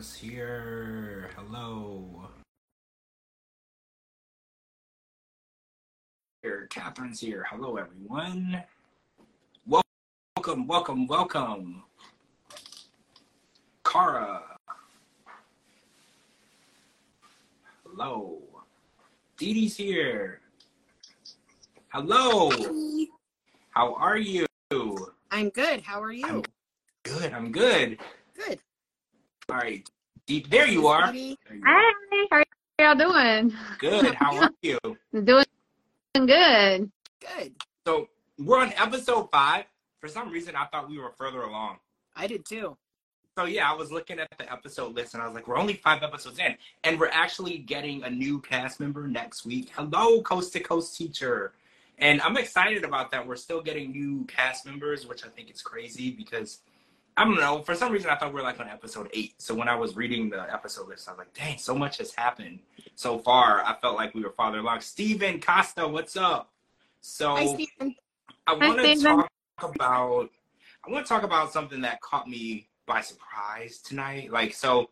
is 0.00 0.14
here. 0.14 1.28
Hello. 1.36 2.26
Here, 6.42 6.66
Catherine's 6.70 7.20
here. 7.20 7.44
Hello, 7.50 7.76
everyone. 7.76 8.62
Welcome, 9.66 10.66
welcome, 10.66 11.06
welcome. 11.06 11.82
Kara. 13.84 14.42
Hello. 17.84 18.38
Dee 19.36 19.52
Dee's 19.52 19.76
here. 19.76 20.40
Hello. 21.88 22.50
How 23.72 23.92
are 23.96 24.16
you? 24.16 24.46
I'm 25.30 25.50
good. 25.50 25.82
How 25.82 26.02
are 26.02 26.12
you? 26.12 26.26
I'm 26.26 26.42
good. 27.02 27.34
I'm 27.34 27.52
good. 27.52 27.98
good. 28.34 28.58
All 29.50 29.56
right. 29.56 29.86
Dee, 30.30 30.46
there 30.48 30.68
you 30.68 30.86
are. 30.86 31.08
Sweetie. 31.08 31.36
There 31.48 31.58
are. 31.66 31.92
Hey, 32.12 32.26
how 32.30 32.44
y'all 32.78 32.94
doing? 32.94 33.52
Good. 33.80 34.14
How 34.14 34.36
are 34.36 34.50
you? 34.62 34.78
Doing 35.12 35.44
good. 36.14 36.88
Good. 37.18 37.54
So 37.84 38.08
we're 38.38 38.60
on 38.60 38.72
episode 38.76 39.28
five. 39.32 39.64
For 40.00 40.06
some 40.06 40.30
reason, 40.30 40.54
I 40.54 40.66
thought 40.66 40.88
we 40.88 41.00
were 41.00 41.10
further 41.18 41.42
along. 41.42 41.78
I 42.14 42.28
did 42.28 42.44
too. 42.44 42.76
So 43.36 43.46
yeah, 43.46 43.72
I 43.72 43.74
was 43.74 43.90
looking 43.90 44.20
at 44.20 44.28
the 44.38 44.52
episode 44.52 44.94
list 44.94 45.14
and 45.14 45.22
I 45.24 45.26
was 45.26 45.34
like, 45.34 45.48
we're 45.48 45.58
only 45.58 45.74
five 45.74 46.04
episodes 46.04 46.38
in, 46.38 46.54
and 46.84 47.00
we're 47.00 47.10
actually 47.10 47.58
getting 47.58 48.04
a 48.04 48.10
new 48.10 48.40
cast 48.40 48.78
member 48.78 49.08
next 49.08 49.44
week. 49.44 49.70
Hello, 49.74 50.22
Coast 50.22 50.52
to 50.52 50.60
Coast 50.60 50.96
Teacher. 50.96 51.54
And 51.98 52.20
I'm 52.22 52.36
excited 52.36 52.84
about 52.84 53.10
that. 53.10 53.26
We're 53.26 53.34
still 53.34 53.62
getting 53.62 53.90
new 53.90 54.26
cast 54.26 54.64
members, 54.64 55.08
which 55.08 55.24
I 55.24 55.28
think 55.28 55.50
is 55.50 55.60
crazy 55.60 56.12
because 56.12 56.60
I 57.16 57.24
don't 57.24 57.36
know. 57.36 57.62
For 57.62 57.74
some 57.74 57.92
reason, 57.92 58.10
I 58.10 58.14
thought 58.16 58.32
we 58.32 58.40
were 58.40 58.42
like 58.42 58.60
on 58.60 58.68
episode 58.68 59.10
eight. 59.12 59.34
So 59.38 59.54
when 59.54 59.68
I 59.68 59.74
was 59.74 59.96
reading 59.96 60.30
the 60.30 60.52
episode 60.52 60.88
list, 60.88 61.08
I 61.08 61.12
was 61.12 61.18
like, 61.18 61.34
dang, 61.34 61.58
so 61.58 61.74
much 61.74 61.98
has 61.98 62.14
happened 62.14 62.60
so 62.94 63.18
far. 63.18 63.62
I 63.64 63.74
felt 63.80 63.96
like 63.96 64.14
we 64.14 64.22
were 64.22 64.30
farther 64.30 64.58
along. 64.58 64.80
Steven 64.80 65.40
Costa, 65.40 65.86
what's 65.86 66.16
up? 66.16 66.50
So 67.00 67.34
Hi, 67.36 67.94
I 68.46 68.54
want 68.54 68.80
to 68.80 68.96
talk 69.02 69.28
about 69.58 70.30
I 70.86 70.90
want 70.90 71.06
to 71.06 71.08
talk 71.08 71.22
about 71.22 71.52
something 71.52 71.80
that 71.82 72.00
caught 72.00 72.28
me 72.28 72.68
by 72.86 73.00
surprise 73.00 73.78
tonight. 73.78 74.30
Like 74.30 74.54
so 74.54 74.90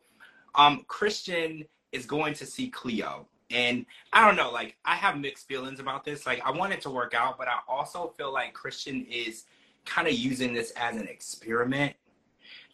um 0.55 0.85
Christian 0.89 1.65
is 1.93 2.07
going 2.07 2.35
to 2.35 2.47
see 2.47 2.69
Cleo. 2.69 3.27
And 3.51 3.87
I 4.13 4.27
don't 4.27 4.37
know, 4.37 4.51
like 4.51 4.77
I 4.85 4.95
have 4.95 5.19
mixed 5.19 5.49
feelings 5.49 5.81
about 5.81 6.05
this. 6.05 6.27
Like 6.27 6.43
I 6.45 6.51
want 6.51 6.73
it 6.73 6.81
to 6.83 6.91
work 6.91 7.15
out, 7.15 7.39
but 7.39 7.49
I 7.49 7.59
also 7.69 8.13
feel 8.17 8.33
like 8.33 8.53
Christian 8.53 9.07
is 9.11 9.45
kind 9.85 10.07
of 10.07 10.15
using 10.15 10.53
this 10.53 10.71
as 10.73 10.97
an 10.97 11.09
experiment. 11.09 11.95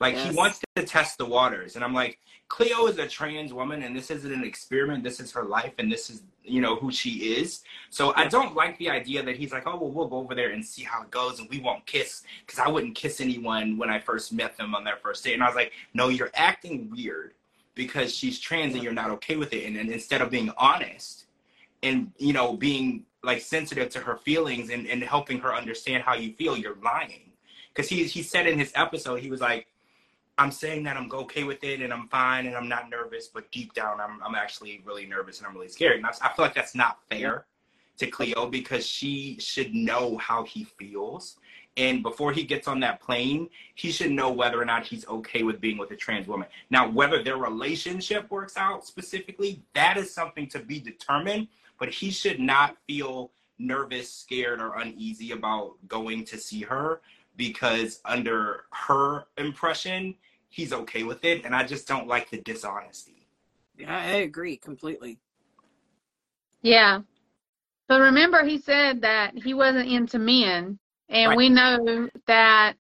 Like 0.01 0.15
Yes. 0.15 0.31
he 0.31 0.37
wants 0.37 0.61
to 0.77 0.85
test 0.85 1.19
the 1.19 1.27
waters. 1.27 1.77
And 1.77 1.85
I'm 1.85 1.95
like, 1.95 2.19
Cleo 2.49 2.87
is 2.87 2.99
a 2.99 3.07
trans 3.09 3.53
woman 3.53 3.83
and 3.83 3.97
this 3.97 4.11
isn't 4.11 4.33
an 4.33 4.45
experiment. 4.45 5.03
This 5.03 5.19
is 5.19 5.33
her 5.33 5.45
life 5.45 5.73
and 5.79 5.91
this 5.91 6.11
is, 6.11 6.23
you 6.45 6.61
know, 6.61 6.77
who 6.77 6.93
she 6.93 7.35
is. 7.37 7.63
So 7.91 8.13
I 8.17 8.29
don't 8.29 8.55
like 8.55 8.77
the 8.79 8.91
idea 8.91 9.23
that 9.23 9.37
he's 9.37 9.51
like, 9.53 9.67
oh, 9.67 9.77
well, 9.77 9.91
we'll 9.91 10.09
go 10.09 10.19
over 10.19 10.35
there 10.35 10.51
and 10.51 10.65
see 10.65 10.83
how 10.83 11.03
it 11.03 11.11
goes 11.11 11.41
and 11.41 11.49
we 11.49 11.59
won't 11.59 11.87
kiss 11.87 12.23
because 12.45 12.59
I 12.59 12.69
wouldn't 12.69 12.95
kiss 12.95 13.21
anyone 13.21 13.79
when 13.79 13.89
I 13.89 13.99
first 13.99 14.33
met 14.33 14.57
them 14.57 14.75
on 14.75 14.85
their 14.85 14.97
first 14.97 15.25
date. 15.25 15.35
And 15.35 15.43
I 15.43 15.47
was 15.47 15.57
like, 15.57 15.73
no, 15.95 16.09
you're 16.09 16.31
acting 16.35 16.91
weird 16.91 17.33
because 17.75 18.15
she's 18.15 18.39
trans 18.39 18.75
and 18.75 18.83
you're 18.83 18.93
not 18.93 19.11
okay 19.11 19.37
with 19.37 19.53
it. 19.53 19.65
And, 19.65 19.77
and 19.77 19.91
instead 19.91 20.21
of 20.21 20.31
being 20.31 20.51
honest 20.59 21.25
and, 21.83 22.13
you 22.19 22.33
know, 22.33 22.53
being 22.53 23.05
like 23.23 23.41
sensitive 23.41 23.89
to 23.91 24.01
her 24.01 24.17
feelings 24.17 24.71
and, 24.71 24.87
and 24.87 25.03
helping 25.03 25.39
her 25.41 25.55
understand 25.55 26.03
how 26.03 26.15
you 26.15 26.33
feel, 26.35 26.57
you're 26.57 26.77
lying. 26.85 27.33
Because 27.75 27.89
he, 27.89 28.05
he 28.05 28.23
said 28.23 28.47
in 28.47 28.59
his 28.59 28.71
episode, 28.77 29.21
he 29.21 29.31
was 29.31 29.41
like, 29.41 29.67
I'm 30.37 30.51
saying 30.51 30.83
that 30.85 30.97
I'm 30.97 31.11
okay 31.13 31.45
with 31.45 31.63
it 31.63 31.81
and 31.81 31.93
I'm 31.93 32.09
fine 32.09 32.47
and 32.47 32.57
I'm 32.57 32.69
not 32.69 32.91
nervous, 32.91 33.29
but 33.29 33.51
deep 33.53 33.73
down 33.75 34.01
I'm 34.01 34.21
I'm 34.23 34.35
actually 34.35 34.83
really 34.85 35.07
nervous 35.07 35.39
and 35.39 35.47
I'm 35.47 35.55
really 35.55 35.69
scared. 35.69 35.97
And 35.97 36.07
I, 36.07 36.11
I 36.23 36.33
feel 36.35 36.45
like 36.45 36.55
that's 36.55 36.75
not 36.75 36.99
fair 37.11 37.47
to 37.99 38.07
Cleo 38.07 38.47
because 38.47 38.85
she 38.87 39.37
should 39.39 39.75
know 39.75 40.17
how 40.19 40.45
he 40.45 40.65
feels. 40.65 41.37
And 41.77 42.03
before 42.03 42.33
he 42.33 42.45
gets 42.45 42.69
on 42.69 42.81
that 42.81 43.01
plane, 43.01 43.49
he 43.75 43.91
should 43.91 44.13
know 44.13 44.31
whether 44.31 44.61
or 44.61 44.65
not 44.65 44.85
he's 44.85 45.07
okay 45.09 45.43
with 45.43 45.61
being 45.61 45.77
with 45.77 45.91
a 45.91 45.97
trans 45.97 46.29
woman. 46.29 46.49
Now, 46.71 46.89
whether 46.89 47.23
their 47.23 47.37
relationship 47.37 48.31
works 48.31 48.57
out 48.57 48.87
specifically, 48.87 49.61
that 49.75 49.97
is 49.97 50.13
something 50.13 50.49
to 50.49 50.61
be 50.61 50.79
determined, 50.79 51.49
but 51.79 51.89
he 51.89 52.11
should 52.11 52.39
not 52.39 52.77
feel 52.87 53.33
nervous, 53.59 54.13
scared, 54.13 54.61
or 54.61 54.79
uneasy 54.79 55.33
about 55.33 55.75
going 55.89 56.25
to 56.27 56.39
see 56.39 56.63
her 56.63 57.01
because 57.37 58.01
under 58.05 58.65
her 58.73 59.25
impression, 59.39 60.15
he's 60.49 60.73
okay 60.73 61.03
with 61.03 61.25
it. 61.25 61.45
And 61.45 61.55
I 61.55 61.65
just 61.65 61.89
don't 61.89 62.09
like 62.09 62.31
the 62.31 62.39
dishonesty. 62.39 63.27
Yeah, 63.77 63.97
I 63.97 64.17
agree 64.19 64.57
completely. 64.57 65.19
Yeah. 66.63 67.01
But 67.89 68.01
remember, 68.01 68.45
he 68.45 68.59
said 68.59 69.03
that 69.03 69.37
he 69.37 69.53
wasn't 69.53 69.89
into 69.89 70.19
men, 70.19 70.79
and 71.09 71.31
Right. 71.31 71.37
we 71.37 71.49
know 71.49 72.09
that 72.27 72.77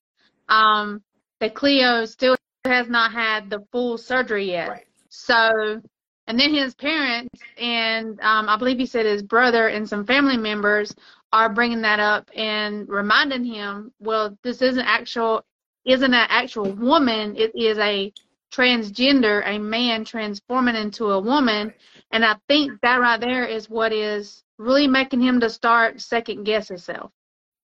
um 0.48 1.02
that 1.40 1.54
Cleo 1.54 2.04
still 2.06 2.36
has 2.64 2.88
not 2.88 3.12
had 3.12 3.50
the 3.50 3.60
full 3.70 3.98
surgery 3.98 4.50
yet. 4.50 4.68
Right. 4.68 4.86
So, 5.10 5.82
and 6.26 6.40
then 6.40 6.54
his 6.54 6.74
parents 6.74 7.38
and 7.58 8.18
um, 8.20 8.48
I 8.48 8.56
believe 8.56 8.78
he 8.78 8.86
said 8.86 9.04
his 9.04 9.22
brother 9.22 9.68
and 9.68 9.86
some 9.88 10.06
family 10.06 10.36
members 10.38 10.94
are 11.34 11.48
bringing 11.48 11.82
that 11.82 11.98
up 11.98 12.30
and 12.36 12.88
reminding 12.88 13.44
him, 13.44 13.92
well, 13.98 14.38
this 14.44 14.62
isn't 14.62 14.86
actual, 14.86 15.44
isn't 15.84 16.14
an 16.14 16.26
actual 16.28 16.70
woman. 16.70 17.34
It 17.36 17.50
is 17.56 17.76
a 17.78 18.12
transgender, 18.52 19.42
a 19.44 19.58
man 19.58 20.04
transforming 20.04 20.76
into 20.76 21.06
a 21.06 21.18
woman. 21.18 21.74
And 22.12 22.24
I 22.24 22.36
think 22.48 22.80
that 22.82 23.00
right 23.00 23.20
there 23.20 23.46
is 23.46 23.68
what 23.68 23.92
is 23.92 24.44
really 24.58 24.86
making 24.86 25.20
him 25.20 25.40
to 25.40 25.50
start 25.50 26.00
second 26.00 26.44
guess 26.44 26.68
himself. 26.68 27.10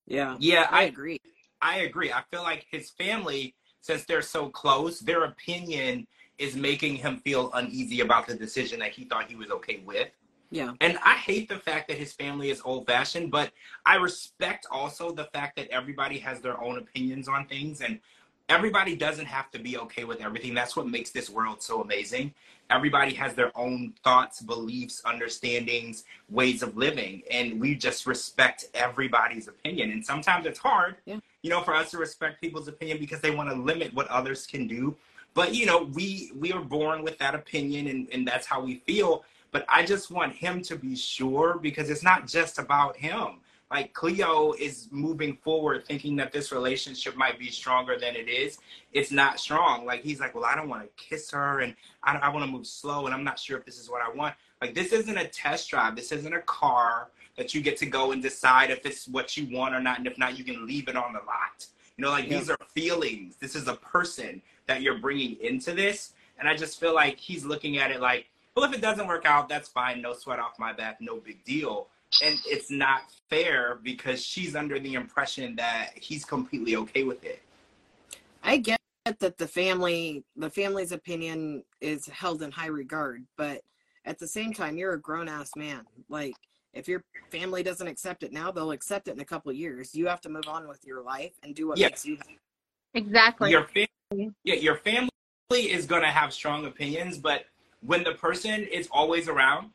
Yeah. 0.07 0.37
Yeah, 0.41 0.67
I 0.69 0.81
I 0.81 0.83
agree. 0.85 1.21
I 1.63 1.79
agree. 1.83 2.11
I 2.13 2.25
feel 2.33 2.43
like 2.43 2.67
his 2.73 2.91
family, 2.91 3.55
since 3.83 4.05
they're 4.05 4.21
so 4.21 4.49
close, 4.49 4.99
their 4.99 5.25
opinion 5.25 6.09
is 6.39 6.57
making 6.57 6.97
him 6.97 7.19
feel 7.19 7.53
uneasy 7.53 8.01
about 8.01 8.27
the 8.27 8.35
decision 8.35 8.81
that 8.81 8.91
he 8.91 9.05
thought 9.05 9.29
he 9.29 9.37
was 9.37 9.51
okay 9.53 9.81
with. 9.87 10.09
Yeah. 10.51 10.73
And 10.81 10.99
I 11.05 11.15
hate 11.15 11.49
the 11.49 11.59
fact 11.59 11.89
that 11.89 11.97
his 11.97 12.13
family 12.13 12.51
is 12.51 12.61
old 12.65 12.87
fashioned, 12.87 13.31
but 13.31 13.53
I 13.87 13.97
respect 13.97 14.67
also 14.71 15.13
the 15.13 15.25
fact 15.27 15.57
that 15.57 15.69
everybody 15.69 16.19
has 16.19 16.41
their 16.41 16.61
own 16.61 16.79
opinions 16.79 17.29
on 17.29 17.47
things 17.47 17.81
and 17.81 18.01
everybody 18.49 18.97
doesn't 18.97 19.27
have 19.27 19.51
to 19.53 19.61
be 19.61 19.79
okay 19.79 20.03
with 20.05 20.21
everything. 20.21 20.55
That's 20.55 20.75
what 20.75 20.89
makes 20.89 21.11
this 21.11 21.31
world 21.31 21.63
so 21.63 21.83
amazing. 21.83 22.35
Everybody 22.69 23.15
has 23.15 23.35
their 23.35 23.57
own 23.57 23.95
thoughts, 24.03 24.41
beliefs, 24.41 25.03
understandings, 25.05 26.05
ways 26.29 26.63
of 26.63 26.77
living, 26.77 27.23
and 27.31 27.61
we 27.61 27.75
just 27.77 28.07
respect 28.07 28.67
everybody's 28.75 29.49
opinion. 29.49 29.91
And 29.93 30.05
sometimes 30.05 30.47
it's 30.47 30.59
hard, 30.59 30.97
Yeah. 31.05 31.19
you 31.43 31.51
know, 31.51 31.63
for 31.63 31.75
us 31.75 31.91
to 31.93 31.99
respect 31.99 32.41
people's 32.41 32.69
opinion 32.69 32.99
because 32.99 33.21
they 33.21 33.31
want 33.33 33.51
to 33.51 33.57
limit 33.57 33.95
what 33.95 34.09
others 34.09 34.47
can 34.47 34.67
do. 34.67 34.97
But 35.35 35.55
you 35.55 35.65
know, 35.67 35.85
we 35.95 36.33
we 36.37 36.53
are 36.53 36.61
born 36.61 37.03
with 37.05 37.19
that 37.19 37.37
opinion 37.37 37.87
and, 37.87 38.09
and 38.13 38.27
that's 38.27 38.47
how 38.47 38.61
we 38.61 38.77
feel 38.87 39.25
but 39.53 39.65
I 39.69 39.85
just 39.85 40.11
want 40.11 40.35
him 40.35 40.63
to 40.63 40.77
be 40.77 40.97
sure 40.97 41.59
because 41.61 41.91
it's 41.91 42.03
not 42.03 42.27
just 42.27 42.59
about 42.59 42.97
him. 42.97 43.41
Like 43.71 43.93
Cleo 43.93 44.53
is 44.55 44.89
moving 44.91 45.37
forward 45.37 45.87
thinking 45.87 46.17
that 46.17 46.33
this 46.33 46.51
relationship 46.51 47.17
might 47.17 47.39
be 47.39 47.51
stronger 47.51 47.97
than 47.99 48.17
it 48.17 48.29
is. 48.29 48.59
It's 48.93 49.13
not 49.13 49.39
strong. 49.39 49.87
Like 49.87 50.03
he's 50.03 50.19
like, 50.19 50.35
well, 50.35 50.45
I 50.45 50.57
don't 50.57 50.69
want 50.69 50.83
to 50.83 50.89
kiss 51.03 51.31
her 51.31 51.61
and 51.61 51.77
I, 52.03 52.17
I 52.17 52.29
want 52.31 52.45
to 52.45 52.51
move 52.51 52.67
slow 52.67 53.07
and 53.07 53.15
I'm 53.15 53.23
not 53.23 53.39
sure 53.39 53.57
if 53.59 53.65
this 53.65 53.79
is 53.79 53.89
what 53.89 54.03
I 54.03 54.11
want. 54.11 54.35
Like 54.61 54.75
this 54.75 54.93
isn't 54.93 55.17
a 55.17 55.29
test 55.29 55.71
drive. 55.71 55.95
This 55.95 56.11
isn't 56.11 56.33
a 56.35 56.43
car 56.43 57.11
that 57.37 57.55
you 57.55 57.61
get 57.61 57.77
to 57.79 57.87
go 57.87 58.11
and 58.11 58.21
decide 58.21 58.71
if 58.71 58.85
it's 58.85 59.07
what 59.07 59.37
you 59.37 59.47
want 59.57 59.75
or 59.75 59.81
not. 59.81 59.99
And 59.99 60.07
if 60.07 60.19
not, 60.19 60.37
you 60.37 60.43
can 60.43 60.67
leave 60.67 60.89
it 60.89 60.97
on 60.97 61.13
the 61.13 61.21
lot. 61.21 61.65
You 61.97 62.03
know, 62.05 62.11
like 62.11 62.29
Yeah. 62.29 62.39
these 62.39 62.51
are 62.51 62.59
feelings. 62.75 63.37
This 63.37 63.55
is 63.55 63.69
a 63.69 63.75
person 63.75 64.43
that 64.67 64.83
you're 64.83 64.99
bringing 64.99 65.37
into 65.41 65.73
this. 65.75 66.13
And 66.41 66.49
I 66.49 66.57
just 66.57 66.81
feel 66.81 66.95
like 66.95 67.19
he's 67.19 67.45
looking 67.45 67.79
at 67.79 67.93
it 67.93 68.01
like, 68.01 68.27
well, 68.61 68.69
if 68.69 68.77
it 68.77 68.83
doesn't 68.83 69.07
work 69.07 69.25
out, 69.25 69.49
that's 69.49 69.69
fine. 69.69 70.03
No 70.03 70.13
sweat 70.13 70.39
off 70.39 70.59
my 70.59 70.73
back. 70.73 71.01
No 71.01 71.17
big 71.17 71.43
deal. 71.45 71.89
And 72.23 72.39
it's 72.45 72.71
not 72.71 73.03
fair 73.31 73.79
because 73.83 74.23
she's 74.23 74.55
under 74.55 74.79
the 74.79 74.95
impression 74.95 75.57
that 75.57 75.93
he's 75.95 76.27
completely 76.27 76.77
okay 76.77 77.05
with 77.05 77.25
it. 77.25 77.41
I 78.43 78.59
get 78.59 78.79
that 79.07 79.39
the 79.39 79.49
family 79.49 80.25
the 80.37 80.51
family's 80.51 80.93
opinion 80.93 81.65
is 81.81 82.07
held 82.07 82.43
in 82.43 82.51
high 82.51 82.67
regard, 82.67 83.25
but 83.39 83.63
at 84.05 84.19
the 84.19 84.27
same 84.29 84.53
time 84.53 84.77
you're 84.77 84.93
a 84.93 85.01
grown 85.01 85.29
ass 85.29 85.53
man. 85.57 85.87
Like 86.09 86.35
if 86.75 86.87
your 86.87 87.03
family 87.31 87.63
doesn't 87.63 87.87
accept 87.87 88.23
it 88.25 88.33
now, 88.33 88.51
they'll 88.51 88.73
accept 88.73 89.09
it 89.09 89.13
in 89.13 89.21
a 89.21 89.25
couple 89.25 89.51
of 89.51 89.57
years. 89.57 89.95
You 89.95 90.07
have 90.09 90.21
to 90.23 90.29
move 90.29 90.49
on 90.49 90.69
with 90.69 90.85
your 90.85 91.03
life 91.03 91.33
and 91.43 91.55
do 91.55 91.69
what 91.69 91.79
Yeah. 91.79 91.87
makes 91.87 92.05
you 92.05 92.17
happy. 92.17 92.39
Exactly. 92.93 93.51
Your 93.53 93.65
family, 93.65 94.35
yeah, 94.45 94.57
your 94.57 94.77
family 94.77 95.11
is 95.51 95.87
going 95.87 96.03
to 96.03 96.09
have 96.09 96.33
strong 96.33 96.67
opinions, 96.67 97.17
but 97.17 97.47
when 97.85 98.05
the 98.05 98.13
person 98.13 98.65
is 98.65 98.89
always 98.91 99.29
around, 99.29 99.71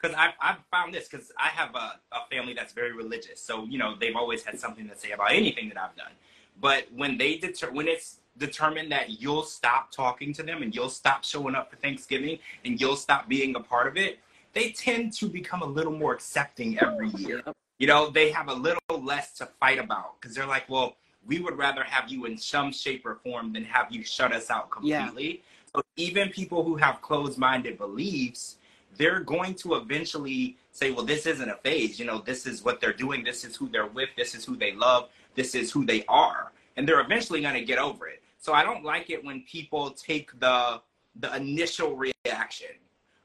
because 0.00 0.14
I've, 0.16 0.34
I've 0.40 0.58
found 0.70 0.94
this 0.94 1.08
because 1.08 1.32
I 1.38 1.48
have 1.48 1.74
a, 1.74 1.98
a 2.12 2.26
family 2.30 2.52
that's 2.52 2.72
very 2.72 2.92
religious, 2.92 3.40
so 3.40 3.64
you 3.64 3.78
know 3.78 3.94
they've 3.98 4.16
always 4.16 4.44
had 4.44 4.60
something 4.60 4.88
to 4.88 4.96
say 4.96 5.12
about 5.12 5.32
anything 5.32 5.68
that 5.68 5.78
I've 5.78 5.96
done. 5.96 6.12
But 6.60 6.86
when 6.94 7.18
they 7.18 7.36
deter, 7.36 7.70
when 7.70 7.88
it's 7.88 8.18
determined 8.38 8.92
that 8.92 9.20
you'll 9.20 9.42
stop 9.42 9.90
talking 9.90 10.32
to 10.34 10.42
them 10.42 10.62
and 10.62 10.74
you'll 10.74 10.90
stop 10.90 11.24
showing 11.24 11.54
up 11.54 11.70
for 11.70 11.76
Thanksgiving 11.76 12.38
and 12.64 12.80
you'll 12.80 12.96
stop 12.96 13.28
being 13.28 13.56
a 13.56 13.60
part 13.60 13.86
of 13.86 13.96
it, 13.96 14.18
they 14.52 14.70
tend 14.70 15.12
to 15.14 15.26
become 15.26 15.62
a 15.62 15.66
little 15.66 15.92
more 15.92 16.12
accepting 16.12 16.78
every 16.78 17.08
year. 17.10 17.42
You 17.78 17.86
know, 17.86 18.10
they 18.10 18.30
have 18.30 18.48
a 18.48 18.54
little 18.54 18.80
less 19.02 19.32
to 19.34 19.46
fight 19.60 19.78
about 19.78 20.20
because 20.20 20.34
they're 20.34 20.46
like, 20.46 20.68
well, 20.68 20.96
we 21.26 21.40
would 21.40 21.58
rather 21.58 21.84
have 21.84 22.10
you 22.10 22.24
in 22.24 22.38
some 22.38 22.72
shape 22.72 23.04
or 23.04 23.16
form 23.16 23.52
than 23.52 23.64
have 23.64 23.88
you 23.90 24.02
shut 24.02 24.32
us 24.32 24.50
out 24.50 24.70
completely. 24.70 25.42
So 25.76 25.82
even 25.96 26.30
people 26.30 26.64
who 26.64 26.76
have 26.76 27.02
closed-minded 27.02 27.76
beliefs, 27.76 28.56
they're 28.96 29.20
going 29.20 29.54
to 29.56 29.74
eventually 29.74 30.56
say, 30.72 30.90
well, 30.90 31.04
this 31.04 31.26
isn't 31.26 31.48
a 31.50 31.56
phase. 31.56 31.98
You 32.00 32.06
know, 32.06 32.18
this 32.24 32.46
is 32.46 32.64
what 32.64 32.80
they're 32.80 32.94
doing. 32.94 33.22
This 33.22 33.44
is 33.44 33.54
who 33.56 33.68
they're 33.68 33.86
with. 33.86 34.08
This 34.16 34.34
is 34.34 34.42
who 34.42 34.56
they 34.56 34.72
love. 34.72 35.10
This 35.34 35.54
is 35.54 35.70
who 35.70 35.84
they 35.84 36.02
are. 36.08 36.52
And 36.78 36.88
they're 36.88 37.00
eventually 37.00 37.42
going 37.42 37.54
to 37.54 37.64
get 37.64 37.78
over 37.78 38.08
it. 38.08 38.22
So 38.38 38.54
I 38.54 38.62
don't 38.64 38.84
like 38.84 39.10
it 39.10 39.22
when 39.22 39.42
people 39.42 39.90
take 39.90 40.38
the 40.40 40.80
the 41.18 41.34
initial 41.34 41.96
reaction 41.96 42.74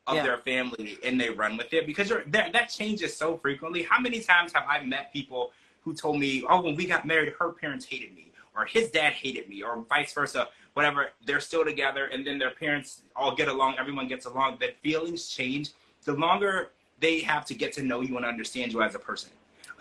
of 0.07 0.15
Yeah. 0.15 0.23
their 0.23 0.37
family 0.37 0.97
and 1.03 1.19
they 1.19 1.29
run 1.29 1.57
with 1.57 1.73
it 1.73 1.85
because 1.85 2.09
you're, 2.09 2.23
that 2.27 2.53
that 2.53 2.67
changes 2.69 3.15
so 3.15 3.37
frequently. 3.37 3.83
How 3.83 3.99
many 3.99 4.21
times 4.21 4.53
have 4.53 4.63
I 4.67 4.81
met 4.83 5.11
people 5.11 5.51
who 5.81 5.93
told 5.93 6.17
me, 6.17 6.43
"Oh, 6.49 6.61
when 6.61 6.75
we 6.75 6.85
got 6.85 7.05
married, 7.05 7.33
her 7.37 7.51
parents 7.51 7.85
hated 7.85 8.15
me, 8.15 8.31
or 8.55 8.65
his 8.65 8.91
dad 8.91 9.11
hated 9.11 9.49
me, 9.49 9.61
or 9.61 9.83
vice 9.89 10.13
versa." 10.13 10.47
Whatever, 10.73 11.09
they're 11.25 11.41
still 11.41 11.65
together, 11.65 12.05
and 12.05 12.25
then 12.25 12.39
their 12.39 12.51
parents 12.51 13.01
all 13.15 13.35
get 13.35 13.47
along. 13.49 13.75
Everyone 13.77 14.07
gets 14.07 14.25
along. 14.25 14.57
That 14.61 14.79
feelings 14.81 15.27
change 15.27 15.71
the 16.05 16.13
longer 16.13 16.71
they 16.99 17.19
have 17.19 17.45
to 17.47 17.53
get 17.53 17.73
to 17.73 17.83
know 17.83 18.01
you 18.01 18.15
and 18.17 18.25
understand 18.25 18.71
you 18.71 18.81
as 18.81 18.95
a 18.95 18.99
person. 18.99 19.31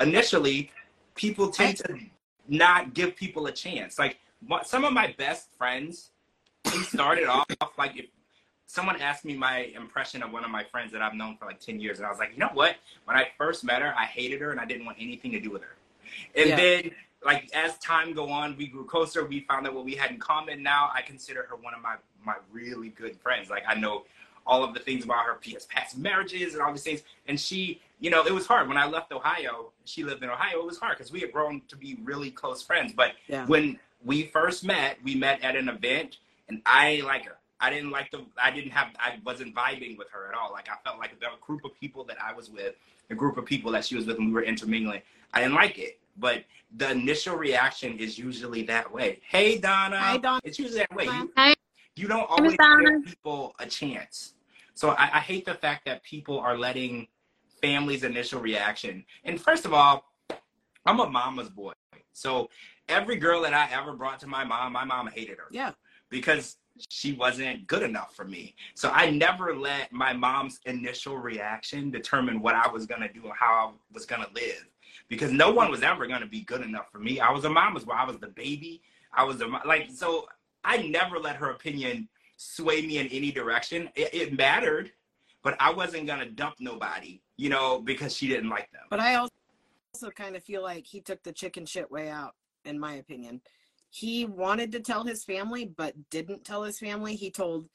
Initially, 0.01 0.71
people 1.15 1.51
tend 1.51 1.77
to 1.79 1.99
not 2.49 2.95
give 2.95 3.15
people 3.15 3.47
a 3.47 3.53
chance. 3.53 3.99
Like 3.99 4.19
some 4.65 4.85
of 4.85 4.93
my 4.93 5.15
best 5.17 5.49
friends, 5.57 6.11
we 6.73 6.83
started 6.83 7.27
off 7.27 7.47
like 7.79 7.97
if 7.97 8.07
someone 8.67 9.01
asked 9.01 9.25
me 9.25 9.37
my 9.37 9.71
impression 9.77 10.23
of 10.23 10.33
one 10.33 10.45
of 10.45 10.51
my 10.51 10.65
friends 10.65 10.93
that 10.93 11.03
I've 11.03 11.15
known 11.15 11.37
for 11.37 11.45
like 11.45 11.61
10 11.61 11.81
years, 11.81 11.99
and 11.99 12.07
I 12.07 12.11
was 12.11 12.19
like, 12.19 12.33
you 12.33 12.39
know 12.39 12.51
what? 12.55 12.77
When 13.05 13.17
I 13.17 13.29
first 13.37 13.65
met 13.65 13.83
her, 13.83 13.95
I 13.97 14.07
hated 14.07 14.41
her 14.41 14.51
and 14.51 14.61
I 14.61 14.65
didn't 14.65 14.87
want 14.87 14.97
anything 15.01 15.31
to 15.33 15.41
do 15.41 15.51
with 15.51 15.63
her. 15.63 15.77
And 16.35 16.51
Yeah. 16.51 16.57
then, 16.57 16.91
like 17.25 17.51
as 17.55 17.77
time 17.79 18.13
go 18.13 18.31
on, 18.31 18.57
we 18.57 18.67
grew 18.67 18.85
closer. 18.85 19.25
We 19.25 19.41
found 19.41 19.67
out 19.67 19.75
what 19.75 19.85
we 19.85 19.95
had 19.95 20.11
in 20.11 20.19
common. 20.19 20.63
Now 20.63 20.91
I 20.95 21.03
consider 21.03 21.47
her 21.51 21.57
one 21.57 21.75
of 21.75 21.83
my 21.83 21.97
my 22.25 22.35
really 22.53 22.89
good 22.91 23.17
friends. 23.17 23.51
Like 23.51 23.65
I 23.69 23.75
know 23.75 24.05
all 24.47 24.65
of 24.65 24.73
the 24.75 24.81
things 24.81 25.05
about 25.05 25.25
her 25.27 25.39
past 25.69 25.99
marriages 25.99 26.55
and 26.55 26.63
all 26.63 26.73
these 26.73 26.83
things. 26.83 27.03
And 27.29 27.39
she, 27.39 27.81
you 28.01 28.11
know, 28.11 28.25
it 28.27 28.33
was 28.33 28.47
hard 28.47 28.69
when 28.69 28.79
I 28.79 28.87
left 28.87 29.13
Ohio. 29.13 29.71
She 29.85 30.03
lived 30.03 30.23
in 30.23 30.31
Ohio. 30.31 30.61
It 30.61 30.67
was 30.67 30.79
hard 30.79 30.97
because 30.97 31.13
we 31.13 31.21
had 31.21 31.31
grown 31.31 31.61
to 31.69 31.77
be 31.77 31.99
really 32.03 32.31
close 32.31 32.63
friends. 32.63 32.93
But 32.95 33.13
Yeah. 33.29 33.47
when 33.47 33.79
we 34.03 34.25
first 34.27 34.65
met, 34.65 34.97
we 35.05 35.15
met 35.15 35.43
at 35.43 35.57
an 35.57 35.69
event, 35.69 36.17
and 36.49 36.63
I 36.65 37.03
like 37.05 37.27
her. 37.27 37.37
I 37.61 37.69
didn't 37.69 37.91
like 37.91 38.11
the. 38.11 38.25
I 38.43 38.51
didn't 38.51 38.71
have. 38.71 38.89
I 38.99 39.19
wasn't 39.25 39.55
vibing 39.55 39.99
with 39.99 40.09
her 40.11 40.29
at 40.29 40.35
all. 40.35 40.51
Like 40.53 40.69
I 40.71 40.77
felt 40.83 40.99
like 40.99 41.21
the 41.21 41.27
group 41.43 41.63
of 41.67 41.79
people 41.79 42.05
that 42.05 42.17
I 42.21 42.33
was 42.33 42.49
with, 42.49 42.75
the 43.09 43.15
group 43.15 43.37
of 43.37 43.45
people 43.45 43.71
that 43.73 43.85
she 43.85 43.95
was 43.95 44.07
with, 44.07 44.17
and 44.17 44.29
we 44.29 44.33
were 44.33 44.43
intermingling. 44.43 45.03
I 45.35 45.41
didn't 45.41 45.55
like 45.55 45.79
it. 45.79 45.99
But 46.21 46.45
the 46.77 46.91
initial 46.91 47.37
reaction 47.37 47.99
is 47.99 48.19
usually 48.19 48.63
that 48.65 48.93
way. 48.93 49.21
Hey 49.29 49.59
Donna. 49.59 49.99
Hi, 49.99 50.17
Donna. 50.19 50.41
It's 50.45 50.59
usually 50.59 50.81
that 50.81 50.95
way. 50.95 51.07
You, 51.07 51.33
Hey, 51.35 51.55
you 51.97 52.07
don't 52.07 52.27
always 52.29 52.57
give 52.57 53.05
people 53.05 53.55
a 53.59 53.67
chance. 53.67 54.35
So 54.75 54.91
I, 54.91 55.05
I 55.15 55.21
hate 55.21 55.45
the 55.47 55.55
fact 55.55 55.85
that 55.87 56.05
people 56.05 56.39
are 56.39 56.57
letting 56.57 57.09
families' 57.61 58.05
initial 58.05 58.41
reaction. 58.41 59.05
And 59.25 59.41
first 59.41 59.65
of 59.65 59.75
all, 59.75 60.05
I'm 60.87 61.01
a 61.01 61.09
mama's 61.09 61.51
boy. 61.51 61.73
So 62.13 62.49
every 62.89 63.17
girl 63.17 63.43
that 63.43 63.55
I 63.55 63.69
ever 63.73 63.93
brought 63.95 64.21
to 64.21 64.27
my 64.27 64.45
mom, 64.45 64.73
my 64.73 64.85
mom 64.85 65.09
hated 65.09 65.39
her 65.39 65.49
Yeah. 65.51 65.73
because 66.11 66.57
she 66.89 67.13
wasn't 67.13 67.67
good 67.67 67.83
enough 67.83 68.15
for 68.15 68.25
me. 68.25 68.55
So 68.75 68.91
I 68.91 69.11
never 69.11 69.55
let 69.55 69.93
my 69.93 70.13
mom's 70.13 70.61
initial 70.67 71.19
reaction 71.19 71.91
determine 71.91 72.41
what 72.41 72.55
I 72.55 72.69
was 72.69 72.87
going 72.87 73.03
to 73.03 73.13
do 73.13 73.25
and 73.25 73.35
how 73.35 73.69
I 73.69 73.73
was 73.93 74.07
going 74.07 74.23
to 74.23 74.33
live. 74.33 74.67
Because 75.09 75.33
no 75.33 75.51
one 75.51 75.71
was 75.71 75.83
ever 75.83 76.07
going 76.07 76.21
to 76.21 76.27
be 76.27 76.43
good 76.43 76.63
enough 76.63 76.91
for 76.91 76.99
me. 76.99 77.21
I 77.21 77.31
was 77.33 77.45
a 77.45 77.51
mama's 77.51 77.85
boy. 77.85 77.93
I 77.93 78.05
was 78.05 78.19
the 78.19 78.29
baby. 78.29 78.83
I 79.13 79.25
was 79.25 79.39
the 79.39 79.47
like 79.67 79.91
so 79.93 80.29
I 80.65 80.79
never 80.89 81.19
let 81.19 81.37
her 81.37 81.51
opinion 81.51 82.09
sway 82.37 82.87
me 82.87 82.99
in 82.99 83.07
any 83.09 83.33
direction. 83.33 83.89
It, 83.95 84.15
it 84.15 84.37
mattered, 84.37 84.93
but 85.43 85.57
I 85.61 85.73
wasn't 85.73 86.07
going 86.07 86.21
to 86.21 86.31
dump 86.31 86.57
nobody, 86.61 87.21
you 87.37 87.49
know, 87.49 87.81
because 87.81 88.15
she 88.17 88.29
didn't 88.29 88.51
like 88.51 88.71
them. 88.73 88.83
But 88.89 89.01
I 89.01 89.17
also 89.17 90.11
kind 90.15 90.37
of 90.37 90.45
feel 90.45 90.63
like 90.63 90.87
he 90.87 91.01
took 91.01 91.23
the 91.23 91.33
chicken 91.33 91.67
shit 91.67 91.91
way 91.91 92.09
out, 92.09 92.35
in 92.65 92.79
my 92.79 92.95
opinion. 92.95 93.41
He 93.91 94.25
wanted 94.25 94.71
to 94.73 94.81
tell 94.81 95.05
his 95.05 95.25
family, 95.25 95.65
but 95.65 95.95
didn't 96.11 96.45
tell 96.45 96.63
his 96.63 96.79
family. 96.79 97.17
He 97.17 97.31
told 97.31 97.69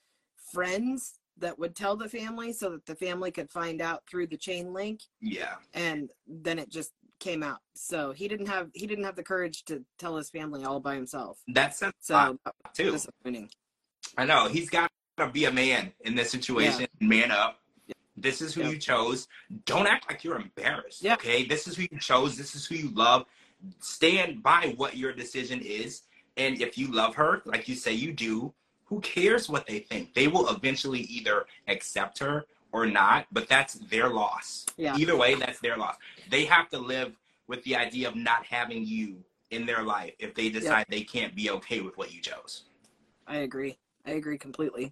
friends 0.53 1.19
that 1.37 1.59
would 1.59 1.75
tell 1.75 1.97
the 1.97 2.07
family 2.07 2.53
so 2.53 2.69
that 2.69 2.85
the 2.85 2.95
family 2.95 3.29
could 3.29 3.51
find 3.51 3.81
out 3.81 4.03
through 4.09 4.27
the 4.27 4.37
chain 4.37 4.73
link, 4.73 5.01
Yeah. 5.19 5.55
and 5.73 6.09
then 6.27 6.59
it 6.59 6.69
just 6.69 6.93
came 7.19 7.43
out. 7.43 7.59
So 7.73 8.11
he 8.11 8.27
didn't 8.27 8.47
have 8.47 8.69
he 8.73 8.87
didn't 8.87 9.05
have 9.05 9.15
the 9.15 9.23
courage 9.23 9.63
to 9.65 9.83
tell 9.97 10.17
his 10.17 10.29
family 10.29 10.63
all 10.63 10.79
by 10.79 10.95
himself. 10.95 11.39
That's 11.47 11.81
So 11.99 12.37
too. 12.73 12.91
disappointing. 12.91 13.49
I 14.17 14.25
know 14.25 14.47
he's 14.47 14.69
got 14.69 14.91
to 15.17 15.29
be 15.29 15.45
a 15.45 15.51
man 15.51 15.91
in 16.01 16.15
this 16.15 16.29
situation. 16.31 16.87
Man 16.99 17.31
up. 17.31 17.59
This 18.17 18.41
is 18.41 18.53
who 18.53 18.61
Yeah. 18.61 18.69
you 18.69 18.77
chose. 18.77 19.27
Don't 19.65 19.87
act 19.87 20.09
like 20.09 20.23
you're 20.23 20.37
embarrassed. 20.39 21.03
Yeah. 21.03 21.13
Okay. 21.15 21.45
This 21.45 21.67
is 21.67 21.75
who 21.75 21.83
you 21.91 21.99
chose. 21.99 22.37
This 22.37 22.55
is 22.55 22.65
who 22.65 22.75
you 22.75 22.89
love. 22.91 23.25
Stand 23.79 24.41
by 24.43 24.73
what 24.77 24.95
your 24.95 25.11
decision 25.13 25.59
is. 25.61 26.03
And 26.37 26.61
if 26.61 26.77
you 26.77 26.87
love 26.87 27.15
her, 27.15 27.41
like 27.45 27.67
you 27.67 27.75
say 27.75 27.93
you 27.93 28.11
do, 28.13 28.53
who 28.85 28.99
cares 29.01 29.49
what 29.49 29.65
they 29.67 29.79
think? 29.79 30.13
They 30.13 30.27
will 30.27 30.47
eventually 30.49 31.01
either 31.01 31.45
accept 31.67 32.19
her 32.19 32.45
or 32.75 32.85
not, 32.85 33.25
but 33.31 33.47
that's 33.47 33.75
their 33.75 34.09
loss. 34.09 34.65
Yeah. 34.75 34.97
Either 34.97 35.15
way, 35.15 35.35
that's 35.35 35.61
their 35.61 35.77
loss. 35.77 35.95
They 36.29 36.43
have 36.43 36.67
to 36.71 36.77
live 36.77 37.15
with 37.47 37.63
the 37.63 37.77
idea 37.77 38.09
of 38.09 38.17
not 38.17 38.45
having 38.45 38.83
you 38.83 39.23
in 39.49 39.65
their 39.65 39.81
life 39.81 40.13
if 40.19 40.35
they 40.35 40.49
decide 40.49 40.85
they 40.89 41.03
can't 41.03 41.33
be 41.33 41.49
okay 41.51 41.79
with 41.79 41.97
what 41.97 42.13
you 42.13 42.19
chose. 42.19 42.63
I 43.27 43.37
agree. 43.37 43.77
I 44.05 44.11
agree 44.11 44.37
completely. 44.37 44.91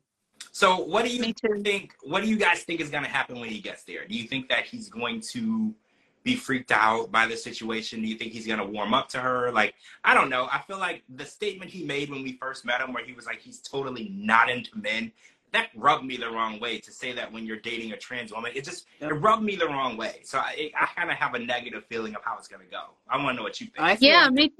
So, 0.53 0.77
what 0.77 1.03
do 1.03 1.13
you 1.13 1.33
think? 1.61 1.95
What 2.03 2.23
do 2.23 2.29
you 2.29 2.37
guys 2.37 2.63
think 2.63 2.79
is 2.79 2.89
going 2.89 3.03
to 3.03 3.09
happen 3.09 3.41
when 3.41 3.49
he 3.49 3.59
gets 3.59 3.83
there? 3.83 4.07
Do 4.07 4.15
you 4.15 4.29
think 4.29 4.47
that 4.47 4.63
he's 4.63 4.87
going 4.89 5.19
to 5.33 5.75
be 6.23 6.35
freaked 6.35 6.71
out 6.71 7.11
by 7.11 7.27
the 7.27 7.35
situation? 7.35 8.01
Do 8.01 8.07
you 8.07 8.15
think 8.15 8.31
he's 8.31 8.47
going 8.47 8.59
to 8.59 8.65
warm 8.65 8.93
up 8.93 9.09
to 9.09 9.19
her? 9.19 9.51
Like, 9.51 9.73
I 10.05 10.13
don't 10.13 10.29
know. 10.29 10.47
I 10.49 10.61
feel 10.61 10.77
like 10.77 11.03
the 11.13 11.25
statement 11.25 11.69
he 11.69 11.83
made 11.83 12.09
when 12.09 12.23
we 12.23 12.37
first 12.37 12.63
met 12.63 12.79
him, 12.79 12.93
where 12.93 13.03
he 13.03 13.11
was 13.11 13.25
like, 13.25 13.41
he's 13.41 13.59
totally 13.59 14.09
not 14.15 14.49
into 14.49 14.71
men, 14.77 15.11
that 15.53 15.69
rubbed 15.75 16.03
me 16.03 16.17
the 16.17 16.29
wrong 16.29 16.59
way. 16.59 16.79
To 16.79 16.91
say 16.91 17.13
that 17.13 17.31
when 17.31 17.45
you're 17.45 17.59
dating 17.59 17.93
a 17.93 17.97
trans 17.97 18.33
woman, 18.33 18.51
it 18.55 18.65
just 18.65 18.85
Yep. 18.99 19.11
it 19.11 19.13
rubbed 19.15 19.43
me 19.43 19.55
the 19.55 19.67
wrong 19.67 19.95
way. 19.97 20.21
So 20.23 20.39
I, 20.39 20.71
I 20.79 20.87
kind 20.87 21.09
of 21.09 21.17
have 21.17 21.35
a 21.35 21.39
negative 21.39 21.85
feeling 21.85 22.15
of 22.15 22.23
how 22.23 22.37
it's 22.37 22.47
going 22.47 22.63
to 22.63 22.69
go. 22.69 22.83
I 23.07 23.17
want 23.17 23.29
to 23.29 23.33
know 23.35 23.43
what 23.43 23.61
you 23.61 23.67
think. 23.67 23.79
I 23.79 23.95
feel 23.95 24.09
Yeah, 24.09 24.29
me 24.29 24.51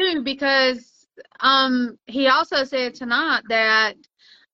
too. 0.00 0.22
Because 0.22 1.06
um, 1.40 1.98
he 2.06 2.28
also 2.28 2.64
said 2.64 2.94
tonight 2.94 3.42
that 3.48 3.96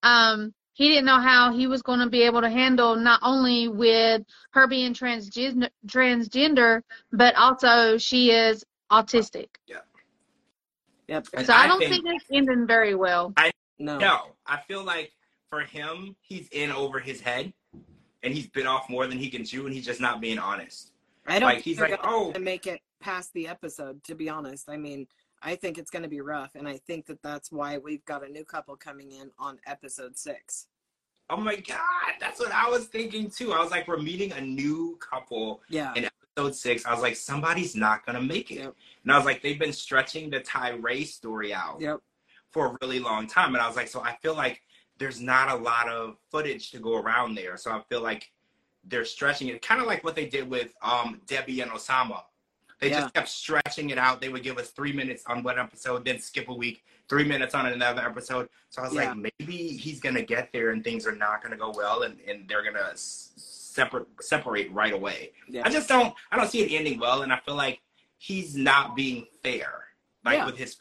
um, 0.02 0.52
he 0.72 0.88
didn't 0.88 1.04
know 1.04 1.20
how 1.20 1.52
he 1.52 1.66
was 1.66 1.82
going 1.82 2.00
to 2.00 2.08
be 2.08 2.22
able 2.22 2.40
to 2.40 2.50
handle 2.50 2.96
not 2.96 3.20
only 3.22 3.68
with 3.68 4.22
her 4.50 4.66
being 4.66 4.94
transgender, 4.94 5.68
transgender, 5.86 6.82
but 7.12 7.34
also 7.36 7.98
she 7.98 8.30
is 8.30 8.64
autistic. 8.90 9.48
Yeah. 9.66 9.78
Yep. 11.08 11.28
And 11.34 11.46
So 11.46 11.52
I 11.52 11.66
don't 11.66 11.78
think, 11.78 12.02
it's 12.06 12.24
ending 12.32 12.66
very 12.66 12.94
well. 12.94 13.34
No. 13.78 13.98
No, 13.98 14.20
I 14.46 14.60
feel 14.60 14.84
like 14.84 15.12
for 15.50 15.60
him, 15.60 16.16
he's 16.20 16.48
in 16.48 16.70
over 16.72 16.98
his 16.98 17.20
head, 17.20 17.52
and 18.22 18.34
he's 18.34 18.46
bit 18.46 18.66
off 18.66 18.88
more 18.88 19.06
than 19.06 19.18
he 19.18 19.28
can 19.30 19.44
chew, 19.44 19.66
and 19.66 19.74
he's 19.74 19.84
just 19.84 20.00
not 20.00 20.20
being 20.20 20.38
honest. 20.38 20.92
I 21.26 21.38
don't 21.38 21.48
Like, 21.48 21.56
think 21.56 21.64
he's 21.64 21.80
like, 21.80 21.98
"Oh." 22.02 22.32
make 22.38 22.66
it 22.66 22.80
past 23.00 23.32
the 23.34 23.48
episode. 23.48 24.02
To 24.04 24.14
be 24.14 24.28
honest, 24.28 24.68
I 24.68 24.76
mean, 24.76 25.06
I 25.42 25.56
think 25.56 25.78
it's 25.78 25.90
going 25.90 26.02
to 26.02 26.08
be 26.08 26.20
rough, 26.20 26.54
and 26.54 26.68
I 26.68 26.78
think 26.78 27.06
that 27.06 27.22
that's 27.22 27.52
why 27.52 27.78
we've 27.78 28.04
got 28.04 28.24
a 28.24 28.28
new 28.28 28.44
couple 28.44 28.76
coming 28.76 29.12
in 29.12 29.30
on 29.38 29.58
episode 29.66 30.16
six. 30.16 30.66
Oh 31.30 31.36
my 31.38 31.56
god, 31.56 31.78
that's 32.20 32.38
what 32.38 32.52
I 32.52 32.68
was 32.68 32.86
thinking 32.86 33.30
too. 33.30 33.52
I 33.52 33.60
was 33.60 33.70
like, 33.70 33.88
we're 33.88 33.96
meeting 33.98 34.32
a 34.32 34.40
new 34.40 34.96
couple 35.00 35.62
Yeah. 35.70 35.92
in 35.96 36.04
episode 36.36 36.54
six. 36.54 36.84
I 36.84 36.92
was 36.92 37.00
like, 37.00 37.16
somebody's 37.16 37.74
not 37.74 38.04
gonna 38.04 38.20
make 38.20 38.50
it, 38.50 38.58
Yep. 38.58 38.74
and 39.04 39.12
I 39.12 39.16
was 39.16 39.24
like, 39.24 39.40
they've 39.40 39.58
been 39.58 39.72
stretching 39.72 40.28
the 40.28 40.40
Tyree 40.40 41.04
story 41.04 41.54
out 41.54 41.80
Yep. 41.80 42.00
for 42.50 42.66
a 42.66 42.78
really 42.82 42.98
long 43.00 43.26
time, 43.26 43.54
and 43.54 43.62
I 43.62 43.66
was 43.66 43.76
like, 43.76 43.88
so 43.88 44.00
I 44.02 44.16
feel 44.16 44.34
like 44.34 44.62
there's 44.98 45.20
not 45.20 45.50
a 45.50 45.54
lot 45.56 45.88
of 45.88 46.16
footage 46.30 46.70
to 46.72 46.78
go 46.78 46.96
around 46.96 47.34
there, 47.34 47.56
so 47.56 47.70
I 47.72 47.80
feel 47.88 48.00
like 48.02 48.30
they're 48.84 49.04
stretching 49.04 49.48
it, 49.48 49.62
kind 49.62 49.80
of 49.80 49.86
like 49.86 50.04
what 50.04 50.14
they 50.14 50.26
did 50.26 50.48
with 50.48 50.74
um, 50.82 51.20
Debbie 51.26 51.60
and 51.60 51.70
Osama. 51.70 52.22
They 52.80 52.90
Yeah. 52.90 53.00
just 53.02 53.14
kept 53.14 53.28
stretching 53.28 53.90
it 53.90 53.98
out. 53.98 54.20
They 54.20 54.28
would 54.28 54.42
give 54.42 54.58
us 54.58 54.70
three 54.70 54.92
minutes 54.92 55.24
on 55.26 55.42
one 55.42 55.58
episode, 55.58 56.04
then 56.04 56.20
skip 56.20 56.48
a 56.48 56.54
week, 56.54 56.84
three 57.08 57.24
minutes 57.24 57.54
on 57.54 57.66
another 57.66 58.02
episode. 58.02 58.48
So 58.68 58.82
I 58.82 58.84
was 58.86 58.94
Yeah. 58.94 59.12
like, 59.12 59.32
maybe 59.38 59.68
he's 59.68 60.00
gonna 60.00 60.22
get 60.22 60.52
there 60.52 60.70
and 60.70 60.84
things 60.84 61.06
are 61.06 61.14
not 61.16 61.42
gonna 61.42 61.56
go 61.56 61.70
well, 61.74 62.02
and, 62.02 62.20
and 62.28 62.46
they're 62.48 62.62
gonna 62.62 62.90
s- 62.92 63.32
separate 63.36 64.06
separate 64.20 64.70
right 64.70 64.92
away. 64.92 65.32
Yeah. 65.48 65.62
I 65.64 65.70
just 65.70 65.88
don't 65.88 66.14
I 66.30 66.36
don't 66.36 66.48
see 66.50 66.62
it 66.62 66.72
ending 66.76 66.98
well, 67.00 67.22
and 67.22 67.32
I 67.32 67.38
feel 67.38 67.54
like 67.56 67.80
he's 68.18 68.54
not 68.54 68.94
being 68.94 69.26
fair, 69.42 69.86
like 70.24 70.44
with 70.46 70.56
his. 70.58 70.76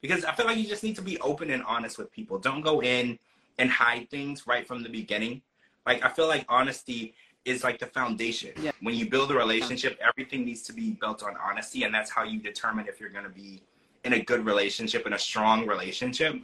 because 0.00 0.24
I 0.24 0.34
feel 0.34 0.46
like 0.46 0.58
you 0.58 0.66
just 0.66 0.82
need 0.84 0.96
to 0.96 1.02
be 1.02 1.18
open 1.20 1.50
and 1.50 1.62
honest 1.64 1.98
with 1.98 2.10
people. 2.10 2.38
Don't 2.38 2.60
go 2.62 2.82
in 2.82 3.18
and 3.58 3.70
hide 3.70 4.08
things 4.10 4.46
right 4.46 4.66
from 4.66 4.82
the 4.82 4.88
beginning. 4.88 5.42
Like 5.86 6.04
I 6.04 6.08
feel 6.08 6.28
like 6.28 6.44
honesty 6.48 7.14
is 7.44 7.64
like 7.64 7.78
the 7.78 7.86
foundation. 7.86 8.52
Yeah. 8.60 8.72
When 8.82 8.94
you 8.94 9.08
build 9.08 9.30
a 9.30 9.34
relationship, 9.34 9.98
everything 10.00 10.44
needs 10.44 10.62
to 10.62 10.72
be 10.72 10.92
built 11.00 11.22
on 11.22 11.34
honesty, 11.36 11.84
and 11.84 11.94
that's 11.94 12.10
how 12.10 12.24
you 12.24 12.40
determine 12.40 12.86
if 12.88 13.00
you're 13.00 13.08
going 13.08 13.24
to 13.24 13.30
be 13.30 13.62
in 14.04 14.12
a 14.12 14.22
good 14.22 14.44
relationship, 14.44 15.06
in 15.06 15.12
a 15.12 15.18
strong 15.18 15.66
relationship. 15.66 16.34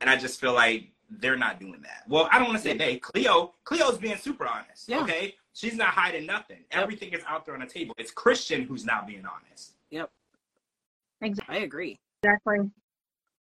And 0.00 0.08
I 0.08 0.16
just 0.16 0.40
feel 0.40 0.52
like 0.52 0.88
they're 1.10 1.36
not 1.36 1.60
doing 1.60 1.80
that. 1.82 2.04
Well, 2.08 2.28
I 2.30 2.38
don't 2.38 2.48
want 2.48 2.58
to 2.58 2.64
say 2.64 2.76
they. 2.76 2.96
Cleo, 2.96 3.52
Cleo's 3.64 3.98
being 3.98 4.16
super 4.16 4.46
honest. 4.46 4.88
Yeah. 4.88 5.02
Okay, 5.02 5.34
she's 5.52 5.74
not 5.74 5.88
hiding 5.88 6.26
nothing. 6.26 6.64
Everything 6.70 7.12
is 7.12 7.22
out 7.26 7.44
there 7.44 7.54
on 7.54 7.60
the 7.60 7.66
table. 7.66 7.94
It's 7.98 8.10
Christian 8.10 8.62
who's 8.62 8.84
not 8.84 9.06
being 9.06 9.24
honest. 9.26 9.72
Yep. 9.90 10.10
Exactly. 11.20 11.56
I 11.56 11.60
agree. 11.60 11.98
Exactly. 12.22 12.70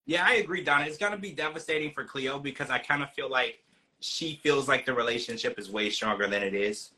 Yeah, 0.08 0.26
I 0.26 0.36
agree, 0.36 0.64
Donna. 0.64 0.86
It's 0.86 0.98
gonna 0.98 1.18
be 1.18 1.34
devastating 1.34 1.92
for 1.92 2.06
Cleo 2.06 2.40
because 2.40 2.70
I 2.70 2.80
kind 2.80 3.04
of 3.04 3.12
feel 3.12 3.30
like 3.30 3.60
she 4.00 4.40
feels 4.42 4.68
like 4.68 4.86
the 4.86 4.94
relationship 4.94 5.60
is 5.60 5.70
way 5.70 5.90
stronger 5.90 6.28
than 6.28 6.42
it 6.42 6.54
is. 6.54 6.92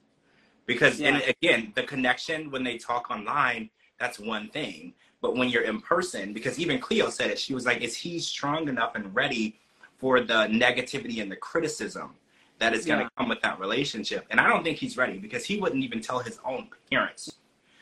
Because 0.68 1.01
and 1.01 1.24
again, 1.24 1.74
the 1.75 1.82
connection 1.84 2.51
when 2.51 2.63
they 2.63 2.78
talk 2.78 3.10
online, 3.10 3.72
that's 4.00 4.20
one 4.20 4.50
thing. 4.50 4.94
But 5.22 5.36
when 5.36 5.50
you're 5.50 5.63
in 5.63 5.82
person, 5.82 6.34
because 6.34 6.60
even 6.60 6.80
Cleo 6.80 7.10
said 7.10 7.32
it, 7.32 7.39
she 7.39 7.56
was 7.56 7.66
like, 7.66 7.82
"Is 7.82 7.96
he 7.96 8.20
strong 8.20 8.70
enough 8.70 8.94
and 8.94 9.13
ready 9.13 9.60
for 9.98 10.22
the 10.22 10.48
negativity 10.48 11.20
and 11.20 11.32
the 11.32 11.36
criticism 11.36 12.16
that 12.60 12.75
is 12.75 12.86
going 12.86 13.00
to 13.00 13.06
Yeah. 13.06 13.10
come 13.18 13.28
with 13.28 13.42
that 13.42 13.60
relationship?" 13.60 14.28
And 14.30 14.39
I 14.39 14.48
don't 14.48 14.63
think 14.63 14.78
he's 14.78 14.98
ready 14.98 15.18
because 15.18 15.46
he 15.46 15.60
wouldn't 15.60 15.84
even 15.84 16.00
tell 16.00 16.20
his 16.20 16.39
own 16.46 16.70
parents. 16.92 17.39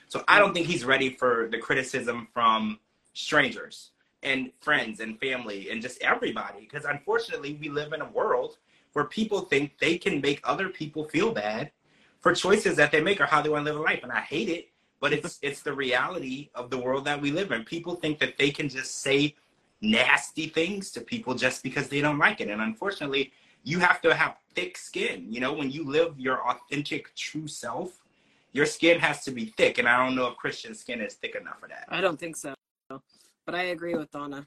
So 0.08 0.24
I 0.30 0.40
don't 0.40 0.54
think 0.54 0.68
he's 0.68 0.86
ready 0.86 1.10
for 1.10 1.50
the 1.52 1.58
criticism 1.58 2.30
from 2.34 2.80
strangers 3.14 3.92
and 4.24 4.52
friends 4.62 5.00
and 5.00 5.20
family 5.20 5.70
and 5.70 5.82
just 5.82 6.02
everybody. 6.02 6.62
Because 6.62 6.86
unfortunately, 6.86 7.58
we 7.60 7.70
live 7.70 7.94
in 7.94 8.02
a 8.02 8.10
world 8.10 8.58
where 8.94 9.06
people 9.06 9.42
think 9.42 9.78
they 9.80 9.98
can 9.98 10.22
make 10.22 10.42
other 10.44 10.70
people 10.70 11.06
feel 11.06 11.32
bad 11.32 11.72
for 12.22 12.34
choices 12.34 12.76
that 12.78 12.92
they 12.92 13.02
make 13.02 13.22
or 13.22 13.26
how 13.26 13.42
they 13.42 13.50
want 13.50 13.66
to 13.66 13.72
live 13.72 13.80
a 13.80 13.84
life. 13.84 14.00
And 14.04 14.12
I 14.12 14.22
hate 14.22 14.50
it, 14.50 14.70
but 15.00 15.14
it's 15.14 15.40
it's 15.44 15.62
the 15.62 15.74
reality 15.74 16.50
of 16.56 16.70
the 16.70 16.78
world 16.78 17.06
that 17.06 17.22
we 17.22 17.32
live 17.32 17.52
in. 17.52 17.64
People 17.64 17.96
think 17.96 18.20
that 18.20 18.38
they 18.38 18.52
can 18.52 18.70
just 18.70 19.02
say 19.02 19.36
nasty 19.82 20.48
things 20.48 20.92
to 20.92 21.02
people 21.02 21.36
just 21.36 21.62
because 21.62 21.88
they 21.88 22.02
don't 22.02 22.18
like 22.18 22.42
it. 22.42 22.50
And 22.50 22.62
unfortunately, 22.62 23.32
you 23.64 23.80
have 23.80 24.02
to 24.02 24.16
have 24.16 24.38
thick 24.56 24.78
skin. 24.78 25.28
You 25.30 25.40
know, 25.40 25.54
when 25.54 25.70
you 25.70 25.84
live 25.84 26.20
your 26.20 26.48
authentic, 26.50 27.14
true 27.16 27.48
self, 27.48 28.02
your 28.54 28.66
skin 28.66 29.00
has 29.00 29.24
to 29.26 29.32
be 29.32 29.54
thick. 29.58 29.78
And 29.78 29.88
I 29.88 30.04
don't 30.04 30.16
know 30.16 30.28
if 30.28 30.38
Christian 30.38 30.74
skin 30.74 31.02
is 31.02 31.14
thick 31.16 31.36
enough 31.36 31.60
for 31.60 31.68
that. 31.68 31.86
I 31.90 32.02
don't 32.02 32.20
think 32.20 32.36
so. 32.36 32.56
But 33.48 33.56
I 33.56 33.64
agree 33.64 33.96
with 33.96 34.12
Donna. 34.12 34.46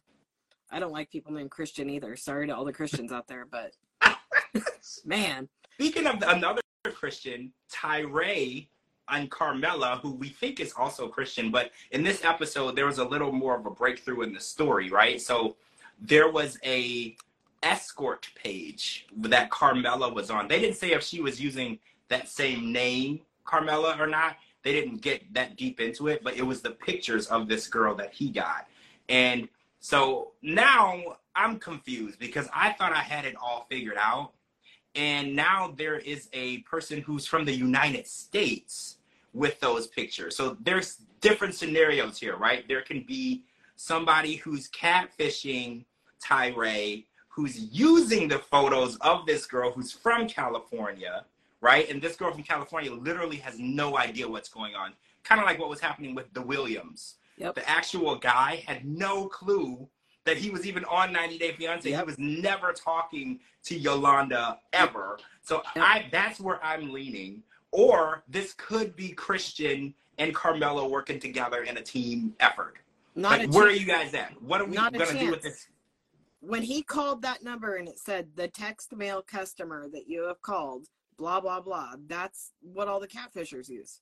I 0.71 0.79
don't 0.79 0.93
like 0.93 1.11
people 1.11 1.33
named 1.33 1.51
Christian 1.51 1.89
either. 1.89 2.15
Sorry 2.17 2.47
to 2.47 2.55
all 2.55 2.67
the 2.67 2.73
Christians 2.73 3.11
out 3.11 3.27
there, 3.27 3.47
but 3.51 3.73
man, 5.05 5.49
Speaking 5.81 6.07
of 6.07 6.23
another 6.27 6.61
Christian, 6.85 7.51
Tyree 7.73 8.69
and 9.09 9.31
Carmella, 9.31 9.99
who 10.03 10.13
we 10.13 10.29
think 10.29 10.61
is 10.61 10.75
also 10.77 11.09
Christian, 11.09 11.51
but 11.51 11.71
in 11.93 12.03
this 12.03 12.23
episode 12.23 12.77
there 12.77 12.85
was 12.85 12.99
a 12.99 13.05
little 13.05 13.33
more 13.33 13.59
of 13.59 13.65
a 13.65 13.71
breakthrough 13.71 14.21
in 14.21 14.35
the 14.35 14.41
story, 14.41 14.91
right? 14.91 15.19
So 15.19 15.57
there 15.99 16.31
was 16.31 16.59
a 16.63 17.17
escort 17.63 18.29
page 18.35 19.07
that 19.17 19.51
Carmella 19.51 20.13
was 20.13 20.29
on. 20.31 20.47
They 20.47 20.61
didn't 20.61 20.77
say 20.77 20.93
if 20.93 21.03
she 21.03 21.23
was 21.23 21.41
using 21.41 21.79
that 22.09 22.29
same 22.29 22.71
name, 22.71 23.21
Carmella, 23.47 23.99
or 23.99 24.07
not. 24.07 24.37
They 24.63 24.73
didn't 24.73 25.01
get 25.01 25.33
that 25.33 25.57
deep 25.57 25.81
into 25.81 26.09
it, 26.09 26.23
but 26.23 26.37
it 26.37 26.43
was 26.43 26.61
the 26.61 26.73
pictures 26.73 27.29
of 27.29 27.49
this 27.49 27.67
girl 27.67 27.95
that 27.95 28.13
he 28.13 28.29
got. 28.29 28.67
And 29.11 29.49
so 29.81 30.33
now 30.41 31.03
I'm 31.35 31.59
confused 31.59 32.19
because 32.19 32.49
I 32.55 32.73
thought 32.73 32.93
I 32.93 33.01
had 33.01 33.27
it 33.27 33.35
all 33.37 33.67
figured 33.69 33.99
out. 33.99 34.33
And 34.95 35.37
now 35.37 35.75
there 35.77 35.99
is 35.99 36.29
a 36.33 36.59
person 36.59 37.01
who's 37.03 37.27
from 37.27 37.45
the 37.45 37.53
United 37.53 38.07
States 38.07 38.97
with 39.35 39.61
those 39.61 39.87
pictures. 39.87 40.37
So 40.37 40.57
there's 40.61 40.99
different 41.21 41.55
scenarios 41.55 42.19
here, 42.19 42.37
right? 42.37 42.67
There 42.67 42.83
can 42.83 43.03
be 43.03 43.45
somebody 43.77 44.37
who's 44.37 44.69
catfishing 44.71 45.85
Tyree, 46.21 47.07
who's 47.29 47.59
using 47.73 48.29
the 48.29 48.39
photos 48.39 48.97
of 48.97 49.27
this 49.27 49.47
girl 49.47 49.71
who's 49.71 49.93
from 49.93 50.29
California, 50.29 51.25
right? 51.61 51.89
And 51.89 52.03
this 52.03 52.17
girl 52.17 52.33
from 52.33 52.43
California 52.43 52.93
literally 52.93 53.37
has 53.37 53.59
no 53.59 53.97
idea 53.97 54.29
what's 54.29 54.49
going 54.49 54.75
on. 54.75 54.93
Kind 55.23 55.41
of 55.41 55.47
like 55.47 55.59
what 55.59 55.69
was 55.69 55.81
happening 55.81 56.15
with 56.15 56.33
the 56.35 56.43
Williams. 56.43 57.17
Yep. 57.41 57.55
The 57.55 57.69
actual 57.69 58.17
guy 58.17 58.63
had 58.67 58.85
no 58.85 59.27
clue 59.27 59.89
that 60.27 60.37
he 60.37 60.51
was 60.51 60.67
even 60.67 60.85
on 60.85 61.13
90 61.13 61.39
Day 61.39 61.53
Fiance. 61.53 61.89
Yep. 61.89 61.99
He 61.99 62.05
was 62.05 62.19
never 62.19 62.73
talking 62.73 63.41
to 63.65 63.79
Yolanda 63.79 64.59
ever. 64.75 65.19
So 65.43 65.63
Yep. 65.75 65.85
I 65.85 66.09
that's 66.13 66.39
where 66.39 66.63
I'm 66.63 66.93
leaning. 66.93 67.43
Or 67.73 68.25
this 68.29 68.53
could 68.55 68.95
be 68.95 69.11
Christian 69.13 69.95
and 70.19 70.35
Carmella 70.35 70.89
working 70.89 71.19
together 71.19 71.63
in 71.63 71.79
a 71.79 71.83
team 71.83 72.35
effort. 72.41 72.77
not 73.15 73.39
like, 73.39 73.51
where 73.53 73.67
are 73.67 73.71
you 73.73 73.87
guys 73.87 74.13
at? 74.15 74.41
What 74.43 74.61
are 74.61 74.67
we 74.67 74.77
Not 74.77 74.93
gonna 74.93 75.19
do 75.19 75.31
with 75.31 75.43
this? 75.43 75.67
When 76.41 76.63
he 76.63 76.83
called 76.83 77.23
that 77.23 77.43
number 77.43 77.77
and 77.77 77.89
it 77.89 77.99
said 77.99 78.29
the 78.35 78.49
text 78.49 78.95
mail 78.95 79.23
customer 79.23 79.89
that 79.93 80.09
you 80.09 80.27
have 80.29 80.41
called, 80.43 80.87
blah 81.17 81.41
blah 81.41 81.61
blah. 81.61 81.95
That's 82.07 82.53
what 82.61 82.87
all 82.87 83.01
the 83.01 83.09
catfishers 83.09 83.69
use. 83.69 84.01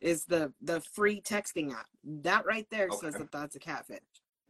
Is 0.00 0.24
the 0.24 0.52
the 0.60 0.80
free 0.80 1.20
texting 1.20 1.72
app. 1.72 1.86
That 2.04 2.44
right 2.44 2.66
there 2.70 2.90
says 2.90 3.14
that 3.14 3.32
that's 3.32 3.56
a 3.56 3.58
catfish. 3.58 4.00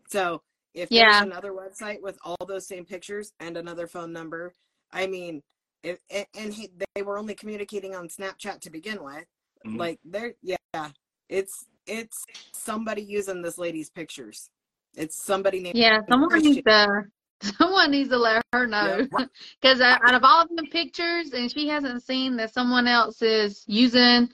So 0.08 0.42
if 0.74 0.90
Yeah. 0.90 1.10
there's 1.20 1.22
another 1.22 1.52
website 1.52 2.02
with 2.02 2.18
all 2.24 2.36
those 2.46 2.66
same 2.66 2.84
pictures 2.84 3.32
and 3.40 3.56
another 3.56 3.86
phone 3.86 4.12
number, 4.12 4.52
I 4.92 5.06
mean, 5.06 5.42
if 5.82 5.98
and, 6.10 6.26
and 6.34 6.52
he, 6.52 6.70
they 6.94 7.02
were 7.02 7.18
only 7.18 7.34
communicating 7.34 7.94
on 7.94 8.08
Snapchat 8.08 8.60
to 8.60 8.70
begin 8.70 9.02
with. 9.02 9.24
Mhm. 9.64 9.78
Like 9.78 10.00
they're 10.04 10.34
yeah, 10.42 10.90
it's 11.28 11.66
it's 11.86 12.24
somebody 12.52 13.02
using 13.02 13.42
this 13.42 13.56
lady's 13.56 13.90
pictures. 13.90 14.50
It's 14.96 15.24
somebody 15.24 15.60
named 15.60 15.76
Yeah, 15.76 16.00
someone 16.08 16.30
Christian. 16.30 16.52
needs 16.54 16.64
to 16.66 17.04
someone 17.58 17.90
needs 17.90 18.08
to 18.08 18.16
let 18.16 18.42
her 18.52 18.66
know 18.66 19.06
Yeah. 19.18 19.26
because 19.60 19.80
out 19.80 20.14
of 20.14 20.24
all 20.24 20.46
the 20.56 20.66
pictures, 20.72 21.32
and 21.32 21.50
she 21.50 21.68
hasn't 21.68 22.02
seen 22.02 22.36
that 22.36 22.52
someone 22.52 22.86
else 22.88 23.22
is 23.22 23.62
using 23.66 24.28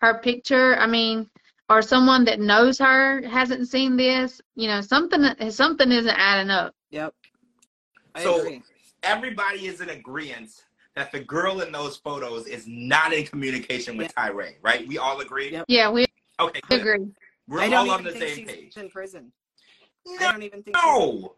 her 0.00 0.18
picture. 0.18 0.76
I 0.76 0.86
mean, 0.86 1.28
or 1.68 1.82
someone 1.82 2.24
that 2.26 2.40
knows 2.40 2.78
her 2.78 3.26
hasn't 3.26 3.68
seen 3.68 3.96
this. 3.96 4.40
You 4.54 4.68
know, 4.68 4.80
something 4.80 5.24
something 5.50 5.90
isn't 5.90 6.16
adding 6.18 6.50
up. 6.50 6.74
Yep. 6.90 7.14
I 8.14 8.22
So- 8.22 8.40
agree. 8.40 8.62
Everybody 9.02 9.66
is 9.66 9.80
in 9.80 9.90
agreement 9.90 10.50
that 10.96 11.12
the 11.12 11.20
girl 11.20 11.60
in 11.60 11.70
those 11.70 11.96
photos 11.98 12.46
is 12.46 12.64
not 12.66 13.12
in 13.12 13.24
communication 13.26 13.96
with 13.96 14.12
Tyree, 14.14 14.56
right? 14.62 14.86
We 14.88 14.98
all 14.98 15.20
agree? 15.20 15.52
Yep. 15.52 15.66
Yeah, 15.68 15.90
we 15.90 16.06
Okay, 16.40 16.60
good. 16.68 16.80
agree. 16.80 17.06
We're 17.46 17.60
I 17.60 17.68
don't 17.68 17.88
all 17.88 17.94
on 17.94 18.02
the 18.02 18.10
think 18.12 18.24
same 18.24 18.36
she's 18.38 18.46
page. 18.56 18.76
in 18.76 18.88
prison. 18.90 19.32
I 20.08 20.12
No, 20.20 20.32
don't 20.32 20.42
even 20.42 20.62
think 20.62 20.76
No, 20.76 21.34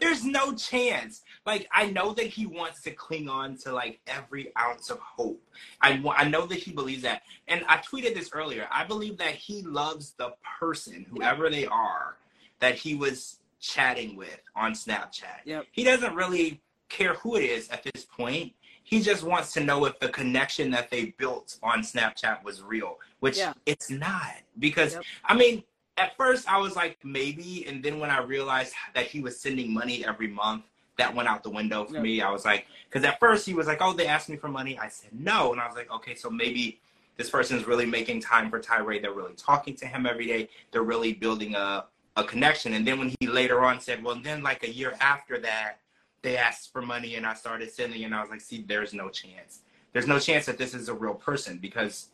there's 0.00 0.24
no 0.24 0.52
chance. 0.54 1.22
Like 1.46 1.68
I 1.72 1.86
know 1.90 2.12
that 2.14 2.26
he 2.26 2.46
wants 2.46 2.82
to 2.82 2.90
cling 2.90 3.28
on 3.28 3.56
to 3.58 3.72
like 3.72 4.00
every 4.06 4.52
ounce 4.58 4.90
of 4.90 4.98
hope. 4.98 5.42
I 5.80 6.02
I 6.16 6.28
know 6.28 6.46
that 6.46 6.58
he 6.58 6.72
believes 6.72 7.02
that, 7.02 7.22
and 7.48 7.64
I 7.68 7.78
tweeted 7.78 8.14
this 8.14 8.30
earlier. 8.32 8.68
I 8.70 8.84
believe 8.84 9.18
that 9.18 9.34
he 9.34 9.62
loves 9.62 10.12
the 10.12 10.34
person, 10.58 11.06
whoever 11.10 11.48
they 11.50 11.66
are, 11.66 12.16
that 12.60 12.74
he 12.76 12.94
was 12.94 13.38
chatting 13.60 14.16
with 14.16 14.40
on 14.56 14.72
Snapchat. 14.72 15.40
Yep. 15.44 15.66
He 15.72 15.84
doesn't 15.84 16.14
really 16.14 16.60
care 16.88 17.14
who 17.14 17.36
it 17.36 17.44
is 17.44 17.68
at 17.70 17.84
this 17.84 18.04
point. 18.04 18.52
He 18.84 19.00
just 19.00 19.22
wants 19.22 19.52
to 19.54 19.60
know 19.60 19.84
if 19.86 19.98
the 20.00 20.08
connection 20.08 20.70
that 20.72 20.90
they 20.90 21.14
built 21.16 21.56
on 21.62 21.80
Snapchat 21.82 22.42
was 22.42 22.60
real, 22.62 22.98
which 23.20 23.38
Yeah. 23.38 23.54
it's 23.64 23.88
not. 23.88 24.34
Because 24.58 24.94
Yep. 24.94 25.04
I 25.24 25.34
mean, 25.34 25.62
at 25.96 26.16
first 26.16 26.48
I 26.48 26.58
was 26.58 26.76
like 26.76 26.98
maybe, 27.04 27.66
and 27.66 27.82
then 27.82 27.98
when 27.98 28.10
I 28.10 28.22
realized 28.22 28.74
that 28.94 29.06
he 29.06 29.20
was 29.20 29.38
sending 29.38 29.72
money 29.72 30.04
every 30.04 30.28
month, 30.28 30.64
that 30.98 31.14
went 31.14 31.28
out 31.28 31.42
the 31.42 31.50
window 31.50 31.84
for 31.84 31.94
Yeah. 31.94 32.02
me. 32.02 32.20
I 32.20 32.30
was 32.30 32.44
like, 32.44 32.66
because 32.88 33.04
at 33.04 33.18
first 33.18 33.46
he 33.46 33.54
was 33.54 33.66
like, 33.66 33.80
"Oh, 33.80 33.92
they 33.92 34.06
asked 34.06 34.28
me 34.28 34.36
for 34.36 34.48
money." 34.48 34.78
I 34.78 34.88
said 34.88 35.10
no, 35.12 35.52
and 35.52 35.60
I 35.60 35.66
was 35.66 35.74
like, 35.74 35.90
"Okay, 35.90 36.14
so 36.14 36.28
maybe 36.30 36.80
this 37.16 37.30
person 37.30 37.56
is 37.56 37.66
really 37.66 37.86
making 37.86 38.20
time 38.20 38.50
for 38.50 38.60
Tyree. 38.60 38.98
They're 38.98 39.12
really 39.12 39.34
talking 39.34 39.74
to 39.76 39.86
him 39.86 40.06
every 40.06 40.26
day. 40.26 40.48
They're 40.70 40.82
really 40.82 41.12
building 41.14 41.54
a 41.54 41.86
a 42.16 42.24
connection." 42.24 42.74
And 42.74 42.86
then 42.86 42.98
when 42.98 43.14
he 43.20 43.26
later 43.26 43.64
on 43.64 43.80
said, 43.80 44.02
"Well, 44.04 44.16
then 44.16 44.42
like 44.42 44.62
a 44.64 44.70
year 44.70 44.94
after 45.00 45.38
that, 45.40 45.80
they 46.20 46.36
asked 46.36 46.72
for 46.72 46.82
money, 46.82 47.14
and 47.16 47.26
I 47.26 47.34
started 47.34 47.70
sending," 47.72 48.04
and 48.04 48.14
I 48.14 48.20
was 48.20 48.30
like, 48.30 48.42
"See, 48.42 48.62
there's 48.66 48.92
no 48.92 49.08
chance. 49.08 49.60
There's 49.92 50.06
no 50.06 50.18
chance 50.18 50.44
that 50.46 50.58
this 50.58 50.74
is 50.74 50.88
a 50.90 50.94
real 50.94 51.14
person 51.14 51.58
because 51.58 52.08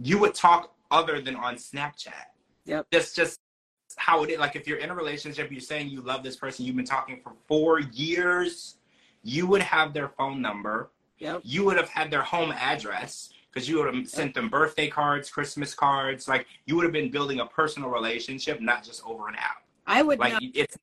you 0.00 0.18
would 0.18 0.34
talk 0.34 0.74
other 0.90 1.20
than 1.20 1.36
on 1.36 1.54
Snapchat." 1.54 2.26
Yep. 2.64 2.86
That's 2.90 3.14
just 3.14 3.40
how 3.96 4.24
it 4.24 4.30
is. 4.30 4.38
Like 4.38 4.56
if 4.56 4.66
you're 4.66 4.78
in 4.78 4.90
a 4.90 4.94
relationship, 4.94 5.50
you're 5.50 5.60
saying 5.60 5.88
you 5.88 6.00
love 6.00 6.22
this 6.22 6.36
person, 6.36 6.64
you've 6.64 6.76
been 6.76 6.84
talking 6.84 7.20
for 7.22 7.32
four 7.46 7.80
years, 7.80 8.76
you 9.22 9.46
would 9.46 9.62
have 9.62 9.92
their 9.92 10.08
phone 10.08 10.40
number, 10.42 10.90
Yep. 11.18 11.42
you 11.44 11.64
would 11.64 11.76
have 11.76 11.88
had 11.88 12.10
their 12.10 12.22
home 12.22 12.52
address 12.52 13.30
because 13.52 13.68
you 13.68 13.78
would 13.78 13.94
have 13.94 14.08
sent 14.08 14.34
them 14.34 14.48
birthday 14.48 14.88
cards, 14.88 15.30
Christmas 15.30 15.74
cards. 15.74 16.26
Like 16.26 16.46
you 16.66 16.76
would 16.76 16.84
have 16.84 16.92
been 16.92 17.10
building 17.10 17.40
a 17.40 17.46
personal 17.46 17.88
relationship, 17.88 18.60
not 18.60 18.82
just 18.82 19.02
over 19.06 19.28
an 19.28 19.36
app. 19.36 19.62
I 19.86 20.02
would 20.02 20.18
Like 20.18 20.42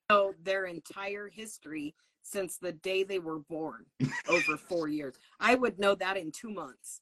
know 0.10 0.34
their 0.44 0.66
entire 0.66 1.28
history 1.28 1.96
since 2.24 2.58
the 2.58 2.72
day 2.72 3.04
they 3.04 3.20
were 3.20 3.40
born 3.40 3.86
over 4.30 4.58
four 4.70 4.88
years. 4.88 5.16
I 5.40 5.56
would 5.56 5.80
know 5.80 5.96
that 5.96 6.18
in 6.18 6.32
two 6.32 6.52
months. 6.52 7.02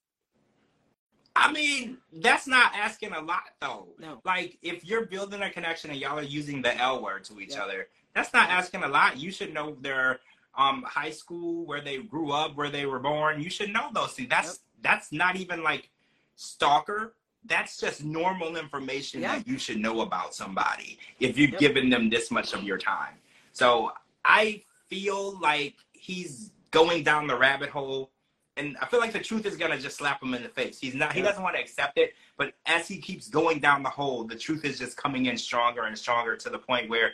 I 1.39 1.51
mean, 1.51 1.97
that's 2.11 2.47
not 2.47 2.73
asking 2.75 3.13
a 3.13 3.21
lot 3.21 3.43
though. 3.61 3.87
No. 3.97 4.21
Like 4.25 4.57
if 4.61 4.83
you're 4.85 5.05
building 5.05 5.41
a 5.41 5.49
connection 5.49 5.89
and 5.91 5.99
y'all 5.99 6.19
are 6.19 6.23
using 6.23 6.61
the 6.61 6.75
L 6.77 7.01
word 7.01 7.23
to 7.25 7.39
each 7.39 7.51
Yeah. 7.55 7.63
other, 7.63 7.87
that's 8.13 8.33
not 8.33 8.49
asking 8.49 8.83
a 8.83 8.87
lot. 8.87 9.17
You 9.17 9.31
should 9.31 9.53
know 9.53 9.75
their 9.81 10.19
um 10.57 10.83
high 10.83 11.11
school, 11.11 11.65
where 11.65 11.79
they 11.81 11.97
grew 11.99 12.31
up, 12.31 12.55
where 12.55 12.69
they 12.69 12.85
were 12.85 12.99
born. 12.99 13.41
You 13.41 13.49
should 13.49 13.71
know 13.71 13.89
those 13.93 14.13
things. 14.13 14.29
That's 14.29 14.47
Yep. 14.47 14.57
that's 14.81 15.11
not 15.11 15.35
even 15.37 15.63
like 15.63 15.89
stalker. 16.35 17.15
That's 17.45 17.77
just 17.79 18.03
normal 18.03 18.57
information 18.57 19.21
Yeah. 19.21 19.37
that 19.37 19.47
you 19.47 19.57
should 19.57 19.77
know 19.79 20.01
about 20.01 20.35
somebody 20.35 20.99
if 21.19 21.37
you've 21.37 21.51
Yep. 21.51 21.59
given 21.59 21.89
them 21.89 22.09
this 22.09 22.31
much 22.31 22.53
of 22.53 22.63
your 22.63 22.77
time. 22.77 23.15
So 23.53 23.93
I 24.25 24.63
feel 24.89 25.39
like 25.39 25.75
he's 25.93 26.51
going 26.71 27.03
down 27.03 27.27
the 27.27 27.37
rabbit 27.37 27.69
hole 27.69 28.11
and 28.59 28.77
I 28.81 28.85
feel 28.85 28.99
like 28.99 29.13
the 29.13 29.19
truth 29.19 29.45
is 29.45 29.55
gonna 29.55 29.79
just 29.79 29.97
slap 29.97 30.21
him 30.21 30.33
in 30.33 30.43
the 30.43 30.49
face. 30.49 30.79
He's 30.79 30.93
not. 30.93 31.13
He 31.13 31.19
Yeah. 31.21 31.27
doesn't 31.27 31.41
want 31.43 31.55
to 31.55 31.61
accept 31.61 31.97
it. 31.97 32.13
But 32.37 32.53
as 32.65 32.87
he 32.87 32.97
keeps 32.99 33.27
going 33.27 33.59
down 33.59 33.81
the 33.83 33.89
hole, 33.89 34.25
the 34.25 34.35
truth 34.35 34.65
is 34.65 34.77
just 34.77 34.97
coming 34.97 35.27
in 35.27 35.37
stronger 35.37 35.83
and 35.83 35.97
stronger 35.97 36.35
to 36.35 36.49
the 36.49 36.59
point 36.59 36.89
where, 36.89 37.13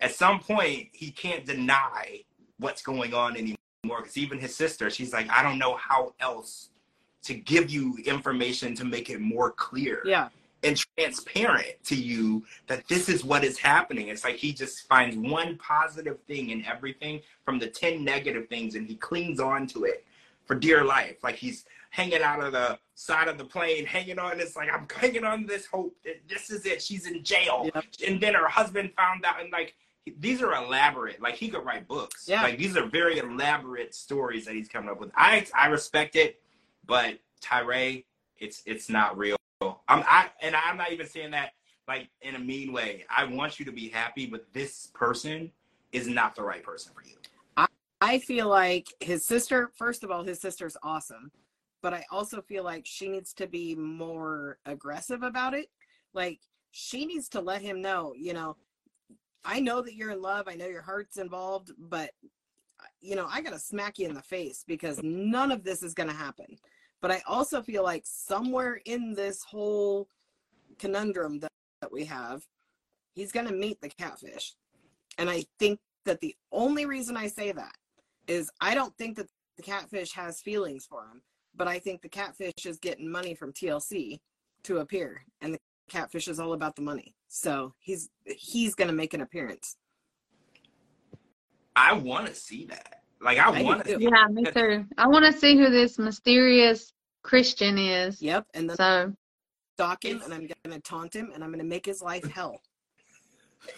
at 0.00 0.14
some 0.14 0.38
point, 0.40 0.88
he 0.92 1.10
can't 1.10 1.44
deny 1.44 2.24
what's 2.58 2.82
going 2.82 3.12
on 3.12 3.36
anymore. 3.36 3.56
Because 3.82 4.16
even 4.16 4.38
his 4.38 4.54
sister, 4.54 4.88
she's 4.88 5.12
like, 5.12 5.28
I 5.28 5.42
don't 5.42 5.58
know 5.58 5.74
how 5.76 6.14
else 6.20 6.70
to 7.24 7.34
give 7.34 7.70
you 7.70 7.98
information 8.04 8.74
to 8.76 8.84
make 8.84 9.10
it 9.10 9.20
more 9.20 9.50
clear 9.50 10.02
Yeah. 10.06 10.28
and 10.62 10.76
transparent 10.96 11.82
to 11.84 11.94
you 11.94 12.44
that 12.66 12.86
this 12.88 13.08
is 13.08 13.24
what 13.24 13.44
is 13.44 13.58
happening. 13.58 14.08
It's 14.08 14.24
like 14.24 14.36
he 14.36 14.52
just 14.52 14.86
finds 14.86 15.16
one 15.16 15.58
positive 15.58 16.20
thing 16.22 16.50
in 16.50 16.64
everything 16.64 17.20
from 17.44 17.58
the 17.58 17.66
10 17.66 18.04
negative 18.04 18.48
things 18.48 18.74
and 18.74 18.86
he 18.86 18.94
clings 18.96 19.40
on 19.40 19.66
to 19.68 19.84
it 19.84 20.04
for 20.46 20.54
dear 20.54 20.84
life. 20.84 21.22
Like 21.22 21.36
he's 21.36 21.64
hanging 21.90 22.22
out 22.22 22.42
of 22.42 22.52
the 22.52 22.78
side 22.94 23.28
of 23.28 23.38
the 23.38 23.44
plane, 23.44 23.86
hanging 23.86 24.18
on. 24.18 24.40
It's 24.40 24.56
like, 24.56 24.68
I'm 24.72 24.86
hanging 24.94 25.24
on 25.24 25.46
this 25.46 25.66
hope 25.66 25.94
that 26.04 26.28
this 26.28 26.50
is 26.50 26.66
it. 26.66 26.82
She's 26.82 27.06
in 27.06 27.22
jail. 27.22 27.70
Yep. 27.74 27.84
And 28.06 28.20
then 28.20 28.34
her 28.34 28.48
husband 28.48 28.92
found 28.96 29.24
out. 29.24 29.40
And 29.40 29.52
like, 29.52 29.74
these 30.18 30.42
are 30.42 30.54
elaborate. 30.54 31.22
Like 31.22 31.34
he 31.34 31.48
could 31.48 31.64
write 31.64 31.88
books. 31.88 32.26
Yeah. 32.28 32.42
Like 32.42 32.58
these 32.58 32.76
are 32.76 32.86
very 32.86 33.18
elaborate 33.18 33.94
stories 33.94 34.44
that 34.44 34.54
he's 34.54 34.68
coming 34.68 34.90
up 34.90 35.00
with. 35.00 35.10
I, 35.16 35.46
I 35.54 35.68
respect 35.68 36.16
it, 36.16 36.40
but 36.86 37.18
Tyree, 37.40 38.06
it's, 38.38 38.62
it's 38.66 38.90
not 38.90 39.16
real. 39.16 39.36
I'm 39.88 40.04
I 40.06 40.26
and 40.42 40.54
I'm 40.54 40.76
not 40.76 40.92
even 40.92 41.06
saying 41.06 41.30
that 41.30 41.52
like 41.88 42.08
in 42.22 42.34
a 42.34 42.38
mean 42.38 42.72
way. 42.72 43.04
I 43.08 43.24
want 43.24 43.58
you 43.58 43.64
to 43.66 43.72
be 43.72 43.88
happy, 43.88 44.26
but 44.26 44.52
this 44.52 44.88
person 44.94 45.50
is 45.92 46.08
not 46.08 46.34
the 46.34 46.42
right 46.42 46.62
person 46.62 46.92
for 46.94 47.02
you. 47.02 47.16
I 48.04 48.18
feel 48.18 48.48
like 48.48 48.88
his 49.00 49.24
sister, 49.24 49.70
first 49.78 50.04
of 50.04 50.10
all, 50.10 50.22
his 50.22 50.38
sister's 50.38 50.76
awesome. 50.82 51.32
But 51.80 51.94
I 51.94 52.04
also 52.10 52.42
feel 52.42 52.62
like 52.62 52.84
she 52.84 53.08
needs 53.08 53.32
to 53.34 53.46
be 53.46 53.74
more 53.74 54.58
aggressive 54.66 55.22
about 55.22 55.54
it. 55.54 55.68
Like 56.12 56.40
she 56.70 57.06
needs 57.06 57.30
to 57.30 57.40
let 57.40 57.62
him 57.62 57.80
know, 57.80 58.12
you 58.14 58.34
know, 58.34 58.56
I 59.42 59.58
know 59.58 59.80
that 59.80 59.94
you're 59.94 60.10
in 60.10 60.20
love. 60.20 60.48
I 60.48 60.54
know 60.54 60.66
your 60.66 60.82
heart's 60.82 61.16
involved, 61.16 61.72
but 61.78 62.10
you 63.00 63.16
know, 63.16 63.26
I 63.30 63.40
got 63.40 63.54
to 63.54 63.58
smack 63.58 63.98
you 63.98 64.06
in 64.06 64.14
the 64.14 64.20
face 64.20 64.64
because 64.68 65.00
none 65.02 65.50
of 65.50 65.64
this 65.64 65.82
is 65.82 65.94
going 65.94 66.10
to 66.10 66.14
happen. 66.14 66.58
But 67.00 67.10
I 67.10 67.22
also 67.26 67.62
feel 67.62 67.84
like 67.84 68.02
somewhere 68.04 68.82
in 68.84 69.14
this 69.14 69.42
whole 69.44 70.08
conundrum 70.78 71.38
that, 71.38 71.52
that 71.80 71.92
we 71.92 72.04
have, 72.04 72.42
he's 73.14 73.32
going 73.32 73.46
to 73.46 73.54
meet 73.54 73.80
the 73.80 73.88
catfish. 73.88 74.56
And 75.16 75.30
I 75.30 75.44
think 75.58 75.80
that 76.04 76.20
the 76.20 76.36
only 76.52 76.84
reason 76.84 77.16
I 77.16 77.28
say 77.28 77.50
that 77.52 77.74
is 78.26 78.50
I 78.60 78.74
don't 78.74 78.96
think 78.96 79.16
that 79.16 79.28
the 79.56 79.62
catfish 79.62 80.12
has 80.12 80.40
feelings 80.40 80.86
for 80.86 81.02
him, 81.02 81.22
but 81.54 81.68
I 81.68 81.78
think 81.78 82.02
the 82.02 82.08
catfish 82.08 82.66
is 82.66 82.78
getting 82.78 83.10
money 83.10 83.34
from 83.34 83.52
TLC 83.52 84.20
to 84.64 84.78
appear, 84.78 85.24
and 85.40 85.54
the 85.54 85.58
catfish 85.88 86.28
is 86.28 86.40
all 86.40 86.52
about 86.52 86.76
the 86.76 86.82
money. 86.82 87.14
So 87.28 87.74
he's 87.78 88.08
he's 88.24 88.74
gonna 88.74 88.92
make 88.92 89.14
an 89.14 89.20
appearance. 89.20 89.76
I 91.76 91.92
want 91.92 92.26
to 92.26 92.34
see 92.34 92.66
that. 92.66 93.02
Like 93.20 93.38
I 93.38 93.60
I 93.60 93.62
want 93.62 93.84
to 93.84 93.96
see. 93.96 94.04
Yeah, 94.04 94.26
me 94.30 94.44
too. 94.44 94.84
I 94.98 95.06
want 95.06 95.24
to 95.24 95.32
see 95.32 95.56
who 95.56 95.70
this 95.70 95.98
mysterious 95.98 96.92
Christian 97.22 97.78
is. 97.78 98.20
Yep, 98.20 98.46
and 98.54 98.68
then 98.68 98.76
So 98.76 99.12
stalk 99.76 100.04
him, 100.04 100.22
and 100.22 100.32
I'm 100.32 100.48
gonna 100.64 100.80
taunt 100.80 101.14
him, 101.14 101.30
and 101.34 101.42
I'm 101.42 101.50
gonna 101.50 101.64
make 101.64 101.86
his 101.86 102.02
life 102.02 102.24
hell. 102.30 102.60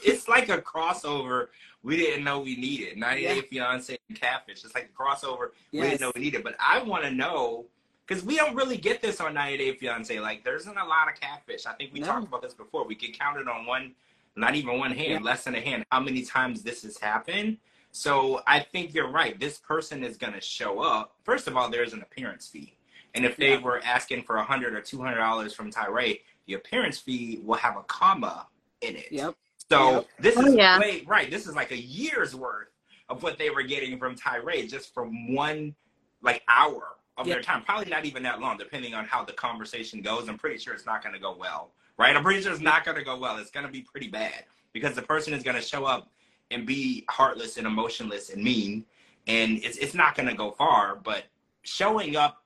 It's 0.03 0.29
like 0.29 0.49
a 0.49 0.59
crossover 0.59 1.49
we 1.83 1.97
didn't 1.97 2.25
know 2.25 2.41
we 2.41 2.57
needed. 2.57 2.97
90 2.99 3.23
Day 3.23 3.41
Fiance 3.43 3.97
and 4.09 4.21
Catfish. 4.21 4.65
It's 4.65 4.75
like 4.75 4.91
a 4.93 5.03
crossover 5.03 5.51
we 5.73 5.83
didn't 5.83 6.01
know 6.01 6.11
we 6.15 6.21
needed. 6.23 6.43
But 6.43 6.57
I 6.59 6.83
want 6.83 7.05
to 7.05 7.11
know 7.11 7.67
because 8.07 8.25
we 8.25 8.37
don't 8.37 8.55
really 8.57 8.77
get 8.77 9.03
this 9.03 9.21
on 9.21 9.35
90 9.35 9.59
Day 9.59 9.75
Fiance. 9.77 10.19
Like 10.21 10.45
there 10.45 10.57
isn't 10.57 10.77
a 10.77 10.85
lot 10.85 11.09
of 11.13 11.21
catfish. 11.21 11.67
I 11.67 11.73
think 11.75 11.93
we 11.93 12.01
No. 12.01 12.07
talked 12.07 12.27
about 12.29 12.43
this 12.43 12.55
before. 12.55 12.85
We 12.85 12.95
could 12.97 13.17
count 13.19 13.39
it 13.39 13.47
on 13.49 13.67
one, 13.67 13.95
not 14.35 14.55
even 14.55 14.79
one 14.79 14.91
hand, 14.93 15.11
Yeah. 15.11 15.19
less 15.21 15.45
than 15.45 15.55
a 15.55 15.61
hand. 15.61 15.85
How 15.93 16.01
many 16.01 16.23
times 16.23 16.63
this 16.63 16.83
has 16.83 16.99
happened? 16.99 17.59
So 17.93 18.43
I 18.47 18.61
think 18.61 18.93
you're 18.93 19.11
right. 19.11 19.39
This 19.39 19.59
person 19.59 20.05
is 20.05 20.17
going 20.17 20.35
to 20.35 20.41
show 20.41 20.81
up. 20.81 21.15
First 21.25 21.47
of 21.47 21.57
all, 21.57 21.71
there's 21.71 21.93
an 21.95 22.03
appearance 22.03 22.47
fee, 22.49 22.77
and 23.15 23.25
if 23.25 23.37
they 23.37 23.53
Yeah. 23.53 23.61
were 23.61 23.81
asking 23.85 24.25
for 24.25 24.37
a 24.37 24.45
hundred 24.45 24.75
or 24.75 24.83
two 24.83 25.01
hundred 25.01 25.19
dollars 25.19 25.55
from 25.55 25.71
Tyree, 25.71 26.23
the 26.47 26.55
appearance 26.55 26.99
fee 26.99 27.41
will 27.43 27.57
have 27.57 27.77
a 27.77 27.83
comma 27.85 28.49
in 28.83 28.97
it. 28.97 29.11
Yep. 29.11 29.35
So 29.71 29.91
Yep. 29.93 30.09
this 30.21 30.37
Oh, 30.37 30.47
is 30.47 30.55
yeah. 30.55 30.79
way 30.79 31.05
right. 31.07 31.31
This 31.31 31.47
is 31.47 31.55
like 31.55 31.71
a 31.73 31.81
year's 31.81 32.35
worth 32.35 32.69
of 33.09 33.23
what 33.23 33.39
they 33.39 33.51
were 33.51 33.63
getting 33.63 33.99
from 33.99 34.15
Tyree 34.15 34.67
just 34.67 34.93
from 34.95 35.35
one 35.35 35.75
like 36.23 36.43
hour 36.49 36.97
of 37.17 37.27
their 37.27 37.41
time. 37.43 37.63
Probably 37.63 37.91
not 37.91 38.05
even 38.05 38.23
that 38.25 38.41
long, 38.41 38.59
depending 38.59 38.95
on 38.95 39.05
how 39.07 39.25
the 39.25 39.33
conversation 39.33 40.03
goes. 40.03 40.29
I'm 40.29 40.39
pretty 40.39 40.59
sure 40.59 40.75
it's 40.75 40.87
not 40.87 41.03
going 41.03 41.15
to 41.15 41.21
go 41.21 41.35
well, 41.37 41.73
right? 41.99 42.15
I'm 42.17 42.23
pretty 42.23 42.43
sure 42.43 42.53
it's 42.53 42.61
not 42.61 42.85
going 42.85 42.97
to 42.97 43.05
go 43.05 43.19
well. 43.19 43.39
It's 43.39 43.51
going 43.51 43.67
to 43.67 43.73
be 43.73 43.83
pretty 43.83 44.09
bad 44.09 44.45
because 44.73 44.95
the 44.95 45.03
person 45.03 45.33
is 45.33 45.43
going 45.43 45.57
to 45.57 45.63
show 45.63 45.85
up 45.85 46.11
and 46.51 46.67
be 46.67 47.05
heartless 47.09 47.57
and 47.57 47.67
emotionless 47.67 48.31
and 48.31 48.43
mean, 48.43 48.85
and 49.27 49.59
it's 49.65 49.79
it's 49.79 49.95
not 49.95 50.15
going 50.15 50.29
to 50.29 50.35
go 50.35 50.53
far. 50.53 50.97
But 50.97 51.25
showing 51.63 52.17
up 52.17 52.45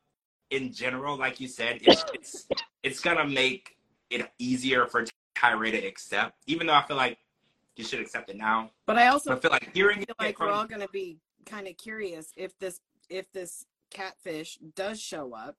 in 0.51 0.73
general, 0.73 1.17
like 1.19 1.41
you 1.41 1.49
said, 1.49 1.81
it's 1.83 2.05
it's 2.15 2.47
it's 2.83 3.01
going 3.01 3.17
to 3.19 3.27
make 3.27 3.77
it 4.11 4.31
easier 4.39 4.87
for 4.87 5.05
Tyree 5.41 5.71
to 5.71 5.79
accept, 5.79 6.43
even 6.47 6.67
though 6.67 6.75
I 6.75 6.83
feel 6.83 6.97
like 6.97 7.19
you 7.77 7.85
should 7.85 8.01
accept 8.01 8.31
it 8.31 8.37
now. 8.37 8.71
But 8.87 8.99
I 8.99 9.09
also 9.09 9.31
But 9.31 9.39
I 9.39 9.41
feel 9.41 9.51
like 9.53 9.75
hearing 9.75 9.99
feel 9.99 10.07
it 10.09 10.23
like 10.23 10.37
from 10.37 10.49
we're 10.49 10.53
all 10.53 10.67
gonna 10.67 10.89
be 10.93 11.19
kind 11.47 11.67
of 11.67 11.77
curious 11.77 12.33
if 12.37 12.59
this 12.59 12.81
if 13.09 13.31
this 13.33 13.65
catfish 13.91 14.59
does 14.75 15.01
show 15.01 15.35
up, 15.35 15.57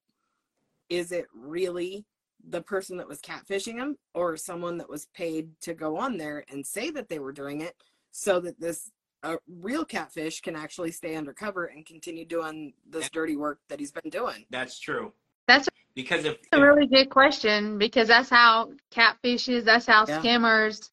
is 0.89 1.11
it 1.11 1.25
really 1.33 2.05
the 2.49 2.61
person 2.61 2.97
that 2.97 3.07
was 3.07 3.19
catfishing 3.21 3.75
him 3.75 3.97
or 4.13 4.37
someone 4.37 4.77
that 4.77 4.89
was 4.89 5.05
paid 5.13 5.49
to 5.61 5.73
go 5.73 5.97
on 5.97 6.17
there 6.17 6.43
and 6.49 6.65
say 6.65 6.89
that 6.89 7.07
they 7.09 7.19
were 7.19 7.31
doing 7.31 7.61
it 7.61 7.75
so 8.11 8.39
that 8.39 8.59
this 8.59 8.91
uh, 9.23 9.35
real 9.47 9.85
catfish 9.85 10.41
can 10.41 10.55
actually 10.55 10.91
stay 10.91 11.15
undercover 11.15 11.65
and 11.65 11.85
continue 11.85 12.25
doing 12.25 12.73
this 12.89 13.09
dirty 13.11 13.35
work 13.35 13.59
that 13.69 13.79
he's 13.79 13.91
been 13.91 14.09
doing. 14.09 14.45
that's 14.49 14.79
true. 14.79 15.13
That's 15.47 15.67
Because 15.95 16.25
if, 16.25 16.37
a 16.51 16.61
really 16.61 16.87
good 16.87 17.09
question 17.09 17.77
because 17.77 18.07
that's 18.07 18.29
how 18.29 18.71
catfish 18.91 19.49
is. 19.49 19.65
That's 19.65 19.85
how 19.85 20.05
Yeah. 20.07 20.21
scammers 20.21 20.89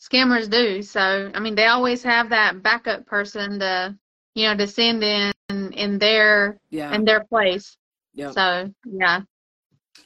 scammers 0.00 0.50
do. 0.50 0.82
So 0.82 1.30
I 1.34 1.40
mean, 1.40 1.54
they 1.54 1.66
always 1.66 2.02
have 2.02 2.30
that 2.30 2.62
backup 2.62 3.06
person 3.06 3.58
to 3.60 3.96
you 4.34 4.48
know 4.48 4.56
to 4.56 4.66
send 4.66 5.02
in 5.04 5.32
in 5.48 5.98
their 5.98 6.58
Yeah. 6.70 6.94
in 6.94 7.04
their 7.04 7.24
place. 7.24 7.76
yeah. 8.14 8.30
So 8.30 8.72
yeah, 8.84 9.22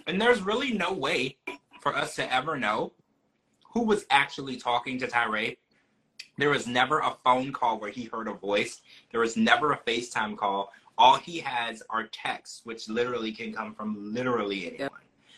and 0.07 0.21
there's 0.21 0.43
really 0.43 0.73
no 0.73 0.93
way 0.93 1.37
for 1.81 1.95
us 1.97 2.17
to 2.17 2.33
ever 2.33 2.57
know 2.57 2.93
who 3.73 3.83
was 3.83 4.07
actually 4.11 4.57
talking 4.57 4.99
to 4.99 5.07
Tyree. 5.07 5.59
There 6.39 6.51
was 6.51 6.67
never 6.67 6.99
a 7.01 7.17
phone 7.25 7.53
call 7.53 7.79
where 7.79 7.91
he 7.91 8.05
heard 8.05 8.29
a 8.29 8.35
voice. 8.35 8.81
There 9.11 9.21
was 9.21 9.37
never 9.37 9.73
a 9.73 9.79
FaceTime 9.79 10.37
call. 10.37 10.73
All 10.97 11.17
he 11.17 11.39
has 11.41 11.83
are 11.91 12.05
texts, 12.05 12.61
which 12.65 12.89
literally 12.89 13.33
can 13.33 13.53
come 13.53 13.75
from 13.75 14.15
literally 14.15 14.67
anyone. 14.67 14.91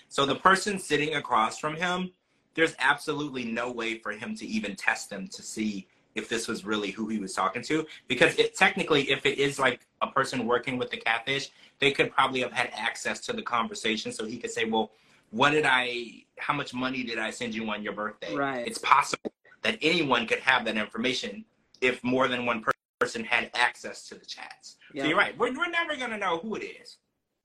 So 0.09 0.27
the 0.27 0.35
person 0.35 0.79
sitting 0.79 1.14
across 1.14 1.59
from 1.59 1.77
him, 1.77 2.11
there's 2.55 2.75
absolutely 2.79 3.45
no 3.45 3.71
way 3.71 3.99
for 3.99 4.12
him 4.12 4.35
to 4.37 4.47
even 4.47 4.77
test 4.77 5.11
them 5.11 5.29
to 5.29 5.42
see 5.42 5.87
if 6.14 6.29
this 6.29 6.49
was 6.49 6.64
really 6.64 6.90
who 6.90 7.09
he 7.09 7.19
was 7.19 7.35
talking 7.35 7.62
to. 7.62 7.87
Because 8.09 8.35
it 8.38 8.55
technically, 8.55 9.11
if 9.11 9.27
it 9.27 9.38
is 9.38 9.59
like 9.59 9.87
a 10.01 10.07
person 10.07 10.47
working 10.47 10.79
with 10.79 10.90
the 10.90 10.97
catfish, 10.97 11.51
they 11.79 11.92
could 11.92 12.11
probably 12.11 12.40
have 12.40 12.53
had 12.53 12.71
access 12.75 13.21
to 13.21 13.33
the 13.33 13.42
conversation 13.42 14.12
so 14.12 14.25
he 14.25 14.38
could 14.38 14.51
say, 14.51 14.64
well, 14.64 14.90
what 15.31 15.51
did 15.51 15.66
I, 15.66 16.25
how 16.38 16.55
much 16.55 16.73
money 16.73 17.03
did 17.03 17.19
I 17.19 17.31
send 17.31 17.55
you 17.55 17.69
on 17.69 17.83
your 17.83 17.92
birthday? 17.92 18.35
Right. 18.35 18.66
It's 18.66 18.79
possible 18.79 19.33
that 19.62 19.79
anyone 19.83 20.27
could 20.27 20.38
have 20.40 20.64
that 20.64 20.77
information 20.77 21.45
if 21.81 22.03
more 22.03 22.29
than 22.29 22.47
one 22.47 22.62
per- 22.62 22.73
person 22.99 23.25
had 23.25 23.51
access 23.55 24.07
to 24.09 24.15
the 24.15 24.25
chats. 24.25 24.77
Yeah. 24.93 25.03
So 25.03 25.09
you're 25.09 25.19
right. 25.19 25.37
We're, 25.39 25.57
we're 25.57 25.69
never 25.71 25.97
going 25.97 26.11
to 26.11 26.19
know 26.19 26.39
who 26.39 26.55
it 26.57 26.65
is. 26.65 26.97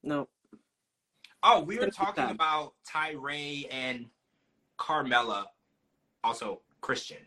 No. 0.04 0.28
Oh, 1.44 1.62
we 1.62 1.78
were 1.78 1.86
It's 1.86 1.98
gonna 1.98 2.12
be 2.12 2.18
talking 2.18 2.36
about 2.36 2.74
Tyree 2.88 3.68
and 3.72 4.06
Carmella, 4.78 5.46
also 6.24 6.62
Christian. 6.82 7.18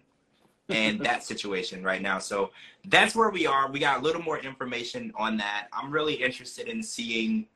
and 0.68 1.00
that 1.04 1.24
situation 1.24 1.82
right 1.82 2.00
now. 2.00 2.18
So 2.18 2.50
that's 2.86 3.16
where 3.16 3.30
we 3.30 3.46
are. 3.46 3.70
We 3.70 3.80
got 3.80 4.00
a 4.00 4.02
little 4.02 4.22
more 4.22 4.38
information 4.38 5.12
on 5.16 5.36
that. 5.38 5.66
I'm 5.72 5.90
really 5.90 6.14
interested 6.14 6.68
in 6.68 6.82
seeing 6.82 7.46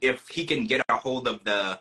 if 0.00 0.26
he 0.28 0.46
can 0.46 0.66
get 0.66 0.82
a 0.88 0.96
hold 0.96 1.28
of 1.28 1.44
the 1.44 1.80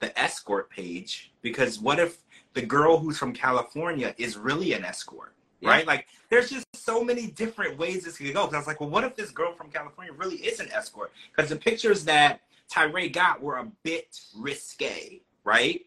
the 0.00 0.16
escort 0.18 0.68
page 0.68 1.32
because 1.40 1.78
what 1.78 1.98
if 1.98 2.18
the 2.52 2.62
girl 2.62 2.98
who's 2.98 3.16
from 3.16 3.32
California 3.32 4.14
is 4.18 4.36
really 4.36 4.72
an 4.72 4.84
escort? 4.84 5.35
Yeah. 5.60 5.70
Right? 5.70 5.86
Like 5.86 6.06
there's 6.30 6.50
just 6.50 6.66
so 6.74 7.02
many 7.02 7.28
different 7.28 7.78
ways 7.78 8.04
this 8.04 8.18
could 8.18 8.32
go. 8.32 8.42
Because 8.42 8.54
I 8.54 8.58
was 8.58 8.66
like, 8.66 8.80
well, 8.80 8.90
what 8.90 9.04
if 9.04 9.16
this 9.16 9.30
girl 9.30 9.52
from 9.52 9.70
California 9.70 10.12
really 10.12 10.36
is 10.36 10.60
an 10.60 10.70
escort? 10.72 11.12
Because 11.34 11.50
the 11.50 11.56
pictures 11.56 12.04
that 12.04 12.40
Tyre 12.68 13.08
got 13.08 13.40
were 13.40 13.58
a 13.58 13.66
bit 13.82 14.20
risque, 14.36 15.20
right? 15.44 15.82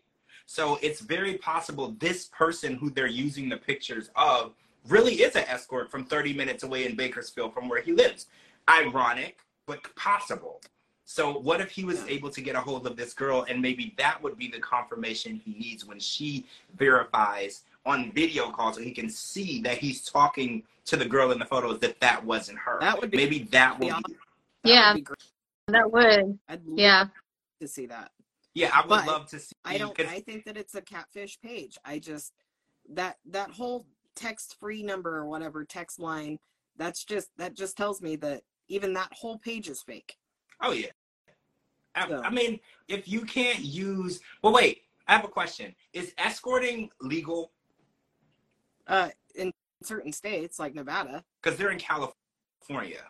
So 0.45 0.79
it's 0.81 1.01
very 1.01 1.35
possible 1.35 1.95
this 1.99 2.25
person 2.25 2.75
who 2.75 2.89
they're 2.89 3.07
using 3.07 3.49
the 3.49 3.57
pictures 3.57 4.09
of 4.15 4.53
really 4.87 5.15
is 5.15 5.35
an 5.35 5.43
escort 5.47 5.91
from 5.91 6.05
30 6.05 6.33
minutes 6.33 6.63
away 6.63 6.85
in 6.85 6.95
Bakersfield 6.95 7.53
from 7.53 7.69
where 7.69 7.81
he 7.81 7.91
lives. 7.91 8.27
Ironic, 8.67 9.39
but 9.67 9.79
possible. 9.95 10.61
So 11.05 11.37
what 11.39 11.59
if 11.59 11.71
he 11.71 11.83
was 11.83 12.03
able 12.07 12.29
to 12.29 12.41
get 12.41 12.55
a 12.55 12.59
hold 12.61 12.85
of 12.85 12.95
this 12.95 13.13
girl 13.13 13.45
and 13.49 13.61
maybe 13.61 13.93
that 13.97 14.21
would 14.21 14.37
be 14.37 14.47
the 14.47 14.59
confirmation 14.59 15.41
he 15.43 15.53
needs 15.53 15.85
when 15.85 15.99
she 15.99 16.45
verifies 16.77 17.63
on 17.85 18.11
video 18.11 18.51
call 18.51 18.73
so 18.73 18.81
he 18.81 18.91
can 18.91 19.09
see 19.09 19.61
that 19.61 19.77
he's 19.77 20.03
talking 20.03 20.63
to 20.85 20.97
the 20.97 21.05
girl 21.05 21.31
in 21.31 21.39
the 21.39 21.45
photos 21.45 21.79
that 21.79 21.99
that 21.99 22.23
wasn't 22.23 22.57
her. 22.59 22.77
That 22.81 22.99
would 22.99 23.11
be- 23.11 23.17
maybe 23.17 23.39
that 23.43 23.79
will 23.79 23.97
be 24.07 24.13
be 24.13 24.17
That 24.63 24.69
Yeah. 24.69 24.89
would 24.91 24.95
be 24.97 25.01
great. 25.01 25.23
That 25.67 25.91
would. 25.91 26.39
I'd 26.49 26.65
love 26.65 26.79
Yeah. 26.79 27.05
to 27.61 27.67
see 27.67 27.85
that. 27.87 28.11
Yeah, 28.53 28.71
I 28.73 28.81
would 28.81 28.89
But 28.89 29.05
love 29.07 29.29
to 29.29 29.39
see 29.39 29.55
I 29.63 29.77
don't. 29.77 29.95
'cause- 29.95 30.07
I 30.07 30.19
think 30.21 30.45
that 30.45 30.57
it's 30.57 30.75
a 30.75 30.81
catfish 30.81 31.39
page. 31.39 31.77
I 31.85 31.99
just 31.99 32.33
that 32.89 33.19
that 33.25 33.51
whole 33.51 33.85
text 34.15 34.59
free 34.59 34.81
number 34.83 35.15
or 35.15 35.25
whatever 35.27 35.63
text 35.63 35.99
line. 35.99 36.39
That's 36.75 37.05
just 37.05 37.29
that 37.37 37.53
just 37.53 37.77
tells 37.77 38.01
me 38.01 38.15
that 38.17 38.43
even 38.67 38.93
that 38.93 39.13
whole 39.13 39.37
page 39.37 39.69
is 39.69 39.81
fake. 39.81 40.17
Oh 40.61 40.71
yeah. 40.71 40.91
I, 41.95 42.07
So- 42.07 42.21
I 42.23 42.29
mean, 42.29 42.59
if 42.87 43.07
you 43.07 43.21
can't 43.25 43.59
use, 43.59 44.19
well, 44.41 44.53
wait. 44.53 44.83
I 45.07 45.13
have 45.15 45.25
a 45.25 45.29
question. 45.29 45.75
Is 45.93 46.13
escorting 46.19 46.91
legal? 47.01 47.51
Uh, 48.89 49.09
in 49.35 49.53
certain 49.83 50.11
states 50.11 50.57
like 50.57 50.73
Nevada, 50.73 51.23
Because 51.41 51.57
they're 51.57 51.69
in 51.69 51.77
California. 51.77 53.03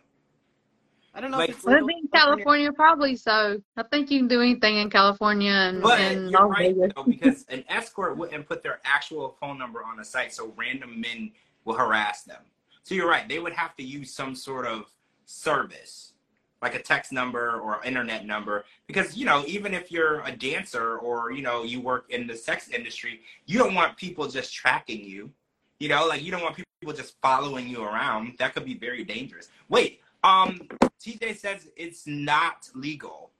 I 1.14 1.22
don't 1.22 1.32
know 1.32 1.38
Like- 1.38 1.50
if 1.50 1.56
it's 1.56 1.66
Well, 1.66 1.84
legal 1.84 2.02
in 2.02 2.08
California, 2.10 2.72
probably 2.74 3.16
so. 3.16 3.62
I 3.78 3.84
think 3.84 4.12
you 4.12 4.20
can 4.20 4.28
do 4.28 4.42
anything 4.42 4.76
in 4.78 4.90
California 4.90 5.52
and, 5.52 5.82
But 5.82 6.00
and 6.02 6.30
you're 6.30 6.48
right 6.48 6.76
though, 6.96 7.04
because 7.04 7.46
an 7.50 7.64
escort 7.70 8.18
wouldn't 8.18 8.46
put 8.46 8.62
their 8.62 8.80
actual 8.84 9.38
phone 9.40 9.58
number 9.58 9.84
on 9.84 10.00
a 10.00 10.06
site, 10.06 10.34
so 10.34 10.54
random 10.58 11.00
men 11.00 11.32
will 11.64 11.76
harass 11.76 12.24
them. 12.24 12.44
So 12.84 12.94
you're 12.94 13.10
right. 13.10 13.28
They 13.28 13.40
would 13.40 13.54
have 13.54 13.76
to 13.78 13.84
use 13.84 14.14
some 14.14 14.36
sort 14.36 14.68
of 14.68 14.92
service, 15.26 16.14
like 16.62 16.76
a 16.76 16.82
text 16.82 17.12
number 17.12 17.60
or 17.60 17.84
internet 17.84 18.26
number, 18.26 18.66
because 18.86 19.16
you 19.18 19.26
know, 19.26 19.44
even 19.48 19.74
if 19.74 19.92
you're 19.92 20.22
a 20.26 20.32
dancer 20.32 20.98
or 20.98 21.32
you 21.32 21.42
know 21.42 21.64
you 21.64 21.80
work 21.82 22.06
in 22.10 22.28
the 22.28 22.36
sex 22.36 22.70
industry, 22.70 23.22
you 23.46 23.58
don't 23.58 23.74
want 23.74 23.98
people 23.98 24.28
just 24.28 24.54
tracking 24.54 25.04
you. 25.04 25.32
You 25.80 25.90
know, 25.90 26.08
like 26.08 26.22
you 26.24 26.32
don't 26.32 26.42
want 26.42 26.56
people 26.56 26.94
just 26.94 27.16
following 27.22 27.68
you 27.68 27.84
around. 27.84 28.34
That 28.38 28.54
could 28.54 28.66
be 28.66 28.76
very 28.76 29.04
dangerous. 29.04 29.50
Wait, 29.70 30.02
um, 30.24 30.68
TJ 31.02 31.38
says 31.38 31.68
it's 31.78 32.06
not 32.06 32.70
legal. 32.76 33.32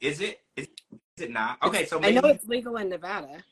Is 0.00 0.20
it? 0.20 0.42
Is, 0.56 0.68
is 1.16 1.24
it 1.24 1.30
not? 1.30 1.58
Okay, 1.62 1.86
so 1.86 2.00
I 2.02 2.10
know 2.10 2.28
it's 2.28 2.46
legal 2.46 2.76
in 2.76 2.90
Nevada. 2.90 3.42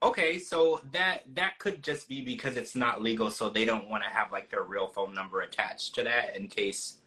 Okay, 0.00 0.38
so 0.38 0.80
that 0.92 1.22
that 1.34 1.58
could 1.58 1.82
just 1.82 2.08
be 2.08 2.20
because 2.20 2.56
it's 2.56 2.76
not 2.76 3.02
legal, 3.02 3.30
so 3.30 3.50
they 3.50 3.64
don't 3.64 3.88
want 3.88 4.04
to 4.04 4.10
have 4.10 4.30
like 4.30 4.48
their 4.48 4.62
real 4.62 4.86
phone 4.86 5.12
number 5.12 5.40
attached 5.40 5.96
to 5.96 6.04
that 6.04 6.36
in 6.36 6.46
case 6.46 6.98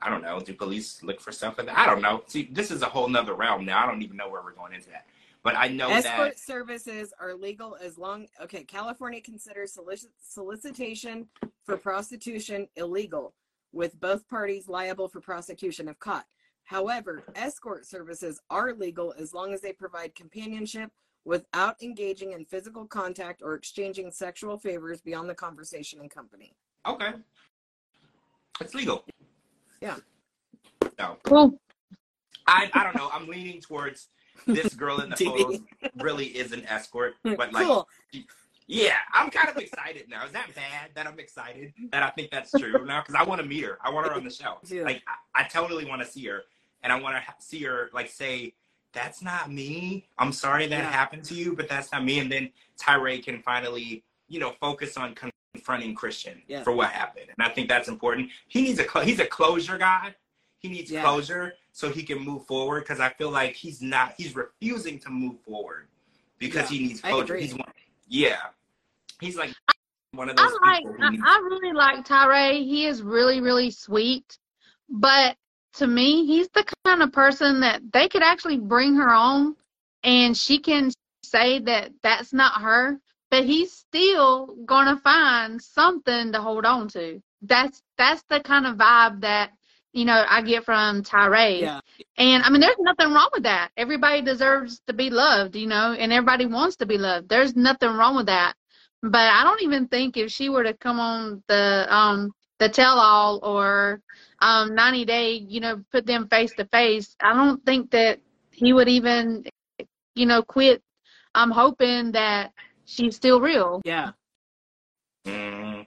I 0.00 0.08
don't 0.08 0.22
know. 0.22 0.40
Do 0.40 0.54
police 0.54 1.02
look 1.02 1.20
for 1.20 1.32
stuff 1.32 1.58
like 1.58 1.66
that? 1.66 1.76
I 1.76 1.86
don't 1.86 2.00
know. 2.00 2.22
See, 2.26 2.48
this 2.52 2.70
is 2.70 2.82
a 2.82 2.86
whole 2.86 3.08
nother 3.08 3.34
realm 3.34 3.64
now. 3.64 3.82
I 3.82 3.86
don't 3.86 4.02
even 4.02 4.16
know 4.16 4.28
where 4.28 4.42
we're 4.42 4.52
going 4.52 4.72
into 4.72 4.88
that. 4.90 5.06
But 5.42 5.56
I 5.56 5.68
know 5.68 5.88
Escort 5.90 6.32
that 6.34 6.38
services 6.38 7.14
are 7.18 7.34
legal 7.34 7.76
as 7.82 7.96
long. 7.96 8.26
Okay, 8.42 8.62
California 8.64 9.20
considers 9.22 9.74
solici- 9.74 10.08
solicitation 10.22 11.28
for 11.64 11.76
prostitution 11.78 12.68
illegal, 12.76 13.34
with 13.72 13.98
both 14.00 14.28
parties 14.28 14.68
liable 14.68 15.08
for 15.08 15.20
prosecution 15.20 15.88
if 15.88 15.98
caught. 15.98 16.26
However, 16.64 17.22
escort 17.34 17.86
services 17.86 18.40
are 18.50 18.72
legal 18.74 19.14
as 19.18 19.32
long 19.32 19.52
as 19.54 19.60
they 19.60 19.72
provide 19.72 20.14
companionship 20.14 20.90
without 21.24 21.80
engaging 21.82 22.32
in 22.32 22.44
physical 22.44 22.86
contact 22.86 23.42
or 23.42 23.54
exchanging 23.54 24.10
sexual 24.10 24.58
favors 24.58 25.00
beyond 25.00 25.28
the 25.28 25.34
conversation 25.34 26.00
and 26.00 26.10
company. 26.10 26.52
okay, 26.86 27.12
it's 28.60 28.74
legal. 28.74 29.04
Yeah. 29.80 29.96
No, 30.98 31.16
Cool. 31.24 31.58
I 32.46 32.70
I 32.74 32.84
don't 32.84 32.94
know. 32.96 33.08
I'm 33.12 33.26
leaning 33.26 33.60
towards 33.60 34.08
this 34.46 34.74
girl 34.74 35.00
in 35.00 35.10
the 35.10 35.16
photos 35.24 35.60
really 35.96 36.26
is 36.26 36.52
an 36.52 36.64
escort, 36.66 37.14
hmm, 37.24 37.34
but 37.34 37.52
like 37.52 37.66
cool. 37.66 37.88
Yeah, 38.66 38.94
I'm 39.12 39.30
kind 39.30 39.48
of 39.48 39.56
excited 39.56 40.08
now. 40.08 40.24
Is 40.24 40.30
that 40.30 40.54
bad 40.54 40.90
that 40.94 41.08
I'm 41.08 41.18
excited 41.18 41.72
that 41.90 42.04
I 42.04 42.10
think 42.10 42.30
that's 42.30 42.52
true 42.52 42.84
now? 42.86 43.00
Because 43.00 43.16
I 43.16 43.24
want 43.24 43.40
to 43.40 43.46
meet 43.46 43.64
her. 43.64 43.78
I 43.82 43.90
want 43.90 44.06
her 44.06 44.14
on 44.14 44.22
the 44.22 44.30
show. 44.30 44.58
Yeah. 44.68 44.82
Like, 44.84 45.02
I, 45.34 45.40
I 45.42 45.48
totally 45.48 45.84
want 45.84 46.02
to 46.02 46.06
see 46.06 46.24
her, 46.26 46.42
and 46.84 46.92
I 46.92 47.00
want 47.00 47.16
to 47.16 47.20
ha- 47.20 47.34
see 47.40 47.64
her 47.64 47.90
like 47.92 48.08
say, 48.08 48.54
"That's 48.92 49.22
not 49.22 49.50
me. 49.50 50.06
I'm 50.18 50.32
sorry 50.32 50.68
that 50.68 50.84
Yeah. 50.84 50.90
happened 50.90 51.24
to 51.24 51.34
you, 51.34 51.56
but 51.56 51.68
that's 51.68 51.90
not 51.90 52.04
me." 52.04 52.20
And 52.20 52.30
then 52.30 52.50
Tyree 52.78 53.18
can 53.18 53.42
finally, 53.42 54.04
you 54.28 54.38
know, 54.38 54.52
focus 54.60 54.96
on 54.96 55.16
confronting 55.52 55.96
Christian 55.96 56.40
Yeah. 56.46 56.62
for 56.62 56.70
what 56.72 56.90
happened, 56.90 57.26
and 57.36 57.44
I 57.44 57.52
think 57.52 57.68
that's 57.68 57.88
important. 57.88 58.30
He 58.46 58.62
needs 58.62 58.78
a 58.78 59.04
he's 59.04 59.18
a 59.18 59.26
closure 59.26 59.78
guy. 59.78 60.14
He 60.60 60.68
needs 60.68 60.92
closure 60.92 61.54
so 61.72 61.90
he 61.90 62.02
can 62.02 62.18
move 62.18 62.46
forward. 62.46 62.80
Because 62.80 63.00
I 63.00 63.10
feel 63.10 63.30
like 63.30 63.54
he's 63.54 63.80
not. 63.80 64.14
He's 64.16 64.34
refusing 64.34 64.98
to 65.00 65.10
move 65.10 65.40
forward 65.40 65.88
because 66.38 66.70
Yeah, 66.70 66.78
he 66.78 66.86
needs 66.88 67.00
agree. 67.04 67.42
He's 67.42 67.54
one. 67.54 67.72
Yeah, 68.08 68.38
he's 69.20 69.36
like 69.36 69.54
one 70.12 70.28
of 70.28 70.36
those 70.36 70.52
I 70.62 70.80
like, 70.82 70.84
I. 71.00 71.16
I 71.24 71.38
really 71.38 71.72
like 71.72 72.04
Tyree. 72.04 72.64
He 72.64 72.86
is 72.86 73.02
really, 73.02 73.40
really 73.40 73.70
sweet. 73.70 74.38
But 74.88 75.36
to 75.74 75.86
me, 75.86 76.26
he's 76.26 76.48
the 76.48 76.64
kind 76.84 77.02
of 77.02 77.12
person 77.12 77.60
that 77.60 77.80
they 77.92 78.08
could 78.08 78.22
actually 78.22 78.58
bring 78.58 78.96
her 78.96 79.10
on, 79.10 79.54
and 80.02 80.36
she 80.36 80.58
can 80.58 80.90
say 81.22 81.60
that 81.60 81.92
that's 82.02 82.32
not 82.32 82.60
her. 82.60 82.98
But 83.30 83.44
he's 83.44 83.72
still 83.72 84.56
gonna 84.66 84.96
find 84.96 85.62
something 85.62 86.32
to 86.32 86.40
hold 86.40 86.66
on 86.66 86.88
to. 86.88 87.22
That's 87.42 87.80
that's 87.96 88.24
the 88.28 88.40
kind 88.40 88.66
of 88.66 88.76
vibe 88.76 89.20
that 89.20 89.52
you 89.92 90.04
know 90.04 90.24
I 90.28 90.42
get 90.42 90.64
from 90.64 91.02
Tyree. 91.02 91.60
Yeah. 91.62 91.80
And 92.16 92.42
I 92.42 92.50
mean, 92.50 92.60
there's 92.60 92.76
nothing 92.78 93.12
wrong 93.12 93.30
with 93.32 93.44
that. 93.44 93.70
Everybody 93.76 94.22
deserves 94.22 94.80
to 94.86 94.92
be 94.92 95.10
loved, 95.10 95.56
you 95.56 95.66
know, 95.66 95.92
and 95.98 96.12
everybody 96.12 96.46
wants 96.46 96.76
to 96.76 96.86
be 96.86 96.98
loved. 96.98 97.28
There's 97.28 97.56
nothing 97.56 97.90
wrong 97.90 98.16
with 98.16 98.26
that. 98.26 98.54
But 99.02 99.32
I 99.32 99.44
don't 99.44 99.62
even 99.62 99.88
think 99.88 100.16
if 100.16 100.30
she 100.30 100.48
were 100.48 100.64
to 100.64 100.74
come 100.74 101.00
on 101.00 101.42
the 101.48 101.86
um 101.88 102.32
the 102.58 102.68
tell 102.68 102.98
all 102.98 103.40
or 103.42 104.00
um 104.40 104.74
90 104.74 105.04
day, 105.04 105.32
you 105.32 105.60
know, 105.60 105.82
put 105.90 106.06
them 106.06 106.28
face 106.28 106.52
to 106.54 106.66
face, 106.66 107.16
I 107.20 107.32
don't 107.32 107.64
think 107.64 107.90
that 107.92 108.20
he 108.50 108.72
would 108.72 108.88
even, 108.88 109.44
you 110.14 110.26
know, 110.26 110.42
quit. 110.42 110.82
I'm 111.34 111.50
hoping 111.50 112.12
that 112.12 112.52
she's 112.84 113.16
still 113.16 113.40
real. 113.40 113.80
Yeah. 113.84 114.10
Mm, 115.26 115.86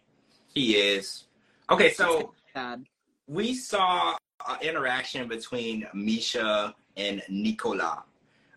he 0.54 0.76
is. 0.76 1.26
Okay, 1.70 1.92
so 1.92 2.34
Bad. 2.54 2.86
We 3.28 3.54
saw 3.54 4.16
an 4.48 4.58
interaction 4.62 5.28
between 5.28 5.88
Misha 5.94 6.74
and 6.98 7.22
Nicola, 7.30 8.04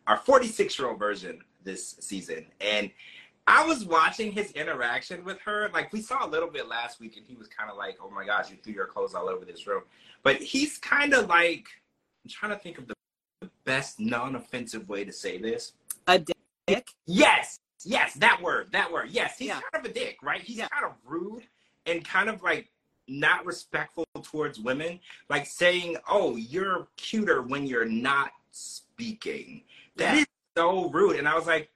our 0.06 0.16
46 0.16 0.78
year 0.78 0.88
old 0.88 0.98
version 0.98 1.40
this 1.64 1.96
season. 2.00 2.46
And 2.60 2.90
I 3.46 3.64
was 3.64 3.84
watching 3.84 4.32
his 4.32 4.50
interaction 4.52 5.24
with 5.24 5.38
her. 5.40 5.70
Like, 5.72 5.92
we 5.92 6.00
saw 6.00 6.26
a 6.26 6.28
little 6.28 6.50
bit 6.50 6.68
last 6.68 6.98
week, 6.98 7.16
and 7.16 7.24
he 7.26 7.36
was 7.36 7.46
kind 7.46 7.70
of 7.70 7.76
like, 7.76 7.98
oh 8.02 8.10
my 8.10 8.24
gosh, 8.24 8.50
you 8.50 8.56
threw 8.62 8.72
your 8.72 8.86
clothes 8.86 9.14
all 9.14 9.28
over 9.28 9.44
this 9.44 9.66
room. 9.66 9.82
But 10.24 10.36
he's 10.36 10.78
kind 10.78 11.14
of 11.14 11.28
like, 11.28 11.66
I'm 12.24 12.30
trying 12.30 12.52
to 12.52 12.58
think 12.58 12.78
of 12.78 12.88
the 12.88 12.94
best 13.64 14.00
non 14.00 14.34
offensive 14.34 14.88
way 14.88 15.04
to 15.04 15.12
say 15.12 15.38
this. 15.38 15.72
A 16.08 16.18
dick. 16.18 16.88
Yes, 17.06 17.60
yes, 17.84 18.14
that 18.14 18.42
word, 18.42 18.68
that 18.72 18.90
word. 18.90 19.10
Yes, 19.10 19.38
he's 19.38 19.48
Yeah. 19.48 19.60
kind 19.72 19.84
of 19.84 19.90
a 19.90 19.94
dick, 19.94 20.18
right? 20.22 20.40
He's 20.40 20.56
Yeah. 20.56 20.68
kind 20.68 20.84
of 20.84 20.92
rude 21.04 21.46
and 21.84 22.04
kind 22.04 22.28
of 22.28 22.42
like 22.42 22.72
not 23.08 23.44
respectful 23.46 24.04
towards 24.22 24.58
women, 24.58 25.00
like 25.28 25.46
saying, 25.46 25.96
"Oh, 26.08 26.36
you're 26.36 26.88
cuter 26.96 27.42
when 27.42 27.66
you're 27.66 27.84
not 27.84 28.32
speaking." 28.50 29.64
That 29.96 30.14
Yeah. 30.14 30.20
is 30.20 30.26
so 30.56 30.88
rude. 30.90 31.16
And 31.16 31.28
I 31.28 31.34
was 31.34 31.46
like, 31.46 31.70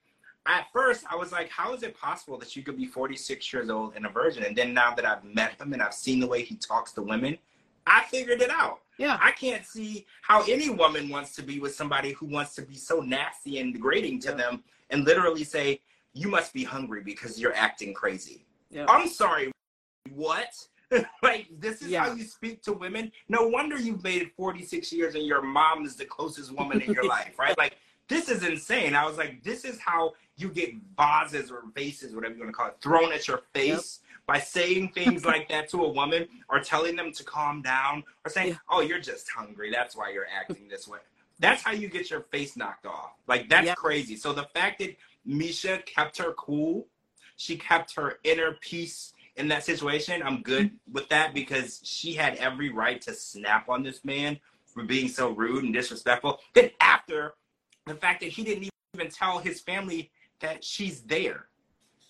at 0.46 0.66
first, 0.72 1.04
I 1.10 1.16
was 1.16 1.32
like, 1.32 1.48
"How 1.50 1.72
is 1.74 1.82
it 1.82 1.96
possible 1.96 2.38
that 2.38 2.56
you 2.56 2.62
could 2.62 2.76
be 2.76 2.86
46 2.86 3.52
years 3.52 3.70
old 3.70 3.94
and 3.94 4.06
a 4.06 4.08
virgin?" 4.08 4.42
And 4.44 4.56
then 4.56 4.74
now 4.74 4.94
that 4.94 5.04
I've 5.04 5.22
met 5.24 5.60
him 5.60 5.72
and 5.72 5.82
I've 5.82 5.94
seen 5.94 6.18
the 6.20 6.26
way 6.26 6.42
he 6.42 6.56
talks 6.56 6.92
to 6.92 7.02
women, 7.02 7.38
I 7.86 8.04
figured 8.04 8.42
it 8.42 8.50
out. 8.50 8.80
Yeah. 8.98 9.18
I 9.22 9.32
can't 9.32 9.64
see 9.64 10.06
how 10.22 10.42
any 10.44 10.68
woman 10.68 11.08
wants 11.08 11.34
to 11.36 11.42
be 11.42 11.60
with 11.60 11.74
somebody 11.74 12.12
who 12.12 12.26
wants 12.26 12.54
to 12.56 12.62
be 12.62 12.76
so 12.76 13.00
nasty 13.00 13.58
and 13.58 13.72
degrading 13.72 14.20
to 14.20 14.30
Yeah. 14.30 14.34
them 14.34 14.64
and 14.90 15.04
literally 15.04 15.44
say, 15.44 15.80
you 16.12 16.28
must 16.28 16.52
be 16.52 16.64
hungry 16.64 17.02
because 17.02 17.40
you're 17.40 17.54
acting 17.54 17.94
crazy. 17.94 18.44
Yeah. 18.70 18.86
I'm 18.88 19.08
sorry, 19.08 19.52
what? 20.10 20.52
like 21.22 21.46
this 21.59 21.83
is 21.83 21.88
Yeah. 21.88 22.05
how 22.05 22.14
you 22.14 22.24
speak 22.24 22.62
to 22.62 22.72
women. 22.72 23.12
No 23.29 23.46
wonder 23.46 23.76
you've 23.79 24.03
made 24.03 24.22
it 24.22 24.35
46 24.37 24.92
years 24.92 25.14
and 25.14 25.24
your 25.26 25.42
mom 25.42 25.85
is 25.85 25.96
the 25.96 26.05
closest 26.05 26.53
woman 26.53 26.81
in 26.81 26.92
your 26.92 27.05
life, 27.09 27.38
right? 27.38 27.57
Like 27.59 27.76
this 28.09 28.29
is 28.29 28.42
insane. 28.44 28.94
I 28.94 29.07
was 29.07 29.16
like, 29.16 29.42
this 29.44 29.64
is 29.64 29.79
how 29.79 30.12
you 30.37 30.48
get 30.48 30.70
vases 30.98 31.50
or 31.50 31.62
vases, 31.74 32.14
whatever 32.14 32.35
you 32.35 32.40
want 32.40 32.53
to 32.53 32.57
call 32.57 32.66
it, 32.68 32.76
thrown 32.81 33.12
at 33.12 33.29
your 33.29 33.42
face 33.55 34.00
by 34.26 34.38
saying 34.40 34.90
things 34.94 35.24
like 35.24 35.48
that 35.48 35.68
to 35.68 35.85
a 35.85 35.88
woman 35.88 36.26
or 36.48 36.61
telling 36.61 36.96
them 36.96 37.12
to 37.12 37.24
calm 37.24 37.62
down 37.62 38.03
or 38.24 38.31
saying, 38.31 38.48
Yeah. 38.48 38.57
"Oh, 38.68 38.81
you're 38.81 39.00
just 39.00 39.31
hungry. 39.31 39.70
That's 39.70 39.94
why 39.96 40.11
you're 40.11 40.26
acting 40.29 40.66
this 40.68 40.88
way." 40.88 40.98
That's 41.38 41.62
how 41.62 41.72
you 41.72 41.88
get 41.88 42.11
your 42.11 42.22
face 42.22 42.57
knocked 42.57 42.85
off. 42.87 43.12
Like 43.29 43.48
that's 43.48 43.66
Yeah. 43.66 43.74
crazy. 43.74 44.16
So 44.16 44.33
the 44.33 44.44
fact 44.55 44.81
that 44.81 44.96
Misha 45.24 45.79
kept 45.87 46.18
her 46.18 46.33
cool, 46.35 46.88
she 47.37 47.57
kept 47.57 47.94
her 47.94 48.18
inner 48.24 48.55
peace 48.61 49.12
in 49.40 49.48
that 49.48 49.64
situation. 49.64 50.22
I'm 50.22 50.42
good 50.42 50.70
with 50.92 51.09
that 51.09 51.35
because 51.35 51.81
she 51.83 52.12
had 52.12 52.37
every 52.37 52.70
right 52.70 53.00
to 53.03 53.14
snap 53.14 53.68
on 53.68 53.83
this 53.83 54.05
man 54.05 54.38
for 54.66 54.85
being 54.85 55.09
so 55.09 55.31
rude 55.31 55.64
and 55.64 55.72
disrespectful. 55.72 56.38
Then 56.55 56.70
after 56.81 57.35
the 57.87 57.94
fact 57.94 58.20
that 58.20 58.29
he 58.29 58.44
didn't 58.44 58.68
even 58.94 59.11
tell 59.11 59.38
his 59.38 59.61
family 59.61 60.11
that 60.40 60.62
she's 60.62 61.00
there. 61.03 61.46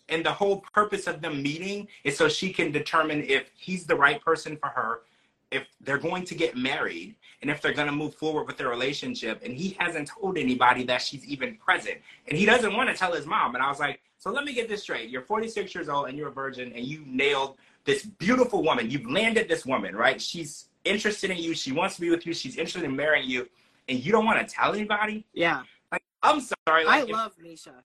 And 0.09 0.27
the 0.27 0.33
whole 0.33 0.63
purpose 0.75 1.07
of 1.07 1.23
them 1.23 1.41
meeting 1.41 1.87
is 2.03 2.17
so 2.17 2.29
she 2.29 2.53
can 2.53 2.73
determine 2.73 3.23
if 3.23 3.51
he's 3.57 3.87
the 3.87 3.95
right 3.95 4.21
person 4.23 4.57
for 4.57 4.69
her, 4.69 5.03
if 5.51 5.67
they're 5.81 5.99
going 5.99 6.25
to 6.25 6.35
get 6.35 6.57
married, 6.57 7.17
and 7.43 7.51
if 7.51 7.61
they're 7.61 7.73
going 7.73 7.89
to 7.89 7.93
move 7.93 8.15
forward 8.15 8.47
with 8.47 8.57
their 8.57 8.69
relationship. 8.69 9.41
And 9.45 9.53
he 9.55 9.77
hasn't 9.81 10.09
told 10.09 10.39
anybody 10.39 10.85
that 10.85 11.01
she's 11.03 11.25
even 11.27 11.57
present. 11.57 11.99
And 12.29 12.37
he 12.39 12.45
doesn't 12.47 12.75
want 12.75 12.89
to 12.91 12.95
tell 12.95 13.13
his 13.13 13.27
mom. 13.27 13.55
And 13.55 13.65
I 13.65 13.69
was 13.69 13.81
like, 13.81 14.01
so 14.19 14.31
let 14.31 14.45
me 14.45 14.53
get 14.53 14.69
this 14.69 14.83
straight. 14.83 15.09
You're 15.09 15.23
46 15.23 15.75
years 15.75 15.89
old 15.89 16.09
and 16.09 16.19
you're 16.19 16.29
a 16.29 16.33
virgin 16.33 16.73
and 16.75 16.85
you 16.85 17.03
nailed 17.07 17.57
this 17.85 18.05
beautiful 18.05 18.63
woman. 18.63 18.91
You've 18.91 19.11
landed 19.11 19.49
this 19.49 19.65
woman, 19.65 19.97
right? 19.97 20.21
She's 20.21 20.69
interested 20.85 21.31
in 21.31 21.39
you. 21.39 21.55
She 21.55 21.73
wants 21.73 21.95
to 21.95 22.03
be 22.03 22.11
with 22.11 22.27
you. 22.27 22.35
She's 22.35 22.57
interested 22.57 22.85
in 22.85 22.95
marrying 22.95 23.29
you. 23.29 23.49
And 23.89 24.05
you 24.05 24.13
don't 24.13 24.27
want 24.27 24.47
to 24.47 24.55
tell 24.55 24.75
anybody? 24.75 25.25
Yeah. 25.33 25.63
Like, 25.91 26.03
I'm 26.23 26.41
sorry. 26.41 26.85
I 26.85 27.01
Like, 27.01 27.05
if- 27.09 27.11
love 27.17 27.33
Misha. 27.43 27.83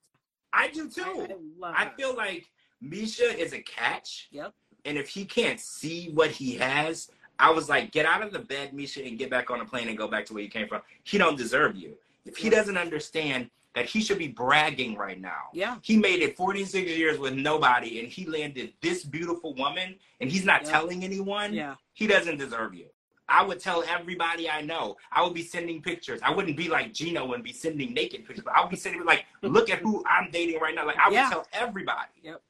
I 0.51 0.67
do 0.67 0.89
too. 0.89 1.01
I 1.03 1.35
love 1.57 1.73
I 1.75 1.85
her. 1.85 1.93
feel 1.97 2.15
like 2.15 2.45
Misha 2.81 3.37
is 3.39 3.53
a 3.53 3.59
catch. 3.61 4.27
Yep. 4.31 4.53
And 4.83 4.97
if 4.97 5.07
he 5.09 5.23
can't 5.25 5.59
see 5.59 6.09
what 6.13 6.29
he 6.31 6.55
has, 6.55 7.09
I 7.39 7.51
was 7.51 7.67
like, 7.69 7.91
get 7.91 8.05
out 8.05 8.21
of 8.21 8.31
the 8.31 8.39
bed, 8.39 8.73
Misha, 8.73 9.05
and 9.05 9.17
get 9.17 9.29
back 9.29 9.49
on 9.49 9.61
a 9.61 9.65
plane 9.65 9.87
and 9.87 9.97
go 9.97 10.07
back 10.07 10.25
to 10.27 10.33
where 10.33 10.43
you 10.43 10.49
came 10.49 10.67
from. 10.67 10.81
He 11.03 11.17
don't 11.17 11.37
deserve 11.37 11.75
you. 11.75 11.97
If 12.25 12.37
he 12.37 12.49
doesn't 12.49 12.77
understand 12.77 13.49
that 13.73 13.85
he 13.85 14.01
should 14.01 14.17
be 14.17 14.29
bragging 14.29 14.95
right 14.95 15.19
now. 15.19 15.49
Yeah. 15.53 15.75
He 15.81 15.97
made 15.97 16.21
it 16.21 16.37
46 16.37 16.89
years 16.89 17.19
with 17.19 17.33
nobody 17.33 17.99
and 17.99 18.07
he 18.07 18.25
landed 18.25 18.71
this 18.81 19.03
beautiful 19.03 19.53
woman 19.55 19.95
and 20.21 20.31
he's 20.31 20.45
not 20.45 20.63
Yeah. 20.63 20.71
telling 20.71 21.03
anyone. 21.03 21.53
Yeah. 21.53 21.75
He 21.93 22.07
doesn't 22.07 22.37
deserve 22.37 22.73
you. 22.73 22.87
I 23.27 23.43
would 23.43 23.59
tell 23.59 23.83
everybody 23.83 24.49
I 24.49 24.61
know. 24.61 24.95
I 25.11 25.23
would 25.23 25.33
be 25.33 25.41
sending 25.43 25.81
pictures. 25.81 26.21
I 26.23 26.31
wouldn't 26.31 26.55
be 26.55 26.69
like 26.69 26.93
Gino 26.93 27.33
and 27.33 27.43
be 27.43 27.51
sending 27.51 27.93
naked 27.93 28.25
pictures. 28.25 28.45
But 28.45 28.55
I 28.55 28.61
would 28.61 28.69
be 28.69 28.77
sending 28.77 29.03
like, 29.03 29.25
look 29.41 29.69
at 29.69 29.79
who 29.79 30.03
I'm 30.07 30.31
dating 30.31 30.61
right 30.61 30.73
now. 30.73 30.85
Like 30.85 30.97
I 30.97 31.09
would 31.09 31.15
Yeah. 31.15 31.29
tell 31.29 31.45
everybody. 31.51 32.11
Yep. 32.23 32.41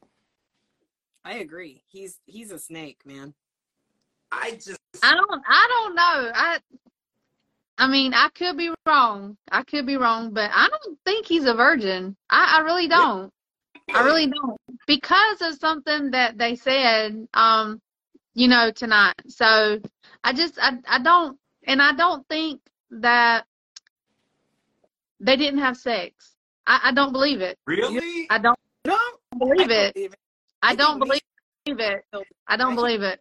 I 1.23 1.35
agree. 1.37 1.81
He's 1.87 2.19
he's 2.27 2.51
a 2.51 2.59
snake, 2.59 2.99
man. 3.03 3.33
I 4.41 4.51
just 4.51 4.79
I 5.03 5.11
don't 5.13 5.41
I 5.47 5.67
don't 5.69 5.95
know. 5.95 6.31
I 6.33 6.59
I 7.77 7.87
mean, 7.87 8.13
I 8.13 8.29
could 8.29 8.57
be 8.57 8.71
wrong. 8.85 9.37
I 9.51 9.63
could 9.63 9.85
be 9.85 9.97
wrong, 9.97 10.31
but 10.33 10.49
I 10.53 10.69
don't 10.69 10.97
think 11.05 11.25
he's 11.27 11.45
a 11.45 11.53
virgin. 11.53 12.15
I, 12.29 12.57
I 12.57 12.61
really 12.61 12.87
don't. 12.87 13.31
I 13.93 14.01
really 14.03 14.27
don't. 14.27 14.57
Because 14.87 15.41
of 15.41 15.55
something 15.55 16.11
that 16.11 16.37
they 16.37 16.55
said, 16.55 17.27
um, 17.33 17.81
you 18.33 18.47
know, 18.47 18.71
tonight. 18.71 19.15
So 19.27 19.79
I 20.23 20.33
just 20.33 20.57
I 20.61 20.77
I 20.87 20.99
don't 21.01 21.37
and 21.65 21.81
I 21.81 21.93
don't 21.93 22.27
think 22.27 22.61
that 22.91 23.45
they 25.19 25.35
didn't 25.35 25.59
have 25.59 25.77
sex. 25.77 26.35
I, 26.67 26.79
I 26.85 26.91
don't 26.93 27.11
believe 27.11 27.41
it. 27.41 27.57
really. 27.67 28.27
I 28.29 28.37
don't 28.37 28.57
No, 28.85 28.97
believe 29.37 29.69
I 29.69 29.73
it. 29.73 29.93
believe 29.93 30.13
it. 30.13 30.19
I 30.61 30.71
I 30.71 30.75
don't 30.75 30.99
believe 30.99 31.21
it. 31.67 32.05
I 32.47 32.57
don't 32.57 32.75
believe 32.75 33.01
it. 33.01 33.19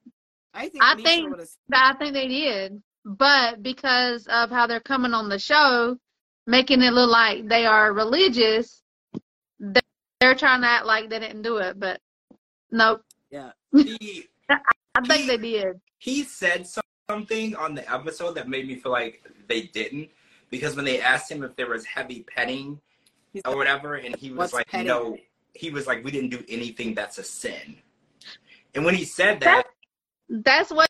I 0.54 0.68
think 0.68 0.84
I 0.84 0.94
Misha 0.94 1.04
think- 1.04 1.50
I 1.72 1.94
think 1.94 2.12
they 2.14 2.28
did, 2.28 2.82
but 3.04 3.62
because 3.62 4.26
of 4.28 4.50
how 4.50 4.66
they're 4.66 4.80
coming 4.80 5.12
on 5.12 5.28
the 5.28 5.38
show, 5.38 5.98
making 6.46 6.82
it 6.82 6.92
look 6.92 7.10
like 7.10 7.48
they 7.48 7.66
are 7.66 7.92
religious, 7.92 8.82
they're, 9.58 9.82
they're 10.20 10.34
trying 10.34 10.60
to 10.62 10.68
act 10.68 10.86
like 10.86 11.10
they 11.10 11.18
didn't 11.18 11.42
do 11.42 11.56
it. 11.58 11.78
But 11.78 12.00
nope, 12.70 13.02
he, 13.72 14.26
I 14.48 15.00
think 15.06 15.26
they 15.26 15.36
did. 15.38 15.80
he 15.98 16.22
said 16.22 16.66
something 17.10 17.56
on 17.56 17.74
the 17.74 17.92
episode 17.92 18.34
that 18.36 18.48
made 18.48 18.66
me 18.68 18.76
feel 18.76 18.92
like 18.92 19.22
they 19.48 19.62
didn't 19.62 20.08
because 20.50 20.76
when 20.76 20.84
they 20.84 21.00
asked 21.00 21.30
him 21.30 21.42
if 21.42 21.56
there 21.56 21.68
was 21.68 21.84
heavy 21.84 22.22
petting 22.22 22.80
He's 23.32 23.42
or 23.44 23.56
whatever, 23.56 23.96
and 23.96 24.14
he 24.14 24.30
was 24.30 24.52
like, 24.52 24.68
petting? 24.68 24.86
no, 24.86 25.18
he 25.54 25.70
was 25.70 25.88
like, 25.88 26.04
we 26.04 26.12
didn't 26.12 26.30
do 26.30 26.44
anything 26.48 26.94
that's 26.94 27.18
a 27.18 27.24
sin. 27.24 27.76
And 28.76 28.84
when 28.84 28.94
he 28.94 29.04
said 29.04 29.40
that, 29.40 29.66
That's 30.28 30.70
what 30.70 30.88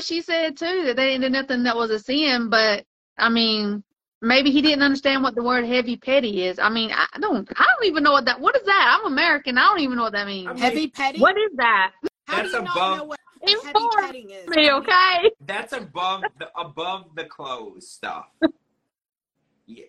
she 0.00 0.20
said 0.22 0.56
too. 0.56 0.84
That 0.86 0.96
they 0.96 1.10
didn't 1.12 1.22
do 1.22 1.30
nothing 1.30 1.62
that 1.64 1.76
was 1.76 1.90
a 1.90 1.98
sin. 1.98 2.48
But 2.50 2.84
I 3.18 3.28
mean, 3.28 3.82
maybe 4.20 4.50
he 4.50 4.60
didn't 4.62 4.82
understand 4.82 5.22
what 5.22 5.34
the 5.34 5.42
word 5.42 5.64
heavy 5.64 5.96
petty 5.96 6.44
is. 6.44 6.58
I 6.58 6.68
mean, 6.68 6.90
I 6.92 7.06
don't. 7.20 7.48
I 7.56 7.64
don't 7.64 7.86
even 7.86 8.02
know 8.02 8.12
what 8.12 8.24
that. 8.26 8.40
What 8.40 8.56
is 8.56 8.62
that? 8.64 8.98
I'm 8.98 9.10
American. 9.12 9.58
I 9.58 9.62
don't 9.62 9.80
even 9.80 9.96
know 9.96 10.02
what 10.04 10.12
that 10.12 10.26
means. 10.26 10.48
I 10.48 10.52
mean, 10.52 10.62
heavy 10.62 10.88
petty. 10.88 11.20
What 11.20 11.36
is 11.36 11.50
that? 11.56 11.92
How 12.26 12.36
That's 12.36 12.50
do 12.52 12.56
you 12.58 12.62
not 12.64 12.76
above- 12.76 12.98
know 12.98 13.04
what 13.04 13.18
heavy 13.42 13.52
Inform 13.68 13.90
petting 14.00 14.30
is? 14.30 14.48
me, 14.48 14.70
okay? 14.72 15.30
that's 15.46 15.72
above 15.74 16.22
the 16.38 16.48
above 16.58 17.14
the 17.14 17.24
clothes 17.24 17.88
stuff. 17.88 18.26
Yeah. 19.66 19.84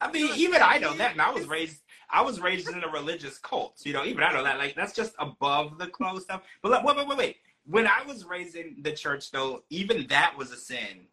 I 0.00 0.10
mean, 0.10 0.32
even 0.36 0.62
I 0.62 0.78
know 0.78 0.94
that, 0.94 1.12
and 1.12 1.20
I 1.20 1.30
was 1.30 1.46
raised. 1.46 1.82
I 2.10 2.22
was 2.22 2.40
raised 2.40 2.68
in 2.68 2.82
a 2.82 2.88
religious 2.88 3.38
cult. 3.38 3.74
You 3.84 3.92
know, 3.92 4.04
even 4.04 4.22
I 4.24 4.32
know 4.32 4.42
that. 4.42 4.58
Like, 4.58 4.74
that's 4.74 4.92
just 4.92 5.12
above 5.18 5.78
the 5.78 5.86
clothes 5.88 6.22
stuff. 6.24 6.42
But 6.62 6.72
like, 6.72 6.84
wait, 6.84 6.96
wait, 6.96 7.06
wait, 7.08 7.18
wait. 7.18 7.36
When 7.66 7.86
I 7.86 8.02
was 8.06 8.24
raised 8.24 8.56
in 8.56 8.76
the 8.82 8.92
church, 8.92 9.30
though, 9.30 9.62
even 9.70 10.06
that 10.08 10.34
was 10.36 10.50
a 10.50 10.56
sin. 10.56 11.06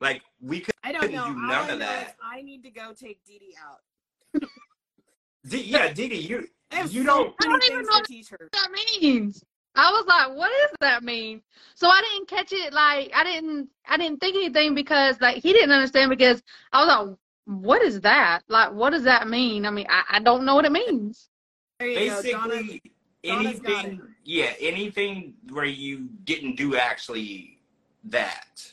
Like, 0.00 0.22
we 0.40 0.60
could. 0.60 0.74
I 0.82 0.92
don't 0.92 1.12
know. 1.12 1.26
do 1.26 1.34
none 1.34 1.50
I 1.50 1.60
of 1.62 1.68
know 1.68 1.78
that. 1.78 2.16
I 2.22 2.42
need 2.42 2.62
to 2.64 2.70
go 2.70 2.92
take 2.92 3.24
Dee 3.24 3.38
Dee 3.38 3.54
out. 3.62 4.42
D- 5.48 5.62
yeah, 5.62 5.92
Dee 5.92 6.08
Dee, 6.08 6.16
you 6.16 6.48
you 6.90 7.04
don't. 7.04 7.34
I 7.40 7.44
don't 7.44 7.64
even 7.64 7.86
know 7.86 8.00
to 8.00 8.04
teach 8.04 8.28
her. 8.30 8.48
that 8.52 8.68
means. 9.00 9.42
I 9.76 9.90
was 9.90 10.06
like, 10.06 10.36
what 10.36 10.50
does 10.50 10.76
that 10.80 11.02
mean? 11.02 11.42
So 11.74 11.88
I 11.88 12.00
didn't 12.00 12.28
catch 12.28 12.52
it 12.52 12.72
like 12.72 13.10
I 13.14 13.24
didn't 13.24 13.68
I 13.88 13.96
didn't 13.96 14.20
think 14.20 14.36
anything 14.36 14.74
because 14.74 15.20
like 15.20 15.42
he 15.42 15.52
didn't 15.52 15.72
understand 15.72 16.10
because 16.10 16.42
I 16.72 16.84
was 16.84 17.08
like, 17.08 17.16
what 17.46 17.82
is 17.82 18.00
that? 18.02 18.42
Like 18.48 18.72
what 18.72 18.90
does 18.90 19.02
that 19.02 19.28
mean? 19.28 19.66
I 19.66 19.70
mean, 19.70 19.86
I, 19.88 20.04
I 20.10 20.20
don't 20.20 20.44
know 20.44 20.54
what 20.54 20.64
it 20.64 20.72
means. 20.72 21.28
There 21.80 21.88
Donna. 22.22 22.22
Basically, 22.22 22.92
Donna's 23.24 23.60
anything. 23.64 24.02
Yeah, 24.24 24.52
anything 24.60 25.34
where 25.50 25.64
you 25.66 26.08
didn't 26.24 26.56
do 26.56 26.76
actually 26.76 27.58
that. 28.04 28.72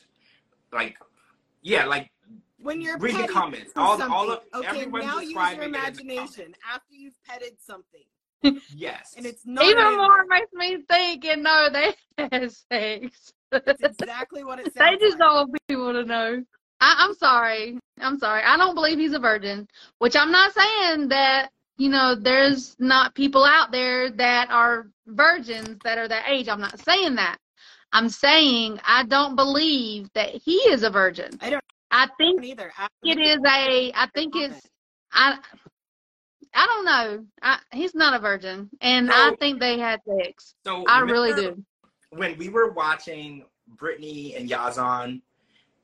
Like, 0.72 0.96
yeah, 1.62 1.84
like 1.84 2.10
When 2.58 2.80
you're 2.80 2.96
Read 2.98 3.16
the 3.16 3.28
comments. 3.28 3.72
All 3.76 3.96
the- 3.98 4.08
all 4.08 4.26
something, 4.28 4.48
of- 4.54 4.64
okay, 4.66 4.86
now 4.86 5.20
use 5.20 5.32
your 5.32 5.42
it 5.46 5.52
in 5.54 5.58
the 5.58 5.64
imagination 5.78 6.54
after 6.72 6.94
you've 6.94 7.22
petted 7.24 7.56
something, 7.60 8.04
yes. 8.74 9.14
and 9.16 9.26
it's 9.26 9.44
not 9.44 9.64
Even 9.64 9.86
in 9.86 9.96
more 9.96 10.24
there. 10.28 10.38
makes 10.40 10.52
me 10.54 10.78
think 10.88 11.24
and 11.26 11.42
know 11.42 11.68
they 11.72 11.94
had 12.32 12.50
sex. 12.52 13.32
It's 13.52 13.82
exactly 13.82 14.44
what 14.44 14.58
it 14.60 14.72
sounds 14.74 14.74
they 14.76 14.96
just 15.06 15.18
like. 15.18 15.28
don't 15.28 15.34
want 15.50 15.56
people 15.68 15.92
to 15.92 16.04
know. 16.04 16.42
I, 16.80 16.94
I'm 16.98 17.14
sorry. 17.14 17.78
I'm 18.00 18.18
sorry. 18.18 18.42
I 18.44 18.56
don't 18.56 18.74
believe 18.74 18.98
he's 18.98 19.12
a 19.12 19.18
virgin, 19.18 19.68
which 19.98 20.16
I'm 20.16 20.32
not 20.32 20.52
saying 20.54 21.08
that, 21.08 21.50
you 21.82 21.88
know, 21.88 22.14
there's 22.14 22.76
not 22.78 23.12
people 23.12 23.44
out 23.44 23.72
there 23.72 24.08
that 24.12 24.50
are 24.50 24.86
virgins 25.08 25.80
that 25.82 25.98
are 25.98 26.06
that 26.06 26.28
age. 26.28 26.48
I'm 26.48 26.60
not 26.60 26.78
saying 26.78 27.16
that. 27.16 27.38
I'm 27.92 28.08
saying 28.08 28.78
I 28.86 29.02
don't 29.02 29.34
believe 29.34 30.08
that 30.14 30.28
he 30.28 30.54
is 30.58 30.84
a 30.84 30.90
virgin. 30.90 31.30
I 31.40 31.50
don't 31.50 31.64
I 31.90 32.06
think 32.18 32.44
either. 32.44 32.72
I, 32.78 32.86
it 33.02 33.18
is 33.18 33.38
a, 33.44 33.92
I 33.96 34.08
think 34.14 34.36
it's, 34.36 34.60
I, 35.12 35.38
I 36.54 36.66
don't 36.66 36.84
know. 36.84 37.26
I, 37.42 37.58
he's 37.72 37.96
not 37.96 38.14
a 38.14 38.20
virgin. 38.20 38.70
And 38.80 39.10
I 39.10 39.34
think 39.40 39.58
they 39.58 39.76
had 39.80 39.98
sex. 40.06 40.54
so 40.64 40.84
I 40.86 41.00
really 41.00 41.34
do. 41.34 41.64
When 42.10 42.38
we 42.38 42.48
were 42.48 42.70
watching 42.70 43.44
Brittany 43.76 44.36
and 44.36 44.48
Yazan, 44.48 45.20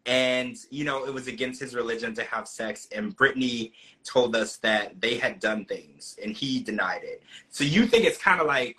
and 0.09 0.57
you 0.71 0.85
know 0.85 1.05
it 1.05 1.13
was 1.13 1.29
against 1.29 1.61
his 1.61 1.75
religion 1.75 2.15
to 2.15 2.25
have 2.25 2.49
sex, 2.49 2.89
and 2.93 3.15
Brittany 3.15 3.75
told 4.05 4.35
us 4.35 4.57
that 4.59 5.01
they 5.01 5.19
had 5.19 5.39
done 5.39 5.67
things, 5.67 6.19
and 6.23 6.33
he 6.33 6.61
denied 6.61 7.03
it. 7.05 7.23
So 7.51 7.63
you 7.63 7.87
think 7.87 8.07
it's 8.07 8.17
kind 8.17 8.41
of 8.41 8.47
like 8.47 8.79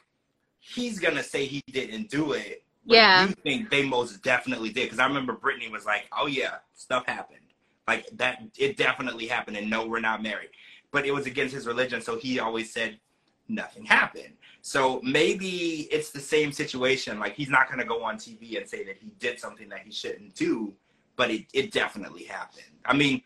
he's 0.59 0.99
gonna 0.99 1.23
say 1.23 1.45
he 1.45 1.61
didn't 1.71 2.09
do 2.09 2.33
it. 2.33 2.63
but 2.85 2.95
Yeah. 2.95 3.27
You 3.27 3.33
think 3.43 3.69
they 3.69 3.85
most 3.85 4.23
definitely 4.23 4.69
did? 4.69 4.85
Because 4.85 4.97
I 4.99 5.05
remember 5.05 5.33
Brittany 5.33 5.69
was 5.69 5.85
like, 5.85 6.07
"Oh 6.11 6.25
yeah, 6.25 6.55
stuff 6.73 7.05
happened. 7.05 7.39
Like 7.87 8.07
that, 8.13 8.41
it 8.57 8.75
definitely 8.75 9.27
happened." 9.27 9.55
And 9.57 9.69
no, 9.69 9.85
we're 9.85 9.99
not 9.99 10.23
married. 10.23 10.49
But 10.91 11.05
it 11.05 11.11
was 11.13 11.27
against 11.27 11.53
his 11.53 11.67
religion, 11.67 12.01
so 12.01 12.17
he 12.17 12.39
always 12.39 12.73
said 12.73 12.99
nothing 13.47 13.85
happened. 13.85 14.33
So 14.61 14.99
maybe 15.03 15.87
it's 15.91 16.09
the 16.09 16.19
same 16.19 16.51
situation. 16.51 17.19
Like 17.19 17.35
he's 17.35 17.49
not 17.49 17.67
going 17.67 17.79
to 17.79 17.85
go 17.85 18.03
on 18.03 18.15
TV 18.17 18.57
and 18.57 18.67
say 18.67 18.83
that 18.83 18.97
he 18.97 19.11
did 19.19 19.39
something 19.39 19.69
that 19.69 19.79
he 19.79 19.91
shouldn't 19.91 20.35
do, 20.35 20.73
but 21.19 21.29
it, 21.29 21.45
it 21.53 21.71
definitely 21.73 22.23
happened. 22.23 22.63
I 22.85 22.95
mean, 22.95 23.21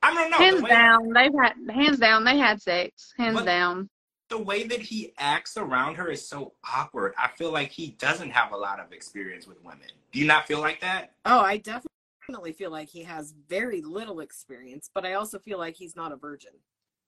I 0.00 0.14
don't 0.14 0.30
know. 0.30 0.36
hands 0.36 0.58
the 0.58 0.62
way, 0.62 0.70
down, 0.70 1.08
they've 1.12 1.34
had 1.34 1.54
hands 1.74 1.98
down, 1.98 2.22
they 2.24 2.38
had 2.38 2.62
sex. 2.62 3.12
Hands 3.18 3.42
down. 3.42 3.90
the 4.30 4.38
way 4.38 4.62
that 4.62 4.80
he 4.80 5.12
acts 5.18 5.56
around 5.56 5.96
her 5.96 6.08
is 6.08 6.26
so 6.26 6.54
awkward. 6.72 7.14
I 7.18 7.28
feel 7.36 7.52
like 7.52 7.70
he 7.70 7.96
doesn't 7.98 8.30
have 8.30 8.52
a 8.52 8.56
lot 8.56 8.78
of 8.78 8.92
experience 8.92 9.46
with 9.48 9.62
women. 9.64 9.88
Do 10.12 10.20
you 10.20 10.26
not 10.26 10.46
feel 10.46 10.60
like 10.60 10.80
that? 10.82 11.10
Oh, 11.24 11.40
I 11.40 11.56
definitely 11.58 12.52
feel 12.52 12.70
like 12.70 12.88
he 12.88 13.02
has 13.02 13.34
very 13.48 13.82
little 13.82 14.20
experience, 14.20 14.88
but 14.94 15.04
I 15.04 15.14
also 15.14 15.40
feel 15.40 15.58
like 15.58 15.74
he's 15.74 15.96
not 15.96 16.12
a 16.12 16.16
virgin. 16.16 16.52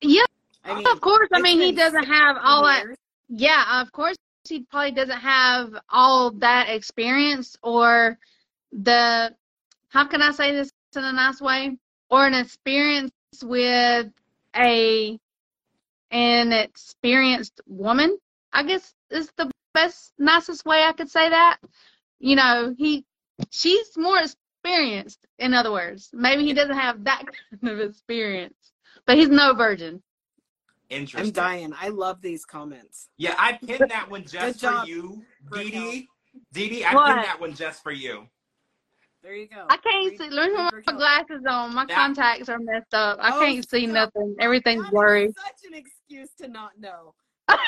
Yeah, 0.03 0.25
I 0.65 0.75
mean, 0.75 0.87
of 0.89 1.01
course. 1.01 1.29
I 1.33 1.41
mean, 1.41 1.61
he 1.61 1.71
doesn't 1.71 2.07
have 2.07 2.37
all 2.43 2.65
that. 2.65 2.85
Yeah, 3.29 3.81
of 3.81 3.93
course, 3.93 4.17
he 4.49 4.67
probably 4.69 4.91
doesn't 4.91 5.21
have 5.21 5.75
all 5.89 6.33
that 6.33 6.69
experience 6.71 7.57
or 7.63 8.19
the. 8.73 9.33
How 9.95 10.05
can 10.05 10.21
I 10.23 10.33
say 10.33 10.51
this 10.51 10.73
in 10.97 11.05
a 11.05 11.13
nice 11.13 11.41
way? 11.41 11.79
Or 12.11 12.27
an 12.27 12.35
experience 12.35 13.13
with 13.45 14.11
a 14.57 15.19
an 16.11 16.53
experienced 16.53 17.61
woman. 17.69 18.19
I 18.53 18.65
guess 18.65 18.93
is 19.11 19.31
the 19.37 19.51
best, 19.73 20.13
nicest 20.19 20.67
way 20.67 20.83
I 20.83 20.93
could 20.93 21.09
say 21.09 21.31
that. 21.31 21.59
You 22.19 22.35
know, 22.35 22.75
he, 22.77 23.05
she's 23.51 23.97
more 23.97 24.19
experienced. 24.19 25.27
In 25.39 25.55
other 25.55 25.71
words, 25.71 26.11
maybe 26.13 26.43
he 26.43 26.55
doesn't 26.55 26.77
have 26.77 27.05
that 27.05 27.23
kind 27.61 27.73
of 27.73 27.79
experience, 27.89 28.73
but 29.07 29.17
he's 29.17 29.29
no 29.29 29.55
virgin. 29.55 30.03
Interesting. 30.91 31.29
I'm 31.29 31.33
dying. 31.33 31.73
I 31.81 31.91
love 31.91 32.21
these 32.21 32.45
comments. 32.45 33.09
Yeah, 33.17 33.35
I 33.39 33.59
pinned 33.65 33.91
that 33.91 34.11
one 34.11 34.25
just 34.29 34.61
for 34.61 34.85
you, 34.87 35.23
Raquel. 35.49 35.65
Dee 35.65 35.71
Dee. 35.71 36.09
Dee 36.53 36.69
Dee, 36.69 36.85
I 36.85 36.95
What? 36.95 37.07
pinned 37.15 37.25
that 37.25 37.41
one 37.41 37.55
just 37.55 37.83
for 37.85 37.93
you. 37.93 38.29
There 39.25 39.35
you 39.35 39.49
go. 39.49 39.65
I 39.71 39.79
can't 39.79 40.11
Read- 40.11 40.19
see. 40.19 40.29
Let 40.29 40.51
me 40.53 40.57
put 40.71 40.87
my 40.87 40.93
glasses 40.93 41.43
on. 41.49 41.75
My 41.75 41.87
That- 41.87 41.95
contacts 41.97 42.51
are 42.51 42.59
messed 42.59 42.93
up. 42.93 43.19
I 43.23 43.35
Oh, 43.35 43.41
can't 43.41 43.67
see 43.69 43.85
stop. 43.87 43.95
nothing. 44.15 44.37
Everything's 44.39 44.89
blurry. 44.91 45.33
Such 45.35 45.65
an 45.67 45.73
excuse 45.75 46.29
to 46.43 46.49
not 46.49 46.79
know. 46.79 47.15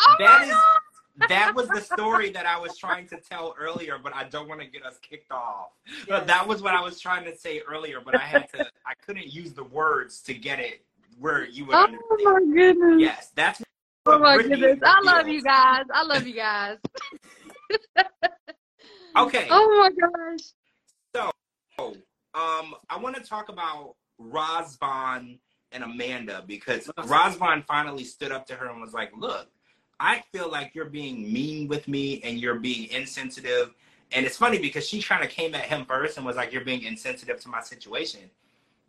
Oh 0.00 0.14
That 0.20 0.42
is- 0.42 0.50
God! 0.50 1.28
That 1.28 1.54
was 1.54 1.66
the 1.68 1.80
story 1.80 2.30
that 2.30 2.46
I 2.46 2.56
was 2.58 2.76
trying 2.78 3.08
to 3.08 3.16
tell 3.20 3.54
earlier, 3.58 3.98
but 3.98 4.14
I 4.14 4.24
don't 4.24 4.48
want 4.48 4.60
to 4.60 4.66
get 4.68 4.84
us 4.86 4.98
kicked 4.98 5.32
off. 5.32 5.70
Yes. 6.08 6.26
that 6.26 6.46
was 6.46 6.62
what 6.62 6.74
I 6.74 6.80
was 6.80 7.00
trying 7.00 7.24
to 7.24 7.36
say 7.36 7.60
earlier, 7.68 8.00
but 8.00 8.14
I 8.14 8.20
had 8.24 8.48
to. 8.54 8.64
I 8.86 8.94
couldn't 9.04 9.26
use 9.26 9.52
the 9.52 9.64
words 9.64 10.20
to 10.22 10.34
get 10.34 10.58
it 10.60 10.84
where 11.18 11.44
you 11.46 11.64
would 11.66 11.74
Oh 11.74 11.84
understand. 11.84 12.20
my 12.22 12.40
goodness. 12.54 13.00
Yes, 13.00 13.32
that's. 13.34 13.62
Oh 14.06 14.18
my 14.20 14.36
Brittany 14.36 14.60
goodness. 14.60 14.80
I 14.84 15.00
love 15.02 15.28
you 15.28 15.42
guys. 15.42 15.84
I 15.92 16.02
love 16.04 16.26
you 16.26 16.34
guys. 16.34 16.78
Okay. 19.18 19.48
Oh 19.50 19.68
my 19.78 19.90
gosh. 19.90 20.40
So, 21.14 21.30
um, 22.34 22.74
I 22.88 22.98
want 22.98 23.16
to 23.16 23.22
talk 23.22 23.48
about 23.48 23.96
Razvan 24.20 25.38
and 25.72 25.84
Amanda 25.84 26.44
because. 26.46 26.86
Razvan 26.98 27.64
finally 27.66 28.04
stood 28.04 28.32
up 28.32 28.46
to 28.46 28.54
her 28.54 28.66
and 28.68 28.80
was 28.80 28.92
like, 28.92 29.10
"Look, 29.16 29.48
I 29.98 30.22
feel 30.32 30.50
like 30.50 30.74
you're 30.74 30.90
being 30.90 31.32
mean 31.32 31.68
with 31.68 31.88
me 31.88 32.20
and 32.22 32.38
you're 32.38 32.58
being 32.60 32.90
insensitive." 32.90 33.74
And 34.12 34.24
it's 34.24 34.36
funny 34.36 34.58
because 34.58 34.86
she 34.86 35.02
kind 35.02 35.24
of 35.24 35.30
came 35.30 35.54
at 35.54 35.64
him 35.64 35.84
first 35.84 36.16
and 36.16 36.24
was 36.24 36.36
like, 36.36 36.52
"You're 36.52 36.64
being 36.64 36.84
insensitive 36.84 37.40
to 37.40 37.48
my 37.48 37.60
situation." 37.60 38.30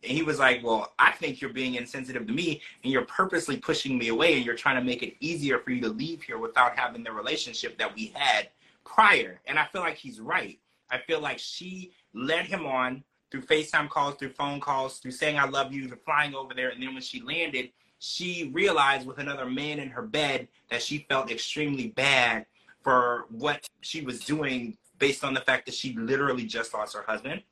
And 0.04 0.12
he 0.12 0.22
was 0.22 0.39
like, 0.39 0.63
"Well, 0.63 0.94
I 1.00 1.12
think 1.12 1.42
you're 1.42 1.54
being 1.54 1.76
insensitive 1.76 2.28
to 2.28 2.34
me 2.34 2.62
and 2.84 2.94
you're 2.94 3.06
purposely 3.06 3.58
pushing 3.58 3.98
me 3.98 4.10
away 4.10 4.36
and 4.36 4.46
you're 4.46 4.56
trying 4.56 4.76
to 4.76 4.84
make 4.84 5.02
it 5.02 5.15
easier 5.20 5.60
for 5.60 5.72
you 5.72 5.82
to 5.82 5.89
leave 5.89 6.22
here 6.22 6.38
without 6.38 6.78
having 6.78 7.04
the 7.04 7.12
relationship 7.12 7.78
that 7.80 7.94
we 7.94 8.13
had 8.15 8.50
prior." 8.93 9.41
And 9.45 9.60
I 9.60 9.65
feel 9.71 9.82
like 9.82 9.97
he's 9.97 10.19
right. 10.19 10.60
I 10.91 10.97
feel 10.99 11.21
like 11.21 11.39
she 11.39 11.91
led 12.13 12.45
him 12.45 12.65
on 12.65 13.04
through 13.32 13.43
FaceTime 13.43 13.89
calls, 13.89 14.15
through 14.15 14.34
phone 14.34 14.60
calls, 14.60 14.97
through 14.97 15.12
saying 15.12 15.38
I 15.38 15.47
love 15.47 15.71
you, 15.71 15.88
through 15.88 15.99
flying 16.04 16.34
over 16.34 16.54
there. 16.54 16.69
And 16.69 16.82
then 16.82 16.93
when 16.93 17.04
she 17.04 17.21
landed, 17.21 17.71
she 17.99 18.49
realized 18.54 19.06
with 19.06 19.19
another 19.19 19.45
man 19.45 19.80
in 19.80 19.89
her 19.89 20.02
bed 20.02 20.47
that 20.71 20.82
she 20.82 21.06
felt 21.10 21.30
extremely 21.30 21.89
bad 21.89 22.45
for 22.82 23.25
what 23.30 23.67
she 23.82 24.02
was 24.02 24.21
doing 24.21 24.78
based 24.97 25.23
on 25.23 25.34
the 25.34 25.41
fact 25.41 25.65
that 25.65 25.75
she 25.75 25.93
literally 25.93 26.45
just 26.45 26.73
lost 26.73 26.95
her 26.95 27.04
husband. 27.08 27.43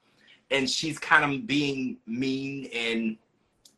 And 0.49 0.69
she's 0.69 0.97
kind 0.97 1.23
of 1.23 1.45
being 1.45 1.97
mean 2.07 2.69
and 2.73 3.17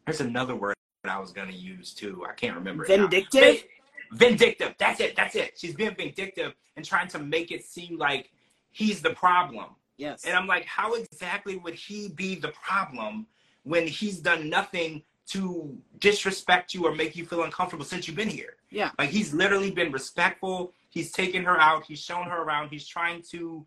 there's 0.05 0.21
another 0.21 0.55
word 0.55 0.75
that 1.03 1.11
I 1.11 1.19
was 1.19 1.31
gonna 1.31 1.51
use 1.51 1.93
too. 1.93 2.25
I 2.27 2.33
can't 2.33 2.55
remember. 2.55 2.85
Vindictive? 2.85 3.63
Vindictive. 4.11 4.75
That's 4.77 4.99
it. 4.99 5.15
That's 5.15 5.35
it. 5.35 5.53
She's 5.57 5.75
being 5.75 5.95
vindictive 5.95 6.53
and 6.75 6.85
trying 6.85 7.07
to 7.09 7.19
make 7.19 7.51
it 7.51 7.63
seem 7.63 7.97
like 7.97 8.31
he's 8.71 9.01
the 9.01 9.11
problem. 9.11 9.75
Yes. 9.97 10.23
And 10.25 10.35
I'm 10.35 10.47
like, 10.47 10.65
how 10.65 10.93
exactly 10.93 11.57
would 11.57 11.75
he 11.75 12.09
be 12.09 12.35
the 12.35 12.49
problem 12.49 13.27
when 13.63 13.85
he's 13.85 14.19
done 14.19 14.49
nothing 14.49 15.03
to 15.27 15.77
disrespect 15.99 16.73
you 16.73 16.85
or 16.85 16.95
make 16.95 17.15
you 17.15 17.25
feel 17.25 17.43
uncomfortable 17.43 17.85
since 17.85 18.07
you've 18.07 18.17
been 18.17 18.29
here? 18.29 18.55
Yeah. 18.69 18.91
Like 18.97 19.09
he's 19.09 19.33
literally 19.33 19.71
been 19.71 19.91
respectful. 19.91 20.73
He's 20.89 21.11
taken 21.11 21.43
her 21.43 21.59
out. 21.59 21.83
He's 21.85 21.99
shown 21.99 22.25
her 22.29 22.41
around. 22.41 22.69
He's 22.69 22.87
trying 22.87 23.21
to 23.31 23.65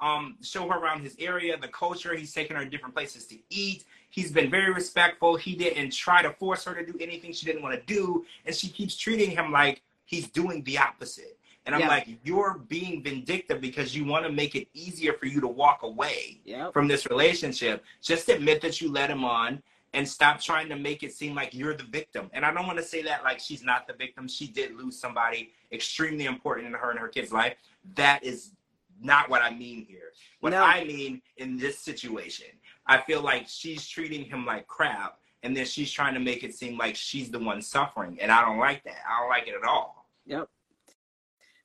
um, 0.00 0.38
show 0.42 0.68
her 0.68 0.78
around 0.78 1.02
his 1.02 1.14
area, 1.18 1.56
the 1.56 1.68
culture. 1.68 2.16
He's 2.16 2.32
taken 2.32 2.56
her 2.56 2.64
to 2.64 2.70
different 2.70 2.94
places 2.94 3.26
to 3.26 3.36
eat. 3.50 3.84
He's 4.14 4.30
been 4.30 4.48
very 4.48 4.72
respectful. 4.72 5.34
He 5.36 5.56
didn't 5.56 5.90
try 5.90 6.22
to 6.22 6.30
force 6.30 6.64
her 6.66 6.74
to 6.74 6.86
do 6.86 6.96
anything 7.00 7.32
she 7.32 7.46
didn't 7.46 7.62
want 7.62 7.74
to 7.74 7.84
do. 7.92 8.24
And 8.46 8.54
she 8.54 8.68
keeps 8.68 8.96
treating 8.96 9.28
him 9.32 9.50
like 9.50 9.82
he's 10.04 10.28
doing 10.28 10.62
the 10.62 10.78
opposite. 10.78 11.36
And 11.66 11.74
I'm 11.74 11.80
Yeah. 11.80 11.88
like, 11.88 12.06
you're 12.22 12.58
being 12.68 13.02
vindictive 13.02 13.60
because 13.60 13.96
you 13.96 14.04
want 14.04 14.24
to 14.24 14.30
make 14.30 14.54
it 14.54 14.68
easier 14.72 15.14
for 15.14 15.26
you 15.26 15.40
to 15.40 15.48
walk 15.48 15.82
away 15.82 16.40
Yep. 16.44 16.72
from 16.72 16.86
this 16.86 17.06
relationship. 17.06 17.84
Just 18.02 18.28
admit 18.28 18.60
that 18.60 18.80
you 18.80 18.88
let 18.88 19.10
him 19.10 19.24
on 19.24 19.60
and 19.94 20.08
stop 20.08 20.40
trying 20.40 20.68
to 20.68 20.76
make 20.76 21.02
it 21.02 21.12
seem 21.12 21.34
like 21.34 21.52
you're 21.52 21.74
the 21.74 21.82
victim. 21.82 22.30
And 22.34 22.44
I 22.46 22.52
don't 22.54 22.68
want 22.68 22.78
to 22.78 22.84
say 22.84 23.02
that 23.02 23.24
like 23.24 23.40
she's 23.40 23.64
not 23.64 23.88
the 23.88 23.94
victim. 23.94 24.28
She 24.28 24.46
did 24.46 24.76
lose 24.76 24.96
somebody 24.96 25.52
extremely 25.72 26.26
important 26.26 26.68
in 26.68 26.74
her 26.74 26.90
and 26.90 27.00
her 27.00 27.08
kid's 27.08 27.32
life. 27.32 27.56
That 27.96 28.22
is 28.22 28.52
not 29.00 29.28
what 29.28 29.42
I 29.42 29.50
mean 29.50 29.84
here. 29.86 30.12
What 30.38 30.50
No. 30.50 30.62
I 30.62 30.84
mean 30.84 31.20
in 31.38 31.56
this 31.56 31.80
situation, 31.80 32.46
I 32.86 33.00
feel 33.00 33.22
like 33.22 33.46
she's 33.48 33.86
treating 33.86 34.24
him 34.24 34.44
like 34.46 34.66
crap. 34.66 35.18
And 35.42 35.54
then 35.54 35.66
she's 35.66 35.90
trying 35.92 36.14
to 36.14 36.20
make 36.20 36.42
it 36.42 36.54
seem 36.54 36.78
like 36.78 36.96
she's 36.96 37.30
the 37.30 37.38
one 37.38 37.60
suffering. 37.60 38.18
And 38.20 38.32
I 38.32 38.40
don't 38.42 38.58
like 38.58 38.82
that. 38.84 38.96
I 39.06 39.20
don't 39.20 39.28
like 39.28 39.46
it 39.46 39.54
at 39.54 39.68
all. 39.68 40.06
Yep. 40.24 40.48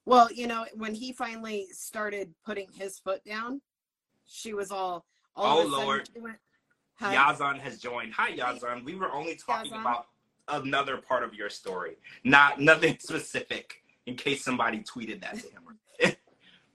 Well, 0.05 0.29
you 0.33 0.47
know, 0.47 0.65
when 0.75 0.93
he 0.93 1.13
finally 1.13 1.67
started 1.71 2.33
putting 2.45 2.67
his 2.73 2.99
foot 2.99 3.23
down, 3.23 3.61
she 4.25 4.53
was 4.53 4.69
all. 4.71 5.05
all 5.35 5.61
of 5.61 5.67
Oh, 5.67 5.69
Lord. 5.69 6.09
went, 6.17 6.37
Yazan 7.01 7.59
has 7.59 7.77
joined. 7.77 8.13
Hi, 8.13 8.35
Yazan. 8.35 8.83
We 8.83 8.95
were 8.95 9.11
only 9.13 9.35
talking 9.35 9.71
Yazan. 9.71 9.81
about 9.81 10.07
another 10.49 10.97
part 10.97 11.23
of 11.23 11.33
your 11.33 11.49
story, 11.49 11.95
not 12.23 12.59
nothing 12.71 12.97
specific. 12.99 13.75
In 14.07 14.15
case 14.15 14.43
somebody 14.43 14.79
tweeted 14.79 15.21
that 15.21 15.35
to 15.39 15.47
him. 15.47 16.15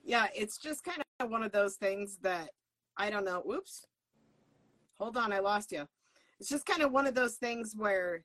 Yeah, 0.07 0.27
it's 0.35 0.57
just 0.59 0.83
kind 0.83 1.01
of 1.19 1.31
one 1.31 1.41
of 1.41 1.51
those 1.51 1.75
things 1.75 2.19
that 2.21 2.49
I 2.95 3.09
don't 3.09 3.25
know. 3.25 3.41
Whoops. 3.43 3.87
Hold 4.99 5.17
on, 5.17 5.33
I 5.33 5.39
lost 5.39 5.71
you. 5.71 5.85
It's 6.39 6.49
just 6.49 6.65
kind 6.65 6.81
of 6.81 6.91
one 6.91 7.07
of 7.07 7.15
those 7.15 7.35
things 7.35 7.73
where 7.75 8.23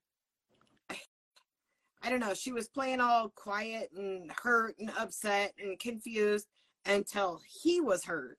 I 2.02 2.08
don't 2.08 2.20
know. 2.20 2.34
She 2.34 2.52
was 2.52 2.68
playing 2.68 3.00
all 3.00 3.30
quiet 3.34 3.90
and 3.94 4.30
hurt 4.42 4.76
and 4.78 4.90
upset 4.98 5.52
and 5.62 5.78
confused 5.78 6.46
until 6.86 7.40
he 7.62 7.80
was 7.80 8.04
hurt. 8.04 8.38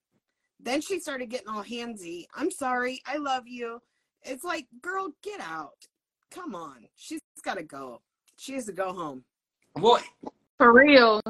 Then 0.59 0.81
she 0.81 0.99
started 0.99 1.29
getting 1.29 1.47
all 1.47 1.63
handsy. 1.63 2.25
I'm 2.35 2.51
sorry. 2.51 3.01
I 3.05 3.17
love 3.17 3.43
you. 3.45 3.79
It's 4.23 4.43
like, 4.43 4.67
girl, 4.81 5.09
get 5.23 5.39
out. 5.41 5.87
Come 6.31 6.55
on. 6.55 6.87
She's 6.95 7.19
got 7.43 7.57
to 7.57 7.63
go. 7.63 8.01
She 8.37 8.53
has 8.53 8.65
to 8.65 8.71
go 8.71 8.93
home. 8.93 9.23
What? 9.73 10.03
For 10.57 10.73
real. 10.73 11.21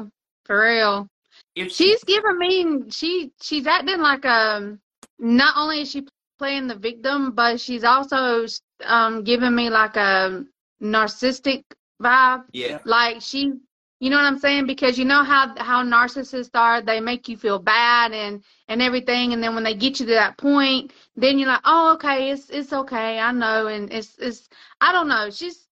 For 0.44 0.62
real. 0.62 1.08
if 1.54 1.72
She's 1.72 2.02
giving 2.04 2.38
me 2.38 2.90
she 2.90 3.30
she's 3.40 3.66
acting 3.66 4.00
like 4.00 4.24
um 4.24 4.80
not 5.18 5.54
only 5.56 5.82
is 5.82 5.90
she 5.90 6.06
playing 6.42 6.68
the 6.68 6.76
victim, 6.76 7.32
but 7.32 7.60
she's 7.60 7.84
also 7.84 8.46
um 8.84 9.24
giving 9.24 9.54
me 9.54 9.70
like 9.70 9.96
a 9.96 10.44
narcissistic 10.82 11.64
vibe. 12.02 12.44
yeah, 12.52 12.80
Like 12.84 13.22
she 13.22 13.52
you 14.00 14.10
know 14.10 14.16
what 14.16 14.26
I'm 14.26 14.38
saying? 14.38 14.66
Because 14.66 14.98
you 14.98 15.04
know 15.04 15.22
how 15.24 15.54
how 15.58 15.84
narcissists 15.84 16.50
are, 16.54 16.82
they 16.82 17.00
make 17.00 17.28
you 17.28 17.36
feel 17.36 17.58
bad 17.60 18.12
and 18.12 18.42
and 18.68 18.82
everything 18.82 19.32
and 19.32 19.42
then 19.42 19.54
when 19.54 19.64
they 19.64 19.74
get 19.74 20.00
you 20.00 20.06
to 20.06 20.14
that 20.14 20.38
point, 20.38 20.92
then 21.16 21.38
you're 21.38 21.48
like, 21.48 21.62
Oh, 21.64 21.94
okay, 21.94 22.30
it's 22.30 22.50
it's 22.50 22.72
okay, 22.72 23.18
I 23.20 23.32
know 23.32 23.68
and 23.68 23.92
it's 23.92 24.18
it's 24.18 24.48
I 24.80 24.92
don't 24.92 25.08
know. 25.08 25.30
She's 25.30 25.68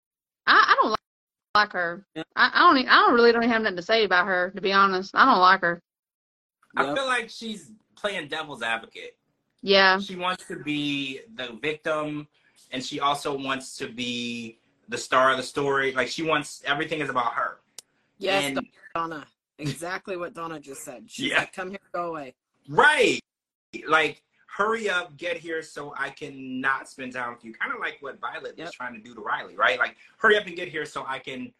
I, 0.46 0.54
I 0.72 0.76
don't 0.82 0.90
like, 0.90 1.00
like 1.56 1.72
her. 1.72 2.06
Yeah. 2.14 2.22
I, 2.36 2.50
I 2.54 2.60
don't 2.74 2.88
I 2.88 2.94
don't 2.96 3.14
really 3.14 3.32
don't 3.32 3.42
have 3.48 3.62
nothing 3.62 3.76
to 3.76 3.82
say 3.82 4.04
about 4.04 4.26
her, 4.26 4.50
to 4.54 4.60
be 4.62 4.72
honest. 4.72 5.12
I 5.14 5.26
don't 5.26 5.40
like 5.40 5.62
her. 5.62 5.82
I 6.76 6.84
Yep. 6.84 6.94
feel 6.94 7.06
like 7.06 7.30
she's 7.30 7.72
playing 7.96 8.28
devil's 8.28 8.62
advocate. 8.62 9.16
Yeah. 9.62 9.98
She 10.00 10.16
wants 10.16 10.46
to 10.48 10.56
be 10.56 11.20
the 11.34 11.58
victim, 11.60 12.26
and 12.70 12.84
she 12.84 13.00
also 13.00 13.36
wants 13.36 13.76
to 13.78 13.88
be 13.88 14.58
the 14.88 14.98
star 14.98 15.30
of 15.30 15.36
the 15.36 15.42
story. 15.42 15.92
Like 15.92 16.08
she 16.08 16.22
wants 16.22 16.62
everything 16.66 17.00
is 17.00 17.08
about 17.10 17.34
her. 17.34 17.60
Yes, 18.18 18.44
And- 18.44 18.66
Donna. 18.94 19.26
Exactly 19.58 20.16
what 20.16 20.32
Donna 20.34 20.58
just 20.58 20.82
said. 20.84 21.04
She's 21.06 21.26
Yeah. 21.30 21.40
like, 21.40 21.52
come 21.52 21.70
here, 21.70 21.78
go 21.92 22.08
away. 22.08 22.34
Right. 22.68 23.20
Like, 23.86 24.22
hurry 24.46 24.88
up, 24.88 25.16
get 25.18 25.36
here 25.36 25.62
so 25.62 25.94
I 25.98 26.08
can 26.10 26.60
not 26.62 26.88
spend 26.88 27.12
time 27.12 27.34
with 27.34 27.44
you. 27.44 27.52
Kind 27.52 27.72
of 27.72 27.78
like 27.78 27.98
what 28.00 28.18
Violet 28.20 28.56
was 28.58 28.72
trying 28.72 28.94
to 28.94 29.00
do 29.00 29.14
to 29.14 29.20
Riley, 29.20 29.56
right? 29.56 29.78
Like, 29.78 29.96
hurry 30.16 30.36
up 30.38 30.46
and 30.46 30.56
get 30.56 30.68
here 30.68 30.86
so 30.86 31.04
I 31.06 31.18
can 31.18 31.52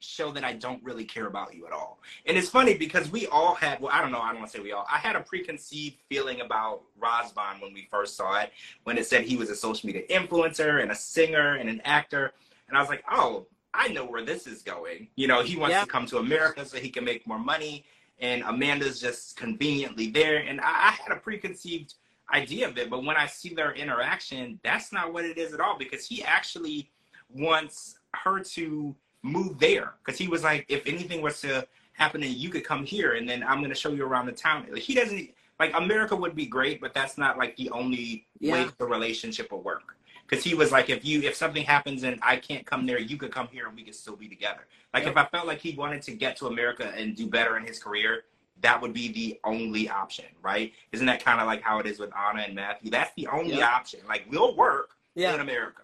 show 0.00 0.30
that 0.32 0.44
I 0.44 0.52
don't 0.52 0.82
really 0.82 1.04
care 1.04 1.26
about 1.26 1.54
you 1.54 1.66
at 1.66 1.72
all. 1.72 1.98
And 2.26 2.36
it's 2.38 2.48
funny 2.48 2.74
because 2.76 3.10
we 3.10 3.26
all 3.26 3.54
had, 3.54 3.80
well, 3.80 3.90
I 3.92 4.00
don't 4.00 4.12
know, 4.12 4.20
I 4.20 4.28
don't 4.30 4.38
want 4.40 4.50
to 4.52 4.56
say 4.58 4.62
we 4.62 4.72
all, 4.72 4.86
I 4.90 4.98
had 4.98 5.16
a 5.16 5.20
preconceived 5.20 5.96
feeling 6.08 6.40
about 6.40 6.82
Razvan 7.00 7.60
when 7.60 7.72
we 7.74 7.88
first 7.90 8.16
saw 8.16 8.38
it, 8.40 8.52
when 8.84 8.96
it 8.98 9.06
said 9.06 9.24
he 9.24 9.36
was 9.36 9.50
a 9.50 9.56
social 9.56 9.86
media 9.86 10.02
influencer 10.08 10.82
and 10.82 10.90
a 10.92 10.94
singer 10.94 11.56
and 11.56 11.68
an 11.68 11.80
actor. 11.84 12.32
And 12.68 12.76
I 12.76 12.80
was 12.80 12.88
like, 12.88 13.02
oh, 13.10 13.46
I 13.74 13.88
know 13.88 14.04
where 14.04 14.24
this 14.24 14.46
is 14.46 14.62
going. 14.62 15.08
You 15.16 15.26
know, 15.26 15.42
he 15.42 15.56
wants 15.56 15.72
Yeah. 15.74 15.80
to 15.82 15.86
come 15.86 16.06
to 16.06 16.18
America 16.18 16.64
so 16.64 16.78
he 16.78 16.90
can 16.90 17.04
make 17.04 17.26
more 17.26 17.38
money 17.38 17.84
and 18.20 18.42
Amanda's 18.42 19.00
just 19.00 19.36
conveniently 19.36 20.10
there. 20.10 20.38
And 20.38 20.60
I, 20.60 20.64
I 20.64 20.90
had 20.90 21.12
a 21.16 21.20
preconceived 21.20 21.94
idea 22.32 22.68
of 22.68 22.76
it, 22.78 22.90
but 22.90 23.04
when 23.04 23.16
I 23.16 23.26
see 23.26 23.54
their 23.54 23.72
interaction, 23.72 24.60
that's 24.62 24.92
not 24.92 25.12
what 25.12 25.24
it 25.24 25.38
is 25.38 25.54
at 25.54 25.60
all 25.60 25.78
because 25.78 26.06
he 26.06 26.22
actually 26.22 26.90
wants 27.30 27.98
her 28.14 28.40
to 28.40 28.94
move 29.22 29.58
there 29.58 29.94
because 30.04 30.18
he 30.18 30.28
was 30.28 30.42
like, 30.42 30.64
if 30.68 30.86
anything 30.86 31.22
was 31.22 31.40
to 31.42 31.66
happen, 31.92 32.20
then 32.20 32.32
you 32.36 32.48
could 32.48 32.64
come 32.64 32.84
here 32.84 33.14
and 33.14 33.28
then 33.28 33.42
I'm 33.42 33.58
going 33.58 33.70
to 33.70 33.74
show 33.76 33.90
you 33.90 34.04
around 34.04 34.26
the 34.26 34.32
town. 34.32 34.66
Like, 34.70 34.82
he 34.82 34.94
doesn't 34.94 35.30
like 35.58 35.72
America 35.74 36.14
would 36.14 36.36
be 36.36 36.46
great, 36.46 36.80
but 36.80 36.94
that's 36.94 37.18
not 37.18 37.36
like 37.36 37.56
the 37.56 37.70
only 37.70 38.26
way 38.40 38.60
Yeah. 38.62 38.70
the 38.78 38.86
relationship 38.86 39.50
will 39.50 39.62
work. 39.62 39.96
Because 40.28 40.44
he 40.44 40.54
was 40.54 40.70
like, 40.70 40.90
if 40.90 41.04
you 41.04 41.22
if 41.22 41.34
something 41.34 41.64
happens 41.64 42.02
and 42.04 42.20
I 42.22 42.36
can't 42.36 42.64
come 42.66 42.86
there, 42.86 43.00
you 43.00 43.16
could 43.16 43.32
come 43.32 43.48
here 43.50 43.66
and 43.66 43.74
we 43.74 43.82
could 43.82 43.94
still 43.94 44.14
be 44.16 44.28
together. 44.28 44.66
Like 44.94 45.06
if 45.06 45.16
I 45.16 45.24
felt 45.24 45.46
like 45.46 45.58
he 45.60 45.74
wanted 45.74 46.02
to 46.02 46.12
get 46.12 46.36
to 46.38 46.46
America 46.46 46.92
and 46.96 47.16
do 47.16 47.26
better 47.26 47.56
in 47.56 47.64
his 47.64 47.78
career, 47.78 48.24
that 48.60 48.80
would 48.80 48.92
be 48.92 49.10
the 49.12 49.40
only 49.44 49.88
option, 49.88 50.24
right? 50.42 50.72
Isn't 50.92 51.06
that 51.06 51.24
kind 51.24 51.40
of 51.40 51.46
like 51.46 51.62
how 51.62 51.78
it 51.78 51.86
is 51.86 51.98
with 51.98 52.10
Anna 52.16 52.42
and 52.42 52.54
Matthew? 52.54 52.90
That's 52.90 53.12
the 53.16 53.26
only 53.28 53.62
option. 53.62 54.00
Like 54.06 54.26
we'll 54.30 54.54
work 54.56 54.90
in 55.34 55.40
America. 55.40 55.82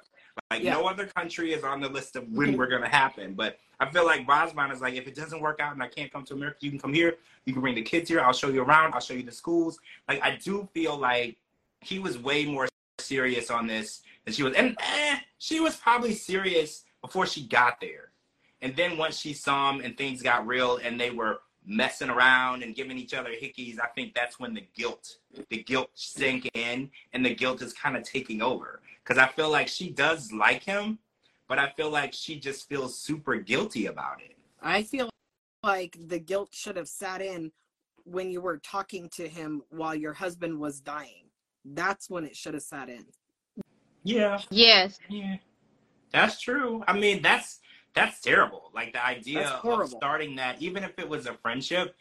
Like 0.51 0.62
Yeah. 0.62 0.74
no 0.74 0.87
other 0.87 1.07
country 1.07 1.53
is 1.53 1.64
on 1.64 1.80
the 1.80 1.89
list 1.89 2.16
of 2.16 2.28
when 2.28 2.57
we're 2.57 2.66
gonna 2.66 2.89
happen. 2.89 3.35
But 3.35 3.59
I 3.80 3.91
feel 3.91 4.05
like 4.05 4.26
Razvan 4.26 4.72
is 4.72 4.80
like, 4.80 4.95
if 4.95 5.07
it 5.07 5.14
doesn't 5.14 5.41
work 5.41 5.61
out 5.61 5.72
and 5.72 5.82
I 5.82 5.89
can't 5.89 6.12
come 6.12 6.24
to 6.26 6.35
America, 6.35 6.59
you 6.61 6.70
can 6.70 6.78
come 6.78 6.95
here. 6.95 7.16
You 7.45 7.53
can 7.53 7.62
bring 7.62 7.74
the 7.74 7.82
kids 7.82 8.09
here. 8.09 8.20
I'll 8.20 8.32
show 8.32 8.49
you 8.49 8.62
around. 8.62 8.95
I'll 8.95 9.01
show 9.01 9.14
you 9.14 9.22
the 9.22 9.32
schools. 9.32 9.78
Like 10.09 10.22
I 10.22 10.37
do 10.37 10.68
feel 10.72 10.97
like 10.97 11.37
he 11.80 11.99
was 11.99 12.18
way 12.18 12.45
more 12.45 12.68
serious 12.99 13.51
on 13.51 13.66
this 13.66 14.03
than 14.24 14.32
she 14.35 14.43
was, 14.43 14.55
and 14.55 14.76
eh, 14.80 15.18
she 15.39 15.61
was 15.61 15.76
probably 15.76 16.14
serious 16.14 16.85
before 17.03 17.26
she 17.26 17.47
got 17.47 17.80
there. 17.80 18.11
And 18.62 18.74
then 18.76 18.97
once 18.97 19.18
she 19.18 19.35
saw 19.35 19.70
him 19.70 19.82
and 19.82 19.97
things 19.97 20.22
got 20.22 20.47
real 20.47 20.78
and 20.78 20.99
they 20.99 21.11
were 21.11 21.41
messing 21.66 22.09
around 22.09 22.62
and 22.62 22.74
giving 22.74 22.97
each 22.97 23.12
other 23.12 23.30
hickeys, 23.30 23.78
I 23.78 23.89
think 23.89 24.14
that's 24.14 24.41
when 24.41 24.55
the 24.55 24.64
guilt, 24.74 25.16
the 25.51 25.62
guilt 25.62 25.91
sank 25.95 26.49
in 26.55 26.91
and 27.12 27.24
the 27.24 27.35
guilt 27.35 27.61
is 27.61 27.74
kind 27.74 27.97
of 27.97 28.05
taking 28.05 28.41
over. 28.41 28.80
Because 29.05 29.22
I 29.22 29.28
feel 29.28 29.50
like 29.50 29.68
she 29.68 29.90
does 29.90 30.32
like 30.32 30.62
him, 30.62 30.98
but 31.48 31.59
I 31.59 31.70
feel 31.70 31.90
like 31.90 32.14
she 32.14 32.38
just 32.40 32.68
feels 32.68 32.98
super 32.98 33.36
guilty 33.36 33.86
about 33.86 34.20
it. 34.22 34.36
I 34.62 34.82
feel 34.82 35.11
like 35.62 35.96
the 36.09 36.18
guilt 36.18 36.50
should 36.52 36.76
have 36.76 36.88
sat 36.88 37.20
in 37.20 37.52
when 38.05 38.30
you 38.30 38.40
were 38.40 38.59
talking 38.59 39.11
to 39.11 39.28
him 39.28 39.62
while 39.70 39.94
your 39.94 40.14
husband 40.14 40.59
was 40.59 40.80
dying. 40.80 41.28
That's 41.64 42.09
when 42.09 42.24
it 42.24 42.36
should 42.36 42.55
have 42.55 42.62
sat 42.62 42.88
in. 42.88 43.05
Yeah, 44.05 44.40
Yes. 44.50 44.98
yeah, 45.09 45.36
that's 46.12 46.40
true. 46.40 46.84
I 46.86 46.92
mean, 46.92 47.22
that's 47.22 47.61
that's 47.94 48.20
terrible. 48.20 48.70
Like 48.74 48.92
the 48.92 49.05
idea 49.05 49.48
of 49.48 49.88
starting 49.88 50.36
that, 50.36 50.61
even 50.61 50.82
if 50.84 50.98
it 50.98 51.09
was 51.09 51.26
a 51.26 51.32
friendship, 51.34 51.94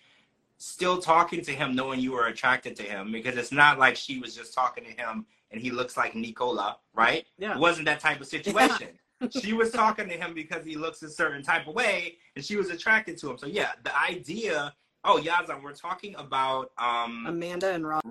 still 0.57 0.97
talking 0.97 1.41
to 1.43 1.51
him, 1.51 1.75
knowing 1.75 1.99
you 1.99 2.11
were 2.13 2.27
attracted 2.27 2.75
to 2.77 2.83
him, 2.83 3.11
because 3.11 3.37
it's 3.37 3.51
not 3.51 3.79
like 3.79 3.95
she 3.95 4.19
was 4.19 4.35
just 4.35 4.53
talking 4.53 4.83
to 4.83 4.91
him 4.91 5.25
and 5.53 5.61
he 5.61 5.71
looks 5.71 5.95
like 5.95 6.15
Nicola, 6.15 6.77
right? 6.93 7.25
Yeah. 7.37 7.53
It 7.53 7.59
wasn't 7.59 7.85
that 7.85 7.99
type 7.99 8.19
of 8.19 8.27
situation. 8.27 8.89
she 9.29 9.53
was 9.53 9.71
talking 9.71 10.09
to 10.09 10.15
him 10.15 10.33
because 10.33 10.65
he 10.65 10.75
looks 10.75 11.01
a 11.03 11.09
certain 11.09 11.43
type 11.43 11.67
of 11.67 11.75
way 11.75 12.17
and 12.35 12.43
she 12.43 12.57
was 12.57 12.69
attracted 12.69 13.17
to 13.19 13.29
him. 13.29 13.37
So 13.37 13.45
yeah, 13.45 13.71
the 13.83 13.97
idea. 13.97 14.73
Oh, 15.05 15.21
Yazan, 15.21 15.61
we're 15.61 15.73
talking 15.73 16.15
about 16.17 16.71
um, 16.77 17.25
Amanda 17.27 17.73
and 17.73 17.87
Rob. 17.87 18.01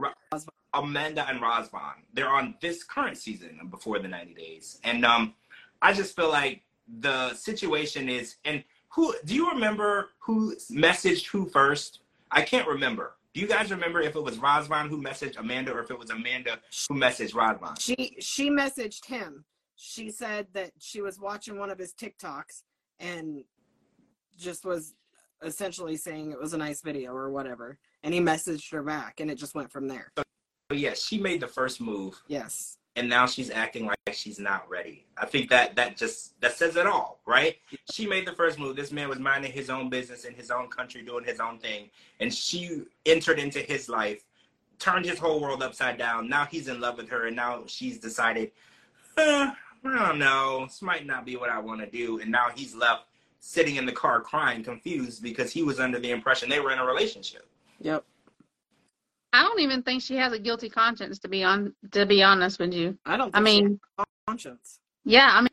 Amanda 0.75 1.27
and 1.29 1.41
Razvan. 1.41 1.95
They're 2.15 2.31
on 2.31 2.55
this 2.61 2.83
current 2.85 3.19
season 3.19 3.59
before 3.71 3.99
the 3.99 4.09
90 4.09 4.35
days. 4.35 4.79
And 4.85 5.05
um 5.05 5.35
I 5.83 5.93
just 5.93 6.15
feel 6.15 6.31
like 6.31 6.63
the 7.01 7.35
situation 7.35 8.09
is 8.09 8.37
and 8.45 8.63
who 8.89 9.15
do 9.25 9.35
you 9.35 9.51
remember 9.51 10.11
who 10.19 10.55
messaged 10.71 11.27
who 11.27 11.49
first? 11.49 12.01
I 12.31 12.43
can't 12.43 12.69
remember. 12.69 13.15
Do 13.35 13.41
you 13.41 13.47
guys 13.47 13.71
remember 13.71 14.01
if 14.01 14.15
it 14.15 14.23
was 14.23 14.37
Razvan 14.37 14.89
who 14.89 15.03
messaged 15.03 15.39
Amanda 15.39 15.73
or 15.73 15.81
if 15.81 15.91
it 15.91 15.99
was 15.99 16.11
Amanda 16.11 16.59
who 16.89 16.97
messaged 16.97 17.33
Razvan? 17.33 17.81
She 17.81 18.17
she 18.21 18.51
messaged 18.51 19.07
him. 19.07 19.45
She 19.77 20.11
said 20.11 20.49
that 20.53 20.73
she 20.79 21.01
was 21.01 21.19
watching 21.19 21.59
one 21.59 21.71
of 21.71 21.79
his 21.79 21.95
TikToks 21.95 22.63
and 23.01 23.43
just 24.39 24.65
was 24.67 24.95
essentially 25.43 25.97
saying 25.97 26.31
it 26.31 26.39
was 26.39 26.53
a 26.53 26.59
nice 26.59 26.83
video 26.83 27.13
or 27.13 27.31
whatever. 27.31 27.79
And 28.03 28.13
he 28.13 28.21
messaged 28.21 28.71
her 28.73 28.83
back 28.83 29.21
and 29.21 29.31
it 29.31 29.37
just 29.37 29.55
went 29.55 29.73
from 29.73 29.89
there. 29.89 30.13
But 30.15 30.27
yeah, 30.79 30.93
she 30.95 31.19
made 31.19 31.41
the 31.41 31.49
first 31.49 31.81
move 31.81 32.21
Yes. 32.29 32.77
And 32.97 33.09
now 33.09 33.27
she's 33.27 33.51
acting 33.51 33.87
like 33.87 33.99
she's 34.13 34.39
not 34.39 34.69
ready. 34.69 35.05
I 35.17 35.27
think 35.27 35.49
that 35.51 35.77
that 35.77 35.97
just 35.97 36.39
that 36.41 36.53
says 36.53 36.77
it 36.77 36.87
all, 36.87 37.21
right? 37.27 37.57
She 37.91 38.07
made 38.07 38.27
the 38.27 38.33
first 38.33 38.59
move. 38.59 38.77
This 38.77 38.93
man 38.93 39.09
was 39.09 39.19
minding 39.19 39.53
his 39.53 39.71
own 39.71 39.89
business 39.89 40.25
in 40.25 40.35
his 40.35 40.51
own 40.51 40.69
country, 40.69 41.03
doing 41.03 41.25
his 41.25 41.41
own 41.41 41.59
thing, 41.59 41.91
and 42.21 42.33
she 42.33 42.83
entered 43.07 43.39
into 43.39 43.61
his 43.61 43.89
life, 43.89 44.25
turned 44.79 45.07
his 45.07 45.19
whole 45.19 45.41
world 45.41 45.63
upside 45.63 45.97
down. 45.97 46.29
Now 46.29 46.47
he's 46.47 46.69
in 46.69 46.81
love 46.81 46.99
with 46.99 47.09
her, 47.09 47.27
and 47.27 47.37
now 47.37 47.65
she's 47.67 47.99
decided, 47.99 48.53
eh, 49.17 49.51
I 49.85 50.07
don't 50.07 50.19
know, 50.19 50.67
this 50.67 50.83
might 50.83 51.07
not 51.07 51.25
be 51.25 51.37
what 51.37 51.51
I 51.51 51.59
want 51.59 51.81
to 51.81 51.87
do, 51.87 52.21
and 52.21 52.31
now 52.31 52.49
he's 52.55 52.75
left 52.75 53.05
sitting 53.41 53.77
in 53.77 53.87
the 53.87 53.93
car 53.93 54.21
crying, 54.21 54.63
confused 54.63 55.23
because 55.23 55.51
he 55.51 55.63
was 55.63 55.81
under 55.81 55.99
the 55.99 56.11
impression 56.11 56.49
they 56.49 56.61
were 56.61 56.73
in 56.73 56.79
a 56.79 56.85
relationship. 56.85 57.49
Yep. 57.81 58.05
I 59.33 59.43
don't 59.43 59.61
even 59.61 59.83
think 59.83 60.03
she 60.03 60.17
has 60.17 60.33
a 60.33 60.39
guilty 60.39 60.69
conscience 60.69 61.19
to 61.21 61.29
be 61.29 61.43
on 61.43 61.75
to 61.93 62.07
be 62.07 62.23
honest 62.23 62.59
with 62.59 62.73
you. 62.73 62.99
I 63.07 63.17
don't. 63.17 63.35
I 63.35 63.41
mean, 63.41 63.81
conscience. 64.27 64.81
yeah, 65.05 65.29
I 65.33 65.41
mean, 65.41 65.49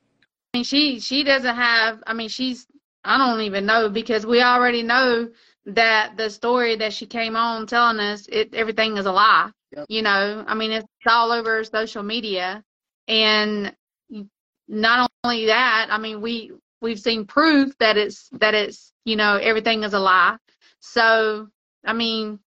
I 0.53 0.57
mean 0.57 0.63
she 0.63 0.99
she 0.99 1.23
doesn't 1.23 1.55
have 1.55 2.03
I 2.05 2.13
mean 2.13 2.29
she's 2.29 2.67
I 3.03 3.17
don't 3.17 3.41
even 3.41 3.65
know 3.65 3.89
because 3.89 4.25
we 4.25 4.41
already 4.41 4.83
know 4.83 5.29
that 5.65 6.17
the 6.17 6.29
story 6.29 6.75
that 6.77 6.93
she 6.93 7.05
came 7.05 7.35
on 7.35 7.67
telling 7.67 7.99
us 7.99 8.27
it 8.27 8.53
everything 8.53 8.97
is 8.97 9.05
a 9.05 9.11
lie. 9.11 9.49
Yep. 9.75 9.85
You 9.87 10.01
know, 10.01 10.43
I 10.45 10.55
mean 10.55 10.71
it's 10.71 10.87
all 11.07 11.31
over 11.31 11.63
social 11.63 12.03
media 12.03 12.63
and 13.07 13.73
not 14.67 15.09
only 15.23 15.45
that, 15.47 15.87
I 15.89 15.97
mean 15.97 16.21
we 16.21 16.51
we've 16.81 16.99
seen 16.99 17.25
proof 17.25 17.77
that 17.79 17.97
it's 17.97 18.29
that 18.33 18.53
it's, 18.53 18.93
you 19.05 19.15
know, 19.15 19.35
everything 19.35 19.83
is 19.83 19.93
a 19.93 19.99
lie. 19.99 20.37
So, 20.79 21.47
I 21.85 21.93
mean, 21.93 22.39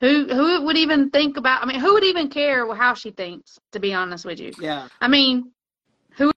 who 0.00 0.26
who 0.28 0.62
would 0.62 0.76
even 0.76 1.10
think 1.10 1.36
about 1.36 1.62
I 1.62 1.66
mean, 1.66 1.80
who 1.80 1.92
would 1.94 2.04
even 2.04 2.28
care 2.28 2.72
how 2.74 2.94
she 2.94 3.10
thinks, 3.10 3.58
to 3.72 3.80
be 3.80 3.92
honest 3.92 4.24
with 4.24 4.40
you? 4.40 4.52
Yeah. 4.58 4.88
I 5.00 5.08
mean, 5.08 5.52
who 6.16 6.32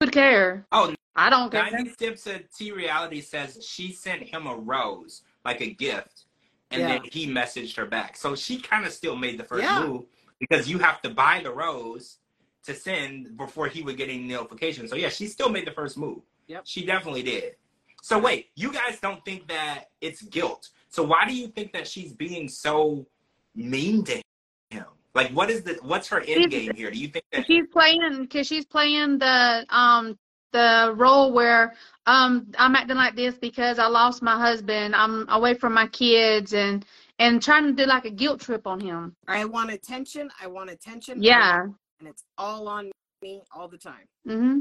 would 0.00 0.12
care? 0.12 0.66
Oh, 0.72 0.94
I 1.16 1.30
don't 1.30 1.50
care. 1.50 1.70
90 1.70 1.90
Steps 1.90 2.26
of 2.26 2.42
T 2.56 2.72
Reality 2.72 3.20
says 3.20 3.64
she 3.66 3.92
sent 3.92 4.22
him 4.22 4.46
a 4.46 4.54
rose, 4.54 5.22
like 5.44 5.60
a 5.60 5.70
gift, 5.70 6.26
and 6.70 6.82
Yeah. 6.82 6.88
then 6.88 7.00
he 7.10 7.26
messaged 7.26 7.76
her 7.76 7.86
back. 7.86 8.16
So 8.16 8.36
she 8.36 8.60
kind 8.60 8.86
of 8.86 8.92
still 8.92 9.16
made 9.16 9.38
the 9.38 9.44
first 9.44 9.64
Yeah. 9.64 9.84
move 9.86 10.04
because 10.38 10.68
you 10.68 10.78
have 10.78 11.02
to 11.02 11.10
buy 11.10 11.40
the 11.42 11.52
rose 11.52 12.18
to 12.64 12.74
send 12.74 13.36
before 13.36 13.68
he 13.68 13.82
would 13.82 13.96
get 13.96 14.08
any 14.08 14.24
notification. 14.24 14.86
So 14.86 14.96
yeah, 14.96 15.08
she 15.08 15.26
still 15.26 15.48
made 15.48 15.66
the 15.66 15.72
first 15.72 15.96
move. 15.96 16.22
Yep. 16.48 16.62
She 16.66 16.84
definitely 16.84 17.22
did. 17.22 17.56
So 18.02 18.18
wait, 18.18 18.50
you 18.54 18.72
guys 18.72 19.00
don't 19.00 19.24
think 19.24 19.48
that 19.48 19.90
it's 20.00 20.22
guilt. 20.22 20.68
So 20.88 21.02
why 21.02 21.26
do 21.26 21.34
you 21.34 21.48
think 21.48 21.72
that 21.72 21.86
she's 21.86 22.12
being 22.12 22.48
so 22.48 23.06
mean 23.54 24.04
to 24.04 24.22
him? 24.70 24.84
Like 25.14 25.30
what 25.30 25.50
is 25.50 25.62
the 25.62 25.78
what's 25.82 26.08
her 26.08 26.20
end 26.20 26.50
game 26.50 26.74
here? 26.74 26.90
Do 26.90 26.98
you 26.98 27.08
think 27.08 27.24
that 27.32 27.46
She's 27.46 27.66
playing 27.72 28.22
because 28.22 28.46
she's 28.46 28.66
playing 28.66 29.18
the 29.18 29.66
um 29.70 30.18
the 30.52 30.94
role 30.96 31.32
where 31.32 31.74
um 32.06 32.46
I'm 32.58 32.74
acting 32.74 32.96
like 32.96 33.16
this 33.16 33.34
because 33.36 33.78
I 33.78 33.86
lost 33.86 34.22
my 34.22 34.38
husband. 34.38 34.94
I'm 34.94 35.28
away 35.28 35.54
from 35.54 35.72
my 35.72 35.86
kids 35.88 36.52
and 36.52 36.84
and 37.18 37.42
trying 37.42 37.64
to 37.64 37.72
do 37.72 37.86
like 37.86 38.04
a 38.04 38.10
guilt 38.10 38.40
trip 38.40 38.66
on 38.66 38.78
him. 38.78 39.16
I 39.26 39.44
want 39.46 39.70
attention. 39.70 40.30
I 40.40 40.46
want 40.46 40.70
attention. 40.70 41.22
Yeah. 41.22 41.62
And 41.98 42.08
it's 42.08 42.24
all 42.36 42.68
on 42.68 42.90
me 43.22 43.42
all 43.54 43.68
the 43.68 43.78
time. 43.78 44.06
Mm-hmm. 44.28 44.58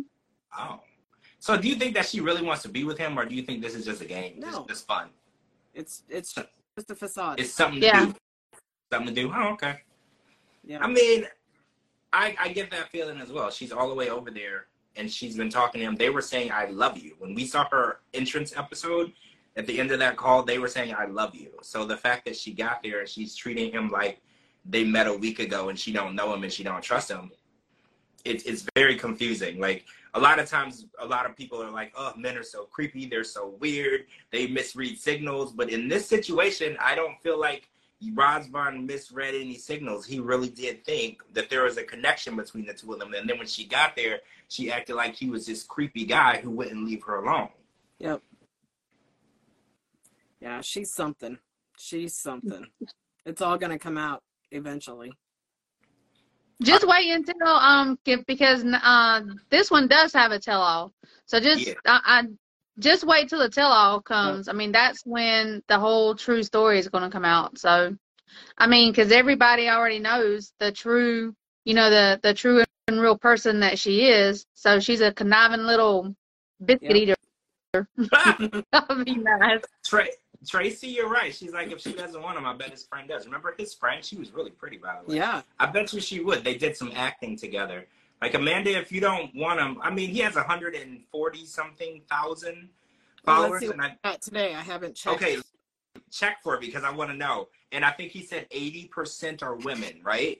Oh. 0.58 0.80
So 1.40 1.58
do 1.58 1.68
you 1.68 1.76
think 1.76 1.94
that 1.96 2.06
she 2.06 2.22
really 2.22 2.42
wants 2.42 2.64
to 2.64 2.70
be 2.70 2.86
with 2.86 2.98
him 2.98 3.20
or 3.20 3.26
do 3.26 3.36
you 3.36 3.44
think 3.44 3.62
this 3.62 3.76
is 3.76 3.86
just 3.86 4.02
a 4.02 4.06
game? 4.06 4.40
No. 4.40 4.52
Just, 4.52 4.68
just 4.70 4.88
fun. 4.88 5.10
It's 5.76 6.04
it's 6.10 6.34
just 6.34 6.90
a 6.90 6.96
facade. 6.96 7.40
It's 7.40 7.52
something 7.52 7.84
Yeah. 7.84 8.08
to 8.08 8.14
do. 8.14 8.16
Something 8.92 9.14
to 9.16 9.22
do. 9.22 9.32
Oh, 9.36 9.50
okay. 9.54 9.76
yeah. 10.64 10.84
I 10.84 10.88
mean, 10.88 11.28
I 12.14 12.36
I 12.40 12.50
get 12.50 12.72
that 12.72 12.90
feeling 12.90 13.20
as 13.20 13.32
well. 13.32 13.52
She's 13.52 13.72
all 13.72 13.88
the 13.90 13.96
way 13.96 14.10
over 14.10 14.32
there 14.32 14.68
and 14.96 15.12
she's 15.12 15.36
been 15.36 15.50
talking 15.50 15.80
to 15.82 15.86
him. 15.88 15.96
They 15.96 16.10
were 16.10 16.22
saying, 16.22 16.52
I 16.52 16.66
love 16.68 16.98
you. 16.98 17.16
When 17.20 17.34
we 17.36 17.46
saw 17.46 17.68
her 17.70 18.00
entrance 18.14 18.56
episode, 18.56 19.12
at 19.58 19.68
the 19.68 19.80
end 19.80 19.92
of 19.92 20.00
that 20.00 20.18
call, 20.18 20.44
they 20.44 20.60
were 20.60 20.68
saying, 20.68 20.94
I 20.98 21.06
love 21.06 21.36
you. 21.36 21.50
So 21.62 21.86
the 21.86 21.98
fact 21.98 22.26
that 22.26 22.36
she 22.36 22.54
got 22.54 22.82
there 22.84 23.00
and 23.02 23.10
she's 23.10 23.36
treating 23.36 23.72
him 23.72 23.90
like 23.90 24.22
they 24.66 24.84
met 24.84 25.08
a 25.08 25.14
week 25.14 25.40
ago 25.40 25.70
and 25.70 25.78
she 25.78 25.92
don't 25.92 26.16
know 26.16 26.34
him 26.34 26.44
and 26.44 26.52
she 26.52 26.64
don't 26.64 26.82
trust 26.82 27.10
him, 27.10 27.32
it, 28.24 28.46
it's 28.46 28.66
very 28.76 28.96
confusing. 28.96 29.60
Like 29.60 29.86
a 30.16 30.20
lot 30.20 30.40
of 30.40 30.50
times, 30.50 30.88
a 30.98 31.06
lot 31.06 31.26
of 31.26 31.36
people 31.36 31.62
are 31.62 31.70
like, 31.70 31.94
oh, 31.98 32.14
men 32.18 32.38
are 32.38 32.44
so 32.44 32.64
creepy. 32.64 33.06
They're 33.06 33.26
so 33.26 33.54
weird. 33.60 34.06
They 34.32 34.48
misread 34.48 34.98
signals. 34.98 35.52
But 35.52 35.70
in 35.70 35.90
this 35.90 36.08
situation, 36.08 36.78
I 36.80 36.96
don't 36.96 37.22
feel 37.22 37.40
like 37.40 37.70
Razvan 38.02 38.86
misread 38.86 39.36
any 39.36 39.58
signals. 39.58 40.06
He 40.06 40.20
really 40.20 40.50
did 40.50 40.86
think 40.86 41.22
that 41.34 41.50
there 41.50 41.64
was 41.64 41.78
a 41.78 41.84
connection 41.84 42.38
between 42.38 42.66
the 42.66 42.74
two 42.74 42.94
of 42.94 43.00
them. 43.00 43.14
And 43.14 43.30
then 43.30 43.38
when 43.38 43.48
she 43.48 43.66
got 43.66 43.96
there, 43.98 44.20
she 44.48 44.72
acted 44.72 44.96
like 44.96 45.16
he 45.16 45.30
was 45.30 45.46
this 45.46 45.64
creepy 45.64 46.06
guy 46.06 46.40
who 46.42 46.50
wouldn't 46.50 46.86
leave 46.86 47.04
her 47.04 47.18
alone. 47.18 47.50
Yep. 48.00 48.22
Yeah, 50.40 50.62
she's 50.62 50.94
something. 50.94 51.40
She's 51.78 52.16
something. 52.16 52.68
It's 53.26 53.42
all 53.42 53.58
gonna 53.58 53.80
come 53.80 53.98
out 53.98 54.24
eventually. 54.52 55.12
Just 56.62 56.88
wait 56.88 57.12
until 57.12 57.48
um 57.48 57.98
because 58.28 58.64
uh 58.66 59.22
this 59.50 59.70
one 59.70 59.88
does 59.88 60.14
have 60.14 60.32
a 60.32 60.40
tell 60.40 60.62
all. 60.62 60.94
So 61.26 61.40
just 61.40 61.68
Yeah. 61.68 61.74
I, 61.86 62.00
I 62.06 62.24
just 62.80 63.06
wait 63.06 63.30
till 63.30 63.40
the 63.40 63.50
tell 63.50 63.70
all 63.72 64.02
comes. 64.02 64.48
I 64.48 64.54
mean 64.54 64.72
that's 64.72 65.02
when 65.06 65.62
the 65.68 65.80
whole 65.80 66.16
true 66.16 66.44
story 66.44 66.80
is 66.80 66.88
going 66.90 67.04
to 67.04 67.10
come 67.10 67.26
out. 67.26 67.58
So 67.58 67.96
I 68.58 68.68
mean 68.68 68.94
cuz 68.94 69.12
everybody 69.12 69.70
already 69.70 70.00
knows 70.00 70.54
the 70.60 70.72
true, 70.72 71.36
you 71.66 71.74
know 71.74 71.90
the 71.90 72.20
the 72.24 72.34
true 72.34 72.64
and 72.88 73.02
real 73.02 73.18
person 73.18 73.60
that 73.62 73.78
she 73.80 74.08
is. 74.08 74.46
So 74.54 74.80
she's 74.80 75.02
a 75.02 75.12
conniving 75.12 75.66
little 75.66 76.16
biscuit 76.64 76.96
Yep. 76.96 77.18
eater. 77.74 77.88
That'll 78.72 79.04
be 79.04 79.16
nice. 79.16 79.62
Tra- 79.86 80.08
Tracy, 80.46 80.88
you're 80.88 81.10
right. 81.10 81.34
She's 81.34 81.52
like, 81.54 81.72
if 81.72 81.80
she 81.82 81.94
doesn't 81.94 82.22
want 82.22 82.38
him, 82.38 82.46
I 82.46 82.54
bet 82.54 82.70
his 82.72 82.84
friend 82.84 83.08
does. 83.08 83.26
Remember 83.26 83.54
his 83.58 83.74
friend? 83.74 84.04
She 84.04 84.16
was 84.16 84.32
really 84.34 84.52
pretty, 84.52 84.78
by 84.78 84.98
the 85.02 85.10
way. 85.12 85.18
Yeah. 85.18 85.42
I 85.60 85.66
bet 85.68 85.92
you 85.94 86.00
she 86.00 86.20
would. 86.22 86.44
They 86.44 86.56
did 86.56 86.76
some 86.78 86.92
acting 86.96 87.36
together. 87.38 87.88
Like 88.22 88.34
Amanda, 88.34 88.72
if 88.78 88.92
you 88.92 89.02
don't 89.02 89.34
want 89.36 89.60
him, 89.60 89.78
I 89.82 89.90
mean, 89.92 90.10
he 90.10 90.20
has 90.20 90.36
140 90.36 91.46
something 91.46 92.02
thousand 92.10 92.70
Well, 93.26 93.36
followers, 93.44 93.62
see 93.62 93.68
and 93.72 93.82
I 93.82 94.16
today. 94.16 94.56
I 94.56 94.62
haven't 94.62 94.96
checked. 94.96 95.16
okay, 95.22 95.38
check 96.12 96.38
for 96.42 96.56
it 96.56 96.62
because 96.62 96.84
I 96.84 96.92
want 96.92 97.12
to 97.12 97.16
know. 97.18 97.50
And 97.72 97.84
I 97.84 97.92
think 97.92 98.12
he 98.12 98.24
said 98.24 98.48
80% 98.52 99.44
are 99.44 99.56
women, 99.56 100.00
right? 100.04 100.40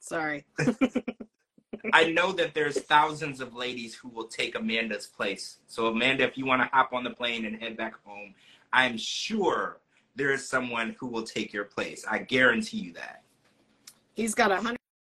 Sorry. 0.00 0.44
I 1.92 2.10
know 2.10 2.32
that 2.32 2.54
there's 2.54 2.78
thousands 2.80 3.40
of 3.40 3.54
ladies 3.54 3.94
who 3.94 4.08
will 4.08 4.26
take 4.26 4.54
Amanda's 4.54 5.06
place. 5.06 5.58
So 5.66 5.86
Amanda, 5.86 6.24
if 6.24 6.36
you 6.38 6.46
want 6.46 6.62
to 6.62 6.68
hop 6.72 6.92
on 6.92 7.04
the 7.04 7.10
plane 7.10 7.44
and 7.44 7.60
head 7.60 7.76
back 7.76 7.94
home, 8.04 8.34
I'm 8.72 8.96
sure 8.96 9.78
there 10.16 10.32
is 10.32 10.48
someone 10.48 10.94
who 10.98 11.06
will 11.06 11.22
take 11.22 11.52
your 11.52 11.64
place. 11.64 12.04
I 12.10 12.18
guarantee 12.18 12.78
you 12.78 12.92
that. 12.94 13.22
He's 14.14 14.34
got 14.34 14.50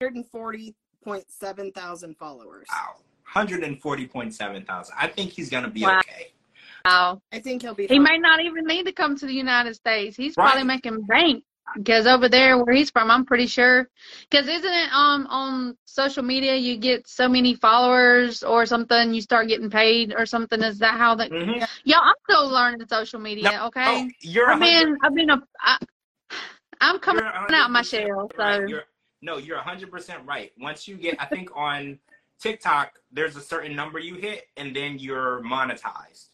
140.7 0.03 1.75
thousand 1.75 2.17
followers. 2.17 2.67
Wow. 2.71 2.97
140.7 3.35 4.67
thousand. 4.67 4.95
I 4.99 5.09
think 5.09 5.31
he's 5.33 5.51
gonna 5.51 5.71
be 5.71 5.83
Wow. 5.83 5.99
okay. 6.01 6.33
Wow. 6.85 7.23
I 7.33 7.39
think 7.41 7.63
he'll 7.63 7.75
be. 7.75 7.85
He 7.87 7.95
fine. 7.97 8.03
may 8.03 8.19
not 8.19 8.41
even 8.43 8.65
need 8.67 8.85
to 8.87 8.93
come 8.93 9.17
to 9.17 9.27
the 9.27 9.33
United 9.33 9.75
States. 9.75 10.17
He's 10.17 10.37
Right. 10.37 10.47
probably 10.51 10.65
making 10.65 11.03
bank 11.03 11.45
because 11.77 12.07
over 12.07 12.29
there 12.29 12.63
where 12.63 12.75
he's 12.75 12.91
from, 12.91 13.11
I'm 13.11 13.25
pretty 13.25 13.47
sure. 13.47 13.89
Because 14.31 14.47
isn't 14.47 14.73
it 14.73 14.93
um 14.93 15.27
on 15.29 15.77
social 15.85 16.23
media 16.23 16.55
you 16.55 16.77
get 16.77 17.07
so 17.09 17.29
many 17.29 17.55
followers 17.55 18.43
or 18.43 18.67
something, 18.67 19.15
you 19.15 19.21
start 19.21 19.49
getting 19.49 19.71
paid 19.71 20.15
or 20.17 20.27
something? 20.27 20.63
Is 20.63 20.79
that 20.79 20.97
how 20.99 21.15
that? 21.17 21.31
Mhm. 21.31 21.67
Yo, 21.85 21.99
I'm 21.99 22.15
still 22.29 22.49
learning 22.49 22.87
social 22.87 23.21
media. 23.21 23.63
Okay, 23.67 23.85
Oh, 23.87 24.09
you're 24.21 24.51
I've 24.51 24.61
been, 24.61 24.97
I've 25.03 25.15
been 25.15 25.31
a. 25.31 25.43
I, 25.61 25.79
I'm 26.81 26.99
coming 26.99 27.25
out 27.25 27.71
my 27.71 27.81
100% 27.81 27.85
shell. 27.85 28.31
So 28.37 28.43
right. 28.43 28.69
You're, 28.69 28.85
no, 29.23 29.39
you're 29.39 29.59
100% 29.59 30.27
right. 30.27 30.53
Once 30.61 30.87
you 30.87 30.97
get, 30.97 31.17
I 31.19 31.25
think 31.25 31.51
on 31.55 31.99
TikTok, 32.41 32.99
there's 33.11 33.37
a 33.37 33.41
certain 33.41 33.75
number 33.75 33.99
you 33.99 34.17
hit, 34.17 34.49
and 34.57 34.75
then 34.77 34.99
you're 34.99 35.41
monetized. 35.43 36.29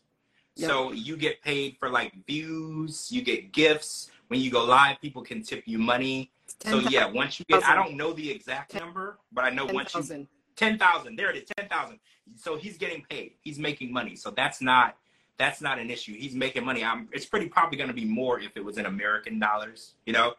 So 0.56 0.92
you 0.92 1.16
get 1.16 1.40
paid 1.42 1.76
for 1.78 1.88
like 1.88 2.12
views, 2.26 3.10
you 3.10 3.22
get 3.22 3.52
gifts. 3.52 4.10
When 4.30 4.40
you 4.40 4.48
go 4.48 4.64
live, 4.64 5.00
people 5.00 5.22
can 5.22 5.42
tip 5.42 5.64
you 5.66 5.76
money. 5.76 6.30
So 6.64 6.78
yeah, 6.78 7.06
once 7.06 7.40
you 7.40 7.44
get, 7.46 7.64
I 7.64 7.74
don't 7.74 7.96
know 7.96 8.12
the 8.12 8.30
exact 8.30 8.74
number, 8.74 9.18
but 9.32 9.44
I 9.44 9.50
know 9.50 9.64
once 9.66 9.92
you 9.92 10.02
10,000. 10.02 10.28
ten 10.54 10.78
thousand. 10.78 11.16
There 11.16 11.30
it 11.30 11.36
is, 11.36 11.48
ten 11.56 11.68
thousand. 11.68 11.98
So 12.36 12.56
he's 12.56 12.78
getting 12.78 13.02
paid. 13.10 13.32
He's 13.42 13.58
making 13.58 13.92
money. 13.92 14.14
So 14.14 14.30
that's 14.30 14.62
not 14.62 14.94
that's 15.36 15.60
not 15.60 15.80
an 15.80 15.90
issue. 15.90 16.14
He's 16.14 16.36
making 16.36 16.64
money. 16.64 16.84
I'm, 16.84 17.08
it's 17.10 17.26
pretty 17.26 17.48
probably 17.48 17.76
going 17.76 17.88
to 17.88 17.94
be 17.94 18.04
more 18.04 18.38
if 18.38 18.52
it 18.56 18.64
was 18.64 18.78
in 18.78 18.86
American 18.86 19.40
dollars, 19.40 19.94
you 20.06 20.12
know. 20.12 20.34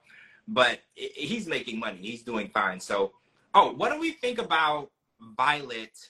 But 0.48 0.80
i 0.98 1.10
he's 1.14 1.48
making 1.48 1.78
money. 1.78 1.98
He's 2.02 2.24
doing 2.24 2.50
fine. 2.54 2.80
So, 2.80 3.12
oh, 3.54 3.74
what 3.74 3.92
do 3.92 4.00
we 4.00 4.12
think 4.12 4.38
about 4.38 4.90
Violet 5.36 6.10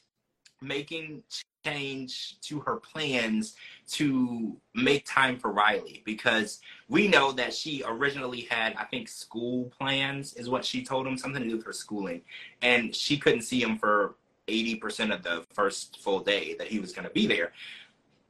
making 0.62 1.24
change 1.66 2.40
to 2.42 2.60
her 2.62 2.78
plans 2.78 3.56
to 3.88 4.58
make 4.74 5.06
time 5.06 5.38
for 5.38 5.52
Riley? 5.52 6.02
Because 6.06 6.60
we 6.90 7.08
know 7.08 7.32
that 7.34 7.54
she 7.54 7.84
originally 7.86 8.42
had, 8.50 8.76
I 8.76 8.86
think, 8.86 9.08
school 9.08 9.72
plans 9.78 10.34
is 10.34 10.50
what 10.50 10.66
she 10.66 10.84
told 10.84 11.08
him, 11.08 11.18
something 11.18 11.42
to 11.42 11.50
do 11.50 11.58
with 11.58 11.66
her 11.66 11.74
schooling 11.74 12.22
and 12.62 12.96
she 12.96 13.18
couldn't 13.18 13.42
see 13.42 13.62
him 13.62 13.78
for 13.78 14.16
80% 14.48 15.14
of 15.14 15.24
the 15.24 15.46
first 15.54 16.00
full 16.02 16.20
day 16.20 16.56
that 16.56 16.68
he 16.68 16.80
was 16.80 16.92
going 16.92 17.08
to 17.08 17.14
be 17.14 17.28
there. 17.28 17.54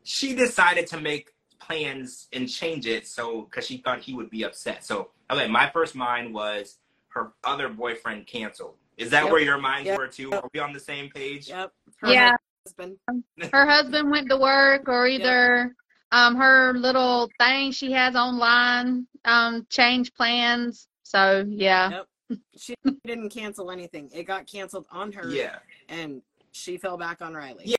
She 0.04 0.36
decided 0.36 0.88
to 0.88 1.00
make 1.00 1.34
plans 1.60 2.28
and 2.34 2.50
change 2.50 2.88
it 2.88 3.08
so 3.08 3.44
because 3.44 3.66
she 3.66 3.78
thought 3.78 4.02
he 4.02 4.14
would 4.14 4.30
be 4.30 4.44
upset. 4.44 4.84
So, 4.84 5.12
okay, 5.30 5.48
my 5.48 5.70
first 5.70 5.96
mind 5.96 6.34
was 6.34 6.78
her 7.10 7.34
other 7.44 7.70
boyfriend 7.70 8.28
canceled. 8.28 8.76
Is 9.02 9.10
that 9.10 9.24
Yep. 9.24 9.32
where 9.32 9.42
your 9.42 9.58
minds 9.58 9.88
Yep. 9.88 9.98
were 9.98 10.08
too? 10.08 10.32
Are 10.32 10.50
we 10.54 10.60
on 10.60 10.74
the 10.74 10.80
same 10.80 11.10
page? 11.10 11.50
Yep. 11.50 11.74
Her 12.02 12.14
yeah, 12.14 12.36
Husband. 12.66 12.98
her 13.52 13.66
husband 13.66 14.12
went 14.12 14.30
to 14.30 14.38
work 14.38 14.88
or 14.88 15.08
either 15.08 15.76
um 16.12 16.36
her 16.36 16.74
little 16.74 17.30
thing 17.40 17.72
she 17.72 17.92
has 17.94 18.16
online 18.16 19.08
um 19.26 19.66
changed 19.70 20.14
plans. 20.16 20.88
So 21.04 21.44
yeah. 21.50 22.04
Yep. 22.30 22.40
She 22.58 22.76
didn't 23.06 23.30
cancel 23.32 23.72
anything. 23.72 24.10
It 24.14 24.24
got 24.24 24.46
canceled 24.48 24.86
on 24.92 25.12
her. 25.14 25.28
Yeah. 25.30 25.58
And 25.90 26.22
she 26.52 26.78
fell 26.78 26.98
back 26.98 27.22
on 27.22 27.34
Riley. 27.34 27.64
Yeah. 27.66 27.76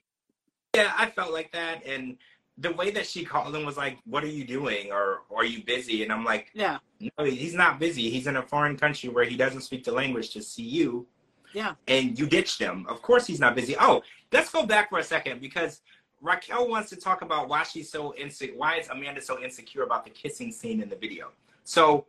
Yeah, 0.74 0.92
I 0.96 1.06
felt 1.10 1.32
like 1.32 1.52
that. 1.52 1.86
And 1.86 2.16
the 2.58 2.72
way 2.72 2.90
that 2.90 3.06
she 3.06 3.24
called 3.24 3.54
him 3.54 3.64
was 3.64 3.76
like, 3.76 3.98
What 4.04 4.24
are 4.24 4.28
you 4.28 4.44
doing? 4.44 4.90
Or, 4.90 5.22
or 5.28 5.42
are 5.42 5.44
you 5.44 5.62
busy? 5.64 6.02
And 6.02 6.12
I'm 6.12 6.24
like, 6.24 6.50
Yeah. 6.52 6.78
No, 7.00 7.24
he's 7.24 7.54
not 7.54 7.78
busy. 7.78 8.10
He's 8.10 8.26
in 8.26 8.36
a 8.36 8.42
foreign 8.42 8.76
country 8.76 9.08
where 9.08 9.24
he 9.24 9.36
doesn't 9.36 9.62
speak 9.62 9.84
the 9.84 9.92
language 9.92 10.30
to 10.30 10.42
see 10.42 10.62
you. 10.64 11.06
Yeah. 11.52 11.74
And 11.88 12.18
you 12.18 12.26
ditched 12.26 12.58
him. 12.58 12.86
Of 12.88 13.02
course 13.02 13.26
he's 13.26 13.40
not 13.40 13.54
busy. 13.54 13.76
Oh, 13.78 14.02
let's 14.32 14.50
go 14.50 14.66
back 14.66 14.90
for 14.90 14.98
a 14.98 15.04
second 15.04 15.40
because 15.40 15.80
Raquel 16.20 16.68
wants 16.68 16.88
to 16.90 16.96
talk 16.96 17.22
about 17.22 17.48
why 17.48 17.64
she's 17.64 17.90
so 17.90 18.14
insecure. 18.14 18.56
Why 18.56 18.76
is 18.76 18.88
Amanda 18.88 19.20
so 19.20 19.42
insecure 19.42 19.82
about 19.82 20.04
the 20.04 20.10
kissing 20.10 20.52
scene 20.52 20.80
in 20.80 20.88
the 20.88 20.96
video? 20.96 21.30
So 21.64 22.06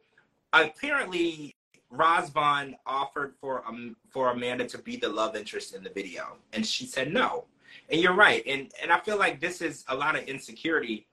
apparently, 0.53 1.55
Razvan 1.93 2.75
offered 2.85 3.33
for 3.39 3.65
um, 3.67 3.95
for 4.09 4.31
Amanda 4.31 4.65
to 4.65 4.77
be 4.77 4.97
the 4.97 5.09
love 5.09 5.35
interest 5.35 5.75
in 5.75 5.83
the 5.83 5.89
video, 5.89 6.37
and 6.53 6.65
she 6.65 6.85
said 6.85 7.11
no. 7.11 7.45
And 7.89 7.99
you're 7.99 8.13
right, 8.13 8.43
and 8.47 8.71
and 8.81 8.91
I 8.91 8.99
feel 8.99 9.17
like 9.17 9.39
this 9.39 9.61
is 9.61 9.83
a 9.87 9.95
lot 9.95 10.15
of 10.15 10.23
insecurity 10.23 11.07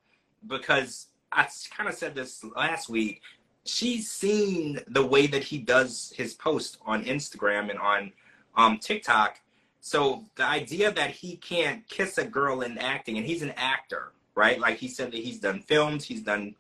because 0.47 1.09
I 1.33 1.49
kind 1.76 1.89
of 1.89 1.95
said 1.95 2.14
this 2.14 2.45
last 2.57 2.89
week. 2.89 3.22
She's 3.64 4.11
seen 4.11 4.81
the 4.89 5.05
way 5.05 5.26
that 5.26 5.45
he 5.45 5.59
does 5.59 6.12
his 6.16 6.33
post 6.33 6.78
on 6.87 7.05
Instagram 7.05 7.68
and 7.70 7.78
on 7.78 8.12
um, 8.57 8.78
TikTok. 8.78 9.40
So 9.80 10.24
the 10.36 10.44
idea 10.44 10.92
that 10.92 11.11
he 11.11 11.36
can't 11.36 11.86
kiss 11.88 12.18
a 12.18 12.24
girl 12.24 12.61
in 12.62 12.78
acting, 12.78 13.16
and 13.16 13.26
he's 13.26 13.42
an 13.42 13.53
actor, 13.57 14.12
right? 14.34 14.61
Like 14.61 14.76
he 14.76 14.88
said 14.88 15.11
that 15.12 15.20
he's 15.20 15.40
done 15.40 15.61
films, 15.61 16.05
he's 16.05 16.22
done 16.22 16.55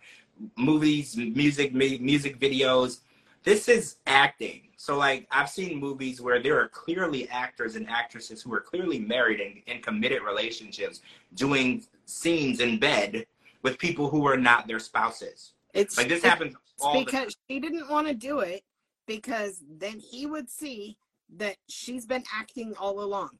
movies, 0.56 1.16
music, 1.16 1.74
music 1.74 2.38
videos. 2.38 3.00
This 3.44 3.68
is 3.68 3.96
acting. 4.06 4.62
So 4.76 4.96
like 4.96 5.26
I've 5.30 5.50
seen 5.50 5.78
movies 5.78 6.22
where 6.22 6.42
there 6.42 6.58
are 6.58 6.68
clearly 6.68 7.28
actors 7.28 7.76
and 7.76 7.88
actresses 7.88 8.40
who 8.40 8.52
are 8.54 8.60
clearly 8.60 8.98
married 8.98 9.40
and 9.40 9.60
in 9.66 9.82
committed 9.82 10.22
relationships 10.22 11.02
doing 11.34 11.84
scenes 12.06 12.60
in 12.60 12.78
bed 12.78 13.26
with 13.62 13.78
people 13.78 14.08
who 14.08 14.26
are 14.26 14.38
not 14.38 14.66
their 14.66 14.78
spouses. 14.78 15.52
It's 15.74 15.98
Like 15.98 16.08
this 16.08 16.22
happens 16.22 16.56
all 16.80 16.94
the 16.94 17.04
because 17.04 17.36
she 17.46 17.60
didn't 17.60 17.90
want 17.90 18.08
to 18.08 18.14
do 18.14 18.40
it 18.40 18.64
because 19.06 19.62
then 19.68 19.98
he 19.98 20.24
would 20.24 20.48
see 20.48 20.96
that 21.36 21.56
she's 21.68 22.06
been 22.06 22.24
acting 22.34 22.74
all 22.76 23.00
along. 23.00 23.38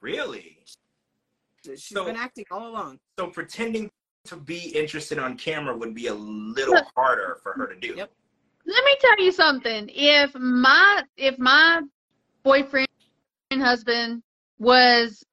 Really? 0.00 0.64
She's 1.64 1.86
So- 1.86 2.04
been 2.04 2.16
acting 2.16 2.46
all 2.50 2.68
along. 2.68 3.00
So 3.18 3.28
pretending 3.28 3.90
to 4.24 4.36
be 4.36 4.68
interested 4.70 5.18
on 5.18 5.36
camera 5.36 5.76
would 5.76 5.94
be 5.94 6.08
a 6.08 6.14
little 6.14 6.82
harder 6.96 7.38
for 7.42 7.52
her 7.54 7.66
to 7.66 7.76
do. 7.78 7.94
Yep. 7.96 8.12
Let 8.66 8.84
me 8.84 8.96
tell 9.00 9.24
you 9.24 9.32
something. 9.32 9.88
If 9.92 10.34
my 10.34 11.04
if 11.16 11.38
my 11.38 11.82
boyfriend 12.42 12.88
and 13.50 13.62
husband 13.62 14.22
was 14.58 15.24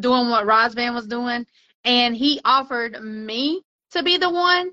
doing 0.00 0.28
what 0.28 0.44
Razvan 0.46 0.94
was 0.94 1.06
doing, 1.06 1.46
and 1.84 2.16
he 2.16 2.40
offered 2.44 3.00
me 3.02 3.62
to 3.90 4.02
be 4.02 4.16
the 4.16 4.28
one, 4.28 4.72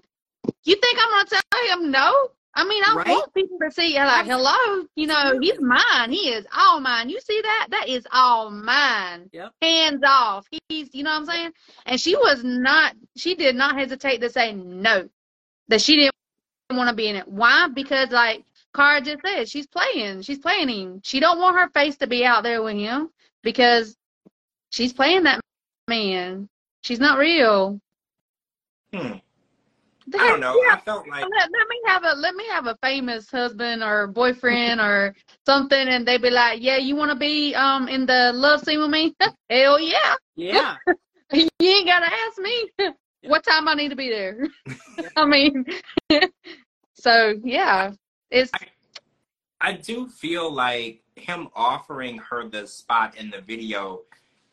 you 0.63 0.76
think 0.76 0.97
I'm 0.99 1.09
gonna 1.09 1.41
tell 1.51 1.80
him 1.80 1.91
no? 1.91 2.32
I 2.58 2.64
mean, 2.64 2.84
I 2.86 2.95
Right. 2.95 3.08
want 3.08 3.34
people 3.34 3.60
to 3.60 3.70
see 3.70 3.95
like, 3.95 4.26
hello, 4.28 4.86
you 4.95 5.08
know, 5.08 5.38
he's 5.41 5.60
mine. 5.60 6.12
He 6.12 6.30
is 6.30 6.45
all 6.56 6.80
mine. 6.80 7.10
You 7.10 7.20
see 7.20 7.41
that? 7.41 7.68
That 7.72 7.89
is 7.89 8.08
all 8.14 8.49
mine. 8.49 9.30
Yep. 9.34 9.51
Hands 9.62 10.01
off. 10.06 10.47
He's, 10.70 10.89
you 10.93 11.03
know 11.03 11.12
what 11.12 11.20
I'm 11.20 11.26
saying? 11.26 11.51
And 11.86 11.99
she 11.99 12.16
was 12.16 12.43
not. 12.45 12.95
She 13.18 13.36
did 13.36 13.56
not 13.56 13.78
hesitate 13.78 14.22
to 14.22 14.30
say 14.30 14.53
no, 14.53 15.10
that 15.68 15.82
she 15.82 15.97
didn't 15.97 16.14
want 16.72 16.89
to 16.89 16.95
be 16.95 17.08
in 17.10 17.18
it. 17.18 17.28
Why? 17.28 17.68
Because 17.68 18.12
like 18.12 18.45
Kara 18.74 19.01
just 19.01 19.20
said, 19.26 19.49
she's 19.49 19.68
playing. 19.68 20.22
She's 20.22 20.39
playing 20.39 20.70
him. 20.70 21.01
She 21.03 21.20
don't 21.20 21.39
want 21.39 21.58
her 21.58 21.70
face 21.70 21.97
to 21.97 22.08
be 22.08 22.26
out 22.26 22.43
there 22.43 22.64
with 22.64 22.76
him 22.78 23.10
because 23.43 23.97
she's 24.70 24.93
playing 24.93 25.24
that 25.24 25.41
man. 25.89 26.47
She's 26.84 26.99
not 27.01 27.18
real. 27.20 27.82
Hmm. 28.93 29.18
I 30.14 30.18
don't 30.18 30.39
know. 30.39 30.62
Yeah. 30.66 30.76
I 30.76 30.80
felt 30.80 31.08
like 31.08 31.22
let, 31.24 31.49
let 31.51 31.68
me 31.68 31.80
have 31.88 32.03
a 32.03 32.14
let 32.16 32.36
me 32.36 32.45
have 32.47 32.68
a 32.68 32.78
famous 32.82 33.30
husband 33.30 33.84
or 33.84 34.08
boyfriend 34.08 34.80
or 34.80 35.16
something 35.45 35.88
and 35.88 36.08
they'd 36.08 36.22
be 36.22 36.30
like 36.30 36.62
yeah 36.62 36.78
you 36.78 36.95
want 36.95 37.12
to 37.12 37.18
be 37.18 37.56
um 37.56 37.88
in 37.88 38.06
the 38.06 38.32
love 38.34 38.62
scene 38.62 38.80
with 38.80 38.89
me 38.89 39.16
hell 39.49 39.80
yeah 39.80 40.16
Yeah. 40.36 40.76
you 41.34 41.49
ain't 41.62 41.88
gotta 41.88 42.06
ask 42.06 42.38
me 42.38 42.70
what 43.24 43.43
time 43.43 43.68
i 43.68 43.74
need 43.74 43.89
to 43.89 43.95
be 43.95 44.10
there 44.10 44.47
i 45.16 45.26
mean 45.26 45.66
so 46.93 47.34
yeah 47.43 47.91
it's 48.30 48.51
I 49.62 49.74
do 49.74 50.08
feel 50.08 50.51
like 50.51 51.01
him 51.16 51.47
offering 51.56 52.18
her 52.20 52.47
the 52.47 52.68
spot 52.68 53.16
in 53.18 53.32
the 53.32 53.41
video 53.41 54.01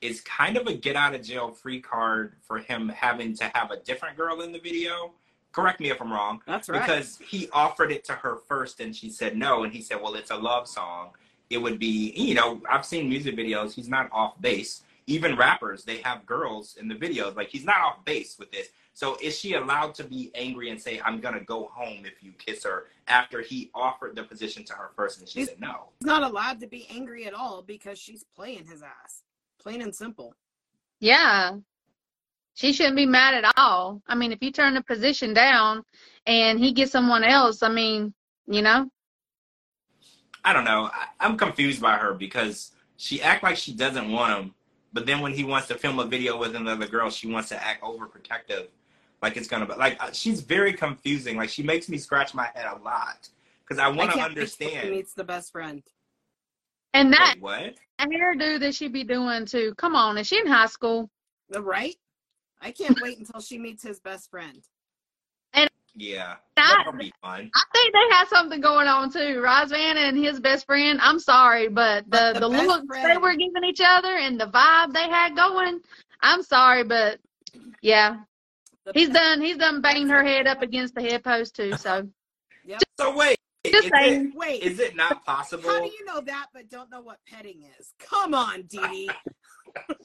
is 0.01 0.21
kind 0.23 0.57
of 0.57 0.67
a 0.67 0.75
get 0.75 0.97
out 0.97 1.15
of 1.15 1.23
jail 1.23 1.51
free 1.51 1.81
card 1.81 2.35
for 2.41 2.59
him 2.59 2.89
having 2.89 3.35
to 3.37 3.51
have 3.55 3.71
a 3.71 3.79
different 3.81 4.17
girl 4.17 4.41
in 4.43 4.53
the 4.53 4.59
video. 4.59 5.13
Correct 5.53 5.81
me 5.81 5.91
if 5.91 6.01
I'm 6.01 6.11
wrong. 6.13 6.41
That's 6.47 6.69
right. 6.69 6.81
Because 6.81 7.19
he 7.19 7.49
offered 7.53 7.93
it 7.93 8.05
to 8.05 8.13
her 8.15 8.37
first 8.49 8.81
and 8.81 8.95
she 8.97 9.11
said 9.11 9.37
no. 9.37 9.65
And 9.65 9.73
he 9.73 9.81
said, 9.83 10.01
well, 10.03 10.15
it's 10.15 10.31
a 10.31 10.37
love 10.37 10.67
song. 10.67 11.11
It 11.51 11.59
would 11.59 11.79
be, 11.79 12.13
you 12.17 12.35
know, 12.35 12.61
I've 12.71 12.87
seen 12.87 13.09
music 13.09 13.37
videos. 13.37 13.75
He's 13.75 13.89
not 13.89 14.09
off 14.13 14.41
base. 14.41 14.83
Even 15.07 15.37
rappers, 15.37 15.85
they 15.85 15.99
have 15.99 16.25
girls 16.25 16.77
in 16.81 16.89
the 16.89 16.95
videos. 16.95 17.37
Like, 17.37 17.49
he's 17.49 17.65
not 17.65 17.77
off 17.81 18.05
base 18.05 18.39
with 18.39 18.51
this. 18.53 18.69
So 18.95 19.17
is 19.23 19.39
she 19.39 19.55
allowed 19.55 19.95
to 19.97 20.05
be 20.05 20.31
angry 20.35 20.71
and 20.71 20.81
say, 20.81 21.01
I'm 21.05 21.21
going 21.21 21.35
to 21.35 21.41
go 21.45 21.69
home 21.73 22.05
if 22.07 22.23
you 22.23 22.33
kiss 22.39 22.65
her 22.65 22.85
after 23.09 23.43
he 23.43 23.71
offered 23.75 24.17
the 24.17 24.23
position 24.23 24.65
to 24.65 24.73
her 24.75 24.91
first 24.97 25.19
and 25.21 25.29
she 25.29 25.41
He's- 25.41 25.49
said 25.51 25.61
no? 25.61 25.89
He's 26.01 26.07
not 26.07 26.23
allowed 26.23 26.61
to 26.61 26.67
be 26.67 26.87
angry 26.91 27.27
at 27.27 27.35
all 27.35 27.63
because 27.63 27.99
she's 27.99 28.25
playing 28.37 28.65
his 28.67 28.83
ass. 28.83 29.23
Plain 29.61 29.83
and 29.83 29.95
simple. 29.95 30.35
yeah 31.01 31.57
she 32.55 32.73
shouldn't 32.73 32.97
be 32.97 33.07
mad 33.07 33.35
at 33.35 33.53
all 33.57 34.01
i 34.09 34.15
mean 34.15 34.33
if 34.33 34.43
you 34.43 34.51
turn 34.53 34.75
the 34.75 34.83
position 34.83 35.33
down 35.35 35.83
and 36.27 36.59
he 36.59 36.73
gets 36.73 36.93
someone 36.93 37.25
else 37.25 37.63
i 37.63 37.69
mean 37.69 38.13
you 38.47 38.63
know 38.63 38.89
I 40.45 40.53
don't 40.53 40.65
know. 40.65 40.91
I, 40.93 41.07
I'm 41.21 41.37
confused 41.37 41.81
by 41.81 41.97
her 41.97 42.15
because 42.15 42.73
she 42.97 43.23
act 43.23 43.43
like 43.45 43.57
she 43.57 43.73
doesn't 43.73 44.11
want 44.11 44.37
him, 44.37 44.55
but 44.93 45.07
then 45.07 45.21
when 45.21 45.33
he 45.33 45.45
wants 45.45 45.69
to 45.69 45.77
film 45.77 45.99
a 46.01 46.05
video 46.05 46.37
with 46.37 46.57
another 46.57 46.87
girl, 46.87 47.11
she 47.11 47.29
wants 47.31 47.49
to 47.51 47.63
act 47.65 47.83
overprotective, 47.83 48.67
like 49.23 49.37
it's 49.37 49.47
gonna 49.47 49.67
be 49.67 49.75
like 49.75 50.03
uh, 50.03 50.11
she's 50.13 50.41
very 50.41 50.73
confusing. 50.73 51.37
Like 51.37 51.49
she 51.49 51.63
makes 51.63 51.89
me 51.89 51.97
scratch 51.97 52.35
my 52.35 52.49
head 52.55 52.67
a 52.67 52.83
lot 52.83 53.29
because 53.65 53.79
I 53.79 53.87
want 53.89 54.11
to 54.11 54.17
can't 54.17 54.37
wait 54.37 54.51
till 54.59 54.69
he 54.69 54.75
understand. 54.75 54.91
meets 54.91 55.15
the 55.15 55.25
best 55.25 55.53
friend. 55.53 55.83
and 56.93 57.13
that 57.13 57.37
Wait, 57.41 57.43
what? 57.43 57.75
hairdo 58.01 58.59
that 58.59 58.75
she 58.75 58.89
be 58.89 59.05
doing 59.05 59.47
too 59.47 59.73
come 59.79 59.95
on 59.95 60.19
is 60.19 60.27
she 60.27 60.39
in 60.41 60.47
high 60.47 60.67
school 60.67 61.09
Right? 61.57 61.95
I 62.63 62.71
can't 62.71 62.99
wait 63.03 63.19
until 63.19 63.41
she 63.41 63.59
meets 63.59 63.83
his 63.83 64.01
best 64.01 64.31
friend. 64.31 64.63
And 65.53 65.69
Yeah, 65.95 66.37
I- 66.57 66.77
that'll 66.77 66.93
be 66.93 67.13
fun. 67.21 67.51
I 67.55 67.63
think 67.73 67.93
they 67.93 68.15
had 68.15 68.29
something 68.29 68.61
going 68.61 68.87
on 68.87 69.13
too. 69.13 69.43
Razvan 69.43 69.97
and 69.97 70.17
his 70.17 70.41
best 70.41 70.65
friend. 70.67 70.99
I'm 71.03 71.19
sorry, 71.19 71.69
but 71.69 72.05
the 72.05 72.11
But 72.11 72.35
the 72.35 72.41
the, 72.41 72.49
best 72.51 72.67
looks 72.67 72.87
they 73.03 73.17
were 73.19 73.35
giving 73.35 73.65
each 73.65 73.81
other 73.85 74.17
and 74.17 74.41
the 74.41 74.47
vibe 74.47 74.93
they 74.93 75.09
had 75.09 75.35
going. 75.37 75.81
I'm 76.23 76.43
sorry, 76.43 76.85
but 76.85 77.19
yeah, 77.83 78.21
The 78.85 78.93
he's 78.95 79.09
best- 79.09 79.19
done. 79.19 79.41
He's 79.43 79.57
done 79.57 79.81
banged 79.81 80.11
her 80.11 80.23
head 80.25 80.47
up 80.47 80.63
against 80.63 80.95
the 80.95 81.03
head 81.03 81.25
post 81.25 81.57
too. 81.57 81.77
So 81.77 82.09
So 82.99 83.15
wait, 83.17 83.39
Just 83.67 83.87
is 83.87 83.91
saying. 83.93 84.29
it, 84.29 84.35
Wait, 84.37 84.63
is 84.63 84.79
it 84.79 84.95
not 84.97 85.25
possible? 85.25 85.69
how 85.69 85.81
do 85.81 85.87
you 85.91 86.05
know 86.05 86.21
that 86.21 86.47
but 86.55 86.71
don't 86.71 86.91
know 86.91 87.01
what 87.03 87.19
petting 87.27 87.65
is? 87.79 87.93
Come 87.99 88.35
on, 88.35 88.63
Dee 88.63 88.79
Dee. 88.89 89.11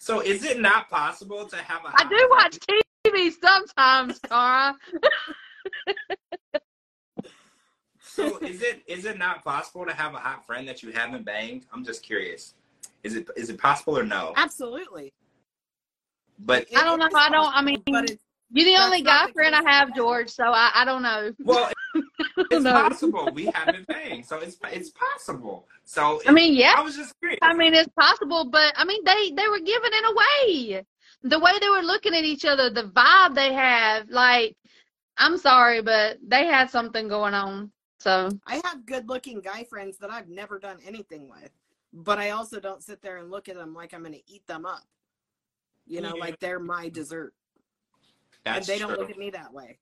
So 0.00 0.20
is 0.20 0.44
it 0.46 0.58
not 0.58 0.88
possible 0.88 1.44
to 1.44 1.56
have 1.56 1.84
a? 1.84 1.92
I 1.94 2.08
do 2.08 2.28
watch 2.30 2.58
TV 3.06 3.30
sometimes, 3.38 4.18
Kara. 4.20 4.74
So 8.02 8.38
is 8.38 8.62
it 8.62 8.82
is 8.86 9.04
it 9.04 9.18
not 9.18 9.44
possible 9.44 9.84
to 9.84 9.92
have 9.92 10.14
a 10.14 10.16
hot 10.18 10.46
friend 10.46 10.66
that 10.66 10.82
you 10.82 10.90
haven't 10.90 11.26
banged? 11.26 11.66
I'm 11.72 11.84
just 11.84 12.02
curious. 12.02 12.54
Is 13.04 13.14
it 13.14 13.28
is 13.36 13.50
it 13.50 13.58
possible 13.58 13.96
or 13.98 14.02
no? 14.02 14.32
Absolutely. 14.36 15.12
But 16.38 16.66
I 16.74 16.82
don't 16.82 16.98
know. 16.98 17.04
It 17.04 17.08
is 17.10 17.14
I 17.14 17.28
don't- 17.28 17.54
I 17.54 17.60
mean- 17.60 17.82
but 17.86 18.08
it's 18.10 18.22
You're 18.52 18.64
the 18.64 18.82
only 18.82 19.02
guy 19.02 19.26
the 19.26 19.34
friend 19.34 19.54
I 19.54 19.62
have, 19.70 19.94
George. 19.94 20.30
So 20.30 20.44
I, 20.44 20.70
I 20.74 20.84
don't 20.86 21.02
know. 21.02 21.30
well, 21.44 21.70
it's 22.50 22.62
No. 22.64 22.72
possible. 22.72 23.30
We 23.32 23.46
haven't 23.46 23.86
banged, 23.86 24.26
so 24.26 24.38
it's 24.38 24.56
it's 24.72 24.90
possible. 24.90 25.66
So 25.84 26.20
I 26.26 26.32
mean, 26.32 26.54
yeah. 26.54 26.74
I 26.76 26.82
was 26.82 26.96
just 26.96 27.14
curious. 27.20 27.38
I 27.42 27.52
mean, 27.54 27.74
it's 27.74 27.90
possible, 27.98 28.44
but 28.44 28.72
I 28.76 28.84
mean, 28.84 29.02
they 29.04 29.30
they 29.32 29.48
were 29.48 29.58
giving 29.60 29.90
it 29.92 30.04
away. 30.12 30.84
The 31.22 31.38
way 31.38 31.52
they 31.60 31.68
were 31.68 31.82
looking 31.82 32.14
at 32.14 32.24
each 32.24 32.44
other, 32.46 32.70
the 32.70 32.84
vibe 32.84 33.34
they 33.34 33.52
have, 33.52 34.08
like, 34.08 34.56
I'm 35.18 35.36
sorry, 35.36 35.82
but 35.82 36.16
they 36.26 36.46
had 36.46 36.70
something 36.70 37.08
going 37.08 37.34
on. 37.34 37.70
So 37.98 38.30
I 38.46 38.60
have 38.64 38.86
good 38.86 39.08
looking 39.08 39.40
guy 39.40 39.64
friends 39.64 39.98
that 39.98 40.10
I've 40.10 40.28
never 40.28 40.58
done 40.58 40.78
anything 40.86 41.28
with. 41.28 41.50
But 41.92 42.18
I 42.18 42.30
also 42.30 42.60
don't 42.60 42.82
sit 42.82 43.02
there 43.02 43.18
and 43.18 43.30
look 43.30 43.48
at 43.50 43.56
them 43.56 43.74
like 43.74 43.92
I'm 43.92 44.02
gonna 44.02 44.16
eat 44.26 44.46
them 44.46 44.64
up. 44.64 44.82
You 45.86 46.00
know, 46.00 46.14
Yeah. 46.14 46.20
like 46.20 46.38
they're 46.38 46.60
my 46.60 46.88
dessert. 46.88 47.34
That's 48.44 48.58
and 48.58 48.66
they 48.66 48.78
true. 48.78 48.88
don't 48.88 48.98
look 49.00 49.10
at 49.10 49.18
me 49.18 49.28
that 49.30 49.52
way. 49.52 49.78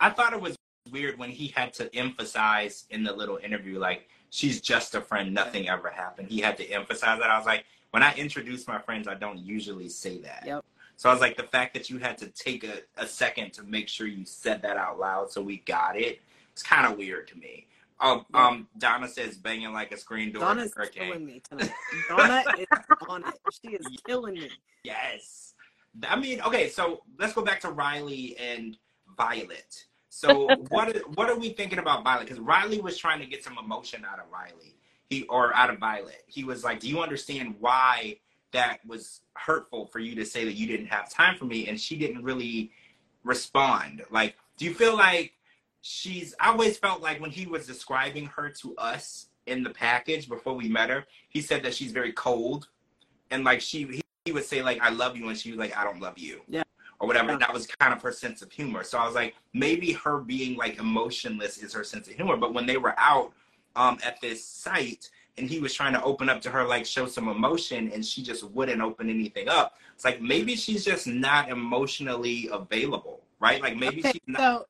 I 0.00 0.10
thought 0.10 0.34
it 0.34 0.40
was 0.40 0.58
weird 0.90 1.18
when 1.18 1.30
he 1.30 1.48
had 1.48 1.72
to 1.74 1.94
emphasize 1.94 2.86
in 2.90 3.04
the 3.04 3.12
little 3.12 3.38
interview, 3.42 3.78
like, 3.78 4.08
she's 4.30 4.60
just 4.60 4.94
a 4.94 5.00
friend, 5.00 5.32
nothing 5.32 5.68
ever 5.68 5.90
happened. 5.90 6.28
He 6.28 6.40
had 6.40 6.56
to 6.58 6.68
emphasize 6.70 7.18
that. 7.20 7.30
I 7.30 7.36
was 7.36 7.46
like, 7.46 7.64
when 7.90 8.02
I 8.02 8.14
introduce 8.14 8.66
my 8.66 8.78
friends, 8.80 9.06
I 9.06 9.14
don't 9.14 9.38
usually 9.38 9.88
say 9.88 10.18
that. 10.18 10.44
Yep. 10.46 10.64
So 10.96 11.08
I 11.08 11.12
was 11.12 11.20
like, 11.20 11.36
the 11.36 11.42
fact 11.44 11.74
that 11.74 11.90
you 11.90 11.98
had 11.98 12.16
to 12.18 12.26
take 12.28 12.64
a, 12.64 12.80
a 12.96 13.06
second 13.06 13.52
to 13.54 13.62
make 13.62 13.88
sure 13.88 14.06
you 14.06 14.24
said 14.24 14.62
that 14.62 14.76
out 14.76 14.98
loud 14.98 15.30
so 15.30 15.42
we 15.42 15.58
got 15.58 15.96
it, 15.96 16.20
it's 16.52 16.62
kind 16.62 16.90
of 16.90 16.98
weird 16.98 17.28
to 17.28 17.38
me. 17.38 17.66
Um, 18.00 18.24
Yeah. 18.32 18.48
um, 18.48 18.68
Donna 18.78 19.08
says 19.08 19.36
banging 19.36 19.72
like 19.72 19.92
a 19.92 19.96
screen 19.96 20.32
door. 20.32 20.42
Donna's 20.42 20.74
killing 20.92 21.24
me 21.24 21.40
tonight. 21.48 21.70
Donna 22.08 22.42
is 22.58 22.66
on 23.08 23.24
it. 23.26 23.34
She 23.62 23.70
is 23.74 23.86
killing 24.06 24.34
me. 24.34 24.50
Yes. 24.84 25.54
I 26.08 26.16
mean, 26.16 26.40
okay, 26.40 26.68
so 26.68 27.02
let's 27.18 27.32
go 27.32 27.42
back 27.42 27.60
to 27.60 27.70
Riley 27.70 28.36
and 28.38 28.76
Violet. 29.16 29.84
So 30.14 30.46
what 30.68 30.94
what 31.16 31.30
are 31.30 31.38
we 31.38 31.54
thinking 31.54 31.78
about 31.78 32.04
Violet? 32.04 32.26
Because 32.26 32.38
Riley 32.38 32.82
was 32.82 32.98
trying 32.98 33.20
to 33.20 33.26
get 33.26 33.42
some 33.42 33.56
emotion 33.56 34.04
out 34.04 34.18
of 34.18 34.26
Riley. 34.30 34.76
He 35.08 35.22
or 35.22 35.56
out 35.56 35.70
of 35.70 35.78
Violet. 35.78 36.22
He 36.26 36.44
was 36.44 36.62
like, 36.62 36.80
Do 36.80 36.88
you 36.88 37.00
understand 37.00 37.54
why 37.60 38.18
that 38.52 38.84
was 38.86 39.22
hurtful 39.32 39.86
for 39.86 40.00
you 40.00 40.14
to 40.16 40.26
say 40.26 40.44
that 40.44 40.52
you 40.52 40.66
didn't 40.66 40.88
have 40.88 41.08
time 41.08 41.38
for 41.38 41.46
me? 41.46 41.66
And 41.66 41.80
she 41.80 41.96
didn't 41.96 42.22
really 42.22 42.72
respond. 43.24 44.02
Like, 44.10 44.36
do 44.58 44.66
you 44.66 44.74
feel 44.74 44.98
like 44.98 45.32
she's 45.80 46.34
I 46.38 46.50
always 46.50 46.76
felt 46.76 47.00
like 47.00 47.18
when 47.18 47.30
he 47.30 47.46
was 47.46 47.66
describing 47.66 48.26
her 48.26 48.50
to 48.50 48.76
us 48.76 49.28
in 49.46 49.62
the 49.62 49.70
package 49.70 50.28
before 50.28 50.52
we 50.52 50.68
met 50.68 50.90
her, 50.90 51.06
he 51.30 51.40
said 51.40 51.62
that 51.62 51.72
she's 51.72 51.90
very 51.90 52.12
cold. 52.12 52.68
And 53.30 53.44
like 53.44 53.62
she 53.62 53.84
he, 53.84 54.02
he 54.26 54.32
would 54.32 54.44
say 54.44 54.62
like 54.62 54.78
I 54.82 54.90
love 54.90 55.16
you 55.16 55.30
and 55.30 55.38
she 55.38 55.52
was 55.52 55.58
like 55.58 55.74
I 55.74 55.84
don't 55.84 56.02
love 56.02 56.18
you. 56.18 56.42
Yeah. 56.48 56.64
Or 57.02 57.08
whatever. 57.08 57.32
Yeah. 57.32 57.38
That 57.38 57.52
was 57.52 57.66
kind 57.66 57.92
of 57.92 58.00
her 58.02 58.12
sense 58.12 58.42
of 58.42 58.52
humor. 58.52 58.84
So 58.84 58.96
I 58.96 59.04
was 59.04 59.16
like, 59.16 59.34
maybe 59.52 59.90
her 59.92 60.18
being 60.20 60.56
like 60.56 60.78
emotionless 60.78 61.58
is 61.58 61.72
her 61.74 61.82
sense 61.82 62.06
of 62.06 62.14
humor. 62.14 62.36
But 62.36 62.54
when 62.54 62.64
they 62.64 62.76
were 62.76 62.94
out 62.96 63.32
um 63.74 63.98
at 64.04 64.20
this 64.20 64.44
site 64.46 65.10
and 65.36 65.48
he 65.50 65.58
was 65.58 65.74
trying 65.74 65.94
to 65.94 66.02
open 66.04 66.28
up 66.28 66.40
to 66.42 66.50
her, 66.50 66.64
like 66.64 66.86
show 66.86 67.06
some 67.06 67.26
emotion, 67.28 67.90
and 67.92 68.04
she 68.06 68.22
just 68.22 68.44
wouldn't 68.44 68.80
open 68.80 69.10
anything 69.10 69.48
up. 69.48 69.74
It's 69.94 70.04
like 70.04 70.22
maybe 70.22 70.54
she's 70.54 70.84
just 70.84 71.08
not 71.08 71.48
emotionally 71.48 72.48
available, 72.52 73.24
right? 73.40 73.60
Like 73.60 73.76
maybe 73.76 73.98
Okay, 73.98 74.12
she's 74.12 74.20
not. 74.28 74.40
so 74.40 74.66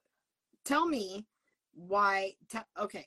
tell 0.64 0.86
me 0.86 1.26
why. 1.74 2.34
T- 2.50 2.58
okay. 2.80 3.06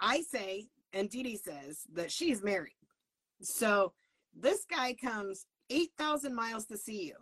I 0.00 0.22
say, 0.22 0.68
and 0.92 1.10
Dee 1.10 1.36
says 1.36 1.80
that 1.94 2.12
she's 2.12 2.44
married. 2.44 2.76
So 3.42 3.92
this 4.38 4.64
guy 4.70 4.94
comes 4.94 5.46
8,000 5.70 6.34
miles 6.34 6.66
to 6.66 6.76
see 6.76 7.04
you 7.04 7.14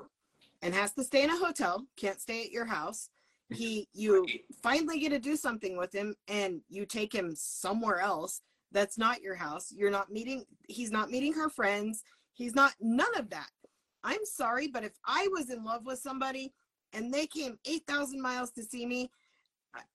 and 0.63 0.75
has 0.75 0.93
to 0.93 1.05
stay 1.05 1.25
in 1.25 1.31
a 1.31 1.37
hotel, 1.37 1.87
can't 1.97 2.21
stay 2.21 2.43
at 2.45 2.51
your 2.51 2.65
house. 2.65 3.11
He, 3.51 3.89
you 3.95 4.27
finally 4.63 4.99
get 4.99 5.11
to 5.11 5.19
do 5.19 5.37
something 5.37 5.77
with 5.77 5.93
him 5.93 6.15
and 6.29 6.61
you 6.69 6.87
take 6.87 7.15
him 7.15 7.35
somewhere 7.35 8.01
else 8.01 8.41
That's 8.73 8.99
not 8.99 9.23
your 9.23 9.37
house. 9.37 9.73
You're 9.73 9.91
not 9.91 10.11
meeting, 10.11 10.45
he's 10.69 10.91
not 10.91 11.11
meeting 11.11 11.33
her 11.35 11.49
friends. 11.49 12.03
He's 12.35 12.55
not, 12.55 12.75
none 12.81 13.17
of 13.17 13.31
that. 13.31 13.51
I'm 14.05 14.25
sorry, 14.25 14.69
but 14.69 14.85
if 14.85 14.93
I 15.05 15.29
was 15.33 15.51
in 15.51 15.65
love 15.65 15.87
with 15.87 15.99
somebody 15.99 16.53
and 16.93 17.13
they 17.13 17.27
came 17.27 17.59
8,000 17.65 18.21
miles 18.21 18.51
to 18.53 18.63
see 18.63 18.87
me, 18.87 19.11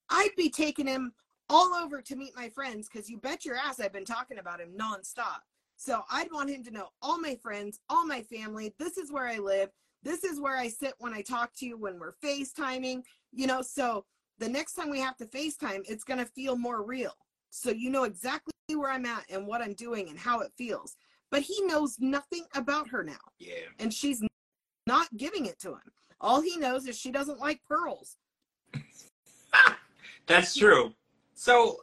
I'd 0.10 0.36
be 0.36 0.49
taking 0.49 0.88
him 0.88 1.14
all 1.49 1.74
over 1.74 2.02
to 2.02 2.16
meet 2.16 2.36
my 2.36 2.49
friends 2.49 2.88
because 2.88 3.10
you 3.10 3.18
bet 3.18 3.45
your 3.45 3.58
ass 3.58 3.80
I've 3.80 3.93
been 3.93 4.06
talking 4.06 4.39
about 4.39 4.62
him 4.62 4.70
nonstop. 4.78 5.41
So 5.82 6.03
I'd 6.11 6.32
want 6.32 6.51
him 6.51 6.63
to 6.65 6.71
know 6.71 6.89
all 7.01 7.19
my 7.19 7.34
friends, 7.41 7.79
all 7.89 8.05
my 8.05 8.21
family. 8.21 8.71
This 8.77 8.99
is 8.99 9.11
where 9.11 9.27
I 9.27 9.39
live. 9.39 9.69
This 10.03 10.23
is 10.23 10.39
where 10.39 10.55
I 10.55 10.67
sit 10.67 10.93
when 10.99 11.11
I 11.11 11.23
talk 11.23 11.53
to 11.55 11.65
you 11.65 11.75
when 11.75 11.97
we're 11.97 12.13
FaceTiming, 12.23 13.01
you 13.32 13.47
know. 13.47 13.63
So 13.63 14.05
the 14.38 14.47
next 14.47 14.73
time 14.73 14.91
we 14.91 14.99
have 14.99 15.17
to 15.17 15.25
FaceTime, 15.25 15.82
it's 15.89 16.03
going 16.03 16.19
to 16.19 16.25
feel 16.27 16.55
more 16.55 16.84
real. 16.84 17.13
So 17.49 17.71
you 17.71 17.89
know 17.89 18.03
exactly 18.03 18.53
where 18.75 18.91
I'm 18.91 19.07
at 19.07 19.25
and 19.32 19.47
what 19.47 19.63
I'm 19.63 19.73
doing 19.73 20.09
and 20.09 20.19
how 20.19 20.41
it 20.41 20.51
feels. 20.55 20.95
But 21.32 21.41
he 21.41 21.59
knows 21.63 21.97
nothing 21.99 22.45
about 22.53 22.88
her 22.89 23.03
now, 23.03 23.17
Yeah. 23.39 23.53
and 23.79 23.91
she's 23.91 24.21
not 24.86 25.07
giving 25.17 25.47
it 25.47 25.57
to 25.61 25.69
him. 25.69 25.91
All 26.19 26.41
he 26.41 26.57
knows 26.57 26.86
is 26.86 26.95
she 26.95 27.09
doesn't 27.09 27.39
like 27.39 27.59
pearls. 27.67 28.17
That's 30.27 30.53
true. 30.55 30.93
So, 31.34 31.77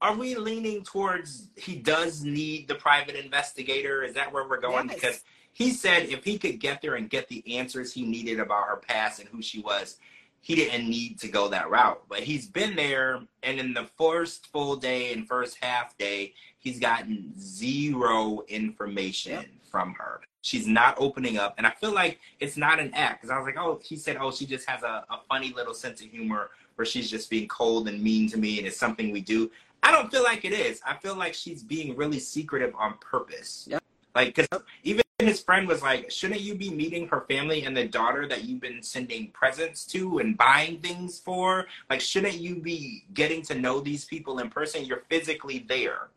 are 0.00 0.14
we 0.14 0.34
leaning 0.34 0.82
towards 0.82 1.48
he 1.56 1.76
does 1.76 2.22
need 2.22 2.68
the 2.68 2.74
private 2.74 3.14
investigator? 3.14 4.02
Is 4.02 4.14
that 4.14 4.32
where 4.32 4.46
we're 4.48 4.60
going? 4.60 4.88
Yes. 4.88 4.94
Because 4.94 5.24
he 5.52 5.70
said 5.70 6.04
if 6.08 6.24
he 6.24 6.38
could 6.38 6.60
get 6.60 6.82
there 6.82 6.96
and 6.96 7.08
get 7.08 7.28
the 7.28 7.56
answers 7.56 7.92
he 7.92 8.04
needed 8.04 8.38
about 8.40 8.68
her 8.68 8.76
past 8.76 9.20
and 9.20 9.28
who 9.28 9.40
she 9.40 9.60
was, 9.60 9.96
he 10.40 10.54
didn't 10.54 10.88
need 10.88 11.18
to 11.20 11.28
go 11.28 11.48
that 11.48 11.70
route. 11.70 12.02
But 12.08 12.20
he's 12.20 12.46
been 12.46 12.76
there, 12.76 13.20
and 13.42 13.58
in 13.58 13.74
the 13.74 13.88
first 13.98 14.46
full 14.46 14.76
day 14.76 15.12
and 15.12 15.26
first 15.26 15.56
half 15.60 15.96
day, 15.98 16.34
he's 16.58 16.78
gotten 16.78 17.32
zero 17.38 18.44
information 18.48 19.32
Yep. 19.32 19.46
from 19.70 19.94
her. 19.94 20.20
She's 20.42 20.66
not 20.68 20.94
opening 20.98 21.38
up, 21.38 21.54
and 21.58 21.66
I 21.66 21.70
feel 21.70 21.92
like 21.92 22.20
it's 22.38 22.56
not 22.56 22.78
an 22.78 22.94
act. 22.94 23.22
Because 23.22 23.34
I 23.34 23.38
was 23.38 23.46
like, 23.46 23.58
oh, 23.58 23.80
he 23.82 23.96
said, 23.96 24.18
oh, 24.20 24.30
she 24.30 24.46
just 24.46 24.68
has 24.68 24.84
a, 24.84 25.04
a 25.10 25.18
funny 25.28 25.52
little 25.56 25.74
sense 25.74 26.00
of 26.00 26.06
humor 26.06 26.50
where 26.76 26.86
she's 26.86 27.10
just 27.10 27.28
being 27.28 27.48
cold 27.48 27.88
and 27.88 28.00
mean 28.00 28.30
to 28.30 28.36
me, 28.36 28.58
and 28.58 28.66
it's 28.68 28.76
something 28.76 29.10
we 29.10 29.22
do. 29.22 29.50
I 29.86 29.92
don't 29.92 30.10
feel 30.10 30.24
like 30.24 30.44
it 30.44 30.52
is. 30.52 30.80
I 30.84 30.94
feel 30.94 31.14
like 31.14 31.32
she's 31.32 31.62
being 31.62 31.94
really 31.94 32.18
secretive 32.18 32.74
on 32.76 32.94
purpose. 32.98 33.68
Yep. 33.70 33.80
Like, 34.16 34.34
because 34.34 34.62
even 34.82 35.04
his 35.20 35.40
friend 35.40 35.68
was 35.68 35.80
like, 35.80 36.10
shouldn't 36.10 36.40
you 36.40 36.56
be 36.56 36.70
meeting 36.70 37.06
her 37.06 37.20
family 37.28 37.62
and 37.62 37.76
the 37.76 37.86
daughter 37.86 38.26
that 38.26 38.42
you've 38.42 38.60
been 38.60 38.82
sending 38.82 39.30
presents 39.30 39.84
to 39.86 40.18
and 40.18 40.36
buying 40.36 40.80
things 40.80 41.20
for? 41.20 41.68
Like, 41.88 42.00
shouldn't 42.00 42.34
you 42.34 42.56
be 42.56 43.04
getting 43.14 43.42
to 43.42 43.54
know 43.54 43.78
these 43.78 44.04
people 44.04 44.40
in 44.40 44.50
person? 44.50 44.84
You're 44.84 45.04
physically 45.08 45.64
there. 45.68 46.08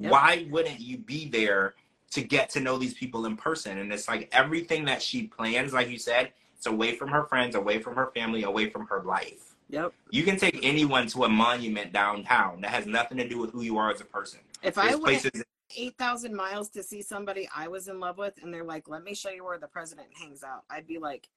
Yep. 0.00 0.12
Why 0.12 0.46
wouldn't 0.50 0.80
you 0.80 0.98
be 0.98 1.30
there 1.30 1.76
to 2.10 2.22
get 2.22 2.50
to 2.50 2.60
know 2.60 2.76
these 2.76 2.92
people 2.92 3.24
in 3.24 3.38
person? 3.38 3.78
And 3.78 3.90
it's 3.90 4.06
like 4.06 4.28
everything 4.32 4.84
that 4.84 5.00
she 5.00 5.28
plans, 5.28 5.72
like 5.72 5.88
you 5.88 5.98
said, 5.98 6.32
it's 6.58 6.66
away 6.66 6.94
from 6.94 7.08
her 7.08 7.24
friends, 7.24 7.54
away 7.54 7.78
from 7.78 7.96
her 7.96 8.10
family, 8.14 8.42
away 8.42 8.68
from 8.68 8.86
her 8.88 9.02
life. 9.02 9.47
Yep. 9.70 9.92
You 10.10 10.22
can 10.22 10.38
take 10.38 10.58
anyone 10.62 11.06
to 11.08 11.24
a 11.24 11.28
monument 11.28 11.92
downtown 11.92 12.60
that 12.62 12.70
has 12.70 12.86
nothing 12.86 13.18
to 13.18 13.28
do 13.28 13.38
with 13.38 13.50
who 13.52 13.62
you 13.62 13.76
are 13.78 13.90
as 13.90 14.00
a 14.00 14.04
person. 14.04 14.40
If 14.62 14.78
I 14.78 14.88
There's 14.88 15.00
went 15.00 15.22
places 15.22 15.42
8,000 15.76 16.34
miles 16.34 16.70
to 16.70 16.82
see 16.82 17.02
somebody 17.02 17.46
I 17.54 17.68
was 17.68 17.88
in 17.88 18.00
love 18.00 18.16
with, 18.16 18.34
and 18.42 18.52
they're 18.52 18.64
like, 18.64 18.88
let 18.88 19.04
me 19.04 19.14
show 19.14 19.28
you 19.28 19.44
where 19.44 19.58
the 19.58 19.66
president 19.68 20.08
hangs 20.18 20.42
out, 20.42 20.62
I'd 20.70 20.86
be 20.86 20.98
like, 20.98 21.28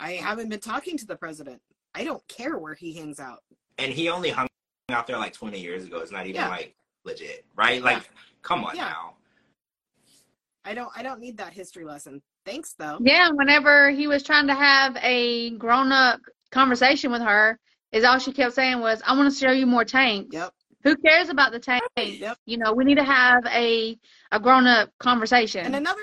I 0.00 0.12
haven't 0.12 0.48
been 0.48 0.60
talking 0.60 0.96
to 0.96 1.06
the 1.06 1.16
president. 1.16 1.60
I 1.94 2.04
don't 2.04 2.26
care 2.28 2.56
where 2.58 2.74
he 2.74 2.92
hangs 2.94 3.20
out. 3.20 3.42
and 3.78 3.92
he 3.92 4.08
only 4.08 4.30
hung 4.30 4.48
out 4.90 5.06
there 5.06 5.18
like 5.18 5.32
20 5.34 5.60
years 5.60 5.84
ago. 5.84 5.98
It's 5.98 6.10
not 6.10 6.24
even 6.26 6.36
Yeah. 6.40 6.48
like 6.48 6.74
legit, 7.04 7.44
right? 7.54 7.82
Like, 7.82 8.08
come 8.42 8.64
on 8.64 8.74
Yeah. 8.74 8.88
now. 8.88 9.14
I 10.64 10.74
don't 10.74 10.90
I 10.96 11.02
don't 11.02 11.20
need 11.20 11.36
that 11.38 11.52
history 11.52 11.84
lesson. 11.84 12.20
Thanks 12.44 12.72
though. 12.74 12.98
Yeah, 13.00 13.30
whenever 13.30 13.90
he 13.90 14.06
was 14.06 14.22
trying 14.22 14.46
to 14.48 14.54
have 14.54 14.96
a 14.96 15.50
grown 15.50 15.92
up 15.92 16.20
conversation 16.50 17.10
with 17.10 17.22
her, 17.22 17.58
is 17.92 18.04
all 18.04 18.18
she 18.18 18.32
kept 18.32 18.54
saying 18.54 18.80
was, 18.80 19.00
I 19.06 19.16
want 19.16 19.32
to 19.32 19.38
show 19.38 19.50
you 19.52 19.66
more 19.66 19.84
tanks. 19.84 20.34
Yep. 20.34 20.52
Who 20.84 20.96
cares 20.96 21.28
about 21.28 21.52
the 21.52 21.58
tank? 21.58 21.82
Yep. 21.96 22.38
You 22.46 22.58
know, 22.58 22.72
we 22.72 22.84
need 22.84 22.98
to 22.98 23.04
have 23.04 23.44
a 23.46 23.98
a 24.30 24.40
grown 24.40 24.66
up 24.66 24.90
conversation. 24.98 25.64
And 25.66 25.74
another 25.76 26.02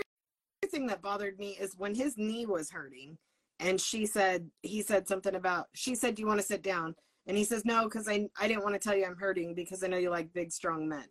thing 0.69 0.87
that 0.87 1.01
bothered 1.01 1.37
me 1.37 1.55
is 1.59 1.75
when 1.77 1.93
his 1.95 2.17
knee 2.17 2.45
was 2.45 2.71
hurting 2.71 3.17
and 3.59 3.79
she 3.79 4.05
said 4.05 4.49
he 4.63 4.81
said 4.81 5.07
something 5.07 5.35
about 5.35 5.67
she 5.73 5.95
said, 5.95 6.15
Do 6.15 6.21
you 6.21 6.27
want 6.27 6.39
to 6.39 6.45
sit 6.45 6.61
down? 6.61 6.95
And 7.27 7.37
he 7.37 7.43
says, 7.43 7.63
No, 7.65 7.85
because 7.85 8.07
I 8.07 8.27
I 8.39 8.47
didn't 8.47 8.63
want 8.63 8.75
to 8.75 8.79
tell 8.79 8.97
you 8.97 9.05
I'm 9.05 9.15
hurting 9.15 9.53
because 9.55 9.83
I 9.83 9.87
know 9.87 9.97
you 9.97 10.09
like 10.09 10.33
big 10.33 10.51
strong 10.51 10.89
men. 10.89 11.05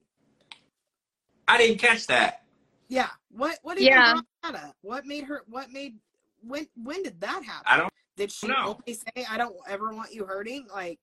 I 1.48 1.58
didn't 1.58 1.78
catch 1.78 2.06
that. 2.08 2.42
Yeah. 2.88 3.08
What 3.30 3.58
what 3.62 3.76
did 3.76 3.84
Yeah. 3.84 4.16
you 4.16 4.22
brought 4.42 4.52
that 4.54 4.64
up? 4.68 4.76
What 4.82 5.06
made 5.06 5.24
her 5.24 5.42
what 5.46 5.70
made 5.70 5.94
when 6.42 6.66
when 6.82 7.02
did 7.02 7.20
that 7.20 7.42
happen? 7.44 7.64
I 7.66 7.76
don't 7.78 7.92
Did 8.16 8.30
she 8.30 8.48
know. 8.48 8.78
only 8.78 8.94
say 8.94 9.26
I 9.28 9.36
don't 9.36 9.56
ever 9.68 9.92
want 9.92 10.12
you 10.12 10.24
hurting? 10.24 10.66
Like 10.72 10.98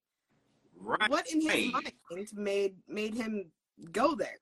right. 0.78 1.10
what 1.10 1.30
in 1.30 1.40
his 1.40 1.72
mind 1.72 1.92
made 2.34 2.74
made 2.88 3.14
him 3.14 3.50
go 3.90 4.14
there? 4.14 4.38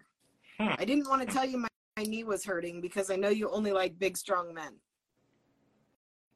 Hmm. 0.59 0.75
I 0.79 0.85
didn't 0.85 1.09
want 1.09 1.27
to 1.27 1.35
tell 1.35 1.45
you 1.45 1.59
my, 1.59 1.69
my 1.97 2.05
knee 2.05 2.25
was 2.25 2.45
hurting 2.45 2.81
because 2.81 3.11
I 3.11 3.17
know 3.17 3.29
you 3.29 3.51
only 3.51 3.73
like 3.73 3.99
big 3.99 4.17
strong 4.17 4.55
men. 4.55 4.75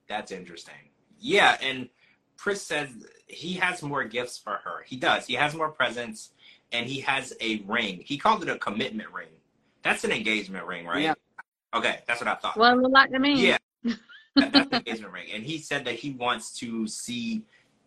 That's 0.09 0.33
interesting. 0.33 0.75
Yeah, 1.19 1.57
and 1.63 1.89
Chris 2.37 2.63
says 2.63 2.89
he 3.27 3.55
has 3.55 3.83
more 3.83 4.05
gifts 4.05 4.37
for 4.37 4.61
her. 4.65 4.85
He 4.87 4.97
does. 4.97 5.27
He 5.27 5.35
has 5.35 5.55
more 5.55 5.71
presents, 5.71 6.31
and 6.73 6.87
he 6.87 7.01
has 7.01 7.33
a 7.41 7.61
ring. 7.67 8.03
He 8.05 8.19
called 8.19 8.43
it 8.43 8.49
a 8.49 8.59
commitment 8.59 9.11
ring. 9.13 9.29
That's 9.83 10.05
an 10.05 10.13
engagement 10.13 10.67
ring, 10.67 10.87
right? 10.87 11.03
Yeah. 11.03 11.15
Okay, 11.75 12.01
that's 12.07 12.21
what 12.21 12.29
I 12.29 12.35
thought. 12.35 12.57
well, 12.57 12.73
it 12.73 12.81
looked 12.81 12.95
like 12.95 13.11
to 13.11 13.19
me. 13.19 13.49
Yeah. 13.49 13.59
That- 14.37 14.53
that's 14.53 14.69
the 14.71 14.77
engagement 14.77 15.13
ring. 15.13 15.29
And 15.33 15.45
he 15.45 15.59
said 15.59 15.85
that 15.85 15.95
he 15.95 16.11
wants 16.11 16.53
to 16.59 16.87
see 16.87 17.43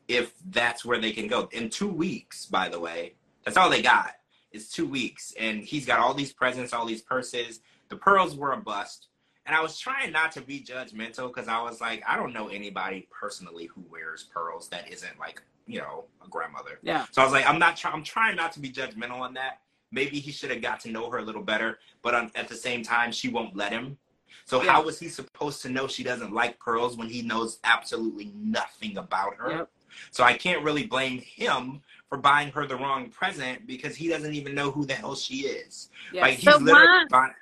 if 0.07 0.33
that's 0.51 0.85
where 0.85 0.99
they 0.99 1.11
can 1.11 1.27
go. 1.27 1.49
In 1.51 1.69
two 1.69 1.89
weeks, 1.89 2.45
by 2.45 2.69
the 2.69 2.79
way. 2.79 3.13
That's 3.43 3.57
all 3.57 3.69
they 3.69 3.81
got. 3.81 4.11
It's 4.51 4.69
two 4.71 4.85
weeks. 4.87 5.33
And 5.39 5.61
he's 5.61 5.85
got 5.85 5.99
all 5.99 6.13
these 6.13 6.33
presents, 6.33 6.73
all 6.73 6.85
these 6.85 7.01
purses. 7.01 7.59
The 7.89 7.95
pearls 7.97 8.35
were 8.35 8.53
a 8.53 8.57
bust. 8.57 9.07
And 9.45 9.55
I 9.55 9.61
was 9.61 9.79
trying 9.79 10.11
not 10.11 10.33
to 10.33 10.41
be 10.41 10.59
judgmental 10.61 11.27
because 11.27 11.47
I 11.47 11.61
was 11.61 11.79
like, 11.79 12.03
I 12.07 12.17
don't 12.17 12.33
know 12.33 12.49
anybody 12.49 13.07
personally 13.09 13.65
who 13.65 13.83
wears 13.89 14.23
pearls 14.23 14.67
that 14.69 14.91
isn't 14.91 15.17
like, 15.19 15.41
you 15.65 15.79
know, 15.79 16.03
a 16.25 16.27
grandmother. 16.27 16.79
Yeah. 16.81 17.05
So 17.11 17.21
I 17.21 17.25
was 17.25 17.33
like, 17.33 17.47
I'm 17.47 17.59
not 17.59 17.77
trying. 17.77 17.93
I'm 17.93 18.03
trying 18.03 18.35
not 18.35 18.51
to 18.53 18.59
be 18.59 18.69
judgmental 18.69 19.19
on 19.21 19.33
that. 19.35 19.61
Maybe 19.91 20.19
he 20.19 20.31
should 20.31 20.51
have 20.51 20.61
got 20.61 20.81
to 20.81 20.91
know 20.91 21.09
her 21.09 21.19
a 21.19 21.21
little 21.21 21.41
better, 21.41 21.79
but 22.01 22.13
on, 22.13 22.29
at 22.35 22.49
the 22.49 22.55
same 22.55 22.83
time, 22.83 23.09
she 23.13 23.29
won't 23.29 23.55
let 23.55 23.71
him. 23.71 23.97
So 24.45 24.63
Yeah. 24.63 24.71
how 24.73 24.83
was 24.83 24.99
he 24.99 25.09
supposed 25.09 25.61
to 25.63 25.69
know 25.69 25.87
she 25.87 26.03
doesn't 26.03 26.33
like 26.33 26.59
pearls 26.59 26.97
when 26.97 27.09
he 27.09 27.21
knows 27.21 27.59
absolutely 27.63 28.31
nothing 28.35 28.97
about 28.97 29.35
her? 29.35 29.49
Yep. 29.51 29.69
So 30.11 30.23
I 30.23 30.33
can't 30.37 30.63
really 30.63 30.85
blame 30.85 31.19
him 31.19 31.81
for 32.09 32.17
buying 32.17 32.51
her 32.51 32.65
the 32.67 32.75
wrong 32.75 33.09
present 33.09 33.65
because 33.67 33.95
he 33.95 34.07
doesn't 34.07 34.33
even 34.33 34.53
know 34.55 34.71
who 34.71 34.85
the 34.85 34.93
hell 34.93 35.15
she 35.15 35.47
is. 35.47 35.89
Yes. 36.13 36.21
Like 36.21 36.33
he's 36.35 36.45
But 36.45 36.61
literally 36.61 36.87
why- 36.87 37.05
buying, 37.09 37.33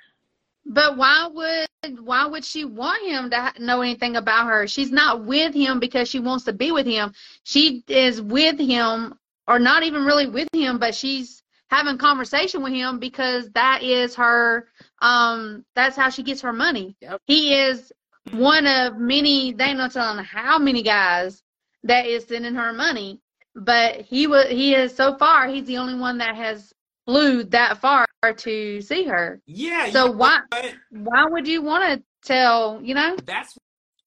But 0.68 0.96
why 0.96 1.26
would 1.32 1.66
why 2.00 2.26
would 2.26 2.44
she 2.44 2.64
want 2.64 3.06
him 3.06 3.30
to 3.30 3.52
know 3.60 3.80
anything 3.82 4.16
about 4.16 4.46
her? 4.46 4.66
She's 4.66 4.90
not 4.90 5.24
with 5.24 5.54
him 5.54 5.78
because 5.78 6.08
she 6.08 6.18
wants 6.18 6.44
to 6.46 6.52
be 6.52 6.72
with 6.72 6.86
him. 6.86 7.12
She 7.44 7.84
is 7.86 8.20
with 8.20 8.58
him, 8.58 9.16
or 9.46 9.60
not 9.60 9.84
even 9.84 10.04
really 10.04 10.26
with 10.26 10.48
him, 10.52 10.78
but 10.78 10.92
she's 10.96 11.44
having 11.70 11.98
conversation 11.98 12.62
with 12.62 12.72
him 12.72 12.98
because 12.98 13.50
that 13.50 13.82
is 13.82 14.14
her. 14.14 14.68
Um, 15.02 15.64
that's 15.74 15.96
how 15.96 16.10
she 16.10 16.22
gets 16.22 16.40
her 16.42 16.52
money. 16.52 16.96
Yep. 17.00 17.20
He 17.26 17.54
is 17.54 17.92
one 18.32 18.66
of 18.66 18.98
many. 18.98 19.52
They 19.52 19.74
don't 19.74 19.92
tell 19.92 20.22
how 20.22 20.58
many 20.58 20.82
guys 20.82 21.42
that 21.84 22.06
is 22.06 22.24
sending 22.24 22.54
her 22.54 22.72
money, 22.72 23.20
but 23.54 24.00
he 24.00 24.26
was. 24.26 24.46
He 24.48 24.74
is 24.74 24.94
so 24.94 25.16
far. 25.16 25.48
He's 25.48 25.66
the 25.66 25.78
only 25.78 25.94
one 25.94 26.18
that 26.18 26.36
has 26.36 26.72
flew 27.06 27.44
that 27.44 27.78
far 27.78 28.06
to 28.36 28.80
see 28.80 29.04
her. 29.04 29.40
yeah. 29.46 29.90
So 29.90 30.10
why 30.10 30.40
what? 30.50 30.74
why 30.90 31.24
would 31.26 31.46
you 31.46 31.62
want 31.62 31.84
to 31.84 32.02
tell, 32.26 32.80
you 32.82 32.94
know? 32.94 33.16
That's 33.24 33.56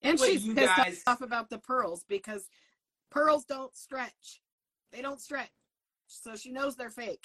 and 0.02 0.20
she's 0.20 0.46
pissed 0.46 0.76
guys- 0.76 1.04
off 1.08 1.22
about 1.22 1.50
the 1.50 1.60
pearls 1.60 2.04
because 2.08 2.48
pearls 3.10 3.46
don't 3.46 3.76
stretch. 3.76 4.42
They 4.92 5.02
don't 5.02 5.22
stretch. 5.22 5.50
So 6.08 6.36
she 6.36 6.52
knows 6.52 6.76
they're 6.76 6.90
fake. 6.90 7.24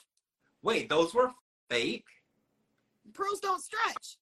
Wait. 0.64 0.88
Those 0.88 1.14
were 1.14 1.30
fake. 1.70 2.06
Pearls 3.12 3.38
don't 3.38 3.62
stretch. 3.62 4.16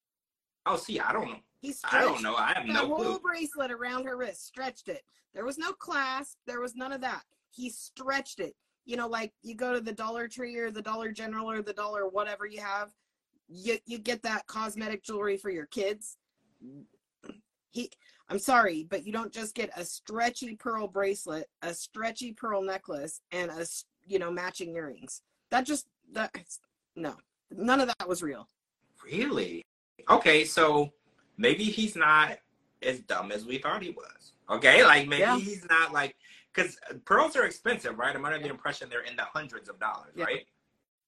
Oh, 0.67 0.77
see, 0.77 1.01
I 1.01 1.13
don't 1.13 1.29
know. 1.31 1.41
He 1.61 1.73
stretched 1.73 1.95
I 1.95 2.01
don't 2.03 2.23
know. 2.23 2.35
I 2.37 2.53
have 2.53 2.67
the 2.67 2.73
no 2.73 2.87
whole 2.87 2.97
clue. 2.97 3.19
bracelet 3.21 3.71
around 3.71 4.05
her 4.05 4.17
wrist, 4.17 4.47
stretched 4.47 4.89
it. 4.89 5.03
There 5.33 5.45
was 5.45 5.57
no 5.57 5.73
clasp. 5.73 6.37
There 6.47 6.61
was 6.61 6.75
none 6.75 6.93
of 6.93 7.01
that. 7.01 7.23
He 7.51 7.71
stretched 7.71 8.41
it. 8.41 8.55
You 8.85 8.97
know, 8.97 9.07
like 9.07 9.33
you 9.43 9.55
go 9.55 9.73
to 9.73 9.81
the 9.81 9.93
Dollar 9.93 10.27
Tree 10.29 10.57
or 10.57 10.71
the 10.71 10.83
Dollar 10.83 11.13
General 11.13 11.51
or 11.51 11.63
the 11.63 11.73
Dollar 11.73 12.09
whatever 12.09 12.47
you 12.47 12.61
have. 12.61 12.91
You 13.49 13.79
you 13.87 13.99
get 13.99 14.23
that 14.23 14.47
cosmetic 14.47 15.05
jewelry 15.05 15.37
for 15.37 15.51
your 15.51 15.67
kids. 15.67 16.17
He, 17.71 17.91
I'm 18.29 18.39
sorry, 18.39 18.87
but 18.89 19.07
you 19.07 19.13
don't 19.13 19.33
just 19.33 19.55
get 19.55 19.71
a 19.77 19.85
stretchy 19.85 20.57
pearl 20.57 20.89
bracelet, 20.89 21.49
a 21.63 21.73
stretchy 21.73 22.33
pearl 22.33 22.63
necklace, 22.63 23.21
and 23.31 23.51
a 23.51 23.65
you 24.05 24.19
know 24.19 24.33
matching 24.33 24.75
earrings. 24.75 25.23
That 25.51 25.65
just 25.65 25.87
that 26.13 26.35
no. 26.97 27.15
None 27.51 27.81
of 27.81 27.89
that 27.89 28.09
was 28.09 28.23
real. 28.23 28.49
Really? 29.05 29.65
Okay, 30.09 30.45
so 30.45 30.93
maybe 31.37 31.65
he's 31.65 31.97
not 31.97 32.39
as 32.83 33.01
dumb 33.01 33.31
as 33.33 33.45
we 33.45 33.59
thought 33.59 33.83
he 33.83 33.91
was. 33.91 34.33
Okay, 34.51 34.85
like 34.85 35.09
maybe 35.09 35.21
Yeah. 35.23 35.39
he's 35.39 35.65
not 35.69 35.93
like 35.93 36.17
because 36.53 36.77
pearls 37.05 37.37
are 37.37 37.45
expensive, 37.45 37.99
right? 37.99 38.15
I'm 38.15 38.25
under 38.25 38.39
the 38.39 38.49
impression 38.51 38.89
they're 38.91 39.03
in 39.03 39.17
the 39.17 39.25
hundreds 39.25 39.69
of 39.69 39.79
dollars, 39.81 40.13
Yeah. 40.15 40.25
right? 40.25 40.47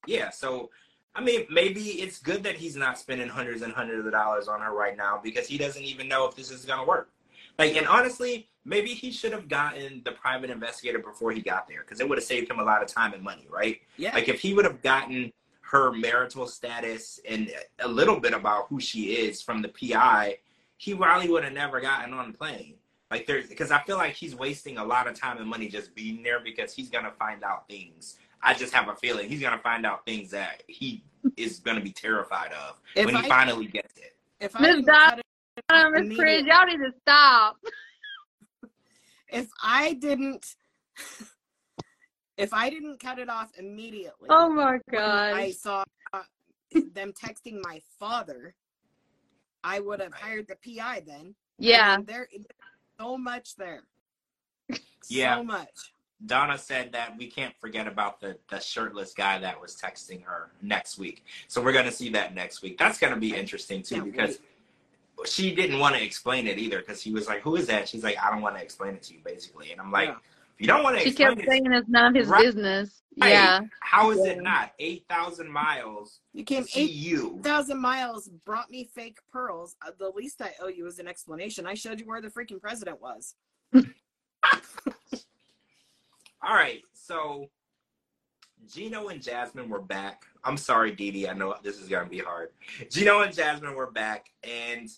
Yeah. 0.07 0.31
So, 0.31 0.71
I 1.15 1.21
mean, 1.23 1.47
maybe 1.51 2.01
it's 2.03 2.19
good 2.19 2.43
that 2.45 2.57
he's 2.57 2.77
not 2.77 2.99
spending 2.99 3.29
hundreds 3.29 3.63
and 3.63 3.73
hundreds 3.73 4.07
of 4.07 4.13
dollars 4.13 4.49
on 4.49 4.61
her 4.61 4.73
right 4.73 4.97
now 4.97 5.21
because 5.23 5.47
he 5.47 5.59
doesn't 5.59 5.83
even 5.83 6.09
know 6.09 6.27
if 6.27 6.35
this 6.35 6.51
is 6.51 6.65
gonna 6.65 6.85
work. 6.85 7.11
Like, 7.59 7.77
and 7.77 7.87
honestly, 7.87 8.49
maybe 8.65 8.89
he 8.89 9.11
should 9.11 9.33
have 9.33 9.49
gotten 9.49 10.01
the 10.05 10.13
private 10.13 10.51
investigator 10.51 10.99
before 10.99 11.33
he 11.33 11.41
got 11.41 11.69
there 11.69 11.81
because 11.83 12.01
it 12.01 12.09
would 12.09 12.19
have 12.19 12.25
saved 12.25 12.51
him 12.51 12.59
a 12.59 12.65
lot 12.65 12.83
of 12.83 12.89
time 12.89 13.13
and 13.13 13.23
money, 13.23 13.47
right? 13.51 13.81
Yeah. 13.97 14.15
Like 14.15 14.29
if 14.29 14.41
he 14.41 14.55
would 14.55 14.65
have 14.65 14.83
gotten 14.83 15.33
her 15.61 15.93
marital 15.93 16.47
status 16.47 17.21
and 17.29 17.51
a 17.81 17.89
little 17.89 18.21
bit 18.21 18.33
about 18.33 18.67
who 18.69 18.81
she 18.81 19.15
is 19.15 19.43
from 19.43 19.63
the 19.63 19.69
PI, 19.69 20.39
he 20.77 20.95
probably 20.95 21.29
would 21.29 21.45
have 21.45 21.53
never 21.53 21.81
gotten 21.81 22.13
on 22.15 22.33
the 22.33 22.39
plane. 22.39 22.75
Like 23.11 23.27
there's 23.27 23.49
because 23.49 23.71
I 23.71 23.81
feel 23.83 23.97
like 23.97 24.15
he's 24.15 24.35
wasting 24.35 24.79
a 24.79 24.85
lot 24.85 25.07
of 25.07 25.15
time 25.15 25.39
and 25.39 25.47
money 25.47 25.69
just 25.69 25.95
being 25.95 26.23
there 26.23 26.41
because 26.41 26.75
he's 26.75 26.89
gonna 26.91 27.13
find 27.19 27.45
out 27.45 27.69
things. 27.69 28.17
I 28.43 28.55
just 28.55 28.73
have 28.75 28.89
a 28.89 28.95
feeling 28.97 29.29
he's 29.29 29.41
gonna 29.41 29.59
find 29.63 29.87
out 29.87 30.05
things 30.05 30.31
that 30.31 30.63
he 30.67 31.03
is 31.37 31.61
gonna 31.61 31.81
be 31.81 31.93
terrified 31.93 32.51
of 32.53 32.81
If 32.97 33.07
when 33.07 33.17
he 33.17 33.29
finally 33.29 33.67
gets 33.67 33.97
it. 33.99 34.17
if 34.41 34.57
I 34.57 34.61
Miss 34.61 34.71
didn't 34.77 34.87
Dot- 34.87 35.21
cut 35.69 35.87
it 35.87 35.91
Miss 35.93 36.01
Immediate- 36.01 36.19
Chris, 36.19 36.43
y'all 36.45 36.67
need 36.67 36.79
to 36.79 36.93
stop. 37.03 37.57
If 39.35 39.49
I 39.63 39.95
didn't 39.95 40.55
if 42.39 42.53
I 42.53 42.71
didn't 42.71 43.01
cut 43.01 43.19
it 43.19 43.29
off 43.29 43.51
immediately 43.59 44.29
Oh 44.31 44.49
my 44.49 44.79
god. 44.91 45.35
I 45.35 45.49
gosh. 45.49 45.57
saw 45.57 45.85
them 46.93 47.13
texting 47.13 47.61
my 47.63 47.81
father, 47.99 48.55
I 49.63 49.81
would 49.81 50.01
have 50.01 50.13
hired 50.15 50.49
the 50.49 50.57
PI 50.65 51.03
then. 51.07 51.27
I 51.27 51.35
Yeah. 51.59 51.97
mean, 51.97 52.07
there 52.07 52.29
there's 52.33 52.47
so 52.99 53.17
much 53.19 53.57
there. 53.57 53.83
Yeah. 55.09 55.37
So 55.37 55.45
much. 55.45 55.93
Donna 56.27 56.57
said 56.57 56.93
that 56.93 57.17
we 57.19 57.27
can't 57.27 57.55
forget 57.61 57.87
about 57.87 58.21
the, 58.21 58.39
the 58.49 58.59
shirtless 58.59 59.13
guy 59.13 59.39
that 59.39 59.61
was 59.61 59.77
texting 59.77 60.23
her 60.25 60.53
next 60.63 60.97
week. 60.97 61.25
So 61.49 61.61
we're 61.63 61.73
going 61.73 61.85
to 61.85 61.93
see 61.93 62.09
that 62.11 62.35
next 62.35 62.63
week. 62.63 62.79
That's 62.79 62.99
going 62.99 63.13
to 63.13 63.21
be 63.21 63.35
interesting 63.37 63.83
too 63.83 63.97
Can't 63.97 64.13
because 64.13 64.39
she 65.27 65.55
didn't 65.55 65.79
want 65.79 65.95
to 65.95 66.03
explain 66.03 66.47
it 66.47 66.59
either 66.59 66.79
because 66.81 67.01
he 67.01 67.13
was 67.13 67.27
like, 67.29 67.41
Who 67.43 67.57
is 67.57 67.67
that? 67.69 67.89
She's 67.89 68.03
like, 68.05 68.17
I 68.23 68.31
don't 68.31 68.43
want 68.43 68.57
to 68.57 68.63
explain 68.63 68.95
it 68.95 69.03
to 69.05 69.15
you, 69.15 69.21
basically. 69.25 69.73
And 69.73 69.81
I'm 69.81 69.91
like, 69.93 70.09
Yeah. 70.09 70.17
If 70.55 70.61
you 70.61 70.67
don't 70.69 70.85
want 70.85 70.97
to 70.97 71.03
She 71.03 71.09
explain 71.09 71.31
kept 71.31 71.41
it, 71.43 71.49
saying 71.49 71.73
it's 71.73 71.89
none 71.89 72.07
of 72.07 72.15
his 72.15 72.29
Right. 72.29 72.43
business. 72.45 73.03
Right. 73.21 73.31
Yeah. 73.31 73.61
how 73.81 74.11
is 74.11 74.19
Yeah. 74.25 74.33
it 74.33 74.43
not? 74.43 74.73
8,000 74.79 75.51
miles 75.51 76.21
You 76.33 76.45
to 76.45 76.55
came 76.55 76.65
see 76.65 76.85
eight 76.85 76.91
you. 76.93 77.41
thousand 77.43 77.81
miles, 77.81 78.29
brought 78.45 78.71
me 78.71 78.85
fake 78.95 79.19
pearls. 79.33 79.75
Uh, 79.85 79.91
the 79.99 80.11
least 80.11 80.41
I 80.43 80.53
owe 80.61 80.69
you 80.69 80.87
is 80.87 80.99
an 81.01 81.09
explanation. 81.09 81.67
I 81.67 81.75
showed 81.75 81.99
you 82.01 82.07
where 82.07 82.21
the 82.21 82.29
freaking 82.29 82.61
president 82.61 83.01
was. 83.01 83.35
All 86.43 86.55
right, 86.55 86.83
so 86.93 87.49
Gino 88.71 89.09
and 89.09 89.23
Jasmine 89.23 89.69
were 89.69 89.81
back. 89.81 90.25
I'm 90.45 90.57
sorry, 90.57 90.93
Dee 90.93 91.11
Dee. 91.11 91.29
I 91.29 91.33
know 91.33 91.55
this 91.63 91.79
is 91.79 91.89
gonna 91.89 92.09
be 92.09 92.19
hard. 92.19 92.51
Gino 92.91 93.21
and 93.21 93.35
Jasmine 93.35 93.75
were 93.75 93.91
back, 93.91 94.31
and 94.43 94.89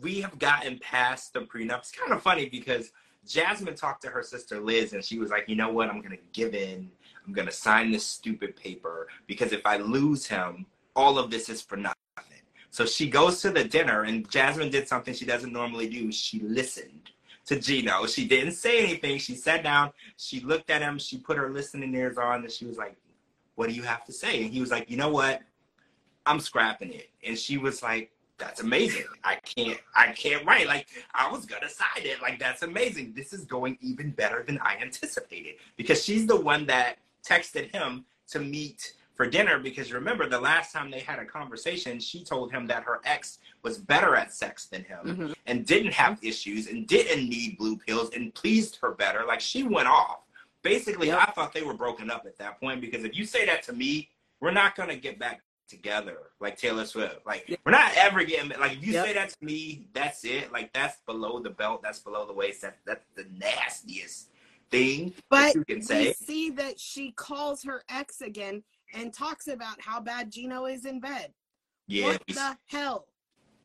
we 0.00 0.20
have 0.20 0.38
gotten 0.38 0.78
past 0.78 1.32
the 1.32 1.40
prenup. 1.40 1.78
It's 1.78 1.92
kind 1.92 2.12
of 2.12 2.22
funny 2.22 2.48
because 2.48 2.92
Jasmine 3.26 3.74
talked 3.74 4.02
to 4.02 4.08
her 4.08 4.22
sister 4.22 4.60
Liz, 4.60 4.92
and 4.92 5.04
she 5.04 5.18
was 5.18 5.30
like, 5.30 5.48
"You 5.48 5.56
know 5.56 5.70
what? 5.70 5.90
I'm 5.90 6.00
gonna 6.00 6.16
give 6.32 6.54
in. 6.54 6.90
I'm 7.26 7.32
gonna 7.32 7.52
sign 7.52 7.90
this 7.90 8.06
stupid 8.06 8.56
paper 8.56 9.08
because 9.26 9.52
if 9.52 9.64
I 9.66 9.76
lose 9.76 10.26
him, 10.26 10.66
all 10.96 11.18
of 11.18 11.30
this 11.30 11.48
is 11.48 11.60
for 11.60 11.76
nothing." 11.76 11.96
So 12.70 12.86
she 12.86 13.10
goes 13.10 13.40
to 13.42 13.50
the 13.50 13.64
dinner, 13.64 14.04
and 14.04 14.28
Jasmine 14.30 14.70
did 14.70 14.88
something 14.88 15.12
she 15.12 15.26
doesn't 15.26 15.52
normally 15.52 15.88
do. 15.88 16.12
She 16.12 16.40
listened 16.40 17.10
to 17.50 17.60
Gino. 17.60 18.06
She 18.06 18.26
didn't 18.26 18.52
say 18.52 18.82
anything. 18.82 19.18
She 19.18 19.34
sat 19.34 19.64
down 19.64 19.90
she 20.20 20.40
looked 20.40 20.70
at 20.70 20.82
him, 20.82 20.98
she 20.98 21.16
put 21.16 21.36
her 21.38 21.50
listening 21.50 21.94
ears 21.94 22.18
on, 22.18 22.42
and 22.42 22.50
she 22.50 22.66
was 22.66 22.76
like, 22.76 22.96
What 23.56 23.68
do 23.68 23.74
you 23.74 23.82
have 23.82 24.04
to 24.04 24.12
say? 24.12 24.42
And 24.44 24.52
he 24.52 24.60
was 24.60 24.70
like, 24.70 24.90
You 24.90 24.96
know 24.96 25.08
what? 25.08 25.40
I'm 26.26 26.40
scrapping 26.40 26.92
it. 26.92 27.10
And 27.26 27.38
she 27.38 27.56
was 27.56 27.82
like, 27.82 28.12
That's 28.38 28.60
amazing. 28.60 29.06
I 29.24 29.36
can't 29.36 29.80
I 29.96 30.12
can't 30.12 30.46
write. 30.46 30.66
Like 30.66 30.86
I 31.14 31.30
was 31.30 31.46
gonna 31.46 31.68
sign 31.68 32.04
it. 32.04 32.22
Like 32.22 32.38
that's 32.38 32.62
amazing. 32.62 33.14
This 33.16 33.32
is 33.32 33.44
going 33.44 33.78
even 33.80 34.10
better 34.10 34.42
than 34.42 34.58
I 34.62 34.76
anticipated. 34.80 35.54
Because 35.76 36.04
she's 36.04 36.26
the 36.26 36.36
one 36.38 36.66
that 36.66 36.98
texted 37.26 37.74
him 37.74 38.04
to 38.28 38.38
meet 38.38 38.92
for 39.20 39.26
dinner 39.28 39.58
because 39.58 39.92
remember 39.92 40.26
the 40.26 40.40
last 40.40 40.72
time 40.72 40.90
they 40.90 41.00
had 41.00 41.18
a 41.18 41.26
conversation, 41.26 42.00
she 42.00 42.24
told 42.24 42.50
him 42.50 42.66
that 42.66 42.82
her 42.84 43.02
ex 43.04 43.38
was 43.62 43.76
better 43.76 44.16
at 44.16 44.32
sex 44.32 44.64
than 44.64 44.82
him 44.84 45.04
Mhm. 45.04 45.34
and 45.44 45.66
didn't 45.66 45.92
have 45.92 46.18
issues 46.24 46.68
and 46.68 46.86
didn't 46.88 47.28
need 47.28 47.58
blue 47.58 47.76
pills 47.76 48.08
and 48.14 48.34
pleased 48.34 48.76
her 48.80 48.92
better. 48.92 49.26
Like 49.26 49.42
she 49.42 49.62
went 49.62 49.88
off. 49.88 50.20
Basically, 50.62 51.08
Yep. 51.08 51.18
I 51.28 51.30
thought 51.32 51.52
they 51.52 51.60
were 51.60 51.74
broken 51.74 52.10
up 52.10 52.24
at 52.24 52.38
that 52.38 52.60
point 52.60 52.80
because 52.80 53.04
if 53.04 53.14
you 53.14 53.26
say 53.26 53.44
that 53.44 53.62
to 53.64 53.74
me, 53.74 54.08
we're 54.40 54.52
not 54.52 54.74
gonna 54.74 54.96
get 54.96 55.18
back 55.18 55.42
together 55.68 56.30
like 56.40 56.56
Taylor 56.56 56.86
Swift. 56.86 57.26
Like 57.26 57.46
Yep. 57.46 57.60
we're 57.66 57.72
not 57.72 57.94
ever 57.98 58.24
getting 58.24 58.58
like 58.58 58.72
if 58.72 58.82
you 58.82 58.94
Yep. 58.94 59.04
say 59.04 59.12
that 59.12 59.28
to 59.38 59.44
me, 59.44 59.86
that's 59.92 60.24
it. 60.24 60.50
Like 60.50 60.72
that's 60.72 60.96
below 61.04 61.40
the 61.40 61.50
belt, 61.50 61.82
that's 61.82 61.98
below 61.98 62.24
the 62.24 62.32
waist. 62.32 62.62
That 62.62 62.78
that's 62.86 63.04
the 63.16 63.24
nastiest 63.36 64.30
thing 64.70 65.12
But 65.28 65.56
you 65.56 65.64
can 65.66 65.82
say. 65.82 66.14
see 66.14 66.48
that 66.52 66.80
she 66.80 67.12
calls 67.12 67.64
her 67.64 67.84
ex 67.90 68.22
again 68.22 68.62
and 68.94 69.12
talks 69.12 69.48
about 69.48 69.80
how 69.80 70.00
bad 70.00 70.30
Gino 70.30 70.66
is 70.66 70.84
in 70.84 71.00
bed. 71.00 71.32
Yeah. 71.86 72.06
What 72.06 72.22
the 72.28 72.56
hell? 72.66 73.06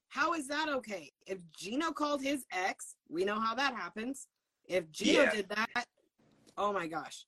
How 0.09 0.33
is 0.33 0.47
that 0.47 0.69
okay? 0.69 1.11
If 1.27 1.39
Gino 1.57 1.91
called 1.91 2.21
his 2.21 2.45
ex, 2.51 2.95
we 3.09 3.25
know 3.25 3.39
how 3.39 3.55
that 3.55 3.75
happens. 3.75 4.27
If 4.67 4.89
Gino 4.91 5.23
Yeah. 5.23 5.31
did 5.31 5.49
that, 5.49 5.85
oh 6.57 6.71
my 6.71 6.87
gosh. 6.87 7.25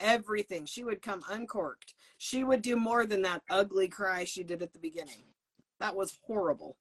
Everything. 0.00 0.66
She 0.66 0.82
would 0.82 1.02
come 1.02 1.22
uncorked. 1.30 1.94
She 2.18 2.42
would 2.42 2.62
do 2.62 2.76
more 2.76 3.06
than 3.06 3.22
that 3.22 3.42
ugly 3.50 3.88
cry 3.88 4.24
she 4.24 4.42
did 4.42 4.62
at 4.62 4.72
the 4.72 4.78
beginning. 4.78 5.24
That 5.78 5.94
was 5.94 6.18
horrible. 6.26 6.76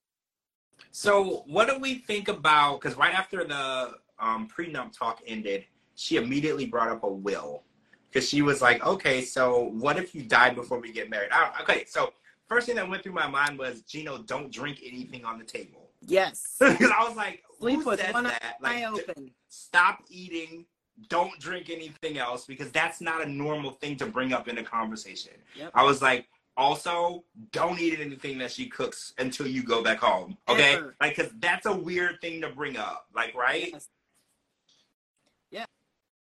So, 0.91 1.43
what 1.45 1.67
do 1.67 1.77
we 1.77 1.95
think 1.95 2.27
about? 2.27 2.81
Because 2.81 2.97
right 2.97 3.13
after 3.13 3.43
the 3.43 3.93
um, 4.19 4.47
prenup 4.47 4.97
talk 4.97 5.21
ended, 5.27 5.65
she 5.95 6.15
immediately 6.17 6.65
brought 6.65 6.89
up 6.89 7.03
a 7.03 7.11
will. 7.11 7.63
Because 8.11 8.27
she 8.27 8.41
was 8.41 8.61
like, 8.61 8.85
"Okay, 8.85 9.21
so 9.21 9.69
what 9.73 9.97
if 9.97 10.13
you 10.13 10.23
die 10.23 10.49
before 10.51 10.79
we 10.79 10.91
get 10.91 11.09
married?" 11.09 11.31
I 11.31 11.45
don't, 11.45 11.61
okay, 11.61 11.85
so 11.85 12.13
first 12.47 12.67
thing 12.67 12.75
that 12.75 12.89
went 12.89 13.03
through 13.03 13.13
my 13.13 13.27
mind 13.27 13.57
was, 13.57 13.81
"Gino, 13.83 14.19
don't 14.19 14.51
drink 14.51 14.79
anything 14.83 15.23
on 15.25 15.39
the 15.39 15.45
table." 15.45 15.89
Yes. 16.01 16.55
Because 16.59 16.91
I 16.91 17.07
was 17.07 17.15
like, 17.15 17.43
Sleep 17.59 17.83
"Who 17.83 17.95
says 17.95 18.13
that?" 18.13 18.57
Like, 18.61 18.83
open. 18.83 19.31
stop 19.49 20.03
eating. 20.09 20.65
Don't 21.09 21.39
drink 21.39 21.69
anything 21.69 22.17
else 22.17 22.45
because 22.45 22.69
that's 22.71 23.01
not 23.01 23.25
a 23.25 23.29
normal 23.29 23.71
thing 23.71 23.95
to 23.97 24.05
bring 24.05 24.33
up 24.33 24.47
in 24.47 24.57
a 24.57 24.63
conversation. 24.63 25.33
Yep. 25.55 25.71
I 25.73 25.83
was 25.83 26.01
like, 26.01 26.27
also, 26.57 27.23
don't 27.51 27.79
eat 27.79 27.99
anything 27.99 28.37
that 28.39 28.51
she 28.51 28.67
cooks 28.67 29.13
until 29.17 29.47
you 29.47 29.63
go 29.63 29.81
back 29.81 29.99
home. 29.99 30.37
Okay? 30.47 30.75
Ever. 30.75 30.95
Like, 31.01 31.15
cause 31.15 31.29
that's 31.39 31.65
a 31.65 31.73
weird 31.73 32.19
thing 32.21 32.41
to 32.41 32.49
bring 32.49 32.77
up. 32.77 33.07
Like, 33.15 33.33
right? 33.33 33.69
Yes. 33.73 33.87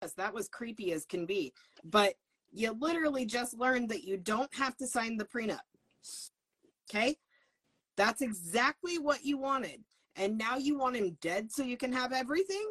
Yes, 0.02 0.12
that 0.14 0.32
was 0.32 0.48
creepy 0.48 0.92
as 0.92 1.04
can 1.04 1.26
be. 1.26 1.52
But 1.84 2.14
you 2.52 2.72
literally 2.78 3.26
just 3.26 3.54
learned 3.58 3.88
that 3.90 4.04
you 4.04 4.16
don't 4.16 4.52
have 4.54 4.76
to 4.78 4.86
sign 4.86 5.16
the 5.16 5.24
prenup. 5.24 5.58
Okay? 6.90 7.16
That's 7.96 8.22
exactly 8.22 8.98
what 8.98 9.24
you 9.24 9.38
wanted. 9.38 9.82
And 10.16 10.38
now 10.38 10.56
you 10.56 10.78
want 10.78 10.96
him 10.96 11.16
dead 11.20 11.50
so 11.52 11.62
you 11.62 11.76
can 11.76 11.92
have 11.92 12.12
everything? 12.12 12.64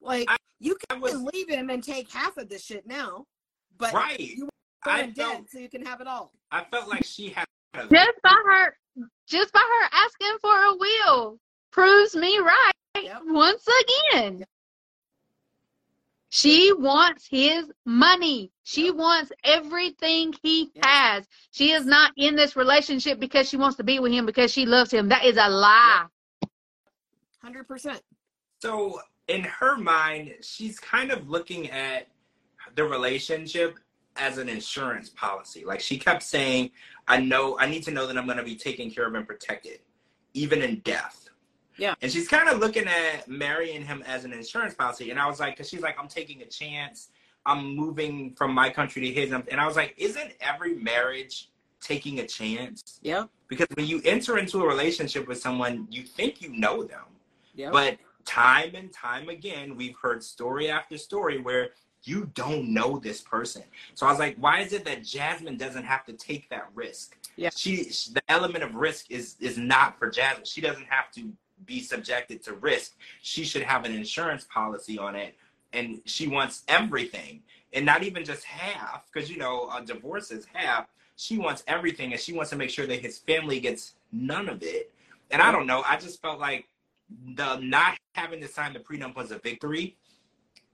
Like, 0.00 0.26
I- 0.30 0.36
you 0.58 0.76
can 0.88 1.00
was 1.00 1.20
leave 1.20 1.50
him 1.50 1.68
and 1.68 1.82
take 1.82 2.10
half 2.10 2.36
of 2.38 2.48
the 2.48 2.58
shit 2.58 2.86
now. 2.86 3.26
But 3.78 3.92
right. 3.92 4.18
you 4.18 4.48
want 4.86 4.98
I 4.98 5.02
him 5.02 5.12
dead 5.12 5.32
felt, 5.32 5.50
so 5.50 5.58
you 5.58 5.68
can 5.68 5.84
have 5.84 6.00
it 6.00 6.06
all. 6.06 6.32
I 6.50 6.64
felt 6.64 6.88
like 6.88 7.04
she 7.04 7.28
had 7.28 7.44
a 7.74 7.86
Just 7.88 8.22
by 8.22 8.34
her 8.46 8.78
just 9.26 9.52
by 9.52 9.60
her 9.60 9.88
asking 9.92 10.38
for 10.40 10.54
a 10.54 10.74
will 10.76 11.38
proves 11.72 12.16
me 12.16 12.38
right 12.38 12.72
Yep. 13.02 13.22
once 13.26 13.66
again. 14.12 14.46
She 16.36 16.70
wants 16.74 17.26
his 17.26 17.72
money. 17.86 18.52
She 18.62 18.90
wants 18.90 19.32
everything 19.42 20.34
he 20.42 20.70
Yep. 20.74 20.84
has. 20.84 21.28
She 21.50 21.72
is 21.72 21.86
not 21.86 22.12
in 22.18 22.36
this 22.36 22.56
relationship 22.56 23.18
because 23.18 23.48
she 23.48 23.56
wants 23.56 23.78
to 23.78 23.84
be 23.84 24.00
with 24.00 24.12
him 24.12 24.26
because 24.26 24.52
she 24.52 24.66
loves 24.66 24.90
him. 24.92 25.08
That 25.08 25.24
is 25.24 25.38
a 25.38 25.48
lie. 25.48 26.04
100%. 27.42 28.02
So 28.60 29.00
in 29.28 29.44
her 29.44 29.78
mind, 29.78 30.34
she's 30.42 30.78
kind 30.78 31.10
of 31.10 31.30
looking 31.30 31.70
at 31.70 32.08
the 32.74 32.84
relationship 32.84 33.78
as 34.16 34.36
an 34.36 34.50
insurance 34.50 35.08
policy. 35.08 35.64
Like 35.64 35.80
she 35.80 35.96
kept 35.98 36.22
saying, 36.22 36.70
I 37.08 37.18
know 37.18 37.58
I 37.58 37.64
need 37.64 37.82
to 37.84 37.90
know 37.92 38.06
that 38.06 38.18
I'm 38.18 38.26
gonna 38.26 38.44
be 38.44 38.56
taken 38.56 38.90
care 38.90 39.06
of 39.06 39.14
and 39.14 39.26
protected, 39.26 39.78
even 40.34 40.60
in 40.60 40.80
death. 40.80 41.25
Yeah. 41.78 41.94
And 42.02 42.10
she's 42.10 42.28
kind 42.28 42.48
of 42.48 42.58
looking 42.58 42.86
at 42.86 43.28
marrying 43.28 43.84
him 43.84 44.02
as 44.06 44.24
an 44.24 44.32
insurance 44.32 44.74
policy. 44.74 45.10
And 45.10 45.20
I 45.20 45.26
was 45.26 45.40
like, 45.40 45.54
because 45.56 45.68
she's 45.68 45.82
like, 45.82 45.98
I'm 45.98 46.08
taking 46.08 46.42
a 46.42 46.46
chance. 46.46 47.08
I'm 47.44 47.76
moving 47.76 48.34
from 48.34 48.52
my 48.52 48.70
country 48.70 49.02
to 49.02 49.12
his. 49.12 49.32
And 49.32 49.60
I 49.60 49.66
was 49.66 49.76
like, 49.76 49.94
isn't 49.96 50.32
every 50.40 50.74
marriage 50.74 51.50
taking 51.80 52.20
a 52.20 52.26
chance. 52.26 52.98
Yeah. 53.02 53.24
Because 53.48 53.68
when 53.74 53.86
you 53.86 54.00
enter 54.04 54.38
into 54.38 54.62
a 54.62 54.66
relationship 54.66 55.28
with 55.28 55.38
someone, 55.38 55.86
you 55.90 56.02
think 56.02 56.42
you 56.42 56.48
know 56.50 56.82
them. 56.82 57.04
Yep. 57.54 57.72
But 57.72 57.98
time 58.24 58.74
and 58.74 58.92
time 58.92 59.28
again, 59.28 59.76
we've 59.76 59.96
heard 59.96 60.22
story 60.22 60.68
after 60.70 60.98
story 60.98 61.40
where 61.40 61.70
you 62.02 62.30
don't 62.34 62.68
know 62.68 62.98
this 62.98 63.20
person. 63.20 63.62
So 63.94 64.06
I 64.06 64.10
was 64.10 64.18
like, 64.18 64.36
why 64.38 64.60
is 64.60 64.72
it 64.72 64.84
that 64.84 65.04
Jasmine 65.04 65.56
doesn't 65.56 65.84
have 65.84 66.04
to 66.06 66.12
take 66.12 66.48
that 66.50 66.68
risk? 66.74 67.16
Yeah. 67.36 67.50
She 67.54 67.84
the 68.12 68.22
element 68.28 68.64
of 68.64 68.74
risk 68.74 69.10
is 69.10 69.36
is 69.40 69.58
not 69.58 69.98
for 69.98 70.10
Jasmine. 70.10 70.44
She 70.44 70.60
doesn't 70.60 70.86
have 70.86 71.10
to 71.12 71.32
be 71.64 71.80
subjected 71.80 72.42
to 72.44 72.54
risk. 72.54 72.96
She 73.22 73.44
should 73.44 73.62
have 73.62 73.84
an 73.84 73.92
insurance 73.92 74.44
policy 74.44 74.98
on 74.98 75.16
it 75.16 75.34
and 75.72 76.00
she 76.04 76.26
wants 76.26 76.62
everything 76.68 77.42
and 77.72 77.84
not 77.84 78.02
even 78.02 78.24
just 78.24 78.44
half 78.44 79.04
because 79.12 79.30
you 79.30 79.36
know 79.36 79.68
a 79.76 79.84
divorce 79.84 80.30
is 80.30 80.46
half 80.52 80.86
she 81.16 81.38
wants 81.38 81.62
everything 81.66 82.12
and 82.12 82.20
she 82.20 82.32
wants 82.32 82.50
to 82.50 82.56
make 82.56 82.70
sure 82.70 82.86
that 82.86 83.00
his 83.00 83.18
family 83.18 83.60
gets 83.60 83.94
none 84.12 84.48
of 84.48 84.62
it 84.62 84.92
and 85.30 85.42
i 85.42 85.52
don't 85.52 85.66
know 85.66 85.82
i 85.86 85.96
just 85.96 86.20
felt 86.20 86.40
like 86.40 86.66
the 87.34 87.56
not 87.58 87.96
having 88.14 88.40
to 88.40 88.48
sign 88.48 88.72
the 88.72 88.80
prenup 88.80 89.14
was 89.14 89.30
a 89.30 89.38
victory 89.38 89.96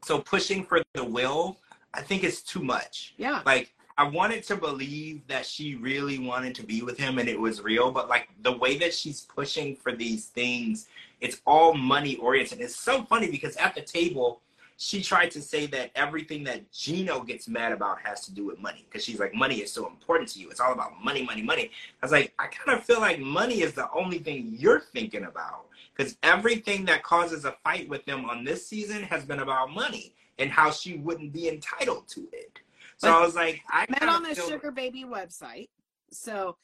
so 0.04 0.18
pushing 0.20 0.64
for 0.64 0.80
the 0.94 1.04
will 1.04 1.58
i 1.94 2.00
think 2.00 2.22
it's 2.24 2.42
too 2.42 2.62
much 2.62 3.14
yeah. 3.16 3.42
like 3.44 3.74
i 3.98 4.04
wanted 4.04 4.42
to 4.42 4.56
believe 4.56 5.26
that 5.26 5.44
she 5.44 5.74
really 5.76 6.18
wanted 6.18 6.54
to 6.54 6.62
be 6.62 6.82
with 6.82 6.98
him 6.98 7.18
and 7.18 7.28
it 7.28 7.38
was 7.38 7.62
real 7.62 7.90
but 7.90 8.08
like 8.08 8.28
the 8.42 8.52
way 8.52 8.76
that 8.78 8.92
she's 8.92 9.22
pushing 9.22 9.76
for 9.76 9.92
these 9.92 10.26
things 10.26 10.88
it's 11.20 11.40
all 11.46 11.74
money 11.74 12.16
oriented 12.16 12.60
it's 12.60 12.76
so 12.76 13.02
funny 13.04 13.30
because 13.30 13.56
at 13.56 13.74
the 13.74 13.82
table 13.82 14.40
she 14.82 15.00
tried 15.00 15.30
to 15.30 15.40
say 15.40 15.66
that 15.66 15.92
everything 15.94 16.42
that 16.42 16.70
Gino 16.72 17.20
gets 17.22 17.46
mad 17.46 17.70
about 17.70 18.00
has 18.02 18.24
to 18.26 18.34
do 18.34 18.44
with 18.44 18.58
money 18.58 18.84
because 18.88 19.04
she's 19.04 19.20
like, 19.20 19.32
money 19.32 19.58
is 19.58 19.72
so 19.72 19.86
important 19.86 20.28
to 20.30 20.40
you. 20.40 20.50
It's 20.50 20.58
all 20.58 20.72
about 20.72 21.00
money, 21.00 21.24
money, 21.24 21.40
money. 21.40 21.70
I 22.02 22.06
was 22.06 22.10
like, 22.10 22.34
I 22.40 22.48
kind 22.48 22.76
of 22.76 22.84
feel 22.84 22.98
like 22.98 23.20
money 23.20 23.62
is 23.62 23.74
the 23.74 23.88
only 23.92 24.18
thing 24.18 24.56
you're 24.58 24.80
thinking 24.80 25.24
about 25.26 25.66
because 25.96 26.16
everything 26.24 26.84
that 26.86 27.04
causes 27.04 27.44
a 27.44 27.54
fight 27.62 27.88
with 27.88 28.04
them 28.06 28.24
on 28.24 28.44
this 28.44 28.66
season 28.66 29.04
has 29.04 29.24
been 29.24 29.38
about 29.38 29.70
money 29.70 30.14
and 30.38 30.50
how 30.50 30.72
she 30.72 30.96
wouldn't 30.96 31.32
be 31.32 31.48
entitled 31.48 32.08
to 32.08 32.26
it. 32.32 32.58
So 33.02 33.08
But 33.10 33.16
I 33.18 33.20
was 33.24 33.34
like, 33.34 33.60
I 33.68 33.84
Met 33.90 34.08
on 34.08 34.22
the 34.22 34.34
Sugar 34.34 34.70
Baby 34.70 35.04
website. 35.04 35.68
So 36.12 36.56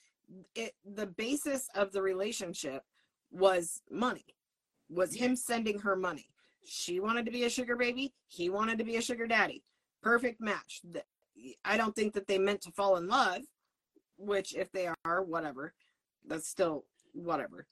it 0.55 0.75
the 0.85 1.07
basis 1.07 1.69
of 1.75 1.91
the 1.91 2.01
relationship 2.01 2.83
was 3.33 3.83
money. 3.91 4.25
Was 4.89 5.15
him 5.15 5.35
sending 5.37 5.81
her 5.81 5.97
money. 5.97 6.27
She 6.65 7.01
wanted 7.01 7.25
to 7.27 7.33
be 7.33 7.45
a 7.45 7.51
sugar 7.51 7.77
baby. 7.77 8.13
He 8.29 8.51
wanted 8.51 8.79
to 8.79 8.85
be 8.85 8.97
a 8.97 9.03
sugar 9.03 9.27
daddy. 9.27 9.65
Perfect 10.03 10.41
match. 10.41 10.83
I 11.65 11.77
don't 11.77 11.95
think 11.97 12.13
that 12.15 12.27
they 12.27 12.39
meant 12.39 12.61
to 12.63 12.71
fall 12.73 12.97
in 12.97 13.09
love, 13.09 13.43
which 14.17 14.55
if 14.55 14.71
they 14.73 14.89
are, 15.05 15.23
whatever. 15.23 15.75
That's 16.27 16.47
still 16.49 16.85
whatever. 17.13 17.67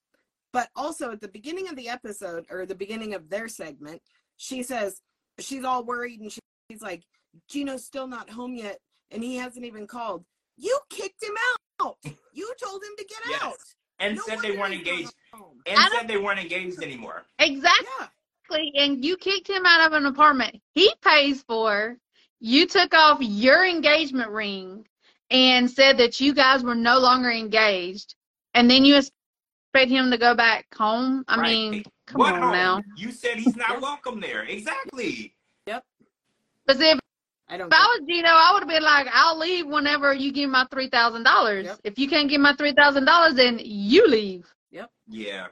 But 0.53 0.71
also 0.75 1.13
at 1.13 1.21
the 1.21 1.29
beginning 1.29 1.69
of 1.69 1.77
the 1.77 1.89
episode 1.91 2.47
or 2.51 2.65
the 2.67 2.75
beginning 2.75 3.13
of 3.15 3.29
their 3.29 3.49
segment, 3.49 4.01
she 4.39 4.63
says 4.63 5.01
she's 5.39 5.65
all 5.65 5.85
worried 5.85 6.21
and 6.21 6.33
she- 6.33 6.41
she's 6.71 6.81
like, 6.83 7.03
Gino's 7.49 7.85
still 7.85 8.07
not 8.07 8.29
home 8.31 8.55
yet 8.55 8.79
and 9.11 9.23
he 9.23 9.37
hasn't 9.37 9.65
even 9.65 9.87
called. 9.87 10.25
You 10.57 10.79
kicked 10.91 11.23
him 11.23 11.35
out. 11.83 11.97
You 12.33 12.53
told 12.63 12.83
him 12.83 12.91
to 12.99 13.05
get 13.05 13.19
Yes. 13.29 13.43
out. 13.43 13.57
and 13.99 14.17
No 14.17 14.23
said 14.27 14.41
they 14.41 14.57
weren't 14.57 14.75
engaged 14.75 15.15
and 15.67 15.79
I 15.79 15.89
said 15.89 16.09
they 16.09 16.19
weren't 16.19 16.41
engaged 16.41 16.83
anymore. 16.83 17.25
Exactly. 17.39 17.87
Yeah. 17.99 18.09
and 18.85 19.05
you 19.05 19.17
kicked 19.17 19.49
him 19.49 19.65
out 19.67 19.87
of 19.87 19.93
an 19.95 20.07
apartment 20.07 20.61
he 20.75 20.93
pays 21.03 21.43
for. 21.43 21.97
You 22.41 22.67
took 22.67 22.93
off 22.95 23.19
your 23.21 23.65
engagement 23.65 24.31
ring 24.31 24.87
and 25.31 25.69
said 25.71 25.97
that 25.99 26.21
you 26.21 26.33
guys 26.35 26.63
were 26.63 26.75
no 26.75 26.99
longer 26.99 27.31
engaged, 27.31 28.15
and 28.55 28.71
then 28.71 28.85
you 28.85 28.97
expect 28.97 29.91
him 29.91 30.11
to 30.11 30.19
go 30.19 30.35
back 30.35 30.67
home. 30.75 31.25
I 31.27 31.39
Right. 31.39 31.49
mean, 31.51 31.85
come 32.07 32.21
what 32.21 32.35
on 32.35 32.43
home? 32.43 32.53
now. 32.53 32.83
You 32.97 33.11
said 33.11 33.39
he's 33.39 33.57
not 33.57 33.81
welcome 33.81 34.21
there. 34.21 34.43
Exactly. 34.45 35.35
But 36.67 36.79
see, 36.79 36.91
if 36.91 36.99
I 37.49 37.57
don't 37.57 37.73
if 37.73 37.79
I 37.79 37.85
was 37.99 38.07
Gino, 38.09 38.29
I 38.29 38.51
would 38.53 38.63
have 38.63 38.69
been 38.69 38.83
like, 38.83 39.07
"I'll 39.13 39.39
leave 39.39 39.67
whenever 39.67 40.13
you 40.13 40.33
give 40.33 40.51
my 40.51 40.67
three 40.71 40.89
thousand 40.89 41.23
dollars. 41.23 41.69
If 41.85 41.99
you 41.99 42.09
can't 42.09 42.29
give 42.29 42.41
my 42.41 42.55
three 42.55 42.73
thousand 42.73 43.05
dollars, 43.05 43.35
then 43.35 43.61
you 43.63 44.07
leave." 44.09 44.53
Yep. 44.71 44.91
Yeah. 45.09 45.47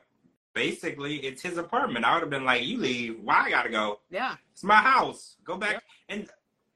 Basically, 0.55 1.17
it's 1.17 1.43
his 1.43 1.59
apartment. 1.59 2.05
I 2.05 2.15
would 2.15 2.21
have 2.21 2.31
been 2.31 2.45
like, 2.45 2.65
you 2.65 2.79
leave. 2.79 3.21
Why 3.23 3.43
I 3.47 3.51
gotta 3.51 3.71
go? 3.71 4.01
yeah. 4.11 4.37
It's 4.53 4.63
my 4.63 4.77
house. 4.77 5.37
Go 5.45 5.57
back. 5.57 5.73
Yep. 5.73 5.83
And 6.11 6.29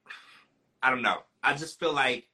I 0.82 0.90
don't 0.90 1.02
know. 1.02 1.22
I 1.42 1.54
just 1.54 1.78
feel 1.78 1.92
like 1.92 2.26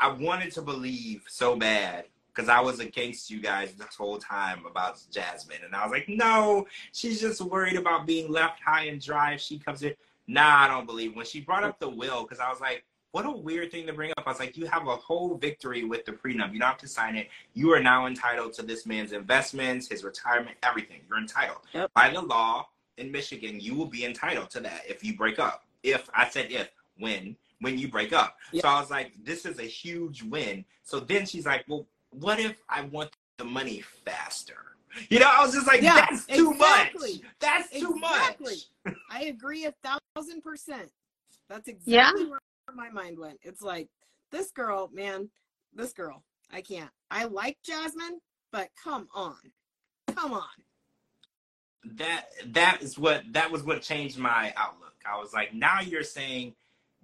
I 0.00 0.08
wanted 0.08 0.52
to 0.52 0.62
believe 0.62 1.24
so 1.28 1.56
bad 1.56 2.06
because 2.34 2.48
I 2.48 2.60
was 2.60 2.80
against 2.80 3.30
you 3.30 3.40
guys 3.40 3.74
this 3.74 3.94
whole 3.96 4.18
time 4.18 4.64
about 4.66 5.00
Jasmine. 5.10 5.58
And 5.64 5.74
I 5.74 5.84
was 5.84 5.92
like, 5.92 6.08
no, 6.08 6.66
she's 6.92 7.20
just 7.20 7.40
worried 7.40 7.76
about 7.76 8.06
being 8.06 8.30
left 8.30 8.60
high 8.64 8.84
and 8.84 9.00
dry 9.00 9.34
if 9.34 9.40
she 9.40 9.58
comes 9.58 9.82
in. 9.82 9.94
Nah, 10.30 10.64
I 10.64 10.68
don't 10.68 10.86
believe. 10.86 11.16
When 11.16 11.26
she 11.26 11.40
brought 11.40 11.64
up 11.64 11.80
the 11.80 11.88
will, 11.88 12.22
because 12.22 12.38
I 12.38 12.48
was 12.48 12.60
like, 12.60 12.84
what 13.10 13.26
a 13.26 13.30
weird 13.30 13.72
thing 13.72 13.84
to 13.88 13.92
bring 13.92 14.12
up. 14.12 14.22
I 14.24 14.30
was 14.30 14.38
like, 14.38 14.56
you 14.56 14.66
have 14.66 14.86
a 14.86 14.94
whole 14.94 15.36
victory 15.36 15.82
with 15.82 16.04
the 16.04 16.12
prenup. 16.12 16.52
You 16.52 16.60
don't 16.60 16.68
have 16.68 16.78
to 16.78 16.86
sign 16.86 17.16
it. 17.16 17.28
You 17.54 17.72
are 17.72 17.82
now 17.82 18.06
entitled 18.06 18.52
to 18.52 18.62
this 18.62 18.86
man's 18.86 19.10
investments, 19.10 19.88
his 19.88 20.04
retirement, 20.04 20.56
everything. 20.62 21.00
You're 21.08 21.18
entitled. 21.18 21.62
Yep. 21.74 21.90
By 21.94 22.10
the 22.10 22.20
law 22.20 22.68
in 22.96 23.10
Michigan, 23.10 23.58
you 23.58 23.74
will 23.74 23.86
be 23.86 24.04
entitled 24.04 24.50
to 24.50 24.60
that 24.60 24.82
if 24.88 25.02
you 25.02 25.16
break 25.16 25.40
up. 25.40 25.64
If 25.82 26.08
I 26.14 26.28
said 26.28 26.52
if, 26.52 26.70
when, 26.98 27.34
when 27.60 27.76
you 27.76 27.88
break 27.88 28.12
up. 28.12 28.36
Yep. 28.52 28.62
So 28.62 28.68
I 28.68 28.80
was 28.80 28.90
like, 28.90 29.10
this 29.24 29.44
is 29.44 29.58
a 29.58 29.64
huge 29.64 30.22
win. 30.22 30.64
So 30.84 31.00
then 31.00 31.26
she's 31.26 31.46
like, 31.46 31.64
well, 31.66 31.88
what 32.10 32.38
if 32.38 32.62
I 32.68 32.82
want 32.82 33.10
the 33.38 33.44
money 33.44 33.82
faster? 34.04 34.69
You 35.08 35.18
know, 35.20 35.30
I 35.30 35.44
was 35.44 35.54
just 35.54 35.66
like, 35.66 35.82
Yeah, 35.82 35.94
that's 36.08 36.26
too 36.26 36.52
exactly. 36.52 37.12
much. 37.12 37.22
That's 37.40 37.70
too 37.70 37.94
Exactly. 37.96 38.56
much. 38.84 38.94
I 39.10 39.24
agree 39.24 39.66
a 39.66 39.74
thousand 39.82 40.42
percent. 40.42 40.90
That's 41.48 41.68
exactly 41.68 42.24
Yeah. 42.24 42.30
where 42.30 42.40
my 42.74 42.90
mind 42.90 43.18
went. 43.18 43.38
It's 43.42 43.62
like 43.62 43.88
this 44.30 44.50
girl, 44.50 44.90
man, 44.92 45.30
this 45.74 45.92
girl. 45.92 46.22
I 46.52 46.60
can't. 46.60 46.90
I 47.10 47.24
like 47.24 47.58
Jasmine, 47.62 48.20
but 48.52 48.70
come 48.82 49.08
on, 49.14 49.36
come 50.14 50.32
on. 50.32 50.48
that 51.96 52.26
that 52.46 52.82
is 52.82 52.98
what 52.98 53.22
that 53.32 53.50
was 53.50 53.62
what 53.62 53.80
changed 53.82 54.18
my 54.18 54.52
outlook. 54.56 54.94
I 55.10 55.18
was 55.18 55.32
like, 55.32 55.54
now 55.54 55.80
you're 55.80 56.02
saying 56.02 56.54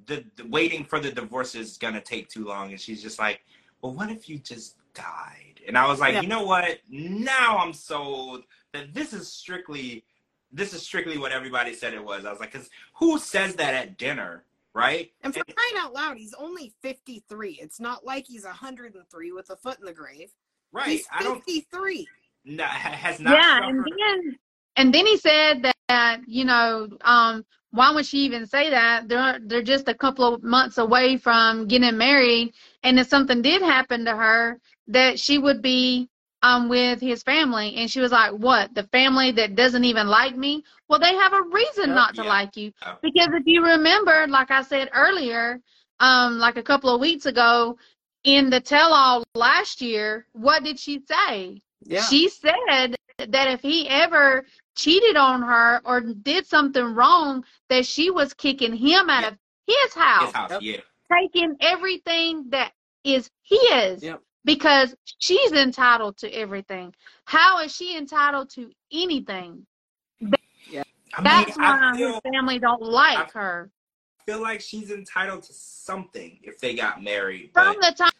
the, 0.07 0.25
the 0.37 0.47
waiting 0.49 0.85
for 0.85 1.01
the 1.01 1.11
divorce 1.11 1.55
is 1.55 1.79
gonna 1.79 2.01
take 2.01 2.29
too 2.29 2.45
long, 2.45 2.73
and 2.73 2.81
she's 2.81 3.01
just 3.03 3.19
like, 3.19 3.41
well, 3.81 3.93
what 3.95 4.11
if 4.11 4.29
you 4.29 4.39
just 4.39 4.77
died? 4.95 5.46
And 5.67 5.77
I 5.77 5.87
was 5.87 6.01
like, 6.01 6.15
Yeah. 6.15 6.21
you 6.23 6.29
know 6.29 6.45
what? 6.45 6.79
Now 6.89 7.59
I'm 7.59 7.73
sold 7.73 8.45
that 8.73 8.95
this 8.95 9.13
is 9.13 9.29
strictly 9.29 10.05
this 10.53 10.73
is 10.73 10.83
strictly 10.83 11.19
what 11.19 11.33
everybody 11.33 11.75
said 11.75 11.93
it 11.93 12.03
was. 12.03 12.25
I 12.25 12.31
was 12.31 12.41
like, 12.41 12.53
because 12.53 12.71
who 12.95 13.19
says 13.19 13.57
that 13.57 13.75
at 13.75 13.99
dinner, 13.99 14.45
right? 14.75 15.11
And 15.23 15.35
for 15.35 15.43
crying 15.45 15.85
out 15.85 15.93
loud, 15.93 16.17
he's 16.17 16.35
only 16.35 16.73
53. 16.83 17.59
It's 17.61 17.81
not 17.81 18.07
like 18.07 18.27
he's 18.27 18.45
103 18.45 19.33
with 19.33 19.51
a 19.51 19.57
foot 19.57 19.79
in 19.81 19.85
the 19.85 19.93
grave. 19.93 20.31
Right? 20.73 20.89
He's 20.89 21.07
53. 21.21 22.07
No, 22.45 22.65
ha- 22.65 22.91
has 22.91 23.19
not. 23.19 23.35
yeah, 23.35 23.57
struck 23.57 23.71
and 23.71 23.85
then 23.85 24.39
and 24.77 24.95
then 24.95 25.05
he 25.07 25.17
said 25.17 25.63
that, 25.63 25.77
that 25.89 26.21
you 26.27 26.45
know, 26.45 26.89
um, 27.03 27.45
why 27.73 27.91
would 27.91 28.07
she 28.07 28.19
even 28.19 28.47
say 28.47 28.71
that? 28.71 29.09
They're 29.09 29.39
they're 29.43 29.63
just 29.63 29.89
a 29.89 29.95
couple 29.95 30.35
of 30.35 30.43
months 30.43 30.79
away 30.79 31.17
from 31.17 31.67
getting 31.67 31.97
married, 31.99 32.55
and 32.85 32.99
if 33.01 33.09
something 33.09 33.43
did 33.43 33.63
happen 33.63 34.05
to 34.05 34.15
her, 34.17 34.61
that 34.89 35.19
she 35.19 35.39
would 35.39 35.63
be 35.63 36.09
um 36.43 36.69
with 36.69 37.01
his 37.01 37.23
family. 37.23 37.77
And 37.77 37.91
she 37.91 38.01
was 38.01 38.13
like, 38.13 38.33
"What? 38.33 38.75
The 38.75 38.85
family 38.85 39.33
that 39.33 39.55
doesn't 39.57 39.85
even 39.85 40.07
like 40.09 40.37
me? 40.37 40.65
Well, 40.89 41.01
they 41.01 41.15
have 41.15 41.33
a 41.33 41.43
reason 41.43 41.89
Yep. 41.89 41.97
not 41.97 42.15
to 42.17 42.23
Yeah. 42.23 42.29
like 42.29 42.57
you 42.57 42.73
Oh. 42.85 42.99
because 43.03 43.29
if 43.33 43.43
you 43.47 43.65
remember, 43.65 44.27
like 44.29 44.51
I 44.51 44.63
said 44.63 44.91
earlier, 44.93 45.61
um, 46.01 46.39
like 46.39 46.57
a 46.57 46.63
couple 46.63 46.95
of 46.95 47.01
weeks 47.01 47.27
ago." 47.27 47.79
In 48.25 48.51
the 48.51 48.59
tell-all 48.61 49.23
last 49.37 49.81
year, 49.81 50.27
what 50.33 50.65
did 50.65 50.81
she 50.81 50.99
say? 51.09 51.63
Yeah. 51.85 52.03
She 52.03 52.29
said 52.29 52.97
that 53.19 53.49
if 53.49 53.61
he 53.61 53.89
ever 53.89 54.45
cheated 54.75 55.17
on 55.17 55.43
her 55.43 55.81
or 55.85 56.01
did 56.01 56.45
something 56.45 56.93
wrong, 56.95 57.45
that 57.69 57.87
she 57.87 58.11
was 58.11 58.35
kicking 58.35 58.75
him 58.75 59.09
out 59.09 59.23
Yeah. 59.23 59.29
of 59.29 59.39
his 59.69 59.95
house, 59.95 60.27
his 60.27 60.35
house. 60.35 60.63
Yeah. 60.63 60.81
taking 61.13 61.57
everything 61.61 62.51
that 62.51 62.73
is 63.05 63.31
his 63.45 64.03
Yep. 64.03 64.21
Because 64.47 64.95
she's 65.19 65.53
entitled 65.53 66.17
to 66.19 66.31
everything. 66.33 66.95
How 67.27 67.61
is 67.61 67.75
she 67.75 67.99
entitled 67.99 68.49
to 68.51 68.71
anything? 68.93 69.67
I 71.19 71.23
That's 71.23 71.57
mean, 71.57 71.67
I 71.67 71.91
why 71.93 71.97
feel, 71.99 72.15
her 72.15 72.21
family 72.33 72.59
don't 72.59 72.83
like 72.83 73.35
I- 73.37 73.39
her. 73.39 73.71
I 74.21 74.33
feel 74.33 74.43
like 74.43 74.61
she's 74.61 74.91
entitled 74.91 75.45
to 75.45 75.53
something 75.55 76.39
if 76.43 76.59
they 76.59 76.75
got 76.75 77.03
married. 77.03 77.51
From 77.55 77.77
But 77.81 77.97
the 77.97 78.11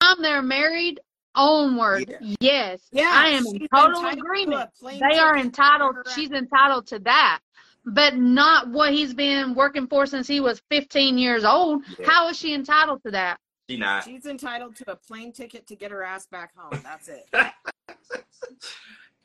time 0.00 0.22
they're 0.22 0.40
married 0.40 1.00
onward, 1.34 2.08
Yeah. 2.20 2.36
yes, 2.40 2.80
Yeah, 2.90 3.10
I 3.12 3.28
am 3.30 3.44
in 3.46 3.66
total 3.74 3.98
entitled 3.98 4.12
to 4.14 4.18
agreement. 4.20 4.70
they 4.82 5.18
are 5.18 5.36
entitled 5.36 5.96
she's 6.14 6.30
entitled 6.30 6.86
to 6.88 6.98
that 7.00 7.40
but 7.84 8.16
not 8.16 8.68
what 8.68 8.92
he's 8.92 9.14
been 9.14 9.54
working 9.54 9.86
for 9.86 10.04
since 10.06 10.26
he 10.26 10.40
was 10.40 10.60
15 10.70 11.18
years 11.18 11.44
old 11.44 11.84
Yeah. 11.98 12.06
how 12.06 12.28
is 12.28 12.38
she 12.38 12.54
entitled 12.54 13.02
to 13.04 13.10
that 13.12 13.38
She 13.68 13.76
not. 13.76 14.04
She's 14.04 14.26
entitled 14.26 14.76
to 14.76 14.90
a 14.90 14.96
plane 14.96 15.32
ticket 15.32 15.66
to 15.66 15.76
get 15.76 15.90
her 15.90 16.02
ass 16.02 16.26
back 16.26 16.52
home. 16.56 16.80
That's 16.82 17.08
it. 17.08 17.28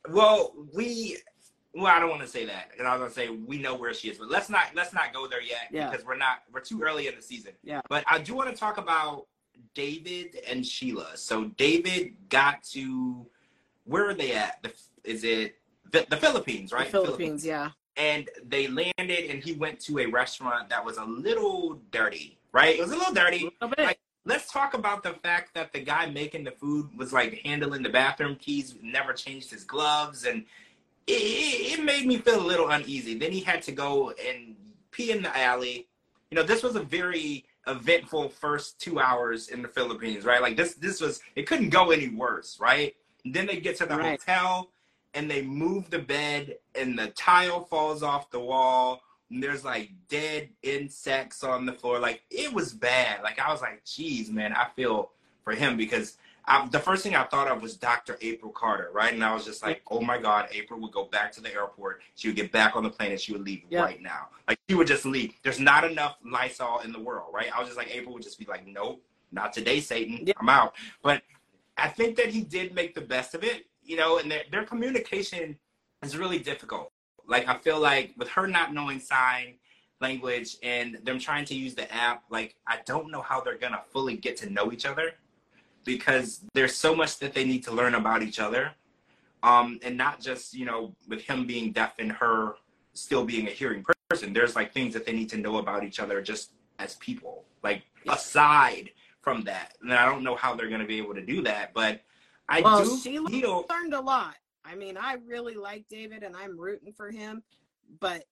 well, 0.10 0.54
we 0.74 1.18
well, 1.74 1.88
I 1.88 2.00
don't 2.00 2.10
want 2.10 2.22
to 2.22 2.28
say 2.28 2.46
that 2.46 2.70
because 2.72 2.86
I 2.86 2.92
was 2.92 3.00
gonna 3.00 3.14
say 3.14 3.30
we 3.30 3.58
know 3.58 3.76
where 3.76 3.94
she 3.94 4.10
is, 4.10 4.18
but 4.18 4.30
let's 4.30 4.50
not 4.50 4.68
let's 4.76 4.94
not 4.94 5.14
go 5.14 5.28
there 5.28 5.42
yet 5.42 5.70
Yeah. 5.72 5.90
because 5.90 6.06
we're 6.06 6.18
not 6.18 6.44
we're 6.52 6.60
too 6.60 6.84
early 6.84 7.08
in 7.08 7.16
the 7.16 7.22
season. 7.22 7.54
Yeah. 7.64 7.82
But 7.90 8.04
I 8.08 8.20
do 8.20 8.36
want 8.36 8.50
to 8.50 8.56
talk 8.56 8.78
about 8.78 9.28
David 9.74 10.40
and 10.48 10.66
Sheila. 10.66 11.16
So 11.16 11.46
David 11.58 12.14
got 12.30 12.64
to 12.74 13.26
where 13.86 14.08
are 14.08 14.14
they 14.14 14.34
at? 14.34 14.62
The, 14.62 14.74
is 15.04 15.24
it 15.24 15.56
the, 15.92 16.06
the 16.10 16.18
Philippines, 16.18 16.72
right? 16.72 16.86
The 16.86 16.92
Philippines, 16.92 17.46
yeah. 17.46 17.72
And 17.96 18.28
they 18.44 18.68
landed, 18.68 19.30
and 19.30 19.44
he 19.44 19.54
went 19.54 19.80
to 19.82 20.00
a 20.00 20.08
restaurant 20.08 20.70
that 20.70 20.84
was 20.84 20.98
a 20.98 21.06
little 21.06 21.80
dirty, 21.92 22.40
right? 22.52 22.76
It 22.76 22.82
was 22.82 22.92
a 22.92 22.96
little 22.96 23.14
dirty. 23.14 23.52
A 23.62 23.68
little. 23.68 23.86
Like, 23.86 24.00
Let's 24.26 24.52
talk 24.52 24.74
about 24.74 25.04
the 25.04 25.14
fact 25.14 25.54
that 25.54 25.74
the 25.74 25.82
guy 25.82 26.06
making 26.10 26.46
the 26.46 26.52
food 26.52 26.90
was 26.98 27.12
like 27.12 27.42
handling 27.44 27.84
the 27.84 27.90
bathroom 27.90 28.38
keys, 28.38 28.76
never 28.82 29.12
changed 29.14 29.52
his 29.52 29.66
gloves, 29.66 30.26
and 30.26 30.46
it, 31.08 31.80
it, 31.80 31.84
made 31.84 32.06
me 32.06 32.18
feel 32.18 32.40
a 32.40 32.48
little 32.48 32.70
uneasy. 32.70 33.18
Then 33.18 33.34
he 33.34 33.42
had 33.42 33.62
to 33.64 33.74
go 33.74 34.12
and 34.12 34.56
pee 34.92 35.12
in 35.12 35.22
the 35.22 35.38
alley. 35.38 35.88
You 36.32 36.38
know, 36.38 36.44
this 36.44 36.64
was 36.64 36.78
a 36.78 36.82
very 36.82 37.44
eventful 37.68 38.30
first 38.30 38.80
two 38.80 39.00
hours 39.00 39.50
in 39.50 39.62
the 39.62 39.68
Philippines, 39.68 40.24
right? 40.24 40.42
Like 40.42 40.56
this, 40.56 40.76
this 40.76 41.02
was 41.02 41.22
it 41.36 41.44
couldn't 41.44 41.70
go 41.70 41.92
any 41.92 42.08
worse, 42.08 42.58
right? 42.62 42.96
And 43.26 43.34
then 43.34 43.46
they 43.46 43.58
get 43.60 43.78
to 43.78 43.86
the 43.86 43.98
Right. 43.98 44.20
hotel 44.22 44.70
and 45.14 45.30
they 45.30 45.42
move 45.42 45.90
the 45.90 46.00
bed, 46.00 46.58
and 46.76 46.98
the 46.98 47.08
tile 47.08 47.66
falls 47.66 48.02
off 48.02 48.32
the 48.32 48.40
wall. 48.40 49.02
And 49.34 49.42
there's 49.42 49.66
like 49.66 49.90
dead 50.10 50.50
insects 50.62 51.44
on 51.44 51.66
the 51.66 51.74
floor. 51.74 52.00
Like 52.00 52.22
it 52.30 52.54
was 52.54 52.72
bad. 52.72 53.24
Like 53.24 53.40
I 53.40 53.52
was 53.52 53.62
like, 53.62 53.84
geez, 53.84 54.30
man, 54.30 54.54
I 54.54 54.68
feel 54.76 55.12
for 55.44 55.54
him 55.54 55.76
because 55.76 56.18
I, 56.46 56.68
the 56.68 56.80
first 56.80 57.04
thing 57.04 57.16
I 57.16 57.24
thought 57.24 57.48
of 57.48 57.62
was 57.62 57.76
Dr. 57.76 58.18
April 58.22 58.52
Carter, 58.52 58.90
right? 58.94 59.14
And 59.14 59.24
I 59.24 59.34
was 59.34 59.46
just 59.46 59.64
like, 59.64 59.82
oh 59.90 60.02
my 60.02 60.18
God, 60.20 60.50
April 60.52 60.80
would 60.82 60.92
go 60.92 61.06
back 61.06 61.32
to 61.34 61.42
the 61.42 61.52
airport. 61.54 62.02
She 62.16 62.28
would 62.28 62.36
get 62.36 62.52
back 62.52 62.76
on 62.76 62.84
the 62.84 62.90
plane 62.90 63.12
and 63.12 63.20
she 63.20 63.32
would 63.32 63.42
leave 63.44 63.64
Yeah. 63.70 63.82
right 63.82 64.02
now. 64.02 64.28
Like 64.48 64.60
she 64.70 64.76
would 64.76 64.88
just 64.88 65.06
leave. 65.06 65.34
There's 65.42 65.60
not 65.60 65.84
enough 65.84 66.18
Lysol 66.24 66.80
in 66.82 66.92
the 66.92 67.00
world, 67.00 67.30
right? 67.34 67.48
I 67.56 67.60
was 67.60 67.70
just 67.70 67.78
like, 67.78 67.94
April 67.96 68.14
would 68.14 68.24
just 68.24 68.38
be 68.38 68.46
like, 68.46 68.68
nope, 68.68 69.02
not 69.32 69.52
today, 69.54 69.80
Satan. 69.80 70.20
Yeah. 70.28 70.34
I'm 70.40 70.50
out. 70.50 70.76
But 71.02 71.24
I 71.78 71.88
think 71.88 72.18
that 72.18 72.28
he 72.28 72.42
did 72.42 72.76
make 72.76 72.94
the 72.94 73.02
best 73.02 73.34
of 73.34 73.44
it, 73.44 73.66
you 73.84 73.98
know, 73.98 74.20
and 74.20 74.30
their, 74.30 74.44
their 74.52 74.64
communication 74.64 75.58
is 76.04 76.16
really 76.18 76.38
difficult. 76.40 76.92
Like 77.28 77.48
I 77.48 77.58
feel 77.58 77.80
like 77.80 78.14
with 78.18 78.30
her 78.30 78.48
not 78.48 78.74
knowing 78.74 79.00
sign 79.00 79.56
language 80.02 80.58
and 80.64 80.98
them 81.04 81.20
trying 81.20 81.46
to 81.46 81.56
use 81.56 81.76
the 81.76 81.92
app, 81.94 82.24
like 82.30 82.56
I 82.68 82.80
don't 82.86 83.10
know 83.12 83.22
how 83.22 83.42
they're 83.42 83.58
gonna 83.58 83.82
fully 83.92 84.18
get 84.18 84.38
to 84.38 84.50
know 84.50 84.72
each 84.72 84.86
other 84.86 85.12
because 85.86 86.42
there's 86.54 86.76
so 86.76 86.96
much 86.96 87.20
that 87.20 87.34
they 87.34 87.44
need 87.46 87.64
to 87.64 87.72
learn 87.72 87.96
about 87.96 88.24
each 88.24 88.40
other. 88.40 88.72
Um, 89.44 89.80
and 89.84 89.98
not 89.98 90.22
just, 90.22 90.54
you 90.54 90.66
know, 90.66 90.96
with 91.10 91.22
him 91.22 91.46
being 91.46 91.74
deaf 91.74 91.96
and 92.00 92.12
her 92.14 92.56
still 92.94 93.26
being 93.26 93.48
a 93.48 93.52
hearing 93.52 93.84
person, 94.10 94.32
there's 94.32 94.56
like 94.56 94.74
things 94.74 94.94
that 94.94 95.06
they 95.06 95.12
need 95.12 95.30
to 95.30 95.38
know 95.38 95.58
about 95.58 95.84
each 95.84 96.00
other 96.00 96.22
just 96.22 96.52
as 96.80 96.96
people, 96.96 97.44
like 97.62 97.84
aside 98.08 98.92
from 99.22 99.44
that. 99.44 99.74
And 99.82 99.92
I 99.94 100.06
don't 100.06 100.24
know 100.24 100.36
how 100.36 100.56
they're 100.56 100.70
gonna 100.70 100.86
be 100.86 100.98
able 100.98 101.14
to 101.16 101.22
do 101.26 101.42
that, 101.44 101.74
but 101.74 102.02
I 102.48 102.62
Well, 102.62 102.84
do 102.86 102.98
Sheila- 102.98 103.30
feel 103.30 103.66
learned 103.70 103.94
a 103.94 104.02
lot. 104.02 104.36
I 104.66 104.76
mean, 104.76 104.98
I 104.98 105.18
really 105.28 105.56
like 105.56 105.86
David 105.90 106.24
and 106.24 106.36
I'm 106.36 106.60
rooting 106.60 106.94
for 106.94 107.12
him, 107.12 107.44
but 108.00 108.24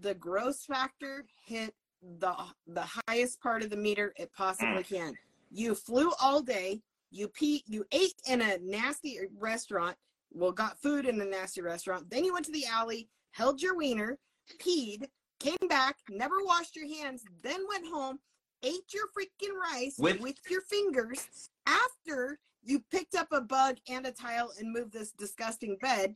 the 0.00 0.14
gross 0.14 0.64
factor 0.64 1.24
hit 1.46 1.74
the 2.20 2.34
the 2.66 2.86
highest 3.08 3.40
part 3.40 3.62
of 3.62 3.70
the 3.70 3.76
meter 3.76 4.12
it 4.16 4.30
possibly 4.32 4.82
mm. 4.82 4.88
can. 4.88 5.14
You 5.50 5.74
flew 5.74 6.12
all 6.20 6.42
day, 6.42 6.80
you 7.10 7.28
pee, 7.28 7.64
you 7.66 7.84
ate 7.92 8.14
in 8.26 8.42
a 8.42 8.58
nasty 8.58 9.18
restaurant, 9.38 9.96
well 10.32 10.52
got 10.52 10.80
food 10.80 11.06
in 11.06 11.20
a 11.20 11.24
nasty 11.24 11.62
restaurant, 11.62 12.08
then 12.10 12.24
you 12.24 12.32
went 12.32 12.44
to 12.46 12.52
the 12.52 12.66
alley, 12.66 13.08
held 13.32 13.60
your 13.60 13.76
wiener, 13.76 14.18
peed, 14.60 15.06
came 15.40 15.68
back, 15.68 15.96
never 16.10 16.36
washed 16.44 16.76
your 16.76 16.86
hands, 16.86 17.24
then 17.42 17.64
went 17.68 17.86
home, 17.86 18.18
ate 18.62 18.92
your 18.92 19.06
freaking 19.08 19.54
rice 19.54 19.96
With- 19.98 20.20
with 20.20 20.38
your 20.50 20.62
fingers 20.62 21.50
after 21.66 22.38
you 22.68 22.84
picked 22.90 23.14
up 23.14 23.28
a 23.32 23.40
bug 23.40 23.76
and 23.88 24.06
a 24.06 24.12
tile 24.12 24.52
and 24.58 24.70
moved 24.72 24.92
this 24.92 25.12
disgusting 25.12 25.78
bed. 25.80 26.14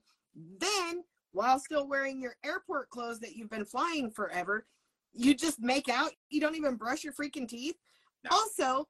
Then, 0.59 1.03
while 1.33 1.59
still 1.59 1.89
wearing 1.89 2.21
your 2.21 2.37
airport 2.45 2.91
clothes 2.91 3.21
that 3.21 3.35
you've 3.35 3.49
been 3.49 3.65
flying 3.65 4.11
forever, 4.11 4.67
you 5.15 5.33
just 5.35 5.61
make 5.61 5.89
out. 5.89 6.11
You 6.29 6.43
don't 6.43 6.55
even 6.57 6.77
brush 6.77 7.05
your 7.05 7.15
freaking 7.15 7.49
teeth. 7.49 7.77
No. 8.25 8.31
Also, 8.37 8.87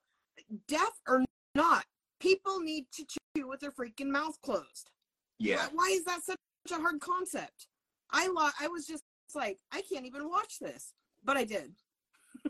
deaf 0.66 0.90
or 1.08 1.24
not, 1.54 1.84
people 2.18 2.58
need 2.60 2.86
to 2.94 3.04
chew 3.06 3.46
with 3.48 3.60
their 3.60 3.70
freaking 3.70 4.08
mouth 4.10 4.40
closed. 4.42 4.90
yeah. 5.38 5.66
Why, 5.66 5.68
why 5.72 5.88
is 5.90 6.04
that 6.04 6.24
such 6.24 6.36
a 6.72 6.80
hard 6.80 7.00
concept? 7.00 7.68
I 8.10 8.26
lo- 8.26 8.50
I 8.60 8.66
was 8.66 8.86
just 8.88 9.04
like, 9.36 9.58
I 9.72 9.82
can't 9.82 10.04
even 10.04 10.28
watch 10.28 10.58
this, 10.60 10.94
but 11.24 11.36
I 11.36 11.44
did. 11.44 11.72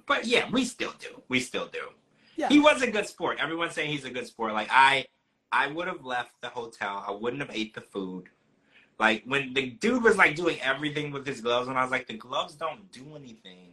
But 0.07 0.27
yeah, 0.27 0.49
we 0.51 0.65
still 0.65 0.95
do. 0.99 1.23
We 1.29 1.39
still 1.41 1.67
do. 1.67 1.89
Yeah. 2.37 2.49
He 2.49 2.59
was 2.59 2.83
a 2.83 2.91
good 2.91 3.07
sport. 3.07 3.39
Everyone's 3.41 3.75
saying 3.75 3.91
he's 3.91 4.05
a 4.05 4.11
good 4.11 4.27
sport. 4.27 4.53
Like 4.53 4.69
I 4.71 5.07
I 5.51 5.67
would 5.67 5.87
have 5.87 6.05
left 6.05 6.41
the 6.41 6.49
hotel. 6.49 7.05
I 7.07 7.13
wouldn't 7.13 7.43
have 7.43 7.51
ate 7.55 7.75
the 7.75 7.81
food. 7.81 8.31
Like 8.99 9.23
when 9.27 9.53
the 9.53 9.71
dude 9.71 10.03
was 10.03 10.17
like 10.17 10.37
doing 10.37 10.59
everything 10.61 11.11
with 11.11 11.27
his 11.27 11.41
gloves, 11.41 11.69
and 11.69 11.79
I 11.79 11.83
was 11.83 11.91
like, 11.91 12.07
the 12.07 12.15
gloves 12.15 12.55
don't 12.55 12.91
do 12.93 13.17
anything 13.17 13.73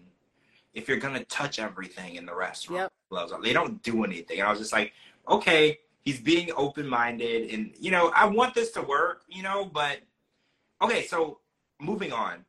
if 0.74 0.88
you're 0.88 0.98
gonna 0.98 1.24
touch 1.26 1.60
everything 1.60 2.16
in 2.16 2.26
the 2.26 2.36
restaurant. 2.36 2.82
Yep. 2.84 2.92
Gloves, 3.10 3.34
they 3.44 3.54
don't 3.54 3.82
do 3.82 4.04
anything. 4.04 4.40
And 4.40 4.48
I 4.48 4.52
was 4.52 4.60
just 4.60 4.74
like, 4.74 4.94
okay, 5.28 5.80
he's 6.02 6.20
being 6.20 6.52
open 6.56 6.88
minded, 6.88 7.52
and 7.52 7.72
you 7.80 7.92
know, 7.92 8.12
I 8.16 8.26
want 8.26 8.54
this 8.54 8.72
to 8.72 8.82
work, 8.82 9.24
you 9.28 9.44
know, 9.44 9.66
but 9.66 10.00
okay. 10.82 11.06
So 11.06 11.40
moving 11.80 12.12
on. 12.12 12.46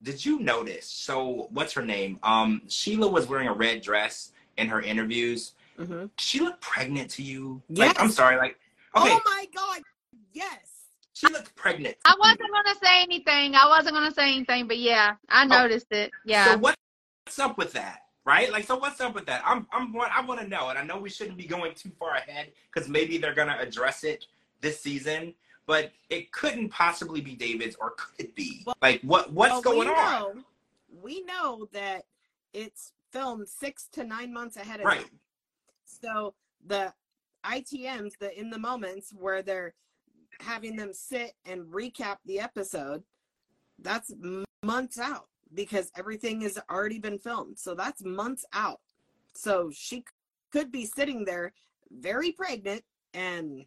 Did 0.00 0.24
you 0.24 0.38
notice? 0.38 0.88
So 0.88 1.48
what's 1.50 1.72
her 1.72 1.84
name? 1.84 2.20
Um, 2.22 2.62
Sheila 2.68 3.08
was 3.08 3.26
wearing 3.26 3.48
a 3.48 3.52
red 3.52 3.82
dress 3.82 4.30
in 4.58 4.68
her 4.68 4.82
interviews. 4.82 5.54
hmm 5.78 6.06
She 6.18 6.40
looked 6.40 6.60
pregnant 6.60 7.10
to 7.12 7.22
you. 7.22 7.62
Yes. 7.68 7.88
Like, 7.88 8.00
I'm 8.00 8.10
sorry. 8.10 8.36
Like, 8.36 8.58
okay, 8.96 9.10
Oh 9.14 9.20
my 9.24 9.46
god, 9.54 9.82
yes. 10.32 10.84
she 11.14 11.28
looked 11.28 11.54
pregnant. 11.56 11.96
I 12.04 12.14
wasn't 12.18 12.50
gonna 12.52 12.74
say 12.82 13.02
anything. 13.02 13.54
I 13.54 13.66
wasn't 13.68 13.94
gonna 13.94 14.12
say 14.12 14.34
anything, 14.34 14.66
but 14.68 14.78
yeah, 14.78 15.14
I 15.30 15.46
noticed 15.46 15.86
it. 15.92 16.10
Yeah. 16.24 16.52
So 16.52 16.58
what's 16.58 17.38
up 17.38 17.56
with 17.56 17.72
that? 17.72 18.00
Right? 18.24 18.52
Like, 18.52 18.66
so 18.66 18.76
what's 18.76 19.00
up 19.00 19.14
with 19.14 19.24
that? 19.26 19.42
I'm, 19.46 19.66
I'm, 19.72 19.96
I 19.98 20.20
want 20.20 20.40
to 20.42 20.46
know, 20.46 20.68
and 20.68 20.78
I 20.78 20.82
know 20.84 20.98
we 20.98 21.08
shouldn't 21.08 21.38
be 21.38 21.46
going 21.46 21.72
too 21.74 21.90
far 21.98 22.16
ahead 22.16 22.52
because 22.72 22.86
maybe 22.88 23.16
they're 23.16 23.34
gonna 23.34 23.56
address 23.58 24.04
it 24.04 24.26
this 24.60 24.80
season, 24.80 25.32
but 25.66 25.92
it 26.10 26.30
couldn't 26.32 26.68
possibly 26.68 27.22
be 27.22 27.34
David's, 27.34 27.74
or 27.80 27.92
could 27.92 28.26
it 28.26 28.34
be? 28.34 28.64
Well- 28.66 28.76
like, 28.82 29.00
what, 29.00 29.32
what's 29.32 29.52
Well, 29.52 29.62
going 29.62 29.88
we 29.88 29.94
on? 29.94 30.36
Know, 30.36 30.42
we 31.02 31.22
know 31.22 31.68
that 31.72 32.04
it's 32.52 32.92
filmed 33.12 33.48
six 33.48 33.88
to 33.92 34.04
nine 34.04 34.32
months 34.32 34.56
ahead 34.56 34.80
of 34.80 34.86
Right. 34.86 35.00
time. 35.00 35.20
So 35.84 36.34
the 36.66 36.92
ITMs, 37.44 38.12
the 38.18 38.38
in 38.38 38.50
the 38.50 38.58
moments 38.58 39.12
where 39.12 39.42
they're 39.42 39.74
having 40.40 40.76
them 40.76 40.92
sit 40.92 41.32
and 41.44 41.62
recap 41.66 42.18
the 42.24 42.40
episode, 42.40 43.02
that's 43.80 44.12
months 44.64 44.98
out 44.98 45.28
because 45.54 45.90
everything 45.96 46.40
has 46.42 46.58
already 46.70 46.98
been 46.98 47.18
filmed. 47.18 47.58
So 47.58 47.74
that's 47.74 48.04
months 48.04 48.44
out. 48.52 48.80
So 49.34 49.70
she 49.72 49.96
c- 49.96 50.04
could 50.52 50.70
be 50.70 50.84
sitting 50.84 51.24
there 51.24 51.52
very 51.90 52.32
pregnant 52.32 52.82
and 53.14 53.64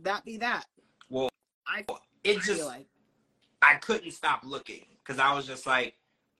that 0.00 0.24
be 0.24 0.38
that. 0.38 0.64
Well, 1.10 1.28
I 1.66 1.84
It 2.24 2.40
feel 2.40 2.54
just, 2.56 2.66
like 2.66 2.86
I 3.60 3.74
couldn't 3.74 4.12
stop 4.12 4.42
looking 4.44 4.86
because 4.98 5.18
I 5.18 5.34
was 5.34 5.46
just 5.46 5.66
like, 5.66 5.94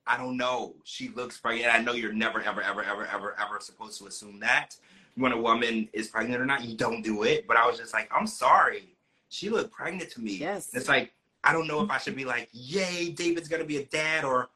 I 0.08 0.16
don't 0.16 0.36
know. 0.36 0.74
She 0.84 1.10
looks 1.10 1.38
pregnant. 1.38 1.74
I 1.74 1.82
know 1.82 1.92
you're 1.92 2.12
never, 2.12 2.40
ever, 2.40 2.62
ever, 2.62 2.82
ever, 2.82 3.06
ever, 3.06 3.36
ever 3.38 3.60
supposed 3.60 3.98
to 3.98 4.06
assume 4.06 4.40
that 4.40 4.74
when 5.16 5.32
a 5.32 5.38
woman 5.38 5.88
is 5.92 6.08
pregnant 6.08 6.40
or 6.40 6.46
not. 6.46 6.64
You 6.64 6.76
don't 6.76 7.02
do 7.02 7.24
it. 7.24 7.46
But 7.46 7.56
I 7.56 7.66
was 7.66 7.78
just 7.78 7.92
like, 7.92 8.10
I'm 8.12 8.26
sorry. 8.26 8.96
She 9.28 9.50
looked 9.50 9.72
pregnant 9.72 10.10
to 10.12 10.20
me. 10.20 10.32
Yes. 10.36 10.70
It's 10.72 10.88
like, 10.88 11.12
I 11.44 11.52
don't 11.52 11.68
know 11.68 11.82
if 11.82 11.90
I 11.90 11.98
should 11.98 12.16
be 12.16 12.24
like, 12.24 12.48
yay, 12.52 13.10
David's 13.10 13.48
going 13.48 13.62
to 13.62 13.68
be 13.68 13.76
a 13.76 13.84
dad 13.84 14.24
or 14.24 14.48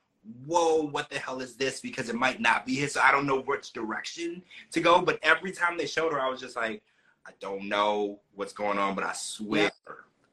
whoa, 0.47 0.83
what 0.83 1.11
the 1.11 1.19
hell 1.19 1.41
is 1.41 1.57
this? 1.57 1.81
Because 1.81 2.09
it 2.09 2.15
might 2.15 2.41
not 2.41 2.65
be 2.65 2.77
his. 2.77 2.93
So 2.93 3.01
I 3.01 3.11
don't 3.13 3.27
know 3.27 3.41
which 3.41 3.73
direction 3.73 4.43
to 4.71 4.81
go. 4.81 5.03
But 5.03 5.19
every 5.23 5.53
time 5.53 5.77
they 5.77 5.87
showed 5.87 6.13
her, 6.13 6.21
I 6.21 6.29
was 6.29 6.41
just 6.41 6.57
like, 6.57 6.83
I 7.27 7.33
don't 7.41 7.69
know 7.69 8.21
what's 8.35 8.53
going 8.53 8.79
on, 8.79 8.95
but 8.95 9.05
I 9.05 9.13
swear 9.13 9.71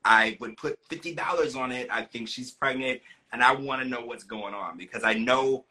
I 0.05 0.37
would 0.39 0.57
put 0.57 0.79
fifty 0.89 1.13
dollars 1.13 1.55
on 1.55 1.71
it. 1.71 1.87
I 1.91 2.03
think 2.03 2.27
she's 2.27 2.51
pregnant, 2.51 3.01
and 3.31 3.43
I 3.43 3.53
want 3.53 3.81
to 3.81 3.87
know 3.87 4.01
what's 4.05 4.23
going 4.23 4.53
on 4.53 4.77
because 4.77 5.03
I 5.03 5.13
know 5.13 5.65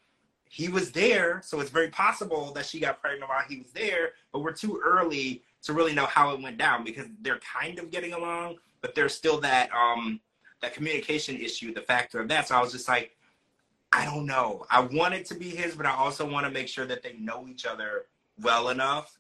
he 0.51 0.69
was 0.69 0.93
there, 0.93 1.43
so 1.45 1.61
it's 1.61 1.71
very 1.71 1.89
possible 1.89 2.53
that 2.53 2.67
she 2.67 2.81
got 2.81 3.01
pregnant 3.01 3.29
while 3.29 3.43
he 3.49 3.59
was 3.59 3.71
there. 3.73 4.13
But 4.33 4.41
we're 4.41 4.53
too 4.53 4.81
early 4.83 5.43
to 5.63 5.73
really 5.73 5.95
know 5.95 6.07
how 6.07 6.33
it 6.33 6.41
went 6.41 6.57
down 6.57 6.85
because 6.85 7.07
they're 7.21 7.41
kind 7.41 7.79
of 7.79 7.91
getting 7.91 8.15
along, 8.15 8.57
but 8.81 8.95
there's 8.95 9.15
still 9.15 9.41
that 9.41 9.71
um 9.73 10.21
that 10.61 10.75
communication 10.75 11.37
issue, 11.37 11.73
the 11.73 11.83
factor 11.83 12.21
of 12.21 12.29
that. 12.29 12.49
So 12.49 12.57
I 12.57 12.61
was 12.61 12.73
just 12.73 12.89
like, 12.89 13.17
I 13.93 14.05
don't 14.05 14.27
know. 14.27 14.67
I 14.71 14.81
want 14.81 15.15
it 15.15 15.25
to 15.27 15.35
be 15.35 15.51
his, 15.51 15.77
but 15.77 15.87
I 15.87 15.95
also 15.95 16.29
want 16.29 16.47
to 16.47 16.51
make 16.51 16.69
sure 16.69 16.85
that 16.87 17.03
they 17.03 17.13
know 17.15 17.47
each 17.49 17.65
other 17.65 18.07
well 18.41 18.71
enough 18.71 19.18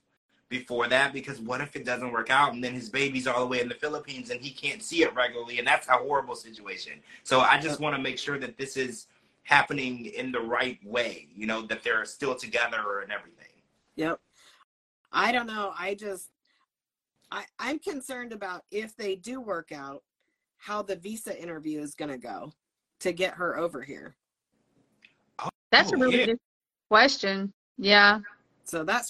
before 0.48 0.88
that 0.88 1.12
because 1.12 1.40
what 1.40 1.60
if 1.60 1.76
it 1.76 1.84
doesn't 1.84 2.10
work 2.10 2.30
out 2.30 2.54
and 2.54 2.64
then 2.64 2.72
his 2.72 2.88
baby's 2.88 3.26
all 3.26 3.40
the 3.40 3.46
way 3.46 3.60
in 3.60 3.68
the 3.68 3.74
Philippines 3.74 4.30
and 4.30 4.40
he 4.40 4.50
can't 4.50 4.82
see 4.82 5.02
it 5.02 5.14
regularly 5.14 5.58
and 5.58 5.66
that's 5.66 5.88
a 5.88 5.92
horrible 5.92 6.34
situation. 6.34 6.94
So 7.22 7.40
I 7.40 7.58
just 7.58 7.80
want 7.80 7.94
to 7.96 8.00
make 8.02 8.18
sure 8.18 8.38
that 8.38 8.56
this 8.56 8.76
is 8.76 9.06
happening 9.42 10.06
in 10.06 10.32
the 10.32 10.40
right 10.40 10.78
way, 10.84 11.28
you 11.34 11.46
know, 11.46 11.62
that 11.66 11.82
they're 11.82 12.04
still 12.04 12.34
together 12.34 13.00
and 13.02 13.12
everything. 13.12 13.46
Yep. 13.96 14.20
I 15.12 15.32
don't 15.32 15.46
know. 15.46 15.72
I 15.78 15.94
just 15.94 16.30
I 17.30 17.44
I'm 17.58 17.78
concerned 17.78 18.32
about 18.32 18.64
if 18.70 18.96
they 18.96 19.16
do 19.16 19.40
work 19.40 19.72
out 19.72 20.02
how 20.56 20.82
the 20.82 20.96
visa 20.96 21.40
interview 21.40 21.80
is 21.80 21.94
going 21.94 22.10
to 22.10 22.18
go 22.18 22.52
to 23.00 23.12
get 23.12 23.34
her 23.34 23.58
over 23.58 23.82
here. 23.82 24.16
Oh, 25.38 25.48
That's 25.70 25.92
Oh, 25.92 25.96
a 25.96 25.98
really 25.98 26.20
yeah. 26.20 26.26
good 26.26 26.40
question. 26.90 27.52
Yeah. 27.76 28.20
So 28.64 28.82
that 28.84 29.06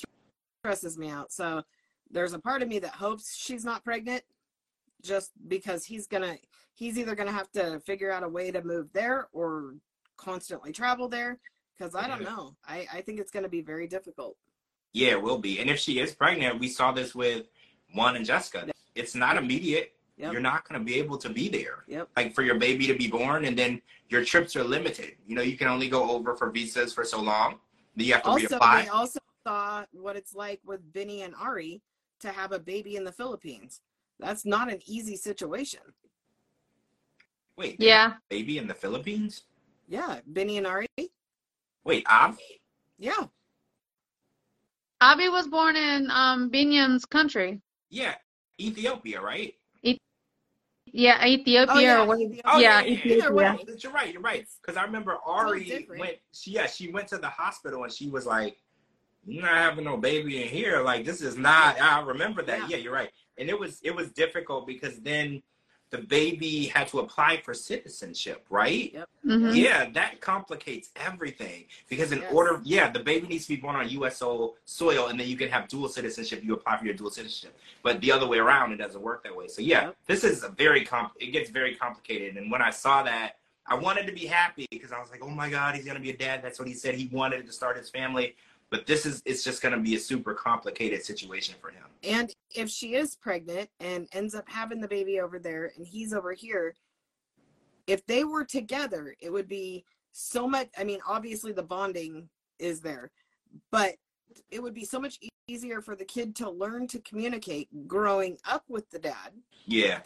stresses 0.69 0.99
me 0.99 1.09
out. 1.09 1.33
So 1.33 1.63
there's 2.11 2.35
a 2.35 2.39
part 2.39 2.63
of 2.63 2.69
me 2.69 2.79
that 2.81 2.91
hopes 2.91 3.35
she's 3.35 3.65
not 3.65 3.85
pregnant 3.85 4.23
just 5.03 5.31
because 5.49 5.85
he's 5.85 6.07
to 6.25 6.39
he's 6.75 6.99
either 6.99 7.15
to 7.29 7.33
have 7.33 7.51
to 7.53 7.81
figure 7.81 8.13
out 8.13 8.23
a 8.23 8.29
way 8.29 8.51
to 8.51 8.63
move 8.63 8.89
there 8.93 9.29
or 9.33 9.75
constantly 10.17 10.73
travel 10.73 11.09
there 11.09 11.39
because 11.77 11.95
I 11.95 12.07
don't 12.07 12.23
know. 12.23 12.57
I 12.67 12.87
I 12.93 13.01
think 13.01 13.19
it's 13.19 13.31
to 13.45 13.49
be 13.49 13.63
very 13.63 13.87
difficult. 13.87 14.37
Yeah, 14.93 15.11
it 15.13 15.23
will 15.23 15.39
be. 15.39 15.61
And 15.61 15.71
if 15.71 15.79
she 15.79 16.01
is 16.01 16.15
pregnant, 16.15 16.61
we 16.61 16.69
saw 16.69 16.93
this 16.93 17.15
with 17.15 17.47
Juan 17.95 18.17
and 18.17 18.27
Jessica. 18.27 18.67
It's 18.95 19.15
not 19.15 19.37
immediate. 19.37 19.93
Yep. 20.19 20.33
You're 20.33 20.43
not 20.43 20.65
to 20.81 20.85
be 20.85 20.97
able 20.97 21.17
to 21.19 21.29
be 21.29 21.49
there. 21.49 21.85
Yep. 21.87 22.09
Like 22.17 22.35
for 22.35 22.43
your 22.43 22.57
baby 22.57 22.89
to 22.89 22.95
be 22.95 23.07
born, 23.07 23.45
and 23.45 23.57
then 23.57 23.81
your 24.09 24.25
trips 24.25 24.57
are 24.57 24.65
limited. 24.65 25.13
You 25.27 25.37
know, 25.37 25.43
you 25.43 25.57
can 25.57 25.69
only 25.69 25.89
go 25.89 26.11
over 26.11 26.35
for 26.35 26.51
visas 26.51 26.93
for 26.93 27.05
so 27.05 27.21
long. 27.23 27.61
Then 27.95 28.07
you 28.07 28.15
have 28.15 28.25
to 28.25 28.31
Also, 28.31 28.59
reapply. 28.59 28.89
also 28.93 29.21
saw 29.49 29.85
what 29.93 30.17
it's 30.17 30.35
like 30.35 30.61
with 30.65 30.81
Vinny 30.93 31.23
and 31.23 31.35
Ari 31.35 31.81
to 32.21 32.31
have 32.31 32.53
a 32.53 32.59
baby 32.59 32.97
in 32.97 33.05
the 33.05 33.13
Philippines. 33.13 33.81
That's 34.21 34.45
not 34.45 34.71
an 34.71 34.81
easy 34.87 35.17
situation. 35.17 35.81
Wait, 37.57 37.79
they 37.79 37.87
have 37.89 38.11
Yeah. 38.13 38.17
a 38.17 38.21
baby 38.29 38.59
in 38.59 38.67
the 38.67 38.75
Philippines? 38.75 39.45
Yeah, 39.89 40.21
Vinny 40.27 40.59
and 40.59 40.67
Ari. 40.67 40.87
Wait, 41.85 42.05
Avi? 42.09 42.61
Yeah, 42.99 43.27
Avi 45.01 45.29
was 45.29 45.47
born 45.49 45.77
in 45.77 46.11
um 46.11 46.51
Binyam's 46.51 47.05
country. 47.07 47.63
Yeah, 47.89 48.17
Ethiopia, 48.61 49.21
right? 49.21 49.55
Yeah, 50.91 51.25
Ethiopia 51.25 51.75
Oh, 51.75 51.79
yeah, 51.79 52.01
or 52.03 52.07
what? 52.07 52.19
Ethiopia. 52.19 52.43
Oh 52.47 52.59
Yeah, 52.59 52.81
yeah, 52.81 52.87
yeah, 52.87 52.93
Ethiopia. 52.95 53.19
You're 53.23 53.33
right. 53.33 53.83
You're 53.83 53.93
right. 53.93 54.13
You're 54.13 54.23
right. 54.23 54.47
Because 54.61 54.77
I 54.79 54.85
remember 54.85 55.17
Ari 55.25 55.65
different. 55.65 56.01
went. 56.01 56.17
She 56.33 56.51
yeah, 56.53 56.67
she 56.67 56.91
went 56.91 57.09
to 57.09 57.19
the 57.19 57.29
hospital 57.29 57.85
and 57.85 57.93
she 57.93 58.09
was 58.09 58.25
like, 58.27 58.53
"You're 58.57 58.57
not 59.29 59.51
having 59.55 59.85
no 59.85 59.97
baby 59.97 60.43
in 60.43 60.49
here. 60.49 60.81
Like 60.83 61.05
this 61.05 61.21
is 61.21 61.37
not." 61.37 61.81
I 61.81 62.01
remember 62.01 62.43
that. 62.43 62.61
Yeah. 62.63 62.67
Yeah, 62.71 62.77
you're 62.79 62.93
right. 62.95 63.11
And 63.39 63.49
it 63.49 63.59
was 63.59 63.81
it 63.83 63.95
was 63.95 64.11
difficult 64.11 64.67
because 64.67 64.99
then 65.01 65.43
the 65.91 65.99
baby 65.99 66.67
had 66.67 66.87
to 66.89 66.99
apply 66.99 67.41
for 67.43 67.55
citizenship, 67.55 68.45
right? 68.51 68.93
Yep. 68.93 69.09
Mhm. 69.27 69.57
Yeah, 69.57 69.89
that 69.93 70.21
complicates 70.21 70.91
everything 70.97 71.65
because 71.89 72.13
in 72.13 72.19
Yes. 72.21 72.31
order, 72.31 72.61
yeah, 72.63 72.91
the 72.91 73.01
baby 73.01 73.27
needs 73.27 73.45
to 73.47 73.55
be 73.55 73.61
born 73.61 73.75
on 73.75 73.89
U.S. 73.91 74.19
soil, 74.19 74.57
soil, 74.67 75.07
and 75.07 75.19
then 75.19 75.27
you 75.29 75.37
can 75.39 75.49
have 75.49 75.67
dual 75.67 75.89
citizenship. 75.89 76.45
You 76.45 76.53
apply 76.53 76.77
for 76.77 76.85
your 76.85 76.93
dual 76.93 77.11
citizenship, 77.11 77.59
but 77.83 78.03
the 78.03 78.13
other 78.13 78.27
way 78.27 78.37
around, 78.39 78.73
it 78.73 78.77
doesn't 78.77 79.01
work 79.01 79.23
that 79.25 79.35
way. 79.35 79.49
So 79.49 79.63
yeah, 79.63 79.85
Yep. 79.87 79.97
this 80.07 80.25
is 80.25 80.43
a 80.45 80.51
very 80.51 80.85
comp. 80.85 81.13
It 81.21 81.29
gets 81.31 81.49
very 81.49 81.75
complicated. 81.75 82.37
And 82.37 82.51
when 82.51 82.61
I 82.61 82.69
saw 82.71 83.03
that, 83.05 83.39
I 83.67 83.75
wanted 83.75 84.07
to 84.09 84.13
be 84.13 84.27
happy 84.27 84.67
because 84.71 84.93
I 84.93 84.99
was 85.01 85.11
like, 85.11 85.23
oh 85.23 85.31
my 85.31 85.49
god, 85.49 85.75
he's 85.75 85.85
gonna 85.87 86.01
be 86.01 86.11
a 86.11 86.17
dad. 86.17 86.43
That's 86.43 86.59
what 86.59 86.69
he 86.69 86.75
said. 86.75 86.95
He 86.97 87.07
wanted 87.09 87.47
to 87.47 87.53
start 87.53 87.79
his 87.79 87.89
family, 87.89 88.37
but 88.71 88.87
this 88.87 89.07
is 89.07 89.23
it's 89.25 89.43
just 89.43 89.63
gonna 89.63 89.79
be 89.81 89.95
a 89.95 89.99
super 89.99 90.35
complicated 90.35 91.05
situation 91.05 91.55
for 91.61 91.71
him. 91.71 91.85
and 92.03 92.31
if 92.55 92.69
she 92.69 92.95
is 92.95 93.17
pregnant 93.17 93.69
and 93.81 94.09
ends 94.13 94.35
up 94.35 94.45
having 94.49 94.81
the 94.81 94.89
baby 94.89 95.21
over 95.21 95.39
there 95.39 95.73
and 95.77 95.87
he's 95.87 96.13
over 96.13 96.33
here, 96.33 96.75
if 97.87 98.05
they 98.07 98.25
were 98.25 98.45
together, 98.45 99.15
it 99.21 99.31
would 99.31 99.49
be 99.49 99.85
so 100.13 100.49
much. 100.49 100.69
I 100.79 100.85
mean, 100.85 101.01
obviously 101.07 101.53
the 101.53 101.63
bonding 101.63 102.29
is 102.59 102.81
there, 102.81 103.11
but 103.71 103.97
it 104.51 104.63
would 104.63 104.75
be 104.75 104.85
so 104.85 105.01
much 105.01 105.19
easier 105.49 105.81
for 105.81 105.97
the 105.97 106.05
kid 106.05 106.37
to 106.37 106.51
learn 106.51 106.87
to 106.89 106.99
communicate 107.01 107.69
growing 107.87 108.37
up 108.47 108.65
with 108.69 108.89
the 108.91 108.99
dad 108.99 109.33
Yeah, 109.65 110.01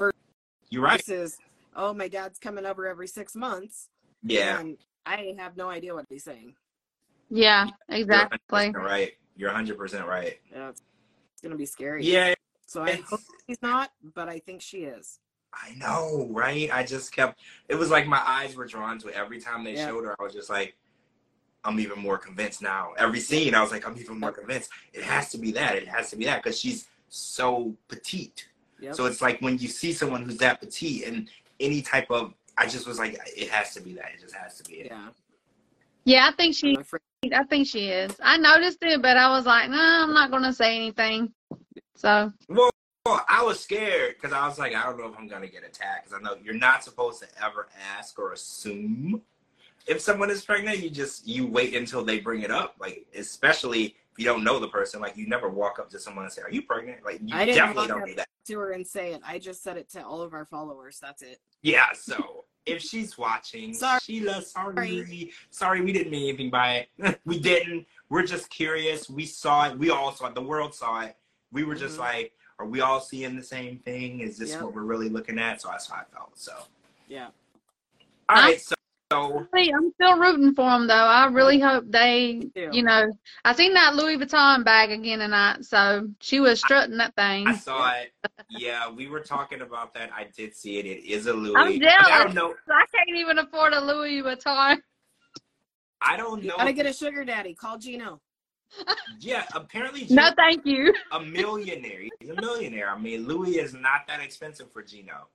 you're 0.70 0.82
right. 0.82 1.05
versus, 1.05 1.36
oh, 1.74 1.93
my 1.93 2.09
dad's 2.09 2.39
coming 2.39 2.64
over 2.66 2.86
every 2.86 3.09
six 3.09 3.34
months. 3.34 3.89
Yeah, 4.22 4.60
And 4.60 4.78
I 5.05 5.34
have 5.39 5.56
no 5.56 5.68
idea 5.68 5.94
what 5.94 6.06
he's 6.09 6.24
saying. 6.24 6.55
Yeah, 7.35 7.67
you're 7.89 8.01
exactly. 8.01 8.39
100% 8.51 8.75
right. 8.75 9.13
You're 9.37 9.49
100 9.49 9.79
percent 9.79 10.07
right. 10.07 10.39
Yeah, 10.55 10.69
it's, 10.69 10.83
it's 11.33 11.41
going 11.41 11.53
to 11.53 11.57
be 11.57 11.65
scary. 11.65 12.05
Yeah, 12.05 12.35
So 12.67 12.83
I 12.83 12.97
hope 13.09 13.21
she's 13.49 13.61
not, 13.63 13.91
but 14.15 14.29
I 14.29 14.39
think 14.39 14.61
she 14.61 14.79
is. 14.85 15.19
I 15.55 15.75
know, 15.77 16.29
right? 16.31 16.69
I 16.73 16.83
just 16.85 17.11
kept. 17.15 17.41
It 17.69 17.75
was 17.77 17.91
like 17.91 18.07
my 18.07 18.21
eyes 18.25 18.55
were 18.55 18.67
drawn 18.67 18.99
to 18.99 19.09
it 19.09 19.15
every 19.15 19.41
time 19.41 19.65
they 19.65 19.75
Yeah. 19.75 19.87
showed 19.89 20.05
her. 20.05 20.15
I 20.21 20.23
was 20.23 20.35
just 20.35 20.51
like, 20.51 20.77
I'm 21.65 21.81
even 21.81 21.99
more 21.99 22.19
convinced 22.19 22.61
now. 22.61 22.93
Every 22.99 23.21
scene, 23.21 23.55
I 23.55 23.63
was 23.63 23.71
like, 23.71 23.87
I'm 23.87 23.97
even 23.97 24.21
more 24.21 24.33
convinced. 24.33 24.71
It 24.93 25.03
has 25.03 25.31
to 25.31 25.39
be 25.39 25.53
that. 25.53 25.77
It 25.77 25.89
has 25.89 26.11
to 26.11 26.17
be 26.17 26.27
that 26.27 26.43
because 26.43 26.59
she's 26.61 26.87
so 27.09 27.75
petite. 27.89 28.47
Yep. 28.81 28.95
So 28.95 29.07
it's 29.07 29.23
like 29.23 29.41
when 29.41 29.57
you 29.59 29.69
see 29.69 29.93
someone 29.95 30.23
who's 30.23 30.39
that 30.39 30.61
petite 30.61 31.07
and 31.07 31.31
any 31.61 31.81
type 31.81 32.11
of, 32.11 32.35
I 32.59 32.67
just 32.67 32.87
was 32.87 32.99
like, 32.99 33.19
it 33.37 33.49
has 33.49 33.73
to 33.75 33.81
be 33.81 33.95
that. 33.95 34.11
It 34.15 34.21
just 34.21 34.35
has 34.35 34.59
to 34.59 34.65
be 34.65 34.81
it. 34.81 34.87
yeah. 34.91 35.09
Yeah, 36.05 36.29
I 36.31 36.37
think 36.37 36.55
she 36.57 36.75
I'm 36.75 36.81
afraid. 36.81 37.01
I 37.31 37.44
think 37.44 37.69
she 37.69 37.89
is. 37.89 38.16
I 38.23 38.36
noticed 38.36 38.78
it, 38.82 39.01
but 39.01 39.16
I 39.16 39.28
was 39.31 39.47
like, 39.47 39.70
no, 39.70 39.78
I'm 39.78 40.12
not 40.12 40.31
gonna 40.31 40.53
say 40.53 40.74
anything. 40.74 41.32
So 41.94 42.32
Well, 42.49 42.70
I 43.07 43.43
was 43.43 43.61
scared 43.61 44.16
because 44.20 44.32
I 44.32 44.47
was 44.47 44.59
like, 44.59 44.74
I 44.74 44.85
don't 44.85 44.99
know 44.99 45.07
if 45.07 45.16
I'm 45.16 45.28
gonna 45.28 45.47
get 45.47 45.65
attacked 45.65 46.07
because 46.09 46.19
I 46.19 46.23
know 46.23 46.36
you're 46.43 46.55
not 46.55 46.82
supposed 46.82 47.23
to 47.23 47.28
ever 47.43 47.69
ask 47.97 48.19
or 48.19 48.32
assume 48.32 49.23
if 49.86 50.01
someone 50.01 50.31
is 50.31 50.44
pregnant. 50.44 50.81
You 50.81 50.90
just 50.90 51.27
you 51.27 51.47
wait 51.47 51.77
until 51.77 52.05
they 52.05 52.19
bring 52.19 52.43
it 52.43 52.51
up, 52.51 52.74
like 52.81 53.07
especially 53.16 53.85
if 53.85 54.19
you 54.19 54.24
don't 54.24 54.43
know 54.43 54.59
the 54.59 54.69
person. 54.69 55.01
Like 55.01 55.16
you 55.16 55.28
never 55.28 55.49
walk 55.49 55.78
up 55.78 55.90
to 55.90 56.01
someone 56.01 56.24
and 56.24 56.32
say, 56.32 56.43
"Are 56.43 56.51
you 56.51 56.62
pregnant?" 56.62 57.05
Like 57.05 57.20
you 57.24 57.36
I 57.36 57.44
didn't 57.44 57.59
definitely 57.59 57.89
don't 57.89 58.07
do 58.07 58.15
that. 58.16 58.28
to 58.49 58.59
her 58.59 58.73
and 58.73 58.86
say 58.86 59.12
it. 59.12 59.20
I 59.24 59.39
just 59.39 59.62
said 59.62 59.77
it 59.77 59.89
to 59.90 60.05
all 60.05 60.23
of 60.23 60.32
our 60.32 60.44
followers. 60.44 60.99
That's 61.01 61.23
it. 61.23 61.39
Yeah. 61.62 61.93
So 61.94 62.44
if 62.66 62.82
she's 62.82 63.18
watching, 63.18 63.74
Sorry. 63.74 63.98
Sheila, 64.02 64.43
sorry, 64.43 65.32
sorry, 65.51 65.80
we 65.80 65.93
didn't 65.93 66.10
mean 66.10 66.28
anything 66.28 66.51
by 66.51 66.86
it. 66.98 67.20
we 67.24 67.39
didn't. 67.39 67.86
We're 68.09 68.24
just 68.26 68.51
curious. 68.51 69.09
We 69.10 69.26
saw 69.26 69.68
it. 69.68 69.78
We 69.78 69.90
all 69.90 70.12
saw 70.12 70.26
it. 70.26 70.34
The 70.34 70.43
world 70.43 70.74
saw 70.74 71.01
it. 71.01 71.16
We 71.51 71.64
were 71.64 71.74
just 71.74 71.97
Mhm. 71.97 72.01
like, 72.01 72.32
are 72.59 72.66
we 72.66 72.80
all 72.80 73.01
seeing 73.01 73.34
the 73.36 73.43
same 73.43 73.78
thing? 73.78 74.20
Is 74.20 74.39
this 74.39 74.51
Yep. 74.51 74.62
what 74.62 74.74
we're 74.74 74.82
really 74.82 75.09
looking 75.09 75.39
at? 75.39 75.60
So 75.60 75.68
that's 75.68 75.86
how 75.89 75.97
I 75.97 76.05
felt. 76.05 76.39
So, 76.39 76.52
Yeah. 77.09 77.26
all 77.26 77.32
I- 78.39 78.43
right. 78.51 78.60
So, 78.60 78.74
so 79.12 79.47
Hey, 79.55 79.70
I'm 79.76 79.93
still 79.93 80.18
rooting 80.18 80.55
for 80.55 80.68
them 80.70 80.86
though. 80.86 80.94
I 80.94 81.26
really 81.26 81.60
hope 81.60 81.84
they, 81.89 82.48
too. 82.55 82.70
you 82.72 82.82
know, 82.82 83.10
I 83.44 83.52
seen 83.55 83.74
that 83.74 83.94
Louis 83.94 84.16
Vuitton 84.18 84.64
bag 84.64 84.90
again 84.90 85.18
tonight, 85.20 85.64
so 85.64 86.09
she 86.20 86.40
was 86.40 86.60
strutting 86.60 86.97
that 86.98 87.14
thing. 87.14 87.47
I 87.47 87.55
saw 87.55 87.93
it. 87.93 88.12
Yeah, 88.51 88.90
we 88.90 89.06
were 89.09 89.20
talking 89.20 89.60
about 89.62 89.94
that. 89.94 90.10
I 90.14 90.26
did 90.36 90.55
see 90.55 90.78
it. 90.78 90.86
It 90.86 91.05
is 91.05 91.26
a 91.26 91.32
Louis. 91.32 91.55
I'm 91.56 91.68
I, 91.68 91.78
jealous. 91.78 92.06
I 92.10 92.24
don't 92.24 92.34
know. 92.34 92.55
I 92.68 92.84
can't 92.94 93.16
even 93.18 93.39
afford 93.39 93.72
a 93.72 93.80
Louis 93.80 94.22
Vuitton. 94.22 94.78
I 96.01 96.16
don't 96.16 96.43
You 96.43 96.48
know. 96.51 96.56
gotta 96.56 96.72
get 96.72 96.86
a 96.86 96.93
sugar 96.93 97.24
daddy. 97.24 97.55
Call 97.55 97.78
Gino. 97.78 98.20
yeah, 99.20 99.44
apparently 99.55 100.06
No, 100.10 100.30
thank 100.36 100.64
you. 100.66 100.93
a 101.12 101.20
millionaire. 101.20 102.01
He's 102.20 102.30
a 102.30 102.40
millionaire. 102.40 102.90
I 102.90 102.98
mean, 102.98 103.26
Louis 103.26 103.59
is 103.59 103.74
not 103.74 104.06
that 104.09 104.20
expensive 104.20 104.70
for 104.72 104.82
Gino. 104.82 105.28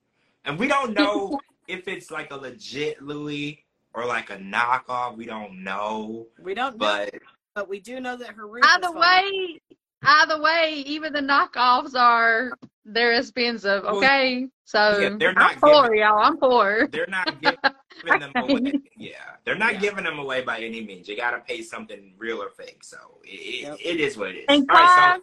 And 0.46 0.58
we 0.58 0.68
don't 0.68 0.94
know 0.94 1.40
if 1.68 1.88
it's 1.88 2.12
like 2.12 2.32
a 2.32 2.36
legit 2.36 3.02
Louis 3.02 3.64
or 3.98 4.06
like 4.06 4.30
a 4.30 4.38
knockoff. 4.38 5.18
We 5.18 5.26
don't 5.26 5.64
know. 5.64 6.28
We 6.40 6.54
don't 6.54 6.74
know, 6.74 6.78
But 6.78 7.14
but 7.56 7.68
we 7.68 7.80
do 7.80 8.00
know 8.00 8.16
that 8.16 8.30
her 8.30 8.48
roof 8.48 8.64
is 8.64 8.70
Either 8.72 8.94
falling. 8.94 9.02
way, 9.02 9.60
either 10.04 10.40
way, 10.42 10.84
even 10.86 11.12
the 11.14 11.20
knockoffs 11.22 11.96
are 11.96 12.54
they're 12.86 13.14
expensive. 13.14 13.84
Well, 13.84 13.98
Okay, 13.98 14.48
so 14.66 15.00
yeah, 15.00 15.10
they're 15.20 15.34
not 15.34 15.54
I'm 15.56 15.60
poor, 15.60 15.84
giving- 15.86 16.00
y'all. 16.00 16.20
I'm 16.20 16.38
poor. 16.38 16.88
they're 16.92 17.08
not 17.08 17.42
giving 17.42 18.20
them 18.20 18.32
away. 18.36 18.74
Yeah, 18.96 19.16
they're 19.46 19.58
not 19.58 19.74
Yeah. 19.74 19.80
giving 19.80 20.04
them 20.04 20.20
away 20.20 20.42
by 20.44 20.60
any 20.60 20.86
means. 20.86 21.08
You 21.10 21.18
got 21.18 21.32
to 21.32 21.40
pay 21.40 21.64
something 21.64 22.14
real 22.20 22.42
or 22.42 22.50
fake. 22.52 22.84
So 22.84 22.98
it, 23.24 23.30
it, 23.30 23.62
Yep. 23.64 23.78
it 23.84 24.00
is 24.00 24.16
what 24.16 24.30
it 24.30 24.38
is. 24.38 24.46
And 24.50 24.70
All 24.70 24.78
right, 24.78 24.88
Car, 24.88 25.18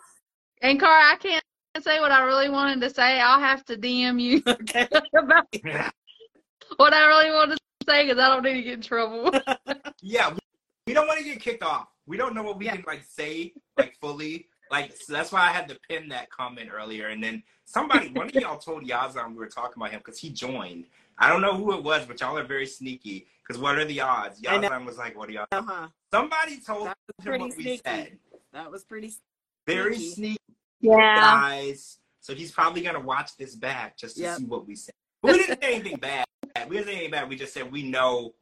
and 0.63 0.81
Car, 0.81 0.91
I 0.91 1.17
can't 1.21 1.45
say 1.81 2.01
what 2.01 2.11
I 2.11 2.25
really 2.25 2.49
wanted 2.51 2.81
to 2.81 2.91
say. 2.91 3.21
I'll 3.21 3.39
have 3.41 3.65
to 3.67 3.77
DM 3.77 4.21
you 4.21 4.43
Okay. 4.49 4.89
about 5.17 5.47
so 5.55 6.75
what 6.77 6.93
I 6.93 7.07
really 7.07 7.31
wanted 7.31 7.59
to 7.86 7.93
is 8.01 8.19
I 8.19 8.28
don't 8.28 8.43
need 8.43 8.55
to 8.55 8.62
get 8.62 8.73
in 8.74 8.81
trouble. 8.82 9.31
yeah, 10.02 10.31
we, 10.32 10.39
we 10.86 10.93
don't 10.94 11.06
want 11.06 11.19
to 11.19 11.24
get 11.24 11.40
kicked 11.40 11.62
off. 11.62 11.89
We 12.06 12.16
don't 12.16 12.35
know 12.35 12.43
what 12.43 12.59
we 12.59 12.66
Yeah. 12.66 12.77
can 12.77 12.85
like 12.86 13.05
say 13.05 13.52
like 13.78 13.97
fully. 14.01 14.48
Like 14.70 14.94
so 14.97 15.12
that's 15.12 15.31
why 15.32 15.40
I 15.40 15.52
had 15.52 15.69
to 15.69 15.78
pin 15.89 16.09
that 16.09 16.31
comment 16.31 16.70
earlier. 16.74 17.09
And 17.09 17.23
then 17.23 17.43
somebody, 17.65 18.09
one 18.09 18.28
of 18.28 18.35
y'all 18.35 18.59
told 18.59 18.85
Yazan 18.85 19.31
we 19.31 19.36
were 19.36 19.47
talking 19.47 19.74
about 19.77 19.90
him 19.90 20.01
because 20.05 20.19
he 20.19 20.31
joined. 20.31 20.86
I 21.19 21.28
don't 21.28 21.40
know 21.43 21.55
who 21.56 21.73
it 21.74 21.82
was, 21.85 22.06
but 22.06 22.20
y'all 22.20 22.36
are 22.36 22.44
very 22.44 22.66
sneaky. 22.66 23.27
Because 23.47 23.61
what 23.61 23.78
are 23.78 23.85
the 23.85 24.01
odds? 24.01 24.40
I. 24.48 24.59
Yazan 24.59 24.85
was 24.86 24.97
like, 24.98 25.16
"What 25.16 25.28
are 25.28 25.32
y'all?" 25.32 25.47
Uh 25.52 25.62
huh. 25.62 25.89
Somebody 26.12 26.61
told 26.61 26.86
That 26.89 26.97
was 27.06 27.27
him 27.27 27.31
pretty 27.31 27.44
what 27.44 27.56
we 27.56 27.62
sneaky. 27.62 27.82
said. 27.85 28.19
That 28.52 28.70
was 28.70 28.85
pretty. 28.85 29.09
sneaky. 29.09 29.23
Very 29.66 29.94
Sneaky. 29.97 30.11
sneaky. 30.15 30.39
Yeah. 30.81 31.20
guys. 31.20 31.98
So 32.20 32.35
he's 32.35 32.51
probably 32.52 32.81
gonna 32.82 33.01
watch 33.01 33.36
this 33.36 33.55
back 33.55 33.97
just 33.98 34.16
to 34.16 34.23
Yep. 34.23 34.39
see 34.39 34.44
what 34.44 34.66
we 34.66 34.74
said. 34.77 34.94
But 35.23 35.32
we 35.32 35.39
didn't 35.39 35.62
say 35.62 35.74
anything 35.74 35.97
bad. 35.98 36.24
We 36.68 36.76
didn't 36.76 36.86
say 36.86 36.93
anything 36.93 37.10
bad. 37.10 37.28
We 37.28 37.36
just 37.36 37.52
said 37.52 37.70
we 37.72 37.82
know, 37.82 38.35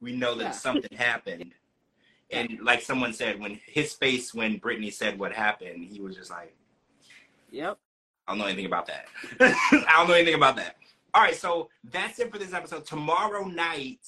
we 0.00 0.12
know 0.12 0.34
that 0.36 0.44
Yeah. 0.44 0.50
something 0.52 0.96
happened. 0.96 1.52
And 2.30 2.58
like 2.62 2.82
someone 2.82 3.12
said, 3.12 3.38
when 3.38 3.60
his 3.66 3.92
face 3.94 4.32
when 4.34 4.56
Brittany 4.58 4.90
said 4.90 5.18
what 5.18 5.32
happened, 5.32 5.84
he 5.84 6.00
was 6.00 6.16
just 6.16 6.30
like, 6.30 6.54
Yep. 7.50 7.78
I 8.26 8.32
don't 8.32 8.38
know 8.38 8.46
anything 8.46 8.66
about 8.66 8.86
that. 8.86 9.06
I 9.40 9.94
don't 9.96 10.08
know 10.08 10.14
anything 10.14 10.34
about 10.34 10.56
that. 10.56 10.76
All 11.14 11.22
right, 11.22 11.34
so 11.34 11.70
that's 11.84 12.18
it 12.18 12.30
for 12.30 12.38
this 12.38 12.52
episode. 12.52 12.84
Tomorrow 12.84 13.44
night, 13.44 14.06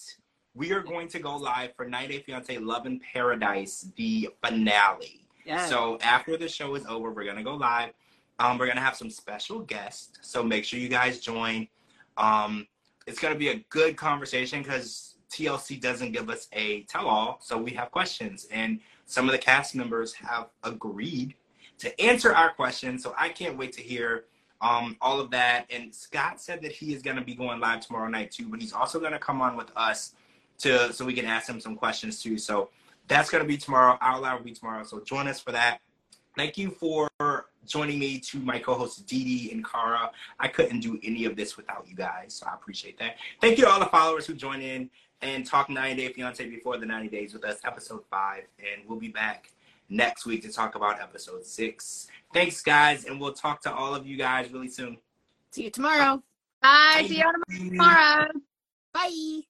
we 0.55 0.73
are 0.73 0.83
going 0.83 1.09
to 1.09 1.19
go 1.19 1.37
live 1.37 1.75
for 1.75 1.87
90 1.87 2.17
Day 2.19 2.23
Fiance 2.23 2.59
Love 2.59 2.85
in 2.87 3.01
Paradise, 3.01 3.91
the 3.97 4.29
finale. 4.45 5.27
Yeah. 5.47 5.65
So 5.67 5.99
after 6.03 6.37
the 6.37 6.49
show 6.49 6.75
is 6.75 6.85
over, 6.87 7.11
we're 7.13 7.25
gonna 7.25 7.43
go 7.45 7.55
live. 7.55 7.93
Um, 8.39 8.59
we're 8.59 8.67
gonna 8.67 8.81
have 8.81 8.97
some 8.97 9.11
special 9.11 9.61
guests, 9.61 10.19
so 10.23 10.43
make 10.43 10.65
sure 10.65 10.79
you 10.79 10.89
guys 10.89 11.21
join. 11.21 11.69
Um, 12.17 12.67
it's 13.11 13.21
gonna 13.21 13.35
be 13.35 13.49
a 13.49 13.57
good 13.69 13.97
conversation 13.97 14.63
because 14.63 15.15
TLC 15.31 15.81
doesn't 15.81 16.13
give 16.13 16.31
us 16.31 16.49
a 16.53 16.83
tell-all, 16.83 17.39
so 17.43 17.59
we 17.59 17.73
have 17.73 17.91
questions, 17.91 18.47
and 18.51 18.81
some 19.07 19.27
of 19.27 19.33
the 19.33 19.39
cast 19.39 19.75
members 19.75 20.15
have 20.15 20.49
agreed 20.63 21.35
to 21.79 22.01
answer 22.01 22.35
our 22.35 22.53
questions. 22.53 23.03
So 23.03 23.15
I 23.19 23.29
can't 23.29 23.57
wait 23.57 23.73
to 23.75 23.83
hear 23.83 24.25
um, 24.61 24.97
all 25.01 25.19
of 25.21 25.31
that. 25.31 25.67
And 25.71 25.95
Scott 25.95 26.41
said 26.41 26.63
that 26.63 26.73
he 26.73 26.95
is 26.95 27.03
gonna 27.03 27.25
be 27.25 27.35
going 27.35 27.61
live 27.61 27.81
tomorrow 27.81 28.09
night 28.09 28.31
too, 28.31 28.49
but 28.49 28.61
he's 28.61 28.73
also 28.73 29.01
gonna 29.01 29.19
come 29.19 29.41
on 29.41 29.57
with 29.57 29.71
us 29.77 30.15
to 30.59 30.93
so 30.93 31.05
we 31.05 31.15
can 31.15 31.25
ask 31.25 31.49
him 31.49 31.61
some 31.61 31.75
questions 31.75 32.23
too. 32.23 32.39
So 32.39 32.71
that's 33.11 33.29
going 33.29 33.43
to 33.43 33.49
be 33.49 33.57
tomorrow. 33.57 33.99
Our 34.01 34.21
live 34.21 34.39
will 34.39 34.45
be 34.45 34.53
tomorrow. 34.53 34.85
So 34.85 35.01
join 35.01 35.27
us 35.27 35.41
for 35.41 35.53
that. 35.53 35.81
Thank 36.37 36.57
you 36.57 36.71
for 36.71 37.11
joining 37.67 37.99
me 37.99 38.19
to 38.19 38.39
my 38.39 38.59
co-hosts 38.59 39.01
Dee 39.03 39.25
Dee 39.25 39.53
and 39.53 39.65
Kara. 39.65 40.11
I 40.39 40.49
couldn't 40.49 40.81
do 40.81 40.99
any 41.03 41.25
of 41.25 41.37
this 41.37 41.57
without 41.57 41.87
you 41.89 41.95
guys, 41.95 42.35
so 42.35 42.47
I 42.51 42.55
appreciate 42.55 42.99
that. 42.99 43.17
Thank 43.41 43.59
you 43.59 43.65
to 43.65 43.71
all 43.71 43.81
the 43.81 43.87
followers 43.87 44.27
who 44.27 44.35
joined 44.35 44.63
in 44.63 44.91
and 45.23 45.47
talk 45.47 45.69
90 45.69 46.01
Day 46.01 46.13
Fiance 46.13 46.49
before 46.49 46.79
the 46.79 46.87
90 46.87 47.09
days 47.09 47.33
with 47.33 47.45
us, 47.45 47.59
episode 47.65 48.03
five, 48.11 48.45
and 48.59 48.89
we'll 48.89 48.99
be 48.99 49.09
back 49.09 49.51
next 49.89 50.25
week 50.25 50.43
to 50.43 50.53
talk 50.53 50.75
about 50.75 51.01
episode 51.01 51.45
six. 51.45 52.07
Thanks, 52.33 52.63
guys, 52.63 53.05
and 53.05 53.21
we'll 53.21 53.33
talk 53.33 53.61
to 53.63 53.73
all 53.73 53.95
of 53.95 54.07
you 54.07 54.17
guys 54.17 54.51
really 54.53 54.69
soon. 54.69 54.99
See 55.51 55.65
you 55.65 55.71
tomorrow. 55.71 56.23
Bye. 56.63 57.05
See 57.09 57.19
you 57.19 57.71
tomorrow. 57.71 58.29
Bye. 58.93 59.41